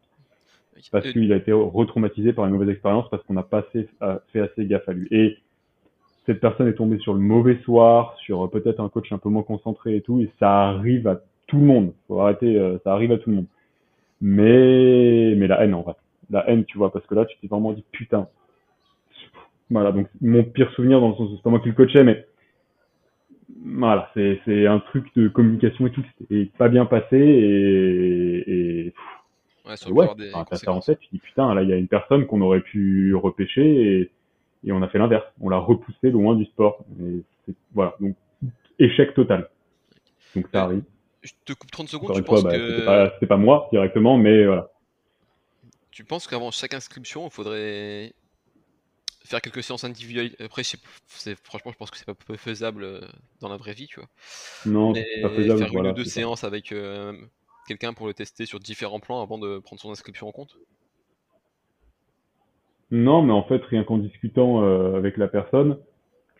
parce 0.90 1.10
qu'il 1.12 1.32
a 1.32 1.36
été 1.36 1.52
retraumatisé 1.52 2.32
par 2.32 2.46
une 2.46 2.52
mauvaise 2.52 2.70
expérience 2.70 3.08
parce 3.10 3.22
qu'on 3.24 3.34
n'a 3.34 3.42
pas 3.42 3.62
fait, 3.72 3.88
assez 4.40 4.66
gaffe 4.66 4.88
à 4.88 4.92
lui. 4.92 5.08
Et 5.10 5.38
cette 6.26 6.40
personne 6.40 6.68
est 6.68 6.74
tombée 6.74 6.98
sur 6.98 7.14
le 7.14 7.20
mauvais 7.20 7.58
soir, 7.64 8.16
sur 8.18 8.50
peut-être 8.50 8.80
un 8.80 8.88
coach 8.88 9.12
un 9.12 9.18
peu 9.18 9.28
moins 9.28 9.42
concentré 9.42 9.96
et 9.96 10.00
tout, 10.00 10.20
et 10.20 10.30
ça 10.38 10.68
arrive 10.68 11.06
à 11.06 11.20
tout 11.46 11.58
le 11.58 11.66
monde. 11.66 11.92
Faut 12.08 12.20
arrêter, 12.20 12.58
euh, 12.58 12.78
ça 12.84 12.92
arrive 12.92 13.12
à 13.12 13.18
tout 13.18 13.30
le 13.30 13.36
monde. 13.36 13.46
Mais, 14.20 15.34
mais 15.36 15.46
la 15.46 15.62
haine 15.62 15.74
en 15.74 15.82
vrai, 15.82 15.94
la 16.30 16.48
haine, 16.48 16.64
tu 16.64 16.78
vois, 16.78 16.92
parce 16.92 17.06
que 17.06 17.14
là, 17.14 17.26
tu 17.26 17.36
t'es 17.40 17.46
vraiment 17.46 17.72
dit 17.72 17.84
putain. 17.92 18.28
Voilà, 19.70 19.92
donc 19.92 20.08
mon 20.20 20.44
pire 20.44 20.70
souvenir 20.72 21.00
dans 21.00 21.10
le 21.10 21.14
sens, 21.14 21.30
c'est 21.34 21.42
pas 21.42 21.50
moi 21.50 21.60
qui 21.60 21.68
le 21.68 21.74
coachais, 21.74 22.04
mais 22.04 22.26
voilà, 23.64 24.10
c'est 24.14 24.40
c'est 24.44 24.66
un 24.66 24.78
truc 24.78 25.06
de 25.16 25.28
communication 25.28 25.86
et 25.86 25.90
tout, 25.90 26.04
c'était 26.18 26.50
pas 26.58 26.68
bien 26.68 26.86
passé 26.86 27.16
et, 27.16 28.86
et 28.86 28.94
Ouais, 29.64 29.76
sur 29.76 29.92
ouais, 29.92 30.06
des 30.16 30.30
ça 30.30 30.72
en 30.72 30.80
tête, 30.80 31.00
tu 31.00 31.08
dis 31.12 31.18
putain, 31.18 31.54
là 31.54 31.62
il 31.62 31.70
y 31.70 31.72
a 31.72 31.76
une 31.76 31.88
personne 31.88 32.26
qu'on 32.26 32.42
aurait 32.42 32.60
pu 32.60 33.14
repêcher 33.14 33.62
et, 33.62 34.10
et 34.64 34.72
on 34.72 34.82
a 34.82 34.88
fait 34.88 34.98
l'inverse. 34.98 35.24
On 35.40 35.48
l'a 35.48 35.58
repoussé 35.58 36.10
loin 36.10 36.34
du 36.34 36.44
sport. 36.44 36.84
Et 37.00 37.54
voilà, 37.72 37.94
donc 38.00 38.14
échec 38.78 39.14
total. 39.14 39.48
Donc 40.34 40.46
ça 40.52 40.62
euh, 40.62 40.64
arrive. 40.64 40.82
Je 41.22 41.32
te 41.44 41.52
coupe 41.54 41.70
30 41.70 41.88
secondes, 41.88 42.14
tu 42.14 42.22
penses 42.22 42.44
bah, 42.44 42.52
que... 42.52 43.10
C'était 43.14 43.26
pas, 43.26 43.36
moi 43.36 43.68
directement, 43.72 44.18
mais 44.18 44.44
voilà. 44.44 44.70
Tu 45.90 46.04
penses 46.04 46.26
qu'avant 46.26 46.50
chaque 46.50 46.74
inscription, 46.74 47.26
il 47.26 47.30
faudrait 47.30 48.12
faire 49.24 49.40
quelques 49.40 49.62
séances 49.62 49.84
individuelles? 49.84 50.34
Après, 50.40 50.62
franchement, 51.42 51.72
je 51.72 51.76
pense 51.76 51.90
que 51.90 51.96
c'est 51.96 52.04
pas 52.04 52.14
faisable 52.36 52.84
euh, 52.84 53.00
dans 53.40 53.48
la 53.48 53.56
vraie 53.56 53.72
vie, 53.72 53.86
tu 53.86 54.00
vois. 54.00 54.08
Non, 54.66 54.92
c'est 54.94 55.22
pas 55.22 55.30
faisable. 55.30 55.60
Faire 55.60 55.72
une 55.72 55.86
ou 55.86 55.92
deux 55.92 56.04
séances 56.04 56.44
avec 56.44 56.72
euh, 56.72 57.14
quelqu'un 57.66 57.92
pour 57.92 58.06
le 58.06 58.14
tester 58.14 58.46
sur 58.46 58.60
différents 58.60 59.00
plans 59.00 59.22
avant 59.22 59.38
de 59.38 59.58
prendre 59.58 59.80
son 59.80 59.90
inscription 59.90 60.28
en 60.28 60.32
compte 60.32 60.56
Non, 62.90 63.22
mais 63.22 63.32
en 63.32 63.44
fait, 63.44 63.62
rien 63.64 63.84
qu'en 63.84 63.98
discutant 63.98 64.62
euh, 64.62 64.96
avec 64.96 65.16
la 65.16 65.28
personne, 65.28 65.78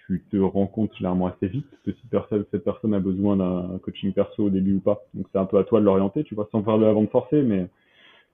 tu 0.07 0.23
te 0.31 0.37
rends 0.37 0.67
compte 0.67 0.95
généralement 0.97 1.27
assez 1.27 1.49
vite 1.49 1.67
que 1.85 1.91
cette 2.51 2.65
personne 2.65 2.95
a 2.95 3.01
besoin 3.01 3.37
d'un 3.37 3.79
coaching 3.79 4.13
perso 4.13 4.45
au 4.45 4.51
début 4.51 4.75
ou 4.75 4.81
pas. 4.81 5.03
Donc 5.15 5.27
c'est 5.33 5.39
un 5.39 5.47
peu 5.47 5.59
à 5.59 5.65
toi 5.65 5.81
de 5.81 5.85
l'orienter, 5.87 6.25
tu 6.25 6.35
vois, 6.35 6.49
sans 6.53 6.63
faire 6.63 6.79
de 6.79 6.85
la 6.85 6.93
vente 6.93 7.11
forcée, 7.11 7.43
mais 7.43 7.69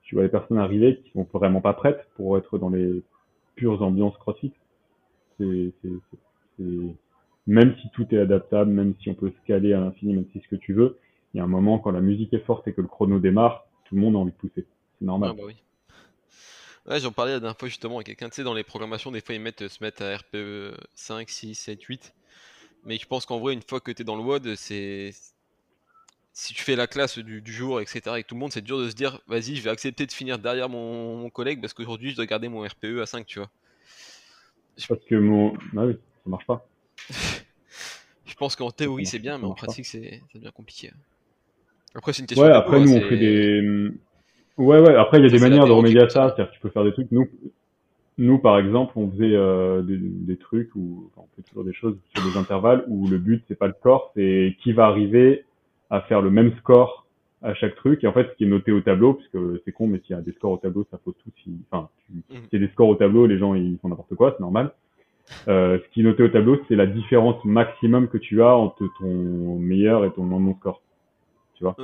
tu 0.02 0.16
vois 0.16 0.24
les 0.24 0.30
personnes 0.30 0.58
arriver 0.58 1.00
qui 1.04 1.12
sont 1.12 1.26
vraiment 1.32 1.60
pas 1.60 1.72
prêtes 1.72 2.04
pour 2.16 2.36
être 2.36 2.58
dans 2.58 2.70
les 2.70 3.02
pures 3.54 3.80
ambiances 3.82 4.16
CrossFit. 4.18 4.52
Même 7.46 7.74
si 7.80 7.88
tout 7.90 8.06
est 8.10 8.18
adaptable, 8.18 8.70
même 8.70 8.94
si 9.00 9.08
on 9.08 9.14
peut 9.14 9.30
se 9.30 9.46
caler 9.46 9.72
à 9.72 9.80
l'infini, 9.80 10.14
même 10.14 10.26
si 10.32 10.40
ce 10.40 10.48
que 10.48 10.56
tu 10.56 10.72
veux, 10.72 10.98
il 11.34 11.38
y 11.38 11.40
a 11.40 11.44
un 11.44 11.48
moment, 11.48 11.78
quand 11.78 11.92
la 11.92 12.00
musique 12.00 12.32
est 12.32 12.44
forte 12.44 12.66
et 12.68 12.72
que 12.72 12.80
le 12.80 12.88
chrono 12.88 13.18
démarre, 13.18 13.66
tout 13.84 13.94
le 13.94 14.00
monde 14.00 14.16
a 14.16 14.18
envie 14.18 14.32
de 14.32 14.36
pousser. 14.36 14.66
C'est 14.98 15.04
normal. 15.04 15.30
Ah 15.32 15.36
bah 15.36 15.44
oui. 15.46 15.54
Ouais, 16.86 16.98
j'en 16.98 17.12
parlais 17.12 17.32
la 17.32 17.40
dernière 17.40 17.58
fois 17.58 17.68
justement 17.68 17.96
avec 17.96 18.06
quelqu'un, 18.06 18.28
tu 18.28 18.36
sais, 18.36 18.42
dans 18.42 18.54
les 18.54 18.64
programmations, 18.64 19.12
des 19.12 19.20
fois 19.20 19.34
ils 19.34 19.40
mettent, 19.40 19.68
se 19.68 19.82
mettent 19.82 20.00
à 20.00 20.16
RPE 20.16 20.74
5, 20.94 21.28
6, 21.28 21.54
7, 21.54 21.82
8. 21.82 22.14
Mais 22.84 22.98
je 22.98 23.06
pense 23.06 23.26
qu'en 23.26 23.38
vrai, 23.38 23.52
une 23.52 23.62
fois 23.62 23.80
que 23.80 23.92
tu 23.92 24.02
es 24.02 24.04
dans 24.04 24.16
le 24.16 24.22
WOD, 24.22 24.54
c'est. 24.56 25.12
Si 26.32 26.54
tu 26.54 26.62
fais 26.62 26.76
la 26.76 26.86
classe 26.86 27.18
du, 27.18 27.42
jour, 27.52 27.80
etc., 27.80 28.02
avec 28.06 28.26
tout 28.26 28.34
le 28.34 28.40
monde, 28.40 28.52
c'est 28.52 28.62
dur 28.62 28.78
de 28.78 28.88
se 28.88 28.94
dire, 28.94 29.20
vas-y, 29.26 29.56
je 29.56 29.62
vais 29.62 29.70
accepter 29.70 30.06
de 30.06 30.12
finir 30.12 30.38
derrière 30.38 30.68
mon, 30.68 31.28
collègue 31.28 31.60
parce 31.60 31.74
qu'aujourd'hui, 31.74 32.12
je 32.12 32.16
dois 32.16 32.24
garder 32.24 32.48
mon 32.48 32.62
RPE 32.62 33.00
à 33.02 33.06
5, 33.06 33.26
tu 33.26 33.40
vois. 33.40 33.50
Parce 34.88 35.04
que 35.04 35.16
mon. 35.16 35.52
Ah 35.76 35.84
oui, 35.86 35.98
ça 36.24 36.30
marche 36.30 36.46
pas. 36.46 36.66
je 38.24 38.34
pense 38.36 38.56
qu'en 38.56 38.70
théorie, 38.70 39.04
c'est 39.04 39.18
bien, 39.18 39.36
mais 39.36 39.44
en 39.44 39.54
pratique, 39.54 39.84
c'est 39.84 40.22
bien 40.34 40.50
compliqué. 40.50 40.92
Après, 41.94 42.12
c'est 42.12 42.20
une 42.22 42.26
question. 42.26 42.46
Ouais, 42.46 42.52
après, 42.52 42.80
nous, 42.80 42.92
on 42.92 43.00
fait 43.00 43.16
des. 43.16 43.90
Ouais, 44.56 44.78
ouais, 44.78 44.94
après, 44.96 45.18
il 45.18 45.24
y 45.24 45.26
a 45.26 45.30
des 45.30 45.38
manières 45.38 45.66
de 45.66 45.72
remédier 45.72 46.02
à 46.02 46.08
ça. 46.08 46.28
C'est-à-dire 46.28 46.50
que 46.50 46.54
tu 46.54 46.60
peux 46.60 46.70
faire 46.70 46.84
des 46.84 46.92
trucs. 46.92 47.10
Nous, 47.10 47.28
nous 48.18 48.38
par 48.38 48.58
exemple, 48.58 48.92
on 48.96 49.10
faisait 49.10 49.34
euh, 49.34 49.82
des, 49.82 49.96
des, 49.98 50.36
trucs 50.36 50.74
où 50.74 51.10
enfin, 51.10 51.26
on 51.26 51.36
fait 51.36 51.48
toujours 51.48 51.64
des 51.64 51.72
choses 51.72 51.96
sur 52.14 52.22
des 52.30 52.36
intervalles 52.36 52.84
où 52.86 53.08
le 53.08 53.18
but, 53.18 53.42
c'est 53.48 53.58
pas 53.58 53.66
le 53.66 53.74
score, 53.78 54.12
c'est 54.14 54.56
qui 54.62 54.72
va 54.72 54.86
arriver 54.86 55.44
à 55.88 56.02
faire 56.02 56.20
le 56.20 56.30
même 56.30 56.52
score 56.58 57.06
à 57.42 57.54
chaque 57.54 57.74
truc. 57.76 58.04
Et 58.04 58.06
en 58.06 58.12
fait, 58.12 58.28
ce 58.30 58.36
qui 58.36 58.44
est 58.44 58.48
noté 58.48 58.72
au 58.72 58.80
tableau, 58.80 59.14
puisque 59.14 59.38
c'est 59.64 59.72
con, 59.72 59.86
mais 59.86 60.00
s'il 60.00 60.14
y 60.14 60.18
a 60.18 60.22
des 60.22 60.32
scores 60.32 60.52
au 60.52 60.56
tableau, 60.58 60.86
ça 60.90 60.98
faut 61.04 61.12
tout. 61.12 61.30
Si... 61.42 61.50
Enfin, 61.70 61.88
mm. 62.10 62.20
s'il 62.28 62.60
y 62.60 62.62
a 62.62 62.66
des 62.66 62.72
scores 62.72 62.88
au 62.88 62.94
tableau, 62.94 63.26
les 63.26 63.38
gens, 63.38 63.54
ils 63.54 63.78
font 63.80 63.88
n'importe 63.88 64.14
quoi, 64.14 64.34
c'est 64.36 64.42
normal. 64.42 64.72
Euh, 65.48 65.78
ce 65.78 65.94
qui 65.94 66.00
est 66.00 66.04
noté 66.04 66.22
au 66.22 66.28
tableau, 66.28 66.60
c'est 66.68 66.76
la 66.76 66.86
différence 66.86 67.42
maximum 67.44 68.08
que 68.08 68.18
tu 68.18 68.42
as 68.42 68.54
entre 68.54 68.84
ton 68.98 69.58
meilleur 69.58 70.04
et 70.04 70.12
ton 70.12 70.24
moins 70.24 70.40
bon 70.40 70.54
score 70.56 70.82
tu 71.60 71.64
vois. 71.64 71.76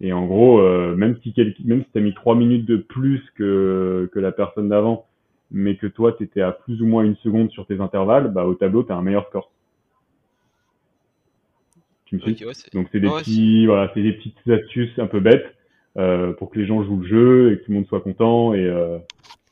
Et 0.00 0.12
en 0.12 0.26
gros, 0.26 0.60
euh, 0.60 0.94
même 0.94 1.18
si 1.22 1.34
même 1.64 1.82
si 1.82 1.88
t'as 1.92 2.00
mis 2.00 2.14
trois 2.14 2.36
minutes 2.36 2.66
de 2.66 2.76
plus 2.76 3.22
que 3.36 4.08
que 4.12 4.20
la 4.20 4.32
personne 4.32 4.68
d'avant 4.68 5.06
mais 5.54 5.76
que 5.76 5.86
toi, 5.86 6.12
tu 6.12 6.24
étais 6.24 6.40
à 6.40 6.52
plus 6.52 6.82
ou 6.82 6.86
moins 6.86 7.04
une 7.04 7.16
seconde 7.16 7.50
sur 7.50 7.64
tes 7.66 7.80
intervalles, 7.80 8.32
bah, 8.32 8.44
au 8.44 8.54
tableau, 8.54 8.82
tu 8.82 8.92
as 8.92 8.96
un 8.96 9.02
meilleur 9.02 9.26
score. 9.28 9.52
Tu 12.06 12.16
me 12.16 12.20
suis 12.20 12.34
Donc, 12.72 12.88
c'est 12.90 13.00
des, 13.00 13.08
petits, 13.08 13.66
voilà, 13.66 13.90
c'est 13.94 14.02
des 14.02 14.12
petites 14.12 14.48
astuces 14.48 14.98
un 14.98 15.06
peu 15.06 15.20
bêtes 15.20 15.46
euh, 15.96 16.32
pour 16.32 16.50
que 16.50 16.58
les 16.58 16.66
gens 16.66 16.82
jouent 16.82 17.00
le 17.00 17.06
jeu 17.06 17.52
et 17.52 17.58
que 17.58 17.64
tout 17.64 17.70
le 17.70 17.76
monde 17.76 17.86
soit 17.86 18.00
content. 18.00 18.52
Et, 18.52 18.66
euh, 18.66 18.98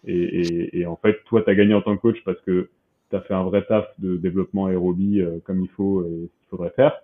et, 0.05 0.81
et, 0.81 0.87
en 0.87 0.97
fait, 0.97 1.23
toi, 1.27 1.43
tu 1.43 1.51
as 1.51 1.55
gagné 1.55 1.73
en 1.73 1.83
tant 1.83 1.97
que 1.97 2.03
coach 2.03 2.19
parce 2.25 2.41
que 2.41 2.69
tu 3.11 3.17
as 3.17 3.21
fait 3.21 3.35
un 3.35 3.45
vrai 3.45 3.65
taf 3.65 3.87
de 3.99 4.17
développement 4.17 4.67
aérobie 4.67 5.21
euh, 5.21 5.39
comme 5.45 5.63
il 5.63 5.69
faut 5.69 6.05
et 6.05 6.11
ce 6.11 6.41
qu'il 6.41 6.49
faudrait 6.51 6.73
faire. 6.75 7.01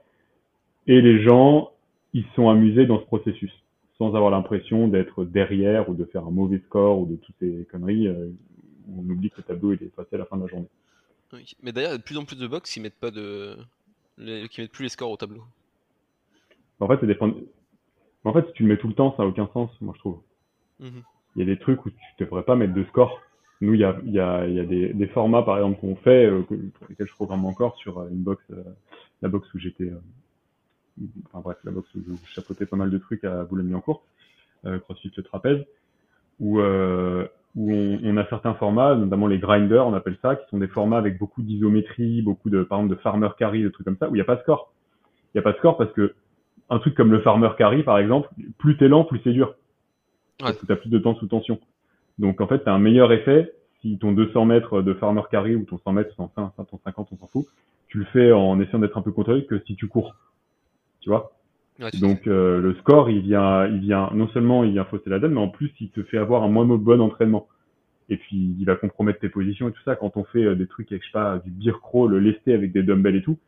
Et 0.89 1.01
les 1.01 1.23
gens, 1.23 1.71
ils 2.15 2.25
sont 2.35 2.49
amusés 2.49 2.87
dans 2.87 3.01
ce 3.01 3.07
processus 3.07 3.53
sans 3.99 4.15
avoir 4.15 4.31
l'impression 4.31 4.89
d'être 4.89 5.25
derrière 5.25 5.89
ou 5.89 5.95
de 5.95 6.05
faire 6.05 6.25
un 6.27 6.31
mauvais 6.31 6.63
score 6.67 7.01
ou 7.01 7.07
de 7.07 7.17
toutes 7.17 7.35
ces 7.41 7.67
conneries 7.71 8.07
euh, 8.07 8.31
on 8.97 9.09
oublie 9.11 9.31
que 9.31 9.39
le 9.39 9.43
tableau 9.43 9.73
il 9.73 9.83
est 9.83 9.95
passé 9.95 10.15
à 10.15 10.19
la 10.19 10.25
fin 10.25 10.37
de 10.37 10.43
la 10.43 10.49
journée. 10.49 10.69
Oui. 11.33 11.53
Mais 11.63 11.73
d'ailleurs, 11.73 11.91
il 11.91 11.95
y 11.95 11.97
a 11.97 11.99
de 11.99 12.03
plus 12.03 12.17
en 12.17 12.25
plus 12.25 12.39
de 12.39 12.47
box 12.47 12.73
qui 12.73 12.81
mettent 12.81 12.99
pas 12.99 13.11
de, 13.11 13.57
qui 14.51 14.61
mettent 14.61 14.73
plus 14.73 14.85
les 14.85 14.89
scores 14.89 15.11
au 15.11 15.17
tableau. 15.17 15.43
En 16.81 16.89
fait, 16.89 16.99
c'est 17.01 17.23
En 18.25 18.33
fait, 18.33 18.47
si 18.47 18.53
tu 18.55 18.63
le 18.63 18.69
mets 18.71 18.79
tout 18.79 18.89
le 18.89 18.95
temps, 18.95 19.15
ça 19.17 19.23
n'a 19.23 19.29
aucun 19.29 19.49
sens, 19.53 19.71
moi 19.81 19.93
je 19.95 20.01
trouve. 20.01 20.21
Mhm. 20.81 21.03
Il 21.37 21.41
y 21.41 21.43
a 21.43 21.55
des 21.55 21.59
trucs 21.59 21.85
où 21.85 21.91
tu 21.91 21.97
ne 22.19 22.25
devrais 22.25 22.45
pas 22.45 22.57
mettre 22.57 22.75
de 22.75 22.85
score. 22.85 23.21
Nous, 23.61 23.75
il 23.75 23.81
y 23.81 23.85
a, 23.85 23.99
il 24.05 24.13
y 24.13 24.21
a, 24.21 24.47
il 24.47 24.55
y 24.55 24.61
a 24.61 24.65
des, 24.65 24.95
des, 24.95 25.07
formats, 25.09 25.43
par 25.43 25.57
exemple, 25.57 25.81
qu'on 25.81 25.97
fait, 25.97 26.27
euh, 26.27 26.43
pour 26.43 26.87
lesquels 26.89 27.09
je 27.09 27.15
programme 27.15 27.45
encore 27.45 27.77
sur 27.77 27.99
euh, 27.99 28.09
une 28.09 28.23
box, 28.23 28.43
la 29.21 29.29
box 29.29 29.53
où 29.53 29.59
j'étais 29.59 29.91
enfin 31.27 31.41
bref, 31.41 31.59
la 31.65 31.71
boxe 31.71 31.89
où 31.95 32.01
je 32.07 32.35
chapeautais 32.35 32.67
pas 32.67 32.77
mal 32.77 32.91
de 32.91 32.99
trucs 32.99 33.25
à 33.25 33.45
Boulogne-Billancourt, 33.45 34.03
euh, 34.67 34.79
CrossFit 34.79 35.13
le 35.17 35.23
trapèze, 35.23 35.65
où, 36.41 36.61
euh, 36.61 37.27
où 37.57 37.73
on, 37.73 38.01
on, 38.03 38.17
a 38.17 38.27
certains 38.27 38.55
formats, 38.55 38.95
notamment 38.95 39.27
les 39.27 39.39
grinders, 39.39 39.87
on 39.87 39.95
appelle 39.95 40.19
ça, 40.23 40.37
qui 40.37 40.49
sont 40.51 40.59
des 40.59 40.69
formats 40.69 40.99
avec 40.99 41.19
beaucoup 41.19 41.43
d'isométrie, 41.43 42.23
beaucoup 42.23 42.51
de, 42.51 42.63
par 42.63 42.79
exemple, 42.79 42.97
de 42.97 43.01
farmer 43.01 43.29
carry, 43.39 43.63
de 43.63 43.69
trucs 43.69 43.85
comme 43.85 43.97
ça, 43.99 44.09
où 44.09 44.15
il 44.15 44.19
n'y 44.19 44.23
a 44.23 44.25
pas 44.25 44.37
de 44.37 44.43
score. 44.43 44.73
Il 45.35 45.39
n'y 45.39 45.41
a 45.41 45.43
pas 45.43 45.53
de 45.53 45.59
score 45.59 45.77
parce 45.77 45.93
que 45.93 46.15
un 46.71 46.79
truc 46.79 46.95
comme 46.95 47.13
le 47.13 47.21
farmer 47.21 47.51
carry, 47.57 47.83
par 47.83 47.99
exemple, 47.99 48.29
plus 48.59 48.77
t'es 48.77 48.89
lent, 48.89 49.05
plus 49.05 49.21
c'est 49.25 49.33
dur. 49.33 49.55
Parce 50.39 50.57
que 50.57 50.67
t'as 50.67 50.77
plus 50.77 50.91
de 50.91 50.99
temps 50.99 51.15
sous 51.17 51.27
tension. 51.27 51.59
Donc, 52.19 52.41
en 52.41 52.47
fait, 52.47 52.61
t'as 52.61 52.73
un 52.73 52.79
meilleur 52.79 53.13
effet 53.13 53.53
si 53.81 53.99
ton 53.99 54.13
200 54.13 54.45
mètres 54.45 54.83
de 54.83 54.95
farmer 54.95 55.23
carry 55.31 55.55
ou 55.55 55.65
ton 55.65 55.79
100 55.79 55.93
mètres, 55.93 56.15
ton 56.17 56.29
150, 56.35 57.09
on 57.13 57.17
s'en 57.17 57.27
fout, 57.29 57.47
tu 57.89 57.99
le 57.99 58.05
fais 58.07 58.33
en 58.33 58.61
essayant 58.61 58.81
d'être 58.81 58.99
un 58.99 59.03
peu 59.03 59.13
contrôlé 59.13 59.47
que 59.47 59.63
si 59.67 59.77
tu 59.77 59.87
cours 59.87 60.15
tu 61.09 61.11
vois. 61.11 61.33
Donc 62.01 62.27
euh, 62.27 62.61
le 62.61 62.75
score, 62.77 63.09
il 63.09 63.21
vient, 63.21 63.67
il 63.67 63.81
vient 63.81 64.11
non 64.13 64.29
seulement 64.29 64.65
il 64.65 64.73
vient 64.73 64.85
fausser 64.85 65.11
la 65.11 65.19
donne, 65.19 65.35
mais 65.35 65.41
en 65.41 65.49
plus 65.49 65.73
il 65.81 65.91
te 65.91 66.03
fait 66.03 66.19
avoir 66.19 66.43
un 66.43 66.49
moins 66.49 66.65
bon 66.65 67.01
entraînement. 67.01 67.47
Et 68.11 68.17
puis 68.17 68.55
il 68.59 68.65
va 68.65 68.75
compromettre 68.75 69.21
tes 69.21 69.29
positions 69.29 69.69
et 69.69 69.73
tout 69.73 69.83
ça. 69.85 69.95
Quand 69.95 70.17
on 70.17 70.25
fait 70.25 70.45
euh, 70.45 70.55
des 70.55 70.67
trucs 70.67 70.91
avec 70.91 71.03
je 71.03 71.09
sais 71.09 71.13
pas 71.13 71.39
du 71.39 71.51
beer 71.51 71.79
crawl, 71.81 72.11
le 72.11 72.19
lesté 72.19 72.53
avec 72.53 72.73
des 72.73 72.83
dumbbells 72.83 73.17
et 73.17 73.23
tout, 73.23 73.39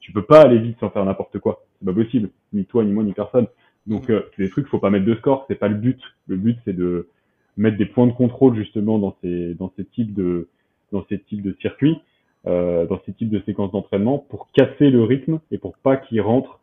tu 0.00 0.12
peux 0.12 0.22
pas 0.22 0.42
aller 0.42 0.58
vite 0.58 0.78
sans 0.80 0.90
faire 0.90 1.04
n'importe 1.04 1.38
quoi. 1.38 1.64
C'est 1.78 1.86
pas 1.86 1.92
possible, 1.92 2.30
ni 2.52 2.64
toi, 2.64 2.84
ni 2.84 2.92
moi, 2.92 3.02
ni 3.02 3.12
personne. 3.12 3.46
Donc 3.86 4.08
mm. 4.08 4.12
euh, 4.12 4.20
des 4.38 4.50
trucs, 4.50 4.66
faut 4.68 4.78
pas 4.78 4.90
mettre 4.90 5.06
de 5.06 5.14
score, 5.16 5.44
c'est 5.48 5.58
pas 5.58 5.68
le 5.68 5.76
but. 5.76 6.00
Le 6.28 6.36
but 6.36 6.58
c'est 6.64 6.74
de 6.74 7.08
mettre 7.56 7.76
des 7.76 7.86
points 7.86 8.06
de 8.06 8.12
contrôle 8.12 8.54
justement 8.54 8.98
dans 8.98 9.16
ces 9.20 9.54
dans 9.54 9.72
ces 9.76 9.84
types 9.84 10.14
de 10.14 10.48
dans 10.92 11.04
ces 11.08 11.18
types 11.18 11.42
de 11.42 11.56
circuits, 11.60 11.98
euh, 12.46 12.86
dans 12.86 13.00
ces 13.04 13.12
types 13.12 13.30
de 13.30 13.42
séquences 13.46 13.72
d'entraînement 13.72 14.18
pour 14.18 14.48
casser 14.52 14.90
le 14.90 15.02
rythme 15.02 15.40
et 15.50 15.58
pour 15.58 15.76
pas 15.76 15.96
qu'il 15.96 16.20
rentre 16.20 16.60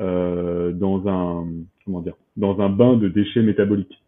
euh, 0.00 0.72
dans 0.72 1.06
un 1.08 1.46
comment 1.84 2.00
dire 2.00 2.16
dans 2.36 2.60
un 2.60 2.68
bain 2.68 2.96
de 2.96 3.08
déchets 3.08 3.42
métaboliques. 3.42 4.02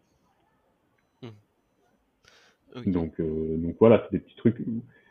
Hmm. 1.23 2.91
Donc 2.91 3.19
euh, 3.19 3.57
donc 3.57 3.75
voilà, 3.79 4.03
c'est 4.05 4.17
des 4.17 4.23
petits 4.23 4.35
trucs. 4.35 4.57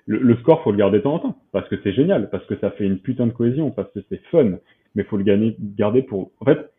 Le, 0.09 0.18
le, 0.18 0.37
score, 0.37 0.62
faut 0.62 0.70
le 0.70 0.77
garder 0.77 0.99
de 0.99 1.03
temps 1.03 1.14
en 1.14 1.18
temps 1.18 1.39
parce 1.51 1.68
que 1.68 1.77
c'est 1.83 1.93
génial, 1.93 2.31
parce 2.31 2.45
que 2.47 2.57
ça 2.59 2.70
fait 2.70 2.85
une 2.85 3.01
putain 3.01 3.27
de 3.27 3.33
cohésion, 3.33 3.70
parce 3.70 3.91
que 3.93 4.01
c'est 4.09 4.22
fun, 4.31 4.59
mais 4.95 5.03
faut 5.03 5.16
le 5.16 5.24
gagner, 5.24 5.57
garder 5.59 6.03
pour. 6.03 6.31
En 6.41 6.45
fait, 6.45 6.70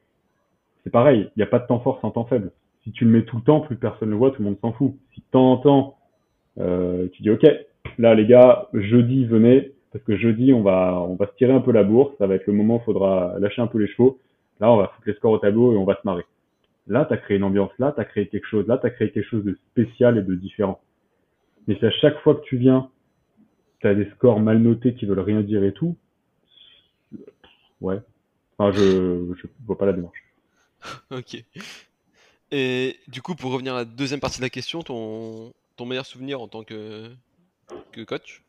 c'est 0.83 0.91
pareil, 0.91 1.29
il 1.35 1.39
n'y 1.39 1.43
a 1.43 1.47
pas 1.47 1.59
de 1.59 1.67
temps 1.67 1.79
fort 1.79 1.99
sans 2.01 2.11
temps 2.11 2.25
faible. 2.25 2.51
Si 2.83 2.91
tu 2.91 3.03
le 3.03 3.11
mets 3.11 3.25
tout 3.25 3.37
le 3.37 3.43
temps, 3.43 3.59
plus 3.59 3.75
personne 3.75 4.09
le 4.09 4.15
voit, 4.15 4.31
tout 4.31 4.41
le 4.41 4.49
monde 4.49 4.59
s'en 4.61 4.71
fout. 4.71 4.93
Si 5.13 5.19
de 5.19 5.25
temps 5.31 5.51
en 5.51 5.57
temps, 5.57 5.97
euh, 6.59 7.07
tu 7.13 7.23
dis 7.23 7.29
ok, 7.29 7.45
là 7.97 8.15
les 8.15 8.25
gars, 8.25 8.69
jeudi 8.73 9.25
venez, 9.25 9.73
parce 9.97 10.05
que 10.05 10.17
jeudi, 10.17 10.53
on 10.53 10.61
va, 10.61 11.01
on 11.01 11.15
va 11.15 11.25
se 11.25 11.35
tirer 11.37 11.53
un 11.53 11.59
peu 11.59 11.71
la 11.71 11.83
bourse. 11.83 12.13
Ça 12.19 12.27
va 12.27 12.35
être 12.35 12.45
le 12.45 12.53
moment 12.53 12.75
où 12.75 12.79
il 12.81 12.85
faudra 12.85 13.33
lâcher 13.39 13.61
un 13.61 13.67
peu 13.67 13.79
les 13.79 13.87
chevaux. 13.87 14.19
Là, 14.59 14.71
on 14.71 14.77
va 14.77 14.87
foutre 14.87 15.07
les 15.07 15.15
scores 15.15 15.31
au 15.31 15.39
tableau 15.39 15.73
et 15.73 15.77
on 15.77 15.85
va 15.85 15.95
se 15.95 16.01
marrer. 16.05 16.23
Là, 16.85 17.05
tu 17.05 17.13
as 17.13 17.17
créé 17.17 17.37
une 17.37 17.43
ambiance. 17.43 17.71
Là, 17.79 17.91
tu 17.93 18.01
as 18.01 18.05
créé 18.05 18.27
quelque 18.27 18.45
chose. 18.45 18.67
Là, 18.67 18.77
tu 18.77 18.85
as 18.85 18.91
créé 18.91 19.11
quelque 19.11 19.27
chose 19.27 19.43
de 19.43 19.57
spécial 19.71 20.17
et 20.17 20.21
de 20.21 20.35
différent. 20.35 20.79
Mais 21.67 21.77
si 21.79 21.85
à 21.85 21.91
chaque 21.91 22.19
fois 22.19 22.35
que 22.35 22.43
tu 22.43 22.57
viens, 22.57 22.89
tu 23.79 23.87
as 23.87 23.95
des 23.95 24.07
scores 24.11 24.39
mal 24.39 24.59
notés 24.59 24.93
qui 24.93 25.07
veulent 25.07 25.19
rien 25.19 25.41
dire 25.41 25.63
et 25.63 25.73
tout, 25.73 25.97
ouais. 27.81 27.99
Enfin, 28.57 28.77
je, 28.77 29.33
je 29.35 29.47
vois 29.65 29.77
pas 29.77 29.87
la 29.87 29.93
démarche. 29.93 30.23
ok. 31.11 31.43
Et 32.51 32.97
du 33.07 33.23
coup, 33.23 33.33
pour 33.33 33.51
revenir 33.51 33.73
à 33.73 33.79
la 33.79 33.85
deuxième 33.85 34.19
partie 34.19 34.37
de 34.37 34.43
la 34.43 34.49
question, 34.49 34.83
ton, 34.83 35.53
meilleur 35.85 36.05
souvenir 36.05 36.39
en 36.39 36.47
tant 36.47 36.63
que 36.63 37.09
coach? 38.05 38.43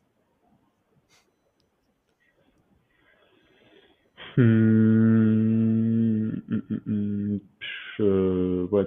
Hum, 4.37 5.89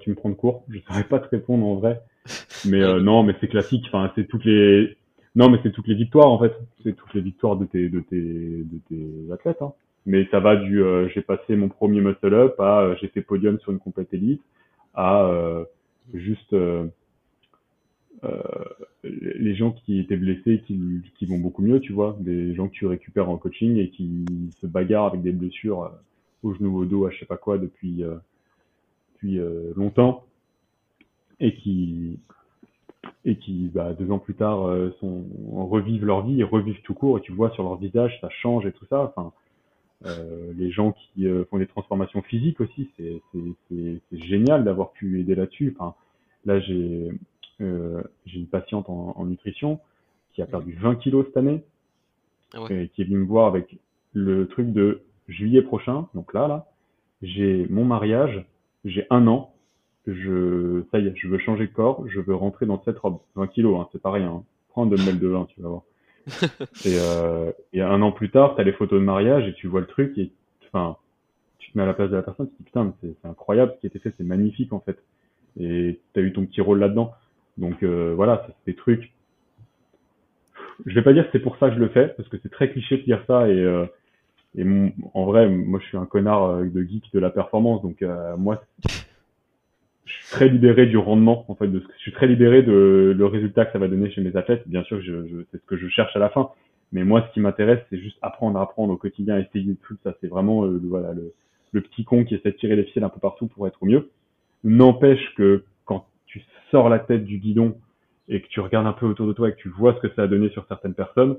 tu 0.02 0.10
me 0.10 0.14
prends 0.14 0.30
de 0.30 0.34
court. 0.34 0.64
Je 0.68 0.78
saurais 0.80 1.04
pas 1.04 1.18
te 1.18 1.28
répondre 1.28 1.66
en 1.66 1.76
vrai. 1.76 2.02
Mais 2.66 2.82
euh, 2.82 3.00
non, 3.00 3.22
mais 3.22 3.34
c'est 3.40 3.48
classique. 3.48 3.84
Enfin, 3.88 4.12
c'est 4.14 4.26
toutes 4.26 4.44
les. 4.44 4.96
Non, 5.34 5.48
mais 5.48 5.58
c'est 5.62 5.72
toutes 5.72 5.88
les 5.88 5.94
victoires 5.94 6.28
en 6.28 6.38
fait. 6.38 6.52
C'est 6.82 6.94
toutes 6.94 7.14
les 7.14 7.20
victoires 7.20 7.56
de 7.56 7.64
tes 7.64 7.88
de 7.88 8.00
tes 8.00 8.20
de 8.20 8.78
tes 8.88 9.32
athlètes. 9.32 9.62
Hein. 9.62 9.72
Mais 10.04 10.26
ça 10.30 10.40
va 10.40 10.56
du 10.56 10.82
euh, 10.82 11.08
j'ai 11.08 11.22
passé 11.22 11.56
mon 11.56 11.68
premier 11.68 12.00
muscle 12.00 12.34
up 12.34 12.58
à 12.58 12.80
euh, 12.80 12.96
j'ai 13.00 13.08
fait 13.08 13.22
podium 13.22 13.58
sur 13.60 13.72
une 13.72 13.78
complète 13.78 14.12
élite 14.12 14.42
à 14.94 15.30
juste 16.12 16.54
les 19.04 19.54
gens 19.54 19.72
qui 19.72 19.98
étaient 19.98 20.16
blessés, 20.16 20.62
qui, 20.66 20.78
qui, 21.16 21.26
vont 21.26 21.38
beaucoup 21.38 21.62
mieux, 21.62 21.80
tu 21.80 21.92
vois, 21.92 22.16
des 22.20 22.54
gens 22.54 22.68
que 22.68 22.72
tu 22.72 22.86
récupères 22.86 23.28
en 23.28 23.36
coaching 23.36 23.76
et 23.78 23.90
qui 23.90 24.24
se 24.60 24.66
bagarrent 24.66 25.06
avec 25.06 25.22
des 25.22 25.32
blessures 25.32 25.84
euh, 25.84 25.88
au 26.42 26.54
genou, 26.54 26.78
au 26.78 26.84
dos, 26.84 27.06
à 27.06 27.10
je 27.10 27.18
sais 27.18 27.26
pas 27.26 27.36
quoi 27.36 27.58
depuis, 27.58 28.04
euh, 28.04 28.14
depuis 29.14 29.38
euh, 29.38 29.72
longtemps 29.76 30.24
et 31.40 31.54
qui 31.54 32.18
et 33.24 33.36
qui 33.36 33.68
bah, 33.72 33.92
deux 33.94 34.10
ans 34.12 34.18
plus 34.18 34.34
tard 34.34 34.68
sont 35.00 35.24
revivent 35.52 36.04
leur 36.04 36.24
vie 36.24 36.42
revivent 36.44 36.80
tout 36.82 36.94
court 36.94 37.18
et 37.18 37.20
tu 37.20 37.32
vois 37.32 37.50
sur 37.50 37.64
leur 37.64 37.76
visage 37.76 38.16
ça 38.20 38.28
change 38.30 38.64
et 38.64 38.72
tout 38.72 38.84
ça. 38.86 39.12
Enfin, 39.16 39.32
les 40.56 40.70
gens 40.70 40.92
qui 40.92 41.26
font 41.50 41.58
des 41.58 41.66
transformations 41.66 42.22
physiques 42.22 42.60
aussi, 42.60 42.88
c'est 42.96 44.00
génial 44.12 44.62
d'avoir 44.62 44.92
pu 44.92 45.20
aider 45.20 45.34
là-dessus. 45.34 45.74
Enfin, 45.76 45.94
là 46.44 46.60
j'ai 46.60 47.10
j'ai 47.60 48.38
une 48.38 48.46
patiente 48.46 48.88
en, 48.88 49.24
nutrition 49.24 49.80
qui 50.32 50.42
a 50.42 50.46
perdu 50.46 50.72
20 50.80 50.96
kilos 50.96 51.26
cette 51.26 51.36
année, 51.36 51.62
ah 52.54 52.66
et 52.70 52.88
qui 52.88 53.02
est 53.02 53.04
venue 53.04 53.18
me 53.18 53.26
voir 53.26 53.46
avec 53.46 53.78
le 54.12 54.48
truc 54.48 54.72
de 54.72 55.02
juillet 55.28 55.62
prochain. 55.62 56.08
Donc 56.14 56.32
là, 56.34 56.48
là, 56.48 56.66
j'ai 57.22 57.66
mon 57.68 57.84
mariage, 57.84 58.44
j'ai 58.84 59.06
un 59.10 59.26
an, 59.26 59.52
je, 60.06 60.82
ça 60.90 60.98
y 60.98 61.06
est, 61.06 61.14
je 61.16 61.28
veux 61.28 61.38
changer 61.38 61.66
de 61.66 61.72
corps, 61.72 62.06
je 62.08 62.20
veux 62.20 62.34
rentrer 62.34 62.66
dans 62.66 62.82
cette 62.84 62.98
robe. 62.98 63.18
20 63.36 63.46
kilos, 63.48 63.80
hein, 63.80 63.88
c'est 63.92 64.02
pas 64.02 64.10
rien. 64.10 64.30
Hein. 64.30 64.44
Prends 64.70 64.84
un 64.84 64.86
dumbbell 64.86 65.18
de 65.18 65.28
20, 65.28 65.46
tu 65.46 65.60
vas 65.60 65.68
voir. 65.68 65.82
et, 66.84 66.98
euh, 66.98 67.52
et 67.72 67.82
un 67.82 68.00
an 68.00 68.12
plus 68.12 68.30
tard, 68.30 68.54
tu 68.54 68.60
as 68.60 68.64
les 68.64 68.72
photos 68.72 69.00
de 69.00 69.04
mariage 69.04 69.46
et 69.48 69.54
tu 69.54 69.66
vois 69.66 69.80
le 69.80 69.86
truc 69.86 70.16
et 70.18 70.30
enfin, 70.66 70.96
tu 71.58 71.72
te 71.72 71.78
mets 71.78 71.84
à 71.84 71.86
la 71.86 71.94
place 71.94 72.10
de 72.10 72.16
la 72.16 72.22
personne, 72.22 72.46
tu 72.48 72.52
te 72.52 72.58
dis 72.58 72.64
putain, 72.64 72.94
c'est 73.00 73.28
incroyable 73.28 73.72
ce 73.74 73.80
qui 73.80 73.86
a 73.86 73.88
été 73.88 73.98
fait, 73.98 74.14
c'est 74.16 74.24
magnifique 74.24 74.72
en 74.72 74.80
fait. 74.80 75.02
Et 75.58 76.00
tu 76.14 76.20
as 76.20 76.22
eu 76.22 76.32
ton 76.32 76.46
petit 76.46 76.60
rôle 76.60 76.78
là-dedans. 76.78 77.12
Donc 77.58 77.82
euh, 77.82 78.12
voilà, 78.14 78.46
c'est 78.46 78.72
des 78.72 78.76
trucs. 78.76 79.12
Je 80.86 80.94
vais 80.94 81.02
pas 81.02 81.12
dire 81.12 81.24
que 81.24 81.30
c'est 81.32 81.42
pour 81.42 81.56
ça 81.58 81.68
que 81.68 81.74
je 81.74 81.80
le 81.80 81.88
fais, 81.88 82.08
parce 82.16 82.28
que 82.28 82.36
c'est 82.42 82.50
très 82.50 82.70
cliché 82.70 82.96
de 82.98 83.02
dire 83.02 83.22
ça 83.26 83.48
et, 83.48 83.52
euh, 83.52 83.86
et 84.56 84.64
en 85.14 85.24
vrai, 85.24 85.48
moi 85.48 85.78
je 85.80 85.86
suis 85.86 85.96
un 85.96 86.06
connard 86.06 86.44
euh, 86.44 86.64
de 86.64 86.82
geek 86.82 87.12
de 87.12 87.20
la 87.20 87.30
performance, 87.30 87.82
donc 87.82 88.04
moi 88.38 88.62
je 90.04 90.12
suis 90.14 90.26
très 90.30 90.48
libéré 90.48 90.86
du 90.86 90.96
rendement 90.96 91.44
en 91.48 91.54
fait, 91.54 91.68
de 91.68 91.78
ce 91.78 91.86
que, 91.86 91.92
je 91.96 92.02
suis 92.02 92.12
très 92.12 92.26
libéré 92.26 92.62
de 92.62 93.14
le 93.16 93.26
résultat 93.26 93.64
que 93.66 93.72
ça 93.72 93.78
va 93.78 93.88
donner 93.88 94.10
chez 94.10 94.22
mes 94.22 94.36
athlètes. 94.36 94.66
Bien 94.66 94.82
sûr, 94.84 95.00
je, 95.00 95.26
je 95.26 95.36
c'est 95.50 95.58
ce 95.58 95.66
que 95.66 95.76
je 95.76 95.88
cherche 95.88 96.16
à 96.16 96.18
la 96.18 96.30
fin, 96.30 96.50
mais 96.90 97.04
moi 97.04 97.24
ce 97.28 97.32
qui 97.34 97.40
m'intéresse 97.40 97.80
c'est 97.90 97.98
juste 97.98 98.18
apprendre, 98.22 98.58
apprendre 98.58 98.92
au 98.92 98.96
quotidien, 98.96 99.38
essayer 99.38 99.76
tout 99.86 99.96
ça. 100.02 100.14
C'est 100.20 100.28
vraiment 100.28 100.64
le, 100.64 100.80
voilà 100.84 101.12
le, 101.12 101.32
le 101.72 101.80
petit 101.80 102.04
con 102.04 102.24
qui 102.24 102.34
essaie 102.34 102.50
de 102.50 102.56
tirer 102.56 102.76
les 102.76 102.84
fils 102.84 103.02
un 103.02 103.08
peu 103.08 103.20
partout 103.20 103.46
pour 103.46 103.66
être 103.66 103.82
au 103.82 103.86
mieux. 103.86 104.10
N'empêche 104.64 105.34
que 105.36 105.64
tu 106.32 106.42
sors 106.70 106.88
la 106.88 106.98
tête 106.98 107.24
du 107.24 107.38
guidon 107.38 107.76
et 108.28 108.40
que 108.40 108.48
tu 108.48 108.60
regardes 108.60 108.86
un 108.86 108.92
peu 108.92 109.06
autour 109.06 109.26
de 109.26 109.32
toi 109.34 109.50
et 109.50 109.52
que 109.52 109.60
tu 109.60 109.68
vois 109.68 109.94
ce 109.94 110.00
que 110.00 110.14
ça 110.14 110.22
a 110.22 110.26
donné 110.26 110.48
sur 110.50 110.66
certaines 110.66 110.94
personnes, 110.94 111.36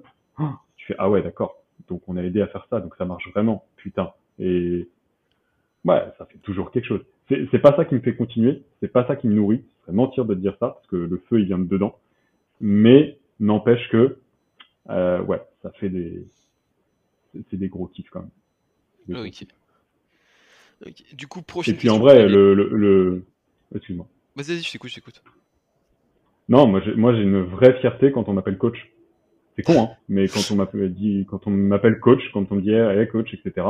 tu 0.77 0.85
fais 0.85 0.95
ah 0.99 1.09
ouais 1.09 1.23
d'accord. 1.23 1.55
Donc 1.89 2.03
on 2.07 2.15
a 2.17 2.23
aidé 2.23 2.41
à 2.41 2.47
faire 2.47 2.67
ça, 2.69 2.79
donc 2.79 2.95
ça 2.97 3.05
marche 3.05 3.27
vraiment, 3.31 3.65
putain. 3.77 4.11
Et 4.37 4.87
ouais, 5.85 6.03
ça 6.17 6.25
fait 6.25 6.37
toujours 6.39 6.71
quelque 6.71 6.85
chose. 6.85 7.01
C'est 7.29 7.59
pas 7.59 7.75
ça 7.75 7.85
qui 7.85 7.95
me 7.95 8.01
fait 8.01 8.15
continuer, 8.15 8.63
c'est 8.79 8.91
pas 8.91 9.07
ça 9.07 9.15
qui 9.15 9.27
me 9.27 9.33
nourrit. 9.33 9.63
Ce 9.79 9.85
serait 9.85 9.93
mentir 9.93 10.25
de 10.25 10.35
dire 10.35 10.55
ça 10.59 10.69
parce 10.69 10.87
que 10.87 10.95
le 10.95 11.17
feu 11.29 11.39
il 11.39 11.45
vient 11.45 11.57
de 11.57 11.65
dedans. 11.65 11.97
mais 12.61 13.17
n'empêche 13.39 13.89
que, 13.89 14.19
euh, 14.89 15.21
ouais, 15.23 15.41
ça 15.63 15.71
fait 15.71 15.89
des, 15.89 16.23
c'est 17.49 17.57
des 17.57 17.69
gros 17.69 17.87
kiffs 17.87 18.09
quand 18.11 18.21
même. 18.21 18.29
Du 21.13 21.27
coup, 21.27 21.41
prochaine. 21.41 21.73
Et 21.73 21.77
puis 21.77 21.89
en 21.89 21.97
vrai, 21.97 22.27
le, 22.27 22.53
le, 22.53 23.25
excuse-moi. 23.73 24.07
Vas-y, 24.35 24.61
je 24.61 24.71
t'écoute, 24.71 24.89
je 24.89 24.95
t'écoute. 24.95 25.21
Non, 26.49 26.67
moi 26.67 26.81
j'ai, 26.83 26.93
moi 26.95 27.13
j'ai 27.15 27.21
une 27.21 27.41
vraie 27.43 27.79
fierté 27.79 28.11
quand 28.11 28.27
on 28.27 28.33
m'appelle 28.33 28.57
coach. 28.57 28.91
C'est 29.55 29.61
con, 29.61 29.83
hein, 29.83 29.89
mais 30.09 30.27
quand 30.27 30.41
on 30.51 30.55
m'appelle, 30.55 30.93
dit, 30.93 31.25
quand 31.29 31.45
on 31.45 31.51
m'appelle 31.51 31.99
coach, 31.99 32.21
quand 32.33 32.51
on 32.51 32.55
me 32.55 32.61
dit 32.61 32.73
hey, 32.73 33.07
coach, 33.07 33.31
etc., 33.33 33.67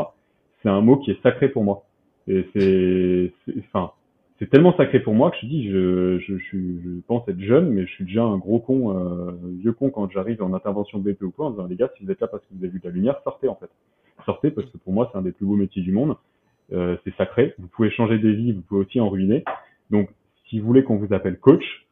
c'est 0.62 0.70
un 0.70 0.80
mot 0.80 0.98
qui 0.98 1.12
est 1.12 1.22
sacré 1.22 1.50
pour 1.50 1.64
moi. 1.64 1.84
Et 2.28 2.48
c'est, 2.54 3.34
enfin, 3.60 3.92
c'est 4.40 4.50
tellement 4.50 4.76
sacré 4.78 5.02
pour 5.02 5.14
moi 5.14 5.32
que 5.32 5.38
je 5.42 5.46
dis, 5.46 5.70
je, 5.70 6.20
je, 6.20 6.38
je, 6.38 7.00
pense 7.08 7.28
être 7.28 7.42
jeune, 7.42 7.70
mais 7.70 7.86
je 7.86 7.92
suis 7.92 8.06
déjà 8.06 8.24
un 8.24 8.38
gros 8.38 8.60
con, 8.60 8.98
euh, 8.98 9.32
vieux 9.60 9.74
con 9.74 9.90
quand 9.90 10.10
j'arrive 10.10 10.42
en 10.42 10.54
intervention 10.54 11.00
BP 11.00 11.24
ou 11.24 11.32
quoi, 11.32 11.48
en 11.48 11.52
disant 11.52 11.68
les 11.68 11.76
gars, 11.76 11.92
si 11.98 12.06
vous 12.06 12.12
êtes 12.12 12.22
là 12.22 12.28
parce 12.28 12.44
que 12.44 12.54
vous 12.54 12.64
avez 12.64 12.72
vu 12.72 12.80
de 12.80 12.88
la 12.88 12.94
lumière, 12.94 13.20
sortez 13.26 13.50
en 13.50 13.56
fait. 13.56 13.70
Sortez 14.26 14.52
parce 14.52 14.70
que 14.70 14.78
pour 14.78 14.94
moi 14.94 15.10
c'est 15.12 15.18
un 15.18 15.22
des 15.22 15.34
plus 15.34 15.46
beaux 15.46 15.58
métiers 15.58 15.82
du 15.82 15.92
monde. 15.92 16.16
Euh, 16.72 16.96
c'est 17.04 17.14
sacré. 17.18 17.54
Vous 17.60 17.68
pouvez 17.68 17.92
changer 17.92 18.18
des 18.20 18.34
vies, 18.34 18.54
vous 18.54 18.62
pouvez 18.62 18.86
aussi 18.86 19.00
en 19.02 19.10
ruiner. 19.10 19.44
Donc, 19.92 20.10
si 20.54 20.60
vous 20.60 20.68
voulez 20.68 20.84
qu'on 20.84 20.98
vous 20.98 21.16
appelle 21.16 21.40
coach, 21.40 21.88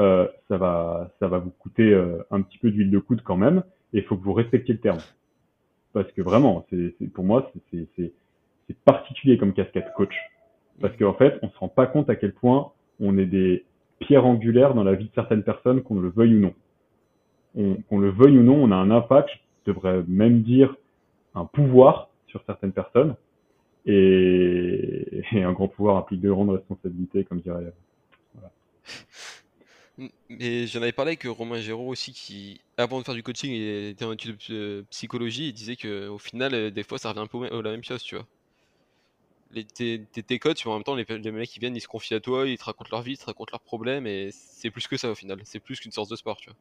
euh, 0.00 0.26
ça 0.48 0.56
va, 0.56 1.10
ça 1.20 1.28
va 1.28 1.36
vous 1.36 1.50
coûter 1.50 1.92
euh, 1.92 2.24
un 2.30 2.40
petit 2.40 2.56
peu 2.56 2.70
d'huile 2.70 2.90
de 2.90 2.98
coude 2.98 3.20
quand 3.22 3.36
même. 3.36 3.64
Et 3.92 3.98
il 3.98 4.04
faut 4.04 4.16
que 4.16 4.24
vous 4.24 4.32
respectiez 4.32 4.72
le 4.72 4.80
terme, 4.80 5.00
parce 5.92 6.10
que 6.12 6.22
vraiment, 6.22 6.64
c'est, 6.70 6.94
pour 7.12 7.24
moi, 7.24 7.52
c'est, 7.70 8.12
particulier 8.86 9.36
comme 9.36 9.52
casquette 9.52 9.92
coach. 9.94 10.14
Parce 10.80 10.96
qu'en 10.96 11.12
fait, 11.12 11.38
on 11.42 11.50
se 11.50 11.58
rend 11.58 11.68
pas 11.68 11.86
compte 11.86 12.08
à 12.08 12.16
quel 12.16 12.32
point 12.32 12.72
on 12.98 13.18
est 13.18 13.26
des 13.26 13.66
pierres 13.98 14.24
angulaires 14.24 14.72
dans 14.72 14.84
la 14.84 14.94
vie 14.94 15.04
de 15.04 15.14
certaines 15.14 15.42
personnes, 15.42 15.82
qu'on 15.82 16.00
le 16.00 16.08
veuille 16.08 16.36
ou 16.36 16.40
non. 16.40 16.54
qu'on 17.90 17.98
le 17.98 18.08
veuille 18.08 18.38
ou 18.38 18.42
non, 18.42 18.54
on 18.54 18.70
a 18.70 18.76
un 18.76 18.90
impact, 18.90 19.28
je 19.66 19.72
devrais 19.72 20.02
même 20.08 20.40
dire 20.40 20.74
un 21.34 21.44
pouvoir 21.44 22.08
sur 22.28 22.42
certaines 22.46 22.72
personnes. 22.72 23.14
Et, 23.86 25.22
un 25.32 25.52
grand 25.52 25.68
pouvoir 25.68 25.96
implique 25.96 26.20
de 26.20 26.30
grandes 26.30 26.50
responsabilités, 26.50 27.24
comme 27.24 27.40
dirait. 27.40 27.72
Voilà. 28.34 28.52
Mais 30.28 30.66
j'en 30.66 30.82
avais 30.82 30.92
parlé 30.92 31.10
avec 31.10 31.24
Romain 31.24 31.60
Géraud 31.60 31.88
aussi, 31.88 32.12
qui, 32.12 32.60
avant 32.76 33.00
de 33.00 33.04
faire 33.04 33.14
du 33.14 33.22
coaching, 33.22 33.52
il 33.52 33.88
était 33.88 34.04
en 34.04 34.12
étude 34.12 34.36
de 34.48 34.84
psychologie. 34.90 35.48
Il 35.48 35.52
disait 35.52 35.76
qu'au 35.76 36.18
final, 36.18 36.70
des 36.70 36.82
fois, 36.82 36.98
ça 36.98 37.10
revient 37.10 37.20
un 37.20 37.26
peu 37.26 37.44
à 37.44 37.62
la 37.62 37.70
même 37.70 37.84
chose, 37.84 38.02
tu 38.02 38.16
vois 38.16 38.26
tes, 39.74 40.00
tes, 40.00 40.38
coachs, 40.38 40.66
en 40.66 40.74
même 40.74 40.82
temps, 40.82 40.94
les, 40.94 41.04
les, 41.04 41.32
mecs 41.32 41.48
qui 41.48 41.60
viennent, 41.60 41.76
ils 41.76 41.80
se 41.80 41.88
confient 41.88 42.14
à 42.14 42.20
toi, 42.20 42.46
ils 42.46 42.56
te 42.56 42.64
racontent 42.64 42.88
leur 42.90 43.02
vie, 43.02 43.12
ils 43.12 43.18
te 43.18 43.26
racontent 43.26 43.50
leurs 43.52 43.60
problèmes, 43.60 44.06
et 44.06 44.30
c'est 44.30 44.70
plus 44.70 44.86
que 44.88 44.96
ça 44.96 45.10
au 45.10 45.14
final. 45.14 45.38
C'est 45.44 45.60
plus 45.60 45.80
qu'une 45.80 45.92
sorte 45.92 46.10
de 46.10 46.16
sport, 46.16 46.38
tu 46.38 46.50
vois. 46.50 46.58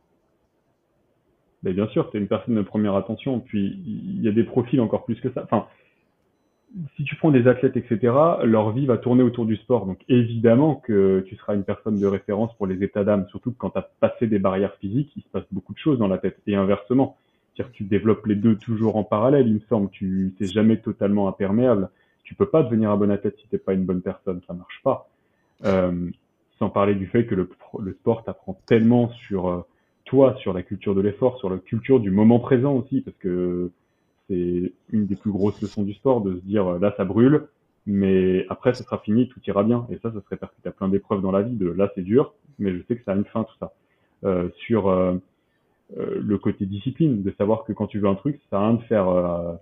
Mais 1.64 1.74
bien 1.74 1.88
sûr, 1.90 2.10
tu 2.10 2.18
es 2.18 2.20
une 2.20 2.28
personne 2.28 2.56
de 2.56 2.62
première 2.62 2.96
attention, 2.96 3.40
puis 3.40 3.80
il 3.86 4.22
y 4.22 4.28
a 4.28 4.32
des 4.32 4.44
profils 4.44 4.82
encore 4.82 5.06
plus 5.06 5.20
que 5.22 5.32
ça. 5.32 5.44
Enfin, 5.44 5.68
si 6.96 7.04
tu 7.04 7.16
prends 7.16 7.32
des 7.32 7.48
athlètes, 7.48 7.76
etc., 7.76 8.14
leur 8.44 8.72
vie 8.72 8.86
va 8.86 8.98
tourner 8.98 9.24
autour 9.24 9.46
du 9.46 9.58
sport. 9.58 9.86
Donc 9.86 10.00
évidemment 10.08 10.76
que 10.76 11.24
tu 11.28 11.36
seras 11.36 11.56
une 11.56 11.64
personne 11.64 12.00
de 12.00 12.06
référence 12.06 12.54
pour 12.56 12.68
les 12.68 12.84
états 12.84 13.04
d'âme, 13.04 13.28
surtout 13.30 13.52
que 13.52 13.58
quand 13.58 13.72
tu 13.72 13.80
as 13.80 13.90
passé 14.00 14.28
des 14.28 14.40
barrières 14.40 14.76
physiques, 14.80 15.12
il 15.16 15.24
se 15.24 15.30
passe 15.30 15.44
beaucoup 15.52 15.74
de 15.74 15.80
choses 15.80 16.00
dans 16.00 16.08
la 16.08 16.18
tête. 16.18 16.38
Et 16.48 16.56
inversement, 16.56 17.18
c'est-à-dire 17.56 17.74
tu 17.74 17.84
développes 17.84 18.26
les 18.26 18.36
deux 18.36 18.56
toujours 18.56 18.96
en 18.96 19.04
parallèle, 19.04 19.48
il 19.48 19.56
me 19.56 19.62
semble. 19.70 19.90
Tu 19.90 20.34
n'es 20.40 20.48
jamais 20.48 20.78
totalement 20.78 21.28
imperméable 21.28 21.90
tu 22.32 22.36
peux 22.36 22.46
pas 22.46 22.64
devenir 22.64 22.92
un 22.92 22.96
bon 22.96 23.12
athlète 23.12 23.36
si 23.42 23.48
t'es 23.50 23.58
pas 23.58 23.74
une 23.74 23.84
bonne 23.84 24.02
personne, 24.02 24.40
ça 24.48 24.54
marche 24.54 24.80
pas. 24.86 25.10
Euh, 25.66 26.10
sans 26.58 26.70
parler 26.70 26.96
du 26.96 27.06
fait 27.06 27.26
que 27.26 27.36
le, 27.36 27.50
le 27.80 27.92
sport 27.92 28.24
t'apprend 28.24 28.58
tellement 28.68 29.10
sur 29.28 29.50
euh, 29.50 29.66
toi, 30.06 30.36
sur 30.38 30.54
la 30.54 30.64
culture 30.64 30.96
de 30.96 31.02
l'effort, 31.02 31.38
sur 31.40 31.50
la 31.50 31.58
culture 31.58 32.00
du 32.00 32.10
moment 32.10 32.40
présent 32.40 32.74
aussi, 32.74 33.02
parce 33.02 33.18
que 33.18 33.70
c'est 34.32 34.74
une 34.92 35.06
des 35.06 35.16
plus 35.16 35.32
grosses 35.32 35.62
leçons 35.62 35.84
du 35.84 35.94
sport 35.94 36.22
de 36.22 36.36
se 36.36 36.42
dire 36.42 36.66
euh, 36.68 36.80
là 36.80 36.94
ça 36.98 37.04
brûle, 37.04 37.48
mais 37.86 38.46
après 38.50 38.74
ce 38.74 38.84
sera 38.84 39.00
fini, 39.00 39.28
tout 39.28 39.40
ira 39.46 39.64
bien. 39.64 39.86
Et 39.90 39.98
ça, 39.98 40.12
ça 40.12 40.22
se 40.22 40.30
répercute 40.30 40.66
à 40.66 40.72
plein 40.72 40.88
d'épreuves 40.88 41.22
dans 41.22 41.32
la 41.32 41.42
vie. 41.42 41.56
De 41.56 41.70
là 41.70 41.92
c'est 41.96 42.02
dur, 42.02 42.34
mais 42.60 42.74
je 42.74 42.82
sais 42.88 42.96
que 42.96 43.04
ça 43.04 43.12
a 43.12 43.16
une 43.16 43.26
fin 43.26 43.44
tout 43.44 43.56
ça. 43.60 43.74
Euh, 44.24 44.50
sur 44.56 44.88
euh, 44.88 45.18
le 45.98 46.38
côté 46.38 46.66
discipline, 46.66 47.24
de 47.24 47.32
savoir 47.38 47.66
que 47.66 47.74
quand 47.74 47.88
tu 47.88 48.00
veux 48.00 48.08
un 48.08 48.16
truc, 48.16 48.40
ça 48.50 48.60
a 48.60 48.68
rien 48.68 48.76
de 48.76 48.84
faire 48.84 49.60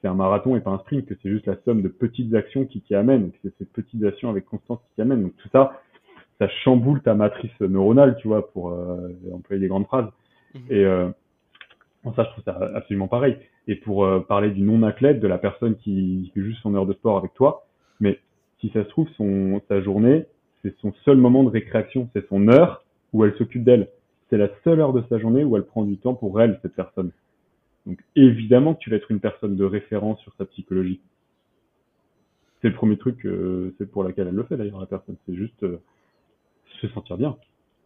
c'est 0.00 0.08
un 0.08 0.14
marathon 0.14 0.54
et 0.56 0.60
pas 0.60 0.72
un 0.72 0.78
sprint, 0.80 1.06
que 1.06 1.14
c'est 1.22 1.30
juste 1.30 1.46
la 1.46 1.56
somme 1.64 1.80
de 1.80 1.88
petites 1.88 2.34
actions 2.34 2.66
qui 2.66 2.82
t'y 2.82 2.94
amènent, 2.94 3.30
que 3.30 3.38
c'est 3.42 3.54
ces 3.56 3.64
petites 3.64 4.04
actions 4.04 4.28
avec 4.28 4.44
constance 4.44 4.78
qui 4.80 4.96
t'y 4.96 5.00
amènent. 5.00 5.22
Donc 5.22 5.36
tout 5.38 5.48
ça, 5.50 5.80
ça 6.38 6.46
chamboule 6.64 7.00
ta 7.00 7.14
matrice 7.14 7.58
neuronale, 7.60 8.18
tu 8.20 8.28
vois, 8.28 8.52
pour 8.52 8.76
employer 9.32 9.60
des 9.60 9.68
grandes 9.68 9.86
phrases. 9.86 10.10
Mhm. 10.54 10.60
Et 10.68 10.84
euh, 12.06 12.10
ça, 12.16 12.24
je 12.24 12.30
trouve 12.30 12.44
ça 12.44 12.58
absolument 12.74 13.08
pareil. 13.08 13.36
Et 13.66 13.76
pour 13.76 14.04
euh, 14.04 14.20
parler 14.20 14.50
du 14.50 14.62
non-athlète, 14.62 15.20
de 15.20 15.28
la 15.28 15.38
personne 15.38 15.76
qui 15.76 16.30
fait 16.34 16.42
juste 16.42 16.60
son 16.62 16.74
heure 16.74 16.86
de 16.86 16.92
sport 16.94 17.16
avec 17.16 17.34
toi, 17.34 17.66
mais 18.00 18.18
si 18.60 18.70
ça 18.70 18.84
se 18.84 18.88
trouve, 18.88 19.08
son, 19.16 19.60
sa 19.68 19.80
journée, 19.80 20.26
c'est 20.62 20.76
son 20.78 20.92
seul 21.04 21.16
moment 21.16 21.44
de 21.44 21.50
récréation, 21.50 22.08
c'est 22.12 22.26
son 22.28 22.48
heure 22.48 22.84
où 23.12 23.24
elle 23.24 23.34
s'occupe 23.36 23.64
d'elle. 23.64 23.88
C'est 24.30 24.38
la 24.38 24.48
seule 24.64 24.80
heure 24.80 24.92
de 24.92 25.02
sa 25.08 25.18
journée 25.18 25.44
où 25.44 25.56
elle 25.56 25.64
prend 25.64 25.84
du 25.84 25.98
temps 25.98 26.14
pour 26.14 26.40
elle, 26.40 26.58
cette 26.62 26.74
personne. 26.74 27.10
Donc 27.86 28.00
évidemment 28.16 28.74
que 28.74 28.80
tu 28.80 28.90
vas 28.90 28.96
être 28.96 29.10
une 29.10 29.20
personne 29.20 29.56
de 29.56 29.64
référence 29.64 30.18
sur 30.20 30.32
sa 30.36 30.46
psychologie. 30.46 31.00
C'est 32.62 32.68
le 32.68 32.74
premier 32.74 32.96
truc, 32.96 33.26
euh, 33.26 33.74
c'est 33.76 33.90
pour 33.90 34.04
laquelle 34.04 34.28
elle 34.28 34.34
le 34.34 34.42
fait 34.44 34.56
d'ailleurs 34.56 34.80
la 34.80 34.86
personne. 34.86 35.16
C'est 35.26 35.34
juste 35.34 35.62
euh, 35.62 35.78
se 36.80 36.88
sentir 36.88 37.18
bien 37.18 37.36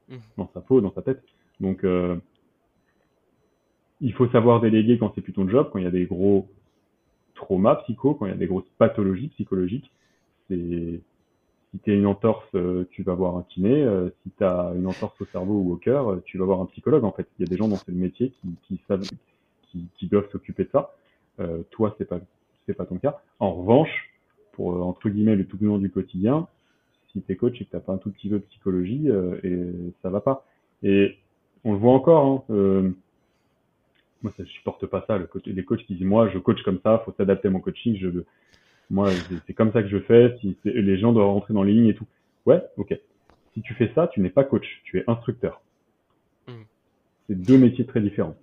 mmh. 0.08 0.16
dans 0.36 0.50
sa 0.54 0.60
peau, 0.60 0.80
dans 0.80 0.92
sa 0.92 1.02
tête. 1.02 1.22
Donc 1.60 1.82
euh, 1.82 2.16
il 4.01 4.12
faut 4.12 4.28
savoir 4.28 4.61
déléguer 4.61 4.99
quand 4.99 5.12
c'est 5.14 5.20
plus 5.20 5.32
ton 5.32 5.49
job, 5.49 5.70
quand 5.72 5.78
il 5.78 5.84
y 5.84 5.88
a 5.88 5.90
des 5.90 6.07
gros 6.07 6.49
traumas 7.34 7.76
psycho, 7.76 8.14
quand 8.14 8.26
il 8.26 8.30
y 8.30 8.32
a 8.32 8.36
des 8.36 8.46
grosses 8.46 8.68
pathologies 8.78 9.28
psychologiques. 9.28 9.90
C'est 10.49 11.01
si 11.70 11.78
tu 11.84 11.90
as 11.90 11.94
une 11.94 12.07
entorse, 12.07 12.49
tu 12.90 13.03
vas 13.03 13.14
voir 13.14 13.36
un 13.36 13.42
kiné. 13.42 13.86
si 14.22 14.30
tu 14.38 14.44
as 14.44 14.72
une 14.74 14.86
entorse 14.86 15.20
au 15.20 15.26
cerveau 15.26 15.55
ou 15.55 15.72
au 15.72 15.76
cœur, 15.76 16.18
tu 16.24 16.38
vas 16.38 16.46
voir 16.46 16.61
un 16.61 16.66
psychologue. 16.66 17.05
En 17.05 17.12
fait, 17.12 17.28
il 17.38 17.42
y 17.42 17.49
a 17.49 17.51
des 17.51 17.59
gens 17.59 17.68
dans 17.68 17.76
ce 17.76 17.90
métier 17.90 18.30
qui, 18.30 18.49
qui 18.66 18.80
savent 18.88 19.05
qui, 19.96 20.07
doivent 20.07 20.28
s'occuper 20.30 20.64
de 20.64 20.70
ça. 20.70 20.94
Euh, 21.40 21.62
toi, 21.70 21.94
c'est 21.99 22.09
pas 22.09 22.20
c'est 22.66 22.74
pas 22.74 22.86
ton 22.86 22.99
cas. 22.99 23.20
En 23.38 23.53
revanche, 23.53 24.11
pour 24.53 24.74
euh, 24.74 24.80
entre 24.80 25.09
guillemets 25.09 25.36
le 25.36 25.46
tout 25.46 25.57
du 25.57 25.90
quotidien, 25.90 26.46
si 27.12 27.22
t'es 27.22 27.36
coach 27.36 27.61
et 27.61 27.64
que 27.64 27.70
t'as 27.70 27.80
pas 27.80 27.94
un 27.94 27.99
tout 27.99 28.11
petit 28.11 28.28
peu 28.28 28.36
de 28.36 28.44
psychologie, 28.44 29.09
euh, 29.09 29.40
et 29.42 29.92
ça 30.03 30.11
va 30.11 30.20
pas. 30.20 30.44
Et 30.82 31.16
on 31.64 31.72
le 31.72 31.78
voit 31.78 31.92
encore. 31.92 32.26
Hein, 32.26 32.55
euh, 32.55 32.90
moi, 34.22 34.32
ça, 34.36 34.44
je 34.44 34.50
supporte 34.50 34.86
pas 34.86 35.04
ça. 35.06 35.18
Le 35.18 35.26
coach, 35.26 35.44
les 35.46 35.64
coachs 35.64 35.84
qui 35.84 35.94
disent 35.94 36.06
moi, 36.06 36.28
je 36.28 36.38
coach 36.38 36.62
comme 36.62 36.80
ça, 36.82 37.02
faut 37.04 37.14
s'adapter 37.16 37.48
à 37.48 37.50
mon 37.50 37.60
coaching. 37.60 37.96
Je, 37.96 38.08
moi, 38.90 39.10
c'est 39.46 39.54
comme 39.54 39.72
ça 39.72 39.82
que 39.82 39.88
je 39.88 39.98
fais. 40.00 40.36
Si 40.40 40.56
les 40.64 40.98
gens 40.98 41.12
doivent 41.12 41.28
rentrer 41.28 41.54
dans 41.54 41.62
les 41.62 41.72
lignes 41.72 41.88
et 41.88 41.94
tout. 41.94 42.06
Ouais, 42.46 42.62
ok. 42.76 42.98
Si 43.54 43.62
tu 43.62 43.74
fais 43.74 43.90
ça, 43.94 44.08
tu 44.08 44.20
n'es 44.20 44.30
pas 44.30 44.44
coach, 44.44 44.66
tu 44.84 44.98
es 44.98 45.05
instructeur. 45.06 45.60
Mmh. 46.47 46.52
C'est 47.26 47.40
deux 47.40 47.59
métiers 47.59 47.86
très 47.86 48.01
différents. 48.01 48.36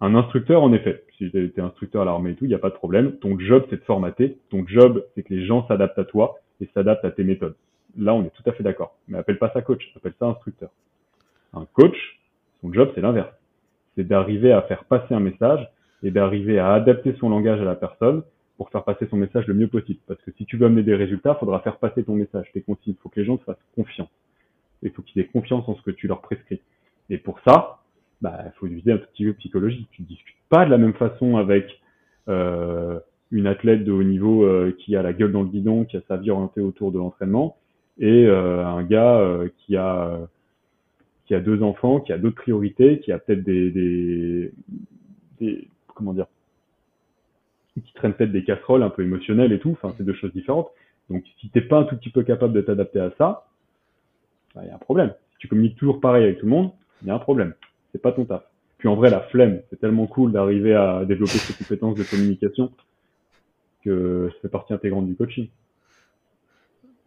Un 0.00 0.14
instructeur, 0.14 0.62
en 0.62 0.72
effet, 0.72 1.04
si 1.16 1.30
tu 1.30 1.52
es 1.56 1.60
instructeur 1.60 2.02
à 2.02 2.04
l'armée 2.04 2.32
et 2.32 2.34
tout, 2.34 2.44
il 2.44 2.48
n'y 2.48 2.54
a 2.54 2.58
pas 2.58 2.70
de 2.70 2.74
problème. 2.74 3.16
Ton 3.18 3.38
job, 3.38 3.64
c'est 3.70 3.76
de 3.76 3.84
formater. 3.84 4.38
Ton 4.50 4.66
job, 4.66 5.06
c'est 5.14 5.22
que 5.22 5.32
les 5.32 5.46
gens 5.46 5.66
s'adaptent 5.68 5.98
à 5.98 6.04
toi 6.04 6.38
et 6.60 6.68
s'adaptent 6.74 7.04
à 7.04 7.10
tes 7.10 7.24
méthodes. 7.24 7.56
Là, 7.96 8.14
on 8.14 8.24
est 8.24 8.30
tout 8.30 8.42
à 8.48 8.52
fait 8.52 8.62
d'accord. 8.62 8.96
Mais 9.08 9.16
appelle 9.16 9.38
pas 9.38 9.50
ça 9.52 9.62
coach, 9.62 9.90
appelle 9.96 10.12
ça 10.18 10.26
instructeur. 10.26 10.70
Un 11.54 11.66
coach, 11.72 12.20
son 12.60 12.72
job, 12.72 12.90
c'est 12.94 13.00
l'inverse. 13.00 13.32
C'est 13.96 14.04
d'arriver 14.04 14.52
à 14.52 14.62
faire 14.62 14.84
passer 14.84 15.14
un 15.14 15.20
message 15.20 15.68
et 16.02 16.10
d'arriver 16.10 16.58
à 16.58 16.72
adapter 16.72 17.14
son 17.18 17.28
langage 17.30 17.60
à 17.60 17.64
la 17.64 17.74
personne 17.74 18.22
pour 18.56 18.70
faire 18.70 18.84
passer 18.84 19.06
son 19.10 19.16
message 19.16 19.46
le 19.46 19.54
mieux 19.54 19.68
possible. 19.68 20.00
Parce 20.06 20.20
que 20.22 20.30
si 20.32 20.44
tu 20.44 20.56
veux 20.56 20.66
amener 20.66 20.82
des 20.82 20.94
résultats, 20.94 21.36
il 21.36 21.40
faudra 21.40 21.60
faire 21.60 21.76
passer 21.78 22.04
ton 22.04 22.14
message, 22.14 22.46
tes 22.52 22.62
consignes. 22.62 22.94
Il 22.94 23.02
faut 23.02 23.08
que 23.08 23.20
les 23.20 23.26
gens 23.26 23.36
te 23.36 23.44
fassent 23.44 23.56
confiance. 23.74 24.08
Il 24.82 24.90
faut 24.90 25.02
qu'ils 25.02 25.20
aient 25.22 25.26
confiance 25.26 25.68
en 25.68 25.76
ce 25.76 25.82
que 25.82 25.90
tu 25.90 26.06
leur 26.06 26.20
prescris. 26.20 26.60
Et 27.10 27.18
pour 27.18 27.40
ça, 27.46 27.78
bah, 28.20 28.44
faut 28.56 28.66
utiliser 28.66 28.92
un 28.92 28.98
petit 28.98 29.24
peu 29.24 29.32
psychologie. 29.34 29.86
Tu 29.92 30.02
ne 30.02 30.06
discutes 30.06 30.36
pas 30.48 30.64
de 30.64 30.70
la 30.70 30.78
même 30.78 30.94
façon 30.94 31.36
avec 31.36 31.80
euh, 32.28 32.98
une 33.30 33.46
athlète 33.46 33.84
de 33.84 33.92
haut 33.92 34.02
niveau 34.02 34.44
euh, 34.44 34.74
qui 34.78 34.96
a 34.96 35.02
la 35.02 35.12
gueule 35.12 35.32
dans 35.32 35.42
le 35.42 35.48
guidon, 35.48 35.84
qui 35.84 35.96
a 35.96 36.00
sa 36.08 36.16
vie 36.16 36.30
orientée 36.30 36.60
autour 36.60 36.92
de 36.92 36.98
l'entraînement, 36.98 37.56
et 37.98 38.26
euh, 38.26 38.64
un 38.64 38.82
gars 38.82 39.18
euh, 39.18 39.48
qui 39.58 39.76
a 39.76 40.20
qui 41.26 41.34
a 41.34 41.40
deux 41.40 41.62
enfants, 41.62 42.00
qui 42.00 42.12
a 42.12 42.18
d'autres 42.18 42.36
priorités, 42.36 43.00
qui 43.00 43.12
a 43.12 43.18
peut-être 43.18 43.42
des, 43.42 44.52
comment 45.94 46.12
dire, 46.12 46.26
qui 47.74 47.92
traîne 47.94 48.14
peut-être 48.14 48.32
des 48.32 48.44
casseroles 48.44 48.82
un 48.82 48.90
peu 48.90 49.02
émotionnelles 49.02 49.52
et 49.52 49.58
tout. 49.58 49.70
Enfin, 49.72 49.94
c'est 49.96 50.04
deux 50.04 50.14
choses 50.14 50.32
différentes. 50.32 50.70
Donc, 51.10 51.24
si 51.40 51.48
t'es 51.50 51.60
pas 51.60 51.78
un 51.78 51.84
tout 51.84 51.96
petit 51.96 52.10
peu 52.10 52.22
capable 52.22 52.52
de 52.52 52.60
t'adapter 52.62 53.00
à 53.00 53.12
ça, 53.18 53.46
il 54.54 54.60
bah, 54.60 54.66
y 54.66 54.70
a 54.70 54.74
un 54.74 54.78
problème. 54.78 55.12
Si 55.32 55.38
tu 55.38 55.48
communiques 55.48 55.76
toujours 55.76 56.00
pareil 56.00 56.24
avec 56.24 56.38
tout 56.38 56.46
le 56.46 56.50
monde, 56.50 56.70
il 57.02 57.08
y 57.08 57.10
a 57.10 57.14
un 57.14 57.18
problème 57.18 57.54
c'est 57.96 58.02
pas 58.02 58.12
ton 58.12 58.26
taf. 58.26 58.42
Puis 58.78 58.88
en 58.88 58.94
vrai, 58.94 59.08
la 59.08 59.20
flemme, 59.20 59.62
c'est 59.70 59.80
tellement 59.80 60.06
cool 60.06 60.32
d'arriver 60.32 60.74
à 60.74 61.04
développer 61.06 61.38
ces 61.38 61.54
compétences 61.54 61.96
de 61.96 62.04
communication 62.04 62.70
que 63.82 64.28
ça 64.34 64.40
fait 64.42 64.48
partie 64.48 64.74
intégrante 64.74 65.06
du 65.06 65.16
coaching. 65.16 65.48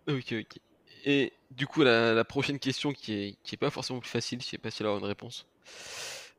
Ok, 0.08 0.34
ok. 0.34 0.60
Et 1.06 1.32
du 1.52 1.68
coup, 1.68 1.84
la, 1.84 2.24
prochaine 2.26 2.60
question 2.60 2.92
qui 2.92 3.14
est, 3.14 3.38
qui 3.44 3.56
est 3.56 3.58
pas 3.58 3.70
forcément 3.70 4.00
plus 4.00 4.10
facile, 4.10 4.42
je 4.42 4.48
sais 4.48 4.58
pas 4.58 4.72
si 4.72 4.82
elle 4.84 4.88
aura 4.88 5.00
une 5.00 5.06
réponse. 5.06 5.48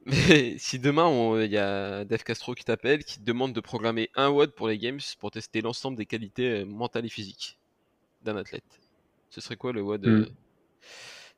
Mais 0.06 0.56
si 0.56 0.78
demain 0.78 1.10
il 1.42 1.50
y 1.50 1.58
a 1.58 2.04
Dev 2.04 2.22
Castro 2.22 2.54
qui 2.54 2.64
t'appelle, 2.64 3.04
qui 3.04 3.18
te 3.20 3.24
demande 3.24 3.52
de 3.52 3.60
programmer 3.60 4.08
un 4.14 4.30
WOD 4.30 4.52
pour 4.52 4.68
les 4.68 4.78
games 4.78 5.00
pour 5.18 5.30
tester 5.30 5.60
l'ensemble 5.60 5.98
des 5.98 6.06
qualités 6.06 6.62
euh, 6.62 6.64
mentales 6.64 7.04
et 7.04 7.10
physiques 7.10 7.58
d'un 8.22 8.36
athlète, 8.36 8.80
ce 9.28 9.42
serait 9.42 9.56
quoi 9.56 9.72
le 9.72 9.82
WOD 9.82 10.06
hmm. 10.06 10.26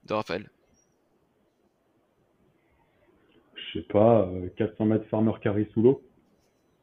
de 0.04 0.14
Raphaël? 0.14 0.48
Je 3.54 3.80
sais 3.80 3.86
pas, 3.86 4.30
400 4.58 4.84
euh, 4.84 4.86
mètres 4.86 5.08
farmer 5.08 5.32
carry 5.42 5.66
sous 5.72 5.82
l'eau. 5.82 6.02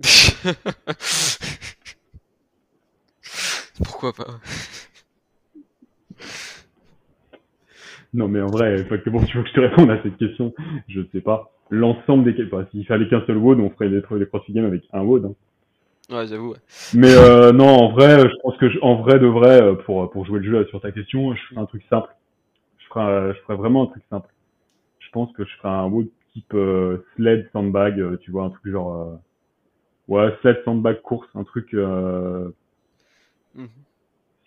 Pourquoi 3.83 4.11
pas? 4.11 4.41
Non, 8.13 8.27
mais 8.27 8.41
en 8.41 8.47
vrai, 8.47 8.83
bon, 9.07 9.23
tu 9.23 9.37
veux 9.37 9.43
que 9.43 9.49
je 9.49 9.53
te 9.53 9.59
réponde 9.59 9.91
à 9.91 10.01
cette 10.01 10.17
question 10.17 10.53
Je 10.87 11.01
sais 11.11 11.21
pas. 11.21 11.51
L'ensemble 11.69 12.23
des... 12.23 12.43
Bah, 12.45 12.65
S'il 12.71 12.85
fallait 12.85 13.07
qu'un 13.07 13.23
seul 13.27 13.37
WOD, 13.37 13.59
on 13.59 13.69
ferait 13.69 13.89
des, 13.89 14.01
des 14.01 14.25
CrossFit 14.25 14.53
Games 14.53 14.65
avec 14.65 14.83
un 14.91 15.01
WOD. 15.01 15.25
Hein. 15.25 15.35
Ouais, 16.09 16.25
j'avoue. 16.25 16.55
Mais 16.95 17.13
euh, 17.15 17.51
non, 17.51 17.67
en 17.67 17.91
vrai, 17.91 18.19
je 18.21 18.35
pense 18.41 18.57
que 18.57 18.65
en 18.81 18.95
vrai 18.95 19.19
de 19.19 19.27
vrai, 19.27 19.61
euh, 19.61 19.75
pour 19.75 20.09
pour 20.09 20.25
jouer 20.25 20.39
le 20.39 20.45
jeu 20.51 20.65
sur 20.65 20.81
ta 20.81 20.91
question, 20.91 21.35
je 21.35 21.41
ferais 21.49 21.61
un 21.61 21.65
truc 21.67 21.83
simple. 21.87 22.09
Je 22.79 22.87
ferais, 22.87 23.33
je 23.35 23.39
ferais 23.41 23.55
vraiment 23.55 23.83
un 23.83 23.87
truc 23.87 24.03
simple. 24.09 24.29
Je 24.99 25.09
pense 25.11 25.31
que 25.33 25.45
je 25.45 25.55
ferais 25.57 25.69
un 25.69 25.85
WOD 25.85 26.07
type 26.33 26.53
euh, 26.55 27.05
sled 27.15 27.47
sandbag, 27.53 27.99
euh, 27.99 28.17
tu 28.17 28.31
vois, 28.31 28.45
un 28.45 28.49
truc 28.49 28.71
genre 28.71 29.19
ouais 30.07 30.35
sled 30.41 30.59
sandbag 30.65 30.99
course, 31.01 31.29
un 31.35 31.43
truc. 31.43 31.73
Mhm. 31.73 33.67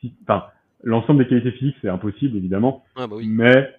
si, 0.01 0.15
enfin, 0.23 0.47
l'ensemble 0.83 1.23
des 1.25 1.29
qualités 1.29 1.53
physiques, 1.53 1.77
c'est 1.81 1.89
impossible, 1.89 2.37
évidemment. 2.37 2.85
Ah, 2.97 3.07
bah 3.07 3.17
mais 3.25 3.71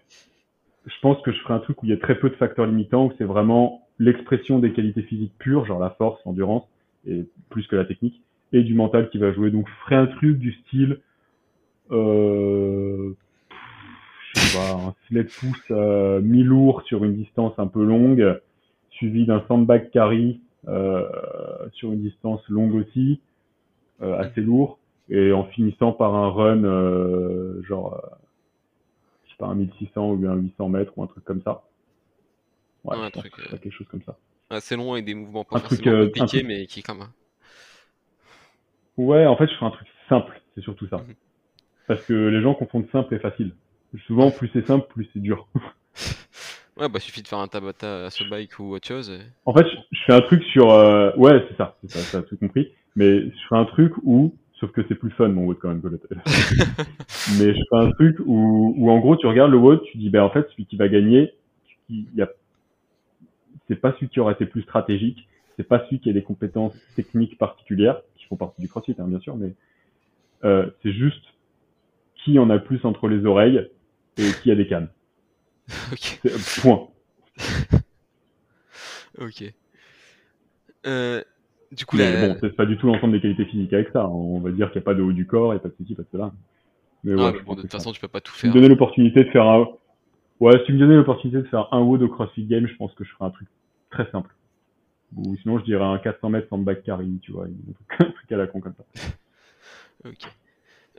je 0.86 0.94
pense 1.02 1.22
que 1.22 1.32
je 1.32 1.40
ferai 1.40 1.54
un 1.54 1.60
truc 1.60 1.82
où 1.82 1.86
il 1.86 1.90
y 1.90 1.94
a 1.94 1.98
très 1.98 2.16
peu 2.16 2.30
de 2.30 2.36
facteurs 2.36 2.66
limitants, 2.66 3.06
où 3.06 3.14
c'est 3.18 3.24
vraiment 3.24 3.88
l'expression 4.00 4.60
des 4.60 4.74
qualités 4.74 5.04
physiques 5.04 5.34
pures, 5.38 5.66
genre 5.66 5.80
la 5.80 5.92
force, 5.92 6.20
l'endurance, 6.26 6.64
et 7.08 7.26
plus 7.50 7.68
que 7.68 7.76
la 7.76 7.86
technique, 7.86 8.22
et 8.52 8.64
du 8.64 8.74
mental 8.74 9.10
qui 9.10 9.18
va 9.18 9.32
jouer. 9.34 9.52
Donc 9.52 9.68
je 9.68 9.74
ferai 9.86 9.96
un 9.96 10.08
truc 10.08 10.38
du 10.38 10.54
style, 10.54 11.00
euh, 11.92 13.14
je 14.34 14.40
sais 14.40 14.58
pas, 14.58 14.88
un 14.88 14.96
sled 15.08 15.30
pouce 15.40 15.72
euh, 15.72 16.22
mi-lourd 16.22 16.82
sur 16.84 17.04
une 17.04 17.16
distance 17.16 17.54
un 17.58 17.68
peu 17.68 17.84
longue, 17.84 18.40
suivi 18.92 19.26
d'un 19.26 19.44
sandbag 19.48 19.90
carry 19.92 20.42
euh, 20.68 21.04
sur 21.74 21.92
une 21.92 22.02
distance 22.02 22.42
longue 22.50 22.76
aussi, 22.76 23.20
euh, 24.02 24.18
assez 24.18 24.42
lourd 24.42 24.80
et 25.10 25.32
en 25.32 25.46
finissant 25.46 25.92
par 25.92 26.16
un 26.16 26.30
run 26.30 26.64
euh, 26.64 27.62
genre 27.64 27.94
euh, 27.94 28.16
je 29.26 29.32
sais 29.32 29.38
pas 29.38 29.48
un 29.48 29.56
1600 29.56 30.12
ou 30.12 30.28
un 30.28 30.36
800 30.36 30.70
mètres 30.70 30.94
ou 30.96 31.04
un 31.04 31.08
truc 31.08 31.24
comme 31.26 31.42
ça 31.42 31.64
ouais, 32.86 32.98
un 32.98 33.10
truc, 33.10 33.34
euh, 33.40 33.58
quelque 33.58 33.72
chose 33.72 33.88
comme 33.88 34.04
ça 34.04 34.18
assez 34.50 34.76
long 34.76 34.96
et 34.96 35.02
des 35.02 35.14
mouvements 35.14 35.44
pas 35.44 35.58
un 35.58 35.62
truc, 35.62 35.84
compliqués 35.84 36.44
mais 36.44 36.66
qui 36.68 36.84
quand 36.84 36.96
même 36.96 37.10
ouais 38.98 39.26
en 39.26 39.36
fait 39.36 39.48
je 39.48 39.58
fais 39.58 39.66
un 39.66 39.72
truc 39.72 39.88
simple 40.08 40.42
c'est 40.56 40.62
surtout 40.62 40.88
ça 40.88 40.98
mhm. 40.98 41.16
parce 41.88 42.04
que 42.06 42.14
les 42.14 42.42
gens 42.42 42.54
confondent 42.54 42.90
simple 42.92 43.14
et 43.14 43.20
facile 43.20 43.54
souvent 44.06 44.32
plus 44.32 44.50
c'est 44.54 44.66
simple 44.66 44.88
plus 44.90 45.10
c'est 45.14 45.22
dur 45.22 45.48
Ouais, 46.76 46.90
bah 46.90 47.00
suffit 47.00 47.22
de 47.22 47.28
faire 47.28 47.38
un 47.38 47.48
Tabata 47.48 48.06
à 48.06 48.10
ce 48.10 48.24
bike 48.28 48.58
ou 48.58 48.74
autre 48.74 48.88
chose. 48.88 49.16
En 49.46 49.54
fait, 49.54 49.64
je, 49.92 50.00
fais 50.08 50.14
un 50.14 50.22
truc 50.22 50.42
sur. 50.46 50.70
Ouais, 51.18 51.46
c'est 51.48 51.56
ça, 51.56 51.78
ça, 51.86 52.00
t'as 52.12 52.28
tout 52.28 52.36
compris. 52.36 52.72
Mais 52.96 53.22
je 53.22 53.48
fais 53.48 53.56
un 53.56 53.66
truc 53.66 53.94
où 54.02 54.36
Sauf 54.64 54.72
que 54.72 54.81
c'est 54.88 54.95
plus 54.95 55.11
fun 55.11 55.27
mon 55.27 55.44
WOD 55.44 55.60
quand 55.60 55.68
même 55.68 55.81
que 55.81 55.90
Mais 57.38 57.53
je 57.53 57.60
fais 57.69 57.76
un 57.76 57.91
truc 57.91 58.18
où, 58.26 58.73
où 58.77 58.90
en 58.90 58.99
gros 58.99 59.18
tu 59.18 59.27
regardes 59.27 59.52
le 59.52 59.57
WOD, 59.57 59.84
tu 59.84 59.98
dis 59.98 60.10
ben 60.10 60.23
en 60.23 60.30
fait 60.30 60.48
celui 60.52 60.65
qui 60.65 60.77
va 60.77 60.88
gagner, 60.88 61.34
il 61.90 62.07
y 62.15 62.22
a... 62.22 62.30
c'est 63.68 63.76
pas 63.76 63.91
celui 63.91 64.07
qui 64.07 64.22
aura 64.22 64.31
été 64.31 64.45
plus 64.45 64.61
stratégique, 64.61 65.27
c'est 65.57 65.68
pas 65.68 65.84
celui 65.84 65.99
qui 65.99 66.10
a 66.10 66.14
des 66.14 66.23
compétences 66.23 66.73
techniques 66.95 67.38
particulières, 67.38 67.99
qui 68.15 68.26
font 68.27 68.38
partie 68.38 68.61
du 68.61 68.69
CrossFit 68.69 68.95
hein, 68.99 69.06
bien 69.06 69.19
sûr, 69.19 69.35
mais 69.35 69.53
euh, 70.45 70.69
c'est 70.81 70.94
juste 70.94 71.26
qui 72.23 72.40
en 72.40 72.49
a 72.49 72.57
plus 72.57 72.85
entre 72.85 73.10
les 73.10 73.26
oreilles 73.26 73.69
et 74.15 74.31
qui 74.44 74.49
a 74.49 74.56
des 74.56 74.68
cannes. 74.68 74.88
Okay. 75.91 76.30
Point. 76.61 76.88
ok. 79.19 79.53
Euh, 80.85 81.22
du 81.76 81.86
coup, 81.86 81.98
mais 81.98 82.28
bon, 82.28 82.38
c'est 82.40 82.56
pas 82.56 82.66
du 82.66 82.78
tout 82.78 82.88
l'ensemble 82.88 83.14
des 83.14 83.22
qualités 83.22 83.45
physiques 83.45 83.74
avec 83.74 83.90
ça. 83.90 84.08
On 84.08 84.40
va 84.40 84.52
dire 84.52 84.72
qu'il 84.72 84.80
n'y 84.80 84.84
a 84.84 84.86
pas 84.86 84.94
de 84.94 85.02
haut 85.02 85.12
du 85.12 85.26
corps, 85.26 85.54
il 85.54 85.56
n'y 85.56 85.60
a 85.60 85.64
pas 85.64 85.70
de 85.70 85.76
ceci, 85.80 85.95
pas 85.95 86.04
de 86.04 86.08
cela. 86.12 86.32
Mais 87.04 87.14
ah, 87.18 87.34
bon, 87.45 87.56
de 87.56 87.62
toute 87.62 87.72
façon, 87.72 87.91
tu 87.91 88.00
peux 88.00 88.08
pas 88.08 88.22
tout 88.22 88.32
faire. 88.32 88.40
Si 88.40 88.41
tu 88.41 88.48
me 88.50 88.54
donnais 88.54 88.70
l'opportunité 88.70 89.24
de 89.24 89.30
faire 89.30 89.45
un, 89.48 89.68
ouais, 90.40 90.58
si 90.60 90.66
tu 90.66 90.74
me 90.74 90.80
donnais 90.80 90.95
l'opportunité 90.95 91.40
de 91.40 91.48
faire 91.48 91.68
un 91.72 91.80
haut 91.80 91.98
de 91.98 92.08
CrossFit 92.08 92.45
Game, 92.45 92.68
je 92.68 92.76
pense 92.76 92.94
que 92.94 93.04
je 93.04 93.12
ferais 93.12 93.26
un 93.26 93.32
truc 93.32 93.48
très 93.90 94.10
simple. 94.12 94.34
Ou 95.16 95.36
sinon, 95.38 95.60
je 95.60 95.66
dirais 95.66 95.84
un 95.84 95.98
400 96.00 96.30
mètres 96.30 96.48
sans 96.50 96.58
back 96.58 96.84
carry, 96.84 97.20
tu 97.22 97.32
vois, 97.32 97.45
un 98.00 98.06
truc 98.06 98.32
à 98.32 98.38
la 98.38 98.48
con 98.48 98.62
comme 98.62 98.74
ça. 98.76 99.02
ok. 100.06 100.32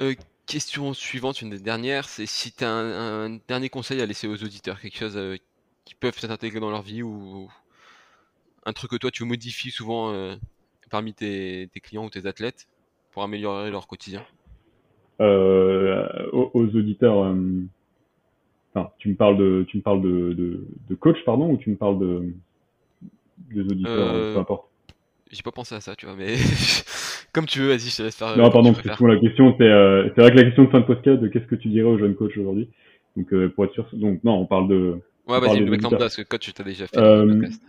Euh, 0.01 0.15
question 0.47 0.93
suivante, 0.93 1.41
une 1.41 1.51
des 1.51 1.59
dernières, 1.59 2.09
c'est 2.09 2.27
si 2.27 2.53
tu 2.53 2.65
as 2.65 2.71
un, 2.71 3.39
dernier 3.49 3.69
conseil 3.69 4.01
à 4.01 4.07
laisser 4.07 4.27
aux 4.27 4.43
auditeurs, 4.43 4.81
quelque 4.81 4.99
chose 4.99 5.17
euh, 5.17 5.37
qui 5.85 5.95
peuvent 5.95 6.19
s'intégrer 6.19 6.61
dans 6.61 6.71
leur 6.71 6.83
vie 6.83 7.03
ou 7.03 7.49
un 8.67 8.73
truc 8.73 8.93
que 8.93 8.97
toi 8.97 9.11
tu 9.11 9.25
modifies 9.25 9.71
souvent 9.71 10.13
euh, 10.13 10.37
parmi 10.95 11.13
tes, 11.13 11.69
clients 11.83 12.05
ou 12.05 12.11
tes 12.11 12.25
athlètes 12.25 12.69
pour 13.11 13.25
améliorer 13.25 13.69
leur 13.73 13.89
quotidien 13.89 14.23
euh, 15.21 16.07
aux, 16.33 16.67
auditeurs, 16.77 17.25
euh, 17.25 18.85
tu 18.99 19.09
me 19.09 19.17
parles 19.17 19.37
de, 19.37 19.65
tu 19.67 19.79
me 19.79 19.83
parles 19.83 20.03
de, 20.03 20.33
de, 20.89 20.95
coach, 20.95 21.17
pardon, 21.27 21.51
ou 21.51 21.57
tu 21.57 21.71
me 21.71 21.75
parles 21.75 21.99
de 21.99 22.33
des 23.51 23.63
auditeurs, 23.63 24.15
euh, 24.15 24.35
peu 24.35 24.41
importe. 24.41 24.69
J'ai 25.33 25.43
pas 25.43 25.51
pensé 25.51 25.75
à 25.75 25.81
ça, 25.81 25.97
tu 25.97 26.07
vois, 26.07 26.15
mais 26.15 26.37
comme 27.33 27.47
tu 27.47 27.59
veux, 27.59 27.69
vas-y, 27.71 27.91
je 27.91 27.97
te 27.97 28.03
laisse 28.03 28.17
faire. 28.17 28.37
Non, 28.37 28.51
pardon, 28.53 28.73
c'est 28.73 28.87
la 28.87 29.19
question, 29.19 29.53
c'est 29.59 29.69
c'est 30.15 30.21
vrai 30.21 30.31
que 30.31 30.37
la 30.37 30.45
question 30.45 30.65
de 30.65 30.71
fin 30.71 30.81
de 30.81 30.87
podcast, 30.87 31.21
de 31.21 31.27
qu'est-ce 31.27 31.47
que 31.47 31.57
tu 31.57 31.71
dirais 31.71 31.89
aux 31.89 31.99
jeunes 31.99 32.15
coachs 32.15 32.37
aujourd'hui. 32.37 32.69
Donc 33.17 33.35
pour 33.55 33.65
être 33.65 33.73
sûr, 33.73 33.89
donc 33.95 34.23
non, 34.23 34.35
on 34.35 34.47
parle 34.47 34.69
de. 34.69 35.01
Ouais, 35.27 35.41
vas-y, 35.41 35.59
le 35.59 35.71
mec 35.73 35.83
lambda, 35.83 35.99
parce 35.99 36.15
que 36.15 36.23
coach, 36.23 36.43
tu 36.43 36.53
t'as 36.53 36.63
déjà 36.63 36.87
fait. 36.87 37.01
Le 37.01 37.33
podcast. 37.33 37.63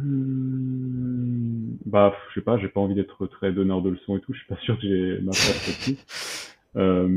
Hmm, 0.00 1.76
bah, 1.86 2.14
je 2.28 2.34
sais 2.34 2.44
pas, 2.44 2.58
j'ai 2.58 2.68
pas 2.68 2.80
envie 2.80 2.94
d'être 2.94 3.26
très 3.26 3.52
donneur 3.52 3.82
de 3.82 3.90
leçons 3.90 4.16
et 4.16 4.20
tout. 4.20 4.32
Je 4.32 4.38
suis 4.38 4.48
pas 4.48 4.56
sûr 4.60 4.76
que 4.76 4.82
j'ai 4.82 5.20
ma 5.20 5.32
place 5.32 5.66
là-dessus. 5.66 5.96
Euh, 6.76 7.08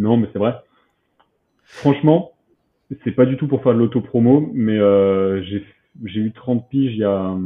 non, 0.00 0.16
mais 0.16 0.28
c'est 0.32 0.40
vrai. 0.40 0.56
Franchement, 1.62 2.32
c'est 3.04 3.12
pas 3.12 3.24
du 3.24 3.36
tout 3.36 3.46
pour 3.46 3.62
faire 3.62 3.72
de 3.72 3.78
l'auto-promo, 3.78 4.50
mais 4.52 4.76
euh, 4.76 5.40
j'ai 5.44 6.20
eu 6.20 6.32
30 6.32 6.68
piges 6.68 6.92
il 6.92 6.98
y 6.98 7.04
a 7.04 7.38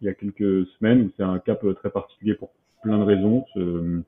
il 0.00 0.06
y 0.06 0.08
a 0.08 0.14
quelques 0.14 0.66
semaines 0.78 1.10
c'est 1.16 1.24
un 1.24 1.38
cap 1.40 1.66
très 1.76 1.90
particulier 1.90 2.34
pour 2.34 2.50
plein 2.82 2.98
de 2.98 3.02
raisons. 3.02 3.44
Euh, 3.56 4.00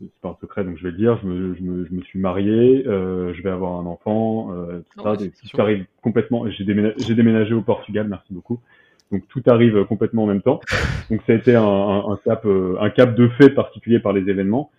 c'est 0.00 0.20
pas 0.20 0.30
un 0.30 0.36
secret, 0.40 0.64
donc 0.64 0.76
je 0.78 0.82
vais 0.82 0.90
le 0.90 0.96
dire, 0.96 1.18
je 1.22 1.28
me, 1.28 1.54
je 1.54 1.62
me, 1.62 1.86
je 1.86 1.94
me 1.94 2.02
suis 2.02 2.18
marié, 2.18 2.86
euh, 2.86 3.32
je 3.34 3.42
vais 3.42 3.50
avoir 3.50 3.80
un 3.80 3.86
enfant, 3.86 4.52
euh, 4.52 4.80
tout 4.94 5.02
ça, 5.02 5.16
tout 5.16 5.60
arrive 5.60 5.86
complètement. 6.02 6.48
J'ai 6.50 6.64
déménagé, 6.64 7.14
déménagé, 7.14 7.54
au 7.54 7.62
Portugal, 7.62 8.08
merci 8.08 8.32
beaucoup. 8.32 8.60
Donc 9.12 9.26
tout 9.28 9.42
arrive 9.46 9.84
complètement 9.84 10.24
en 10.24 10.26
même 10.26 10.42
temps. 10.42 10.60
Donc 11.10 11.20
ça 11.26 11.32
a 11.32 11.36
été 11.36 11.54
un, 11.54 11.64
un, 11.64 12.18
cap, 12.24 12.44
euh, 12.46 12.76
un 12.80 12.90
cap 12.90 13.14
de 13.14 13.28
fait 13.28 13.50
particulier 13.50 13.98
par 14.00 14.12
les 14.12 14.28
événements, 14.28 14.70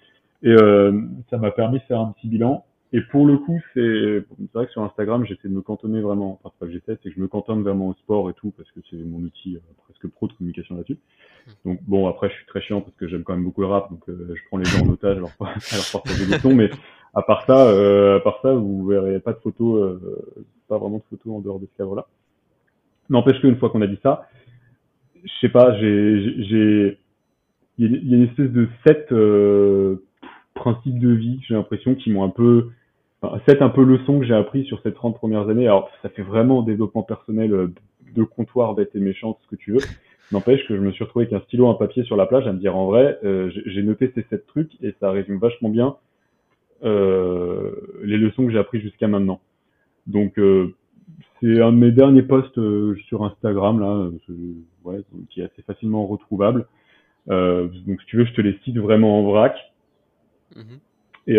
et 0.43 0.49
euh, 0.49 1.01
ça 1.29 1.37
m'a 1.37 1.51
permis 1.51 1.79
de 1.79 1.83
faire 1.83 1.99
un 1.99 2.11
petit 2.11 2.27
bilan. 2.27 2.65
Et 2.93 3.01
pour 3.01 3.25
le 3.25 3.37
coup, 3.37 3.59
c'est 3.73 4.25
vrai 4.53 4.65
que 4.65 4.71
sur 4.71 4.83
Instagram, 4.83 5.25
j'essaie 5.25 5.47
de 5.47 5.53
me 5.53 5.61
cantonner 5.61 6.01
vraiment, 6.01 6.39
enfin 6.43 6.53
pas 6.59 6.65
que 6.65 6.73
j'essaie, 6.73 6.97
c'est 7.01 7.09
que 7.09 7.15
je 7.15 7.21
me 7.21 7.27
cantonne 7.27 7.63
vraiment 7.63 7.87
au 7.87 7.93
sport 7.93 8.29
et 8.29 8.33
tout, 8.33 8.51
parce 8.57 8.69
que 8.71 8.81
c'est 8.89 8.97
mon 8.97 9.19
outil 9.19 9.55
euh, 9.55 9.59
presque 9.85 10.07
pro 10.13 10.27
de 10.27 10.33
communication 10.33 10.75
là-dessus. 10.75 10.97
Donc 11.65 11.79
bon, 11.87 12.07
après, 12.07 12.29
je 12.29 12.35
suis 12.35 12.45
très 12.47 12.61
chiant 12.61 12.81
parce 12.81 12.95
que 12.97 13.07
j'aime 13.07 13.23
quand 13.23 13.33
même 13.33 13.45
beaucoup 13.45 13.61
le 13.61 13.67
rap, 13.67 13.89
donc 13.89 14.01
euh, 14.09 14.33
je 14.35 14.41
prends 14.47 14.57
les 14.57 14.65
gens 14.65 14.85
en 14.85 14.89
otage 14.89 15.17
alors 15.17 15.31
leur, 15.39 15.49
leur 15.93 16.03
des 16.03 16.39
sons, 16.39 16.53
mais 16.53 16.69
à 17.13 17.21
part 17.21 17.45
ça, 17.45 17.67
euh, 17.67 18.17
à 18.17 18.19
part 18.21 18.39
ça, 18.41 18.53
vous 18.53 18.85
verrez 18.85 19.19
pas 19.19 19.33
de 19.33 19.39
photos, 19.39 19.81
euh, 19.81 20.45
pas 20.67 20.77
vraiment 20.77 20.97
de 20.97 21.03
photos 21.09 21.33
en 21.33 21.39
dehors 21.39 21.59
de 21.59 21.65
ce 21.65 21.77
cadre-là. 21.77 22.07
N'empêche 23.09 23.39
qu'une 23.41 23.57
fois 23.57 23.69
qu'on 23.69 23.81
a 23.81 23.87
dit 23.87 23.99
ça, 24.01 24.27
je 25.23 25.31
sais 25.41 25.49
pas, 25.49 25.77
j'ai, 25.79 26.43
j'ai, 26.43 26.99
il 27.77 28.09
y, 28.09 28.13
a 28.13 28.17
une 28.17 28.23
espèce 28.23 28.51
de 28.51 28.67
sept 28.85 29.11
euh, 29.11 30.03
principes 30.53 30.99
de 30.99 31.09
vie, 31.09 31.39
j'ai 31.47 31.53
l'impression, 31.53 31.95
qui 31.95 32.11
m'ont 32.11 32.23
un 32.23 32.29
peu, 32.29 32.69
sept 33.45 33.61
un 33.61 33.69
peu 33.69 33.83
leçons 33.83 34.19
que 34.19 34.25
j'ai 34.25 34.33
appris 34.33 34.65
sur 34.65 34.81
ces 34.81 34.93
30 34.93 35.15
premières 35.15 35.49
années. 35.49 35.67
Alors, 35.67 35.89
ça 36.01 36.09
fait 36.09 36.23
vraiment 36.23 36.61
développement 36.63 37.03
personnel 37.03 37.53
euh, 37.53 37.73
de 38.15 38.23
comptoir, 38.23 38.73
bête 38.73 38.95
et 38.95 38.99
méchant, 38.99 39.37
ce 39.43 39.47
que 39.47 39.55
tu 39.55 39.73
veux. 39.73 39.81
N'empêche 40.31 40.65
que 40.67 40.75
je 40.75 40.81
me 40.81 40.91
suis 40.91 41.03
retrouvé 41.03 41.25
avec 41.25 41.33
un 41.33 41.43
stylo, 41.45 41.67
un 41.67 41.73
papier 41.73 42.03
sur 42.03 42.15
la 42.15 42.25
plage 42.25 42.47
à 42.47 42.53
me 42.53 42.59
dire 42.59 42.75
en 42.75 42.85
vrai, 42.85 43.19
euh, 43.23 43.51
j'ai 43.65 43.83
noté 43.83 44.11
ces 44.15 44.25
sept 44.29 44.47
trucs 44.47 44.81
et 44.81 44.95
ça 44.99 45.11
résume 45.11 45.39
vachement 45.39 45.69
bien 45.69 45.97
euh, 46.83 47.71
les 48.03 48.17
leçons 48.17 48.45
que 48.45 48.51
j'ai 48.51 48.57
apprises 48.57 48.81
jusqu'à 48.81 49.09
maintenant. 49.09 49.41
Donc 50.07 50.39
euh, 50.39 50.73
c'est 51.41 51.61
un 51.61 51.73
de 51.73 51.77
mes 51.77 51.91
derniers 51.91 52.21
posts 52.21 52.59
sur 53.07 53.25
Instagram 53.25 53.79
là, 53.81 54.09
ouais, 54.85 55.01
qui 55.29 55.41
est 55.41 55.45
assez 55.45 55.61
facilement 55.63 56.07
retrouvable. 56.07 56.65
donc 57.27 57.99
si 57.99 58.05
tu 58.07 58.17
veux, 58.17 58.25
je 58.25 58.33
te 58.33 58.41
les 58.41 58.57
cite 58.63 58.77
vraiment 58.77 59.19
en 59.19 59.23
vrac. 59.23 59.55
Mhm. 60.55 60.79
Et, 61.27 61.37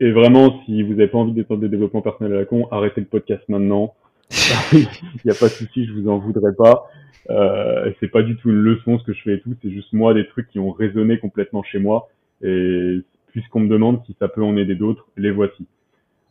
et 0.00 0.10
vraiment, 0.10 0.60
si 0.64 0.82
vous 0.82 0.94
n'avez 0.94 1.08
pas 1.08 1.18
envie 1.18 1.32
d'étendre 1.32 1.60
des 1.60 1.68
développements 1.68 2.02
personnels 2.02 2.34
à 2.34 2.40
la 2.40 2.44
con, 2.44 2.68
arrêtez 2.70 3.00
le 3.00 3.06
podcast 3.06 3.42
maintenant. 3.48 3.94
Il 4.72 4.86
n'y 5.24 5.30
a 5.30 5.34
pas 5.34 5.46
de 5.46 5.52
souci, 5.52 5.86
je 5.86 5.92
vous 5.92 6.08
en 6.08 6.18
voudrais 6.18 6.54
pas. 6.54 6.88
Euh, 7.30 7.92
c'est 8.00 8.08
pas 8.08 8.22
du 8.22 8.36
tout 8.36 8.50
une 8.50 8.60
leçon 8.62 8.98
ce 8.98 9.04
que 9.04 9.12
je 9.12 9.22
fais 9.22 9.34
et 9.34 9.40
tout, 9.40 9.54
c'est 9.62 9.70
juste 9.70 9.92
moi 9.92 10.14
des 10.14 10.26
trucs 10.28 10.48
qui 10.48 10.58
ont 10.58 10.70
résonné 10.70 11.18
complètement 11.18 11.62
chez 11.62 11.78
moi. 11.78 12.08
Et 12.42 12.98
puisqu'on 13.28 13.60
me 13.60 13.68
demande 13.68 14.02
si 14.06 14.16
ça 14.18 14.28
peut 14.28 14.42
en 14.42 14.56
aider 14.56 14.74
d'autres, 14.74 15.06
les 15.16 15.30
voici. 15.30 15.66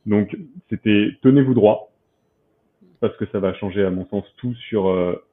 Donc 0.05 0.37
c'était 0.69 1.09
tenez-vous 1.21 1.53
droit 1.53 1.91
parce 2.99 3.15
que 3.17 3.25
ça 3.31 3.39
va 3.39 3.53
changer 3.53 3.83
à 3.83 3.91
mon 3.91 4.07
sens 4.07 4.23
tout 4.37 4.55
sur 4.55 4.87
euh, 4.87 5.23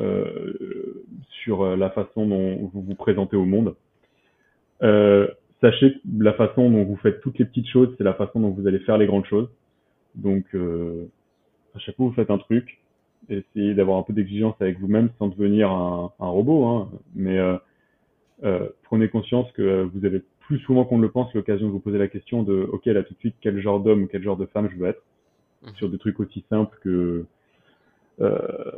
euh, 0.00 1.04
sur 1.44 1.76
la 1.76 1.90
façon 1.90 2.26
dont 2.26 2.70
vous 2.72 2.82
vous 2.82 2.94
présentez 2.94 3.36
au 3.36 3.44
monde. 3.44 3.76
Euh, 4.82 5.28
sachez 5.62 5.92
que 5.94 5.98
la 6.18 6.34
façon 6.34 6.68
dont 6.68 6.84
vous 6.84 6.96
faites 6.96 7.20
toutes 7.20 7.38
les 7.38 7.46
petites 7.46 7.68
choses, 7.68 7.94
c'est 7.96 8.04
la 8.04 8.14
façon 8.14 8.40
dont 8.40 8.50
vous 8.50 8.66
allez 8.66 8.80
faire 8.80 8.98
les 8.98 9.06
grandes 9.06 9.24
choses. 9.24 9.48
Donc 10.14 10.44
euh, 10.54 11.06
à 11.74 11.78
chaque 11.78 11.96
fois 11.96 12.06
vous 12.06 12.12
faites 12.12 12.30
un 12.30 12.38
truc, 12.38 12.80
essayez 13.30 13.74
d'avoir 13.74 13.98
un 13.98 14.02
peu 14.02 14.12
d'exigence 14.12 14.56
avec 14.60 14.78
vous-même 14.78 15.10
sans 15.18 15.28
devenir 15.28 15.70
un, 15.70 16.12
un 16.20 16.28
robot, 16.28 16.66
hein. 16.66 16.90
mais 17.14 17.38
euh, 17.38 17.56
euh, 18.44 18.68
prenez 18.82 19.08
conscience 19.08 19.50
que 19.52 19.88
vous 19.94 20.04
avez 20.04 20.22
plus 20.40 20.58
souvent 20.60 20.84
qu'on 20.84 20.98
ne 20.98 21.02
le 21.02 21.10
pense 21.10 21.32
l'occasion 21.32 21.68
de 21.68 21.72
vous 21.72 21.80
poser 21.80 21.98
la 21.98 22.08
question 22.08 22.42
de 22.42 22.68
ok 22.72 22.86
là 22.86 23.04
tout 23.04 23.14
de 23.14 23.18
suite 23.20 23.36
quel 23.40 23.58
genre 23.60 23.80
d'homme 23.80 24.02
ou 24.02 24.06
quel 24.08 24.22
genre 24.22 24.36
de 24.36 24.46
femme 24.46 24.68
je 24.70 24.76
veux 24.76 24.88
être? 24.88 25.02
Mhm. 25.62 25.74
sur 25.76 25.88
des 25.88 25.98
trucs 25.98 26.18
aussi 26.20 26.44
simples 26.50 26.76
que 26.82 27.24
euh, 28.20 28.70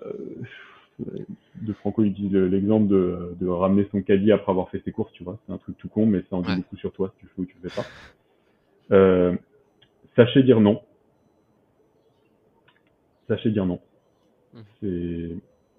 de 0.98 1.72
Franco 1.74 2.04
utilise 2.04 2.32
l'exemple 2.32 2.86
de, 2.86 3.34
de, 3.40 3.48
ramener 3.48 3.88
son 3.90 4.00
caddie 4.02 4.30
après 4.30 4.52
avoir 4.52 4.70
fait 4.70 4.80
ses 4.84 4.92
courses 4.92 5.12
tu 5.12 5.24
vois 5.24 5.38
c'est 5.44 5.52
un 5.52 5.58
truc 5.58 5.76
tout 5.78 5.88
con 5.88 6.06
mais 6.06 6.22
ça 6.30 6.36
en 6.36 6.42
dit 6.42 6.54
beaucoup 6.56 6.76
sur 6.76 6.92
toi 6.92 7.12
si 7.14 7.26
tu 7.26 7.26
fais 7.26 7.42
ou 7.42 7.46
tu 7.46 7.56
le 7.60 7.68
fais 7.68 7.80
pas 7.80 7.86
euh, 8.94 9.34
sachez 10.14 10.42
dire 10.44 10.60
non 10.60 10.80
sachez 13.28 13.50
dire 13.50 13.66
non. 13.66 13.80
Mmh. 14.52 14.60
C'est 14.80 15.30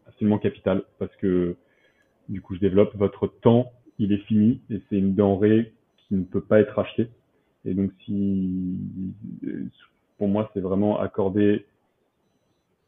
absolument 0.07 0.39
capital 0.39 0.83
parce 0.99 1.15
que 1.17 1.55
du 2.29 2.41
coup 2.41 2.55
je 2.55 2.59
développe 2.59 2.95
votre 2.95 3.27
temps, 3.27 3.71
il 3.99 4.11
est 4.11 4.23
fini 4.25 4.61
et 4.69 4.81
c'est 4.89 4.97
une 4.97 5.15
denrée 5.15 5.73
qui 5.97 6.15
ne 6.15 6.23
peut 6.23 6.41
pas 6.41 6.59
être 6.59 6.77
achetée. 6.79 7.09
Et 7.65 7.73
donc 7.73 7.91
si 8.05 8.77
pour 10.17 10.27
moi 10.27 10.49
c'est 10.53 10.61
vraiment 10.61 10.99
accorder 10.99 11.65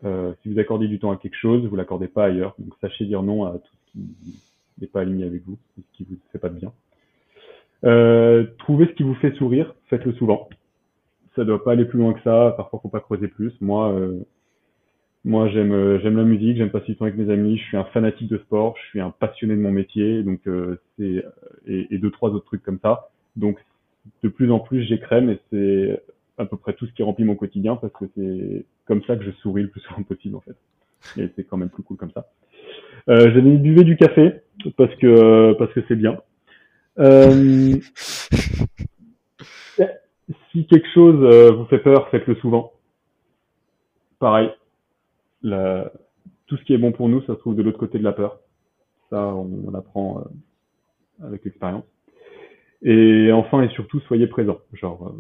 euh, 0.06 0.34
si 0.42 0.52
vous 0.52 0.60
accordez 0.60 0.88
du 0.88 1.00
temps 1.00 1.12
à 1.12 1.18
quelque 1.18 1.38
chose, 1.38 1.66
vous 1.66 1.76
l'accordez 1.76 2.08
pas 2.08 2.26
ailleurs. 2.26 2.56
Donc 2.60 2.74
sachez 2.82 3.06
dire 3.06 3.24
non 3.24 3.46
à 3.46 3.52
tout 3.54 3.76
ce 3.86 3.92
qui 3.92 4.40
n'est 4.80 4.88
pas 4.88 5.02
aligné 5.02 5.26
avec 5.26 5.44
vous, 5.46 5.58
ce 5.76 5.98
qui 5.98 6.04
vous 6.10 6.18
fait 6.32 6.40
pas 6.40 6.50
de 6.50 6.60
bien. 6.60 6.72
Euh, 7.84 8.46
trouvez 8.60 8.88
ce 8.88 8.92
qui 8.94 9.04
vous 9.04 9.16
fait 9.16 9.34
sourire, 9.36 9.74
faites-le 9.90 10.14
souvent. 10.14 10.50
Ça 11.36 11.46
doit 11.46 11.64
pas 11.64 11.74
aller 11.74 11.86
plus 11.86 12.00
loin 12.00 12.14
que 12.14 12.22
ça. 12.22 12.54
Parfois, 12.58 12.80
faut 12.82 12.90
pas 12.90 13.00
creuser 13.00 13.28
plus. 13.28 13.54
Moi, 13.62 13.92
euh, 13.92 14.20
moi, 15.28 15.50
j'aime 15.50 15.74
euh, 15.74 16.00
j'aime 16.00 16.18
la 16.18 16.24
musique, 16.24 16.58
j'aime 16.58 16.70
passer 16.70 16.88
du 16.88 16.96
temps 16.96 17.06
avec 17.06 17.18
mes 17.18 17.32
amis, 17.32 17.58
je 17.58 17.64
suis 17.64 17.78
un 17.78 17.84
fanatique 17.86 18.30
de 18.30 18.38
sport, 18.38 18.76
je 18.82 18.88
suis 18.90 19.02
un 19.02 19.12
passionné 19.12 19.56
de 19.56 19.62
mon 19.62 19.72
métier, 19.72 20.24
donc 20.24 20.40
euh, 20.48 20.80
c'est 20.98 21.24
et, 21.68 21.88
et, 21.94 21.98
deux 21.98 22.12
trois 22.12 22.30
autres 22.30 22.46
trucs 22.46 22.64
comme 22.64 22.80
ça. 22.82 23.10
Donc 23.36 23.58
de 24.24 24.30
plus 24.30 24.52
en 24.52 24.60
plus 24.60 24.84
j'écrème 24.84 25.30
et 25.30 25.40
c'est 25.52 26.02
à 26.38 26.46
peu 26.46 26.58
près 26.58 26.74
tout 26.74 26.86
ce 26.86 26.92
qui 26.94 27.04
remplit 27.04 27.26
mon 27.26 27.36
quotidien 27.36 27.76
parce 27.76 27.94
que 27.94 28.06
c'est 28.16 28.66
comme 28.86 29.04
ça 29.04 29.16
que 29.16 29.24
je 29.24 29.32
souris 29.32 29.64
le 29.64 29.70
plus 29.70 29.82
souvent 29.82 30.04
possible 30.04 30.36
en 30.36 30.42
fait. 30.42 30.56
Et 31.18 31.30
c'est 31.36 31.44
quand 31.44 31.58
même 31.58 31.70
plus 31.70 31.84
cool 31.84 31.98
comme 31.98 32.12
ça. 32.12 32.30
Euh, 33.10 33.32
J'avais 33.34 33.58
buvé 33.58 33.84
du 33.84 33.98
café 33.98 34.42
parce 34.76 34.94
que 34.96 35.54
parce 35.54 35.74
que 35.74 35.82
c'est 35.88 35.96
bien. 35.96 36.20
Euh, 37.00 37.76
si 40.52 40.66
quelque 40.66 40.88
chose 40.94 41.24
euh, 41.24 41.52
vous 41.52 41.66
fait 41.66 41.80
peur, 41.80 42.10
faites-le 42.10 42.36
souvent. 42.36 42.74
Pareil, 44.20 44.50
tout 45.44 46.58
ce 46.58 46.64
qui 46.64 46.74
est 46.74 46.78
bon 46.78 46.92
pour 46.92 47.10
nous, 47.10 47.22
ça 47.22 47.34
se 47.36 47.40
trouve 47.40 47.56
de 47.56 47.62
l'autre 47.62 47.78
côté 47.78 48.00
de 48.00 48.04
la 48.04 48.14
peur. 48.14 48.40
Ça, 49.10 49.28
on, 49.28 49.74
apprend 49.74 50.20
euh, 50.20 51.28
avec 51.28 51.46
l'expérience. 51.46 51.86
Et 52.82 53.32
enfin 53.32 53.62
et 53.62 53.70
surtout, 53.70 54.00
soyez 54.02 54.28
présents. 54.28 54.60
Genre, 54.74 55.16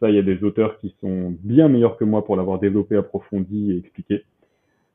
ça, 0.00 0.10
il 0.10 0.14
y 0.14 0.18
a 0.18 0.22
des 0.22 0.42
auteurs 0.44 0.78
qui 0.78 0.94
sont 1.00 1.34
bien 1.42 1.68
meilleurs 1.68 1.96
que 1.96 2.04
moi 2.04 2.24
pour 2.24 2.36
l'avoir 2.36 2.58
développé, 2.58 2.96
approfondi 2.96 3.72
et 3.72 3.78
expliqué. 3.78 4.24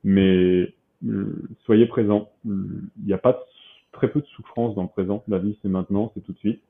Mais 0.04 0.74
euh, 1.08 1.36
soyez 1.66 1.86
présents. 1.86 2.30
Il 2.46 2.90
n'y 3.06 3.14
a 3.14 3.18
pas 3.18 3.44
très 3.92 4.10
peu 4.10 4.22
de 4.22 4.26
souffrance 4.28 4.76
dans 4.76 4.84
le 4.84 4.88
présent. 4.88 5.24
La 5.28 5.40
vie, 5.40 5.58
c'est 5.62 5.70
maintenant, 5.70 6.12
c'est 6.14 6.22
tout 6.22 6.34
de 6.34 6.38
suite. 6.40 6.62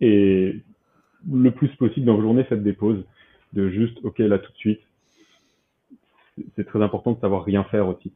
Et 0.00 0.60
le 1.30 1.50
plus 1.50 1.68
possible 1.76 2.06
dans 2.06 2.14
vos 2.14 2.22
journées, 2.22 2.44
faites 2.44 2.62
des 2.62 2.72
pauses 2.72 3.04
de 3.52 3.68
juste, 3.68 3.98
ok, 4.04 4.18
là 4.18 4.38
tout 4.38 4.52
de 4.52 4.56
suite, 4.58 4.80
c'est 6.54 6.64
très 6.64 6.82
important 6.82 7.12
de 7.12 7.20
savoir 7.20 7.44
rien 7.44 7.64
faire 7.64 7.88
aussi. 7.88 8.12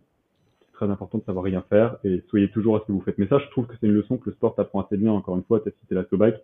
C'est 0.61 0.73
très 0.73 0.91
important 0.91 1.19
de 1.19 1.25
savoir 1.25 1.45
rien 1.45 1.65
faire 1.69 1.97
et 2.05 2.23
soyez 2.29 2.49
toujours 2.51 2.77
à 2.77 2.81
ce 2.81 2.87
que 2.87 2.93
vous 2.93 3.01
faites. 3.01 3.19
Mais 3.19 3.27
ça, 3.27 3.39
je 3.39 3.49
trouve 3.51 3.67
que 3.67 3.75
c'est 3.81 3.87
une 3.87 3.95
leçon 3.95 4.17
que 4.17 4.31
le 4.31 4.37
sport 4.37 4.55
t'apprend 4.55 4.83
assez 4.83 4.97
bien. 4.97 5.13
Encore 5.13 5.37
une 5.37 5.43
fois, 5.43 5.61
tu 5.61 5.69
as 5.69 5.73
cité 5.81 5.95
l'assaut 5.95 6.17
bike. 6.17 6.37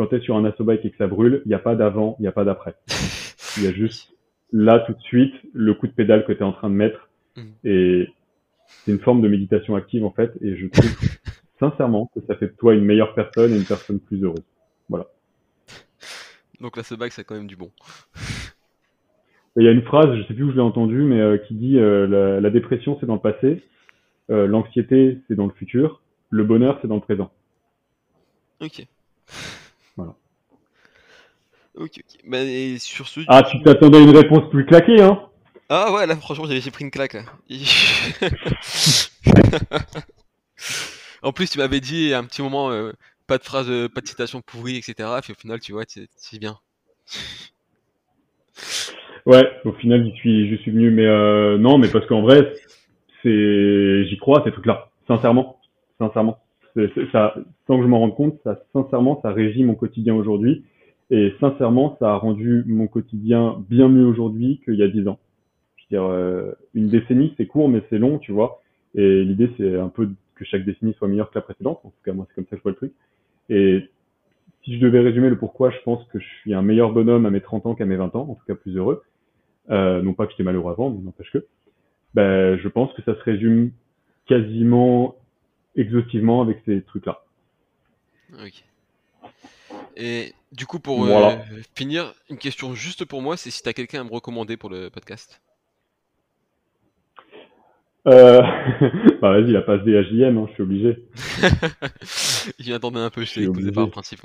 Quand 0.00 0.06
tu 0.06 0.16
es 0.16 0.20
sur 0.20 0.34
un 0.34 0.46
assaut 0.46 0.64
bike 0.64 0.82
et 0.86 0.90
que 0.90 0.96
ça 0.96 1.06
brûle, 1.06 1.42
il 1.44 1.48
n'y 1.48 1.54
a 1.54 1.58
pas 1.58 1.74
d'avant, 1.74 2.16
il 2.18 2.22
n'y 2.22 2.28
a 2.28 2.32
pas 2.32 2.46
d'après. 2.46 2.74
Il 3.58 3.64
y 3.64 3.66
a 3.66 3.72
juste 3.72 4.14
là 4.50 4.78
tout 4.78 4.94
de 4.94 5.00
suite 5.02 5.34
le 5.52 5.74
coup 5.74 5.88
de 5.88 5.92
pédale 5.92 6.24
que 6.24 6.32
tu 6.32 6.38
es 6.38 6.42
en 6.42 6.52
train 6.52 6.70
de 6.70 6.74
mettre. 6.74 7.10
Mm. 7.36 7.42
Et 7.64 8.08
c'est 8.66 8.92
une 8.92 9.00
forme 9.00 9.20
de 9.20 9.28
méditation 9.28 9.76
active 9.76 10.02
en 10.06 10.10
fait. 10.10 10.32
Et 10.40 10.56
je 10.56 10.68
trouve 10.68 10.96
sincèrement 11.60 12.10
que 12.14 12.20
ça 12.26 12.34
fait 12.36 12.46
de 12.46 12.52
toi 12.52 12.72
une 12.72 12.86
meilleure 12.86 13.12
personne 13.12 13.52
et 13.52 13.56
une 13.58 13.66
personne 13.66 14.00
plus 14.00 14.24
heureuse. 14.24 14.42
Voilà. 14.88 15.06
Donc 16.62 16.78
l'assaut 16.78 16.96
bike, 16.96 17.12
c'est 17.12 17.24
quand 17.24 17.34
même 17.34 17.46
du 17.46 17.56
bon. 17.56 17.70
Il 19.58 19.64
y 19.64 19.68
a 19.68 19.70
une 19.70 19.82
phrase, 19.82 20.16
je 20.16 20.22
sais 20.28 20.32
plus 20.32 20.44
où 20.44 20.50
je 20.50 20.56
l'ai 20.56 20.62
entendue, 20.62 21.02
mais 21.02 21.20
euh, 21.20 21.36
qui 21.36 21.52
dit 21.52 21.78
euh, 21.78 22.40
la, 22.40 22.48
dépression 22.48 22.96
c'est 23.00 23.06
dans 23.06 23.16
le 23.16 23.20
passé, 23.20 23.62
euh, 24.30 24.46
l'anxiété 24.46 25.18
c'est 25.28 25.34
dans 25.34 25.46
le 25.46 25.52
futur, 25.52 26.00
le 26.30 26.42
bonheur 26.42 26.78
c'est 26.80 26.88
dans 26.88 26.94
le 26.94 27.02
présent. 27.02 27.30
Ok. 28.62 28.86
Ok, 31.76 31.98
ok. 31.98 32.20
Bah, 32.26 32.42
et 32.42 32.78
sur 32.78 33.08
ce. 33.08 33.20
Ah, 33.28 33.42
tu 33.42 33.62
t'attendais 33.62 33.98
à 33.98 34.00
une 34.00 34.16
réponse 34.16 34.48
plus 34.50 34.66
claquée, 34.66 35.00
hein 35.00 35.20
Ah 35.68 35.92
ouais, 35.92 36.06
là 36.06 36.16
franchement 36.16 36.46
j'ai 36.48 36.70
pris 36.70 36.84
une 36.84 36.90
claque. 36.90 37.16
en 41.22 41.32
plus, 41.32 41.50
tu 41.50 41.58
m'avais 41.58 41.80
dit 41.80 42.14
un 42.14 42.24
petit 42.24 42.42
moment, 42.42 42.70
pas 43.26 43.38
de 43.38 43.44
phrase, 43.44 43.70
pas 43.94 44.00
de 44.00 44.08
citation 44.08 44.40
pourrie, 44.40 44.76
etc. 44.76 45.08
Et 45.28 45.32
au 45.32 45.34
final, 45.34 45.60
tu 45.60 45.72
vois, 45.72 45.84
c'est 45.86 46.38
bien. 46.38 46.58
Ouais, 49.26 49.48
au 49.64 49.72
final, 49.72 50.04
j'y 50.04 50.12
suis, 50.16 50.50
je 50.50 50.56
suis 50.56 50.70
venu, 50.70 50.90
mais 50.90 51.06
euh, 51.06 51.58
non, 51.58 51.78
mais 51.78 51.88
parce 51.88 52.06
qu'en 52.06 52.22
vrai, 52.22 52.52
c'est, 53.22 54.04
j'y 54.04 54.18
crois 54.18 54.42
ces 54.44 54.52
trucs-là, 54.52 54.90
sincèrement, 55.06 55.60
sincèrement. 55.98 56.38
C'est, 56.74 56.90
ça, 57.12 57.34
sans 57.66 57.76
que 57.76 57.82
je 57.82 57.88
m'en 57.88 58.00
rende 58.00 58.14
compte, 58.14 58.38
ça, 58.44 58.58
sincèrement, 58.72 59.20
ça 59.22 59.32
régit 59.32 59.64
mon 59.64 59.74
quotidien 59.74 60.14
aujourd'hui, 60.14 60.64
et 61.10 61.34
sincèrement, 61.40 61.96
ça 61.98 62.12
a 62.12 62.16
rendu 62.16 62.64
mon 62.66 62.86
quotidien 62.86 63.62
bien 63.68 63.88
mieux 63.88 64.06
aujourd'hui 64.06 64.60
qu'il 64.64 64.76
y 64.76 64.82
a 64.82 64.88
dix 64.88 65.08
ans. 65.08 65.18
Je 65.76 65.84
veux 65.84 66.00
dire, 66.00 66.08
euh, 66.08 66.52
une 66.74 66.88
décennie, 66.88 67.34
c'est 67.36 67.46
court, 67.46 67.68
mais 67.68 67.82
c'est 67.90 67.98
long, 67.98 68.18
tu 68.18 68.30
vois. 68.30 68.62
Et 68.94 69.24
l'idée, 69.24 69.50
c'est 69.56 69.76
un 69.76 69.88
peu 69.88 70.08
que 70.36 70.44
chaque 70.44 70.64
décennie 70.64 70.94
soit 70.94 71.08
meilleure 71.08 71.30
que 71.30 71.38
la 71.38 71.42
précédente. 71.42 71.80
En 71.84 71.90
tout 71.90 72.02
cas, 72.04 72.12
moi, 72.12 72.26
c'est 72.28 72.34
comme 72.36 72.44
ça 72.44 72.50
que 72.50 72.58
je 72.58 72.62
vois 72.62 72.72
le 72.72 72.76
truc. 72.76 72.92
Et 73.48 73.88
si 74.64 74.76
je 74.76 74.80
devais 74.80 75.00
résumer 75.00 75.30
le 75.30 75.38
pourquoi, 75.38 75.70
je 75.70 75.78
pense 75.84 76.04
que 76.12 76.20
je 76.20 76.26
suis 76.40 76.54
un 76.54 76.62
meilleur 76.62 76.92
bonhomme 76.92 77.26
à 77.26 77.30
mes 77.30 77.40
30 77.40 77.66
ans 77.66 77.74
qu'à 77.74 77.86
mes 77.86 77.96
20 77.96 78.14
ans, 78.14 78.28
en 78.30 78.34
tout 78.34 78.44
cas 78.46 78.54
plus 78.54 78.76
heureux. 78.76 79.02
Euh, 79.70 80.02
non 80.02 80.14
pas 80.14 80.26
que 80.26 80.32
j'étais 80.32 80.44
malheureux 80.44 80.72
avant, 80.72 80.90
mais 80.90 81.02
n'empêche 81.02 81.30
que. 81.32 81.44
Ben, 82.14 82.56
je 82.56 82.68
pense 82.68 82.92
que 82.94 83.02
ça 83.02 83.14
se 83.14 83.22
résume 83.22 83.72
quasiment 84.26 85.16
exhaustivement 85.76 86.42
avec 86.42 86.60
ces 86.66 86.82
trucs-là. 86.82 87.22
Ok. 88.32 88.64
Et 90.02 90.32
du 90.50 90.64
coup, 90.64 90.80
pour 90.80 91.04
euh, 91.04 91.32
finir, 91.74 92.14
une 92.30 92.38
question 92.38 92.74
juste 92.74 93.04
pour 93.04 93.20
moi, 93.20 93.36
c'est 93.36 93.50
si 93.50 93.62
tu 93.62 93.68
as 93.68 93.74
quelqu'un 93.74 94.00
à 94.00 94.04
me 94.04 94.10
recommander 94.10 94.56
pour 94.56 94.70
le 94.70 94.88
podcast. 94.88 95.42
Euh... 98.08 98.40
bah 99.20 99.32
vas-y, 99.32 99.52
la 99.52 99.60
passe 99.60 99.84
des 99.84 99.92
HJM, 99.92 100.38
hein, 100.38 100.46
je 100.48 100.54
suis 100.54 100.62
obligé. 100.62 101.04
J'y 102.58 102.72
attendais 102.72 103.00
un 103.00 103.10
peu, 103.10 103.26
je 103.26 103.34
t'ai 103.34 103.42
épousé 103.42 103.72
par 103.72 103.90
principe. 103.90 104.20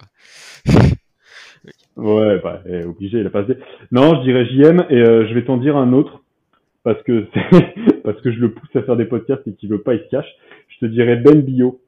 Ouais, 1.97 2.39
bah, 2.39 2.61
obligé, 2.85 3.19
il 3.19 3.27
a 3.27 3.29
passé. 3.29 3.57
Non, 3.91 4.15
je 4.15 4.21
dirais 4.23 4.45
JM 4.45 4.85
et 4.89 5.01
euh, 5.01 5.27
je 5.27 5.33
vais 5.33 5.43
t'en 5.43 5.57
dire 5.57 5.75
un 5.75 5.91
autre 5.91 6.23
parce 6.83 7.03
que 7.03 7.27
parce 8.03 8.21
que 8.21 8.31
je 8.31 8.39
le 8.39 8.53
pousse 8.53 8.73
à 8.75 8.83
faire 8.83 8.95
des 8.95 9.05
podcasts 9.05 9.45
et 9.45 9.53
qu'il 9.53 9.67
veut 9.67 9.81
pas, 9.81 9.95
il 9.95 10.03
se 10.03 10.09
cache. 10.09 10.29
Je 10.69 10.85
te 10.85 10.85
dirais 10.85 11.17
Ben 11.17 11.41
Bio. 11.41 11.81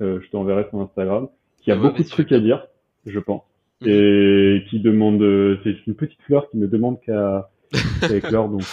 Euh, 0.00 0.18
je 0.20 0.30
t'enverrai 0.30 0.66
son 0.72 0.80
Instagram, 0.80 1.28
qui 1.60 1.70
a 1.70 1.76
beaucoup 1.76 2.02
de 2.02 2.08
trucs 2.08 2.32
à 2.32 2.40
dire, 2.40 2.66
je 3.06 3.18
pense, 3.18 3.42
mhm. 3.80 3.88
et 3.88 4.64
qui 4.68 4.80
demande. 4.80 5.22
Euh, 5.22 5.58
c'est 5.64 5.86
une 5.86 5.94
petite 5.94 6.20
fleur 6.22 6.48
qui 6.50 6.58
ne 6.58 6.66
demande 6.66 7.00
qu'à 7.00 7.50
éclore, 8.10 8.48
donc 8.48 8.64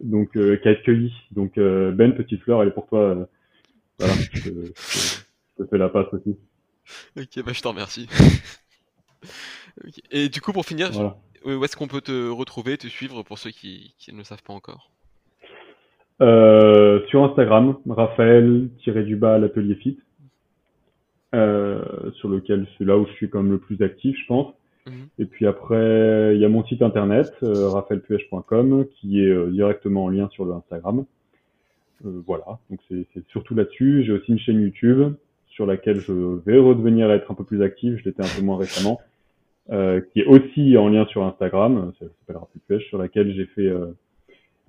donc 0.00 0.32
qu'à 0.32 0.70
être 0.70 0.82
cueillie. 0.82 1.12
Donc 1.32 1.56
Ben, 1.56 2.14
petite 2.14 2.42
fleur, 2.42 2.62
elle 2.62 2.68
est 2.68 2.72
pour 2.72 2.86
toi. 2.86 3.28
voilà, 3.98 4.14
je, 4.32 4.50
te 5.58 5.66
fais 5.68 5.78
la 5.78 5.88
passe 5.88 6.12
aussi. 6.12 6.36
Ok, 7.16 7.44
bah 7.44 7.52
je 7.52 7.60
t'en 7.60 7.70
remercie. 7.70 8.08
Et 10.10 10.28
du 10.28 10.40
coup, 10.40 10.52
pour 10.52 10.64
finir, 10.64 10.90
où 11.44 11.64
est-ce 11.64 11.76
qu'on 11.76 11.88
peut 11.88 12.00
te 12.00 12.28
retrouver, 12.28 12.76
te 12.76 12.86
suivre 12.86 13.22
pour 13.22 13.38
ceux 13.38 13.50
qui, 13.50 13.94
qui 13.98 14.12
ne 14.12 14.18
le 14.18 14.24
savent 14.24 14.42
pas 14.42 14.52
encore? 14.52 14.90
Euh, 16.20 17.00
Sur 17.08 17.24
Instagram, 17.24 17.76
Raphaël-du-bas 17.88 19.38
l'atelier 19.38 19.74
fit, 19.76 19.98
euh, 21.34 22.10
sur 22.14 22.28
lequel 22.28 22.66
c'est 22.76 22.84
là 22.84 22.98
où 22.98 23.06
je 23.06 23.12
suis 23.12 23.30
comme 23.30 23.50
le 23.50 23.58
plus 23.58 23.80
actif, 23.82 24.16
je 24.18 24.26
pense. 24.26 24.54
Mhm. 24.86 24.92
Et 25.18 25.24
puis 25.26 25.46
après, 25.46 26.34
il 26.34 26.40
y 26.40 26.44
a 26.44 26.48
mon 26.48 26.64
site 26.64 26.82
internet, 26.82 27.32
euh, 27.42 27.68
raphaelpuech.com, 27.68 28.86
qui 28.96 29.20
est 29.20 29.28
euh, 29.28 29.50
directement 29.50 30.04
en 30.04 30.08
lien 30.08 30.28
sur 30.30 30.44
le 30.44 30.52
Instagram. 30.52 31.04
Euh, 32.06 32.22
voilà, 32.26 32.58
donc 32.70 32.80
c'est 32.88 33.28
surtout 33.28 33.54
là-dessus. 33.54 34.04
J'ai 34.04 34.12
aussi 34.12 34.32
une 34.32 34.38
chaîne 34.38 34.60
YouTube 34.60 35.14
sur 35.48 35.66
laquelle 35.66 36.00
je 36.00 36.12
vais 36.12 36.58
redevenir 36.58 37.10
être 37.10 37.30
un 37.30 37.34
peu 37.34 37.44
plus 37.44 37.62
actif. 37.62 37.98
Je 37.98 38.04
l'étais 38.04 38.22
un 38.22 38.36
peu 38.36 38.42
moins 38.42 38.56
récemment, 38.56 39.00
euh, 39.70 40.00
qui 40.00 40.20
est 40.20 40.26
aussi 40.26 40.76
en 40.78 40.88
lien 40.88 41.04
sur 41.06 41.24
Instagram. 41.24 41.92
Ça 41.98 42.06
s'appelle 42.06 42.36
Raphael 42.38 42.80
sur 42.88 42.98
laquelle 42.98 43.34
j'ai 43.34 43.46
fait 43.46 43.70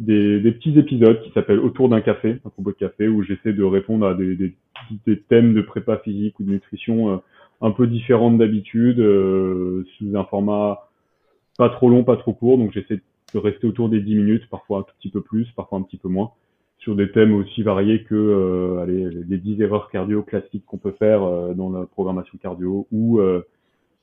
des, 0.02 0.40
des, 0.40 0.52
petits 0.52 0.78
épisodes 0.78 1.22
qui 1.22 1.32
s'appellent 1.32 1.60
Autour 1.60 1.90
d'un 1.90 2.02
café, 2.02 2.40
un 2.46 2.50
combo 2.50 2.72
de 2.72 2.78
café, 2.78 3.08
où 3.08 3.24
j'essaie 3.24 3.54
de 3.54 3.64
répondre 3.64 4.06
à 4.06 4.14
des, 4.14 4.36
des, 4.36 4.56
des, 5.06 5.20
thèmes 5.20 5.54
de 5.54 5.62
prépa 5.62 5.98
physique 5.98 6.40
ou 6.40 6.44
de 6.44 6.52
nutrition 6.52 7.22
un 7.62 7.72
peu 7.72 7.88
différente 7.88 8.38
d'habitude, 8.38 9.00
euh, 9.00 9.86
sous 9.98 10.18
un 10.18 10.24
format 10.26 10.90
pas 11.58 11.70
trop 11.70 11.90
long, 11.90 12.04
pas 12.04 12.18
trop 12.18 12.34
court. 12.34 12.58
Donc 12.58 12.72
j'essaie 12.72 13.00
de 13.34 13.40
rester 13.40 13.68
autour 13.68 13.90
des 13.90 14.02
10 14.02 14.16
minutes, 14.16 14.50
parfois 14.50 14.80
un 14.80 14.84
tout 14.84 14.94
petit 15.00 15.10
peu 15.10 15.22
plus, 15.22 15.48
parfois 15.56 15.78
un 15.78 15.84
petit 15.84 15.98
peu 15.98 16.10
moins, 16.10 16.32
sur 16.80 16.96
des 16.96 17.12
thèmes 17.12 17.34
aussi 17.34 17.62
variés 17.62 18.04
que 18.04 18.16
euh, 18.16 18.82
allez, 18.82 19.10
les 19.28 19.38
10 19.38 19.62
erreurs 19.62 19.90
cardio 19.90 20.24
classiques 20.24 20.66
qu'on 20.66 20.78
peut 20.78 20.96
faire 20.98 21.24
euh, 21.24 21.54
dans 21.54 21.70
la 21.70 21.86
programmation 21.86 22.38
cardio 22.42 22.88
ou 22.92 23.20
euh, 23.20 23.46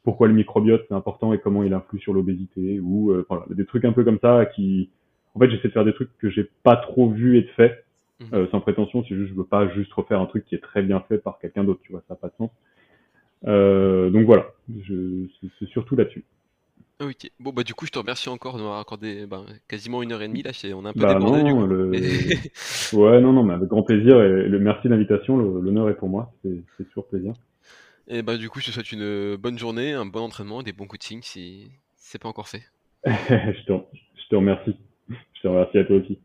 pourquoi 0.05 0.29
le 0.29 0.35
microbiote 0.35 0.85
c'est 0.89 0.95
important 0.95 1.33
et 1.33 1.39
comment 1.39 1.65
il 1.65 1.75
influe 1.75 1.99
sur 1.99 2.15
l'obésité 2.15 2.81
ou 2.81 3.13
voilà, 3.29 3.45
des 3.51 3.67
trucs 3.67 3.85
un 3.85 3.93
peu 3.93 4.05
comme 4.05 4.21
ça 4.23 4.47
qui 4.47 4.89
en 5.35 5.41
fait 5.41 5.51
j'essaie 5.51 5.69
de 5.69 5.73
faire 5.73 5.85
des 5.85 5.95
trucs 5.95 6.17
que 6.19 6.31
j'ai 6.31 6.49
pas 6.63 6.77
trop 6.77 7.09
vu 7.11 7.39
et 7.39 7.43
de 7.43 7.49
fait 7.49 7.85
mmh. 8.21 8.47
sans 8.51 8.61
prétention 8.61 9.05
c'est 9.09 9.15
juste 9.15 9.31
je 9.31 9.35
veux 9.35 9.45
pas 9.45 9.69
juste 9.69 9.93
refaire 9.93 10.21
un 10.21 10.27
truc 10.27 10.45
qui 10.47 10.55
est 10.55 10.63
très 10.63 10.83
bien 10.83 11.01
fait 11.09 11.19
par 11.19 11.39
quelqu'un 11.39 11.65
d'autre 11.65 11.81
tu 11.83 11.93
vois 11.93 12.03
ça 12.09 12.15
n'a 12.15 12.17
pas 12.17 12.29
de 12.29 12.35
sens 12.39 12.51
euh, 13.47 14.11
donc 14.11 14.25
voilà, 14.27 14.47
c'est 15.59 15.69
surtout 15.69 15.97
là-dessus. 15.97 16.25
Ok, 17.01 17.31
bon 17.39 17.53
bah 17.53 17.63
du 17.63 17.75
coup 17.75 17.87
je 17.87 17.93
te 17.93 17.99
remercie 18.01 18.29
encore 18.29 18.55
de 18.55 18.59
m'avoir 18.59 18.81
accordé 18.81 19.25
bah, 19.25 19.45
quasiment 19.69 20.03
une 20.03 20.11
heure 20.11 20.21
et 20.21 20.27
demie 20.27 20.43
là, 20.43 20.51
on 20.75 20.85
a 20.85 20.89
un 20.89 20.93
peu 20.93 20.99
bah 20.99 21.15
débordé 21.15 21.45
non, 21.45 21.65
Le... 21.65 21.93
ouais 22.93 23.21
non 23.21 23.33
non 23.33 23.45
mais 23.45 23.55
avec 23.55 23.69
grand 23.69 23.85
plaisir 23.85 24.21
et 24.21 24.49
le 24.49 24.59
merci 24.59 24.89
de 24.89 24.89
l'invitation, 24.89 25.37
l'honneur 25.37 25.89
est 25.91 25.95
pour 25.95 26.09
moi, 26.09 26.33
c'est 26.43 26.85
toujours 26.89 27.07
plaisir. 27.07 27.35
Et 28.09 28.23
bah 28.23 28.37
du 28.37 28.51
coup 28.51 28.59
je 28.59 28.67
te 28.67 28.71
souhaite 28.73 28.91
une 28.91 29.37
bonne 29.37 29.61
journée, 29.61 29.93
un 29.93 30.07
bon 30.07 30.23
entraînement, 30.23 30.65
des 30.65 30.73
bons 30.73 30.87
coachings 30.87 31.23
si 31.23 31.71
c'est 31.95 32.21
pas 32.21 32.29
encore 32.29 32.49
fait. 32.49 32.65
je, 33.07 33.65
te, 33.65 33.73
je 33.95 34.29
te 34.29 34.35
remercie, 34.35 34.77
je 35.39 35.43
te 35.43 35.49
remercie 35.49 35.79
à 35.79 35.85
toi 35.85 35.97
aussi. 35.97 36.19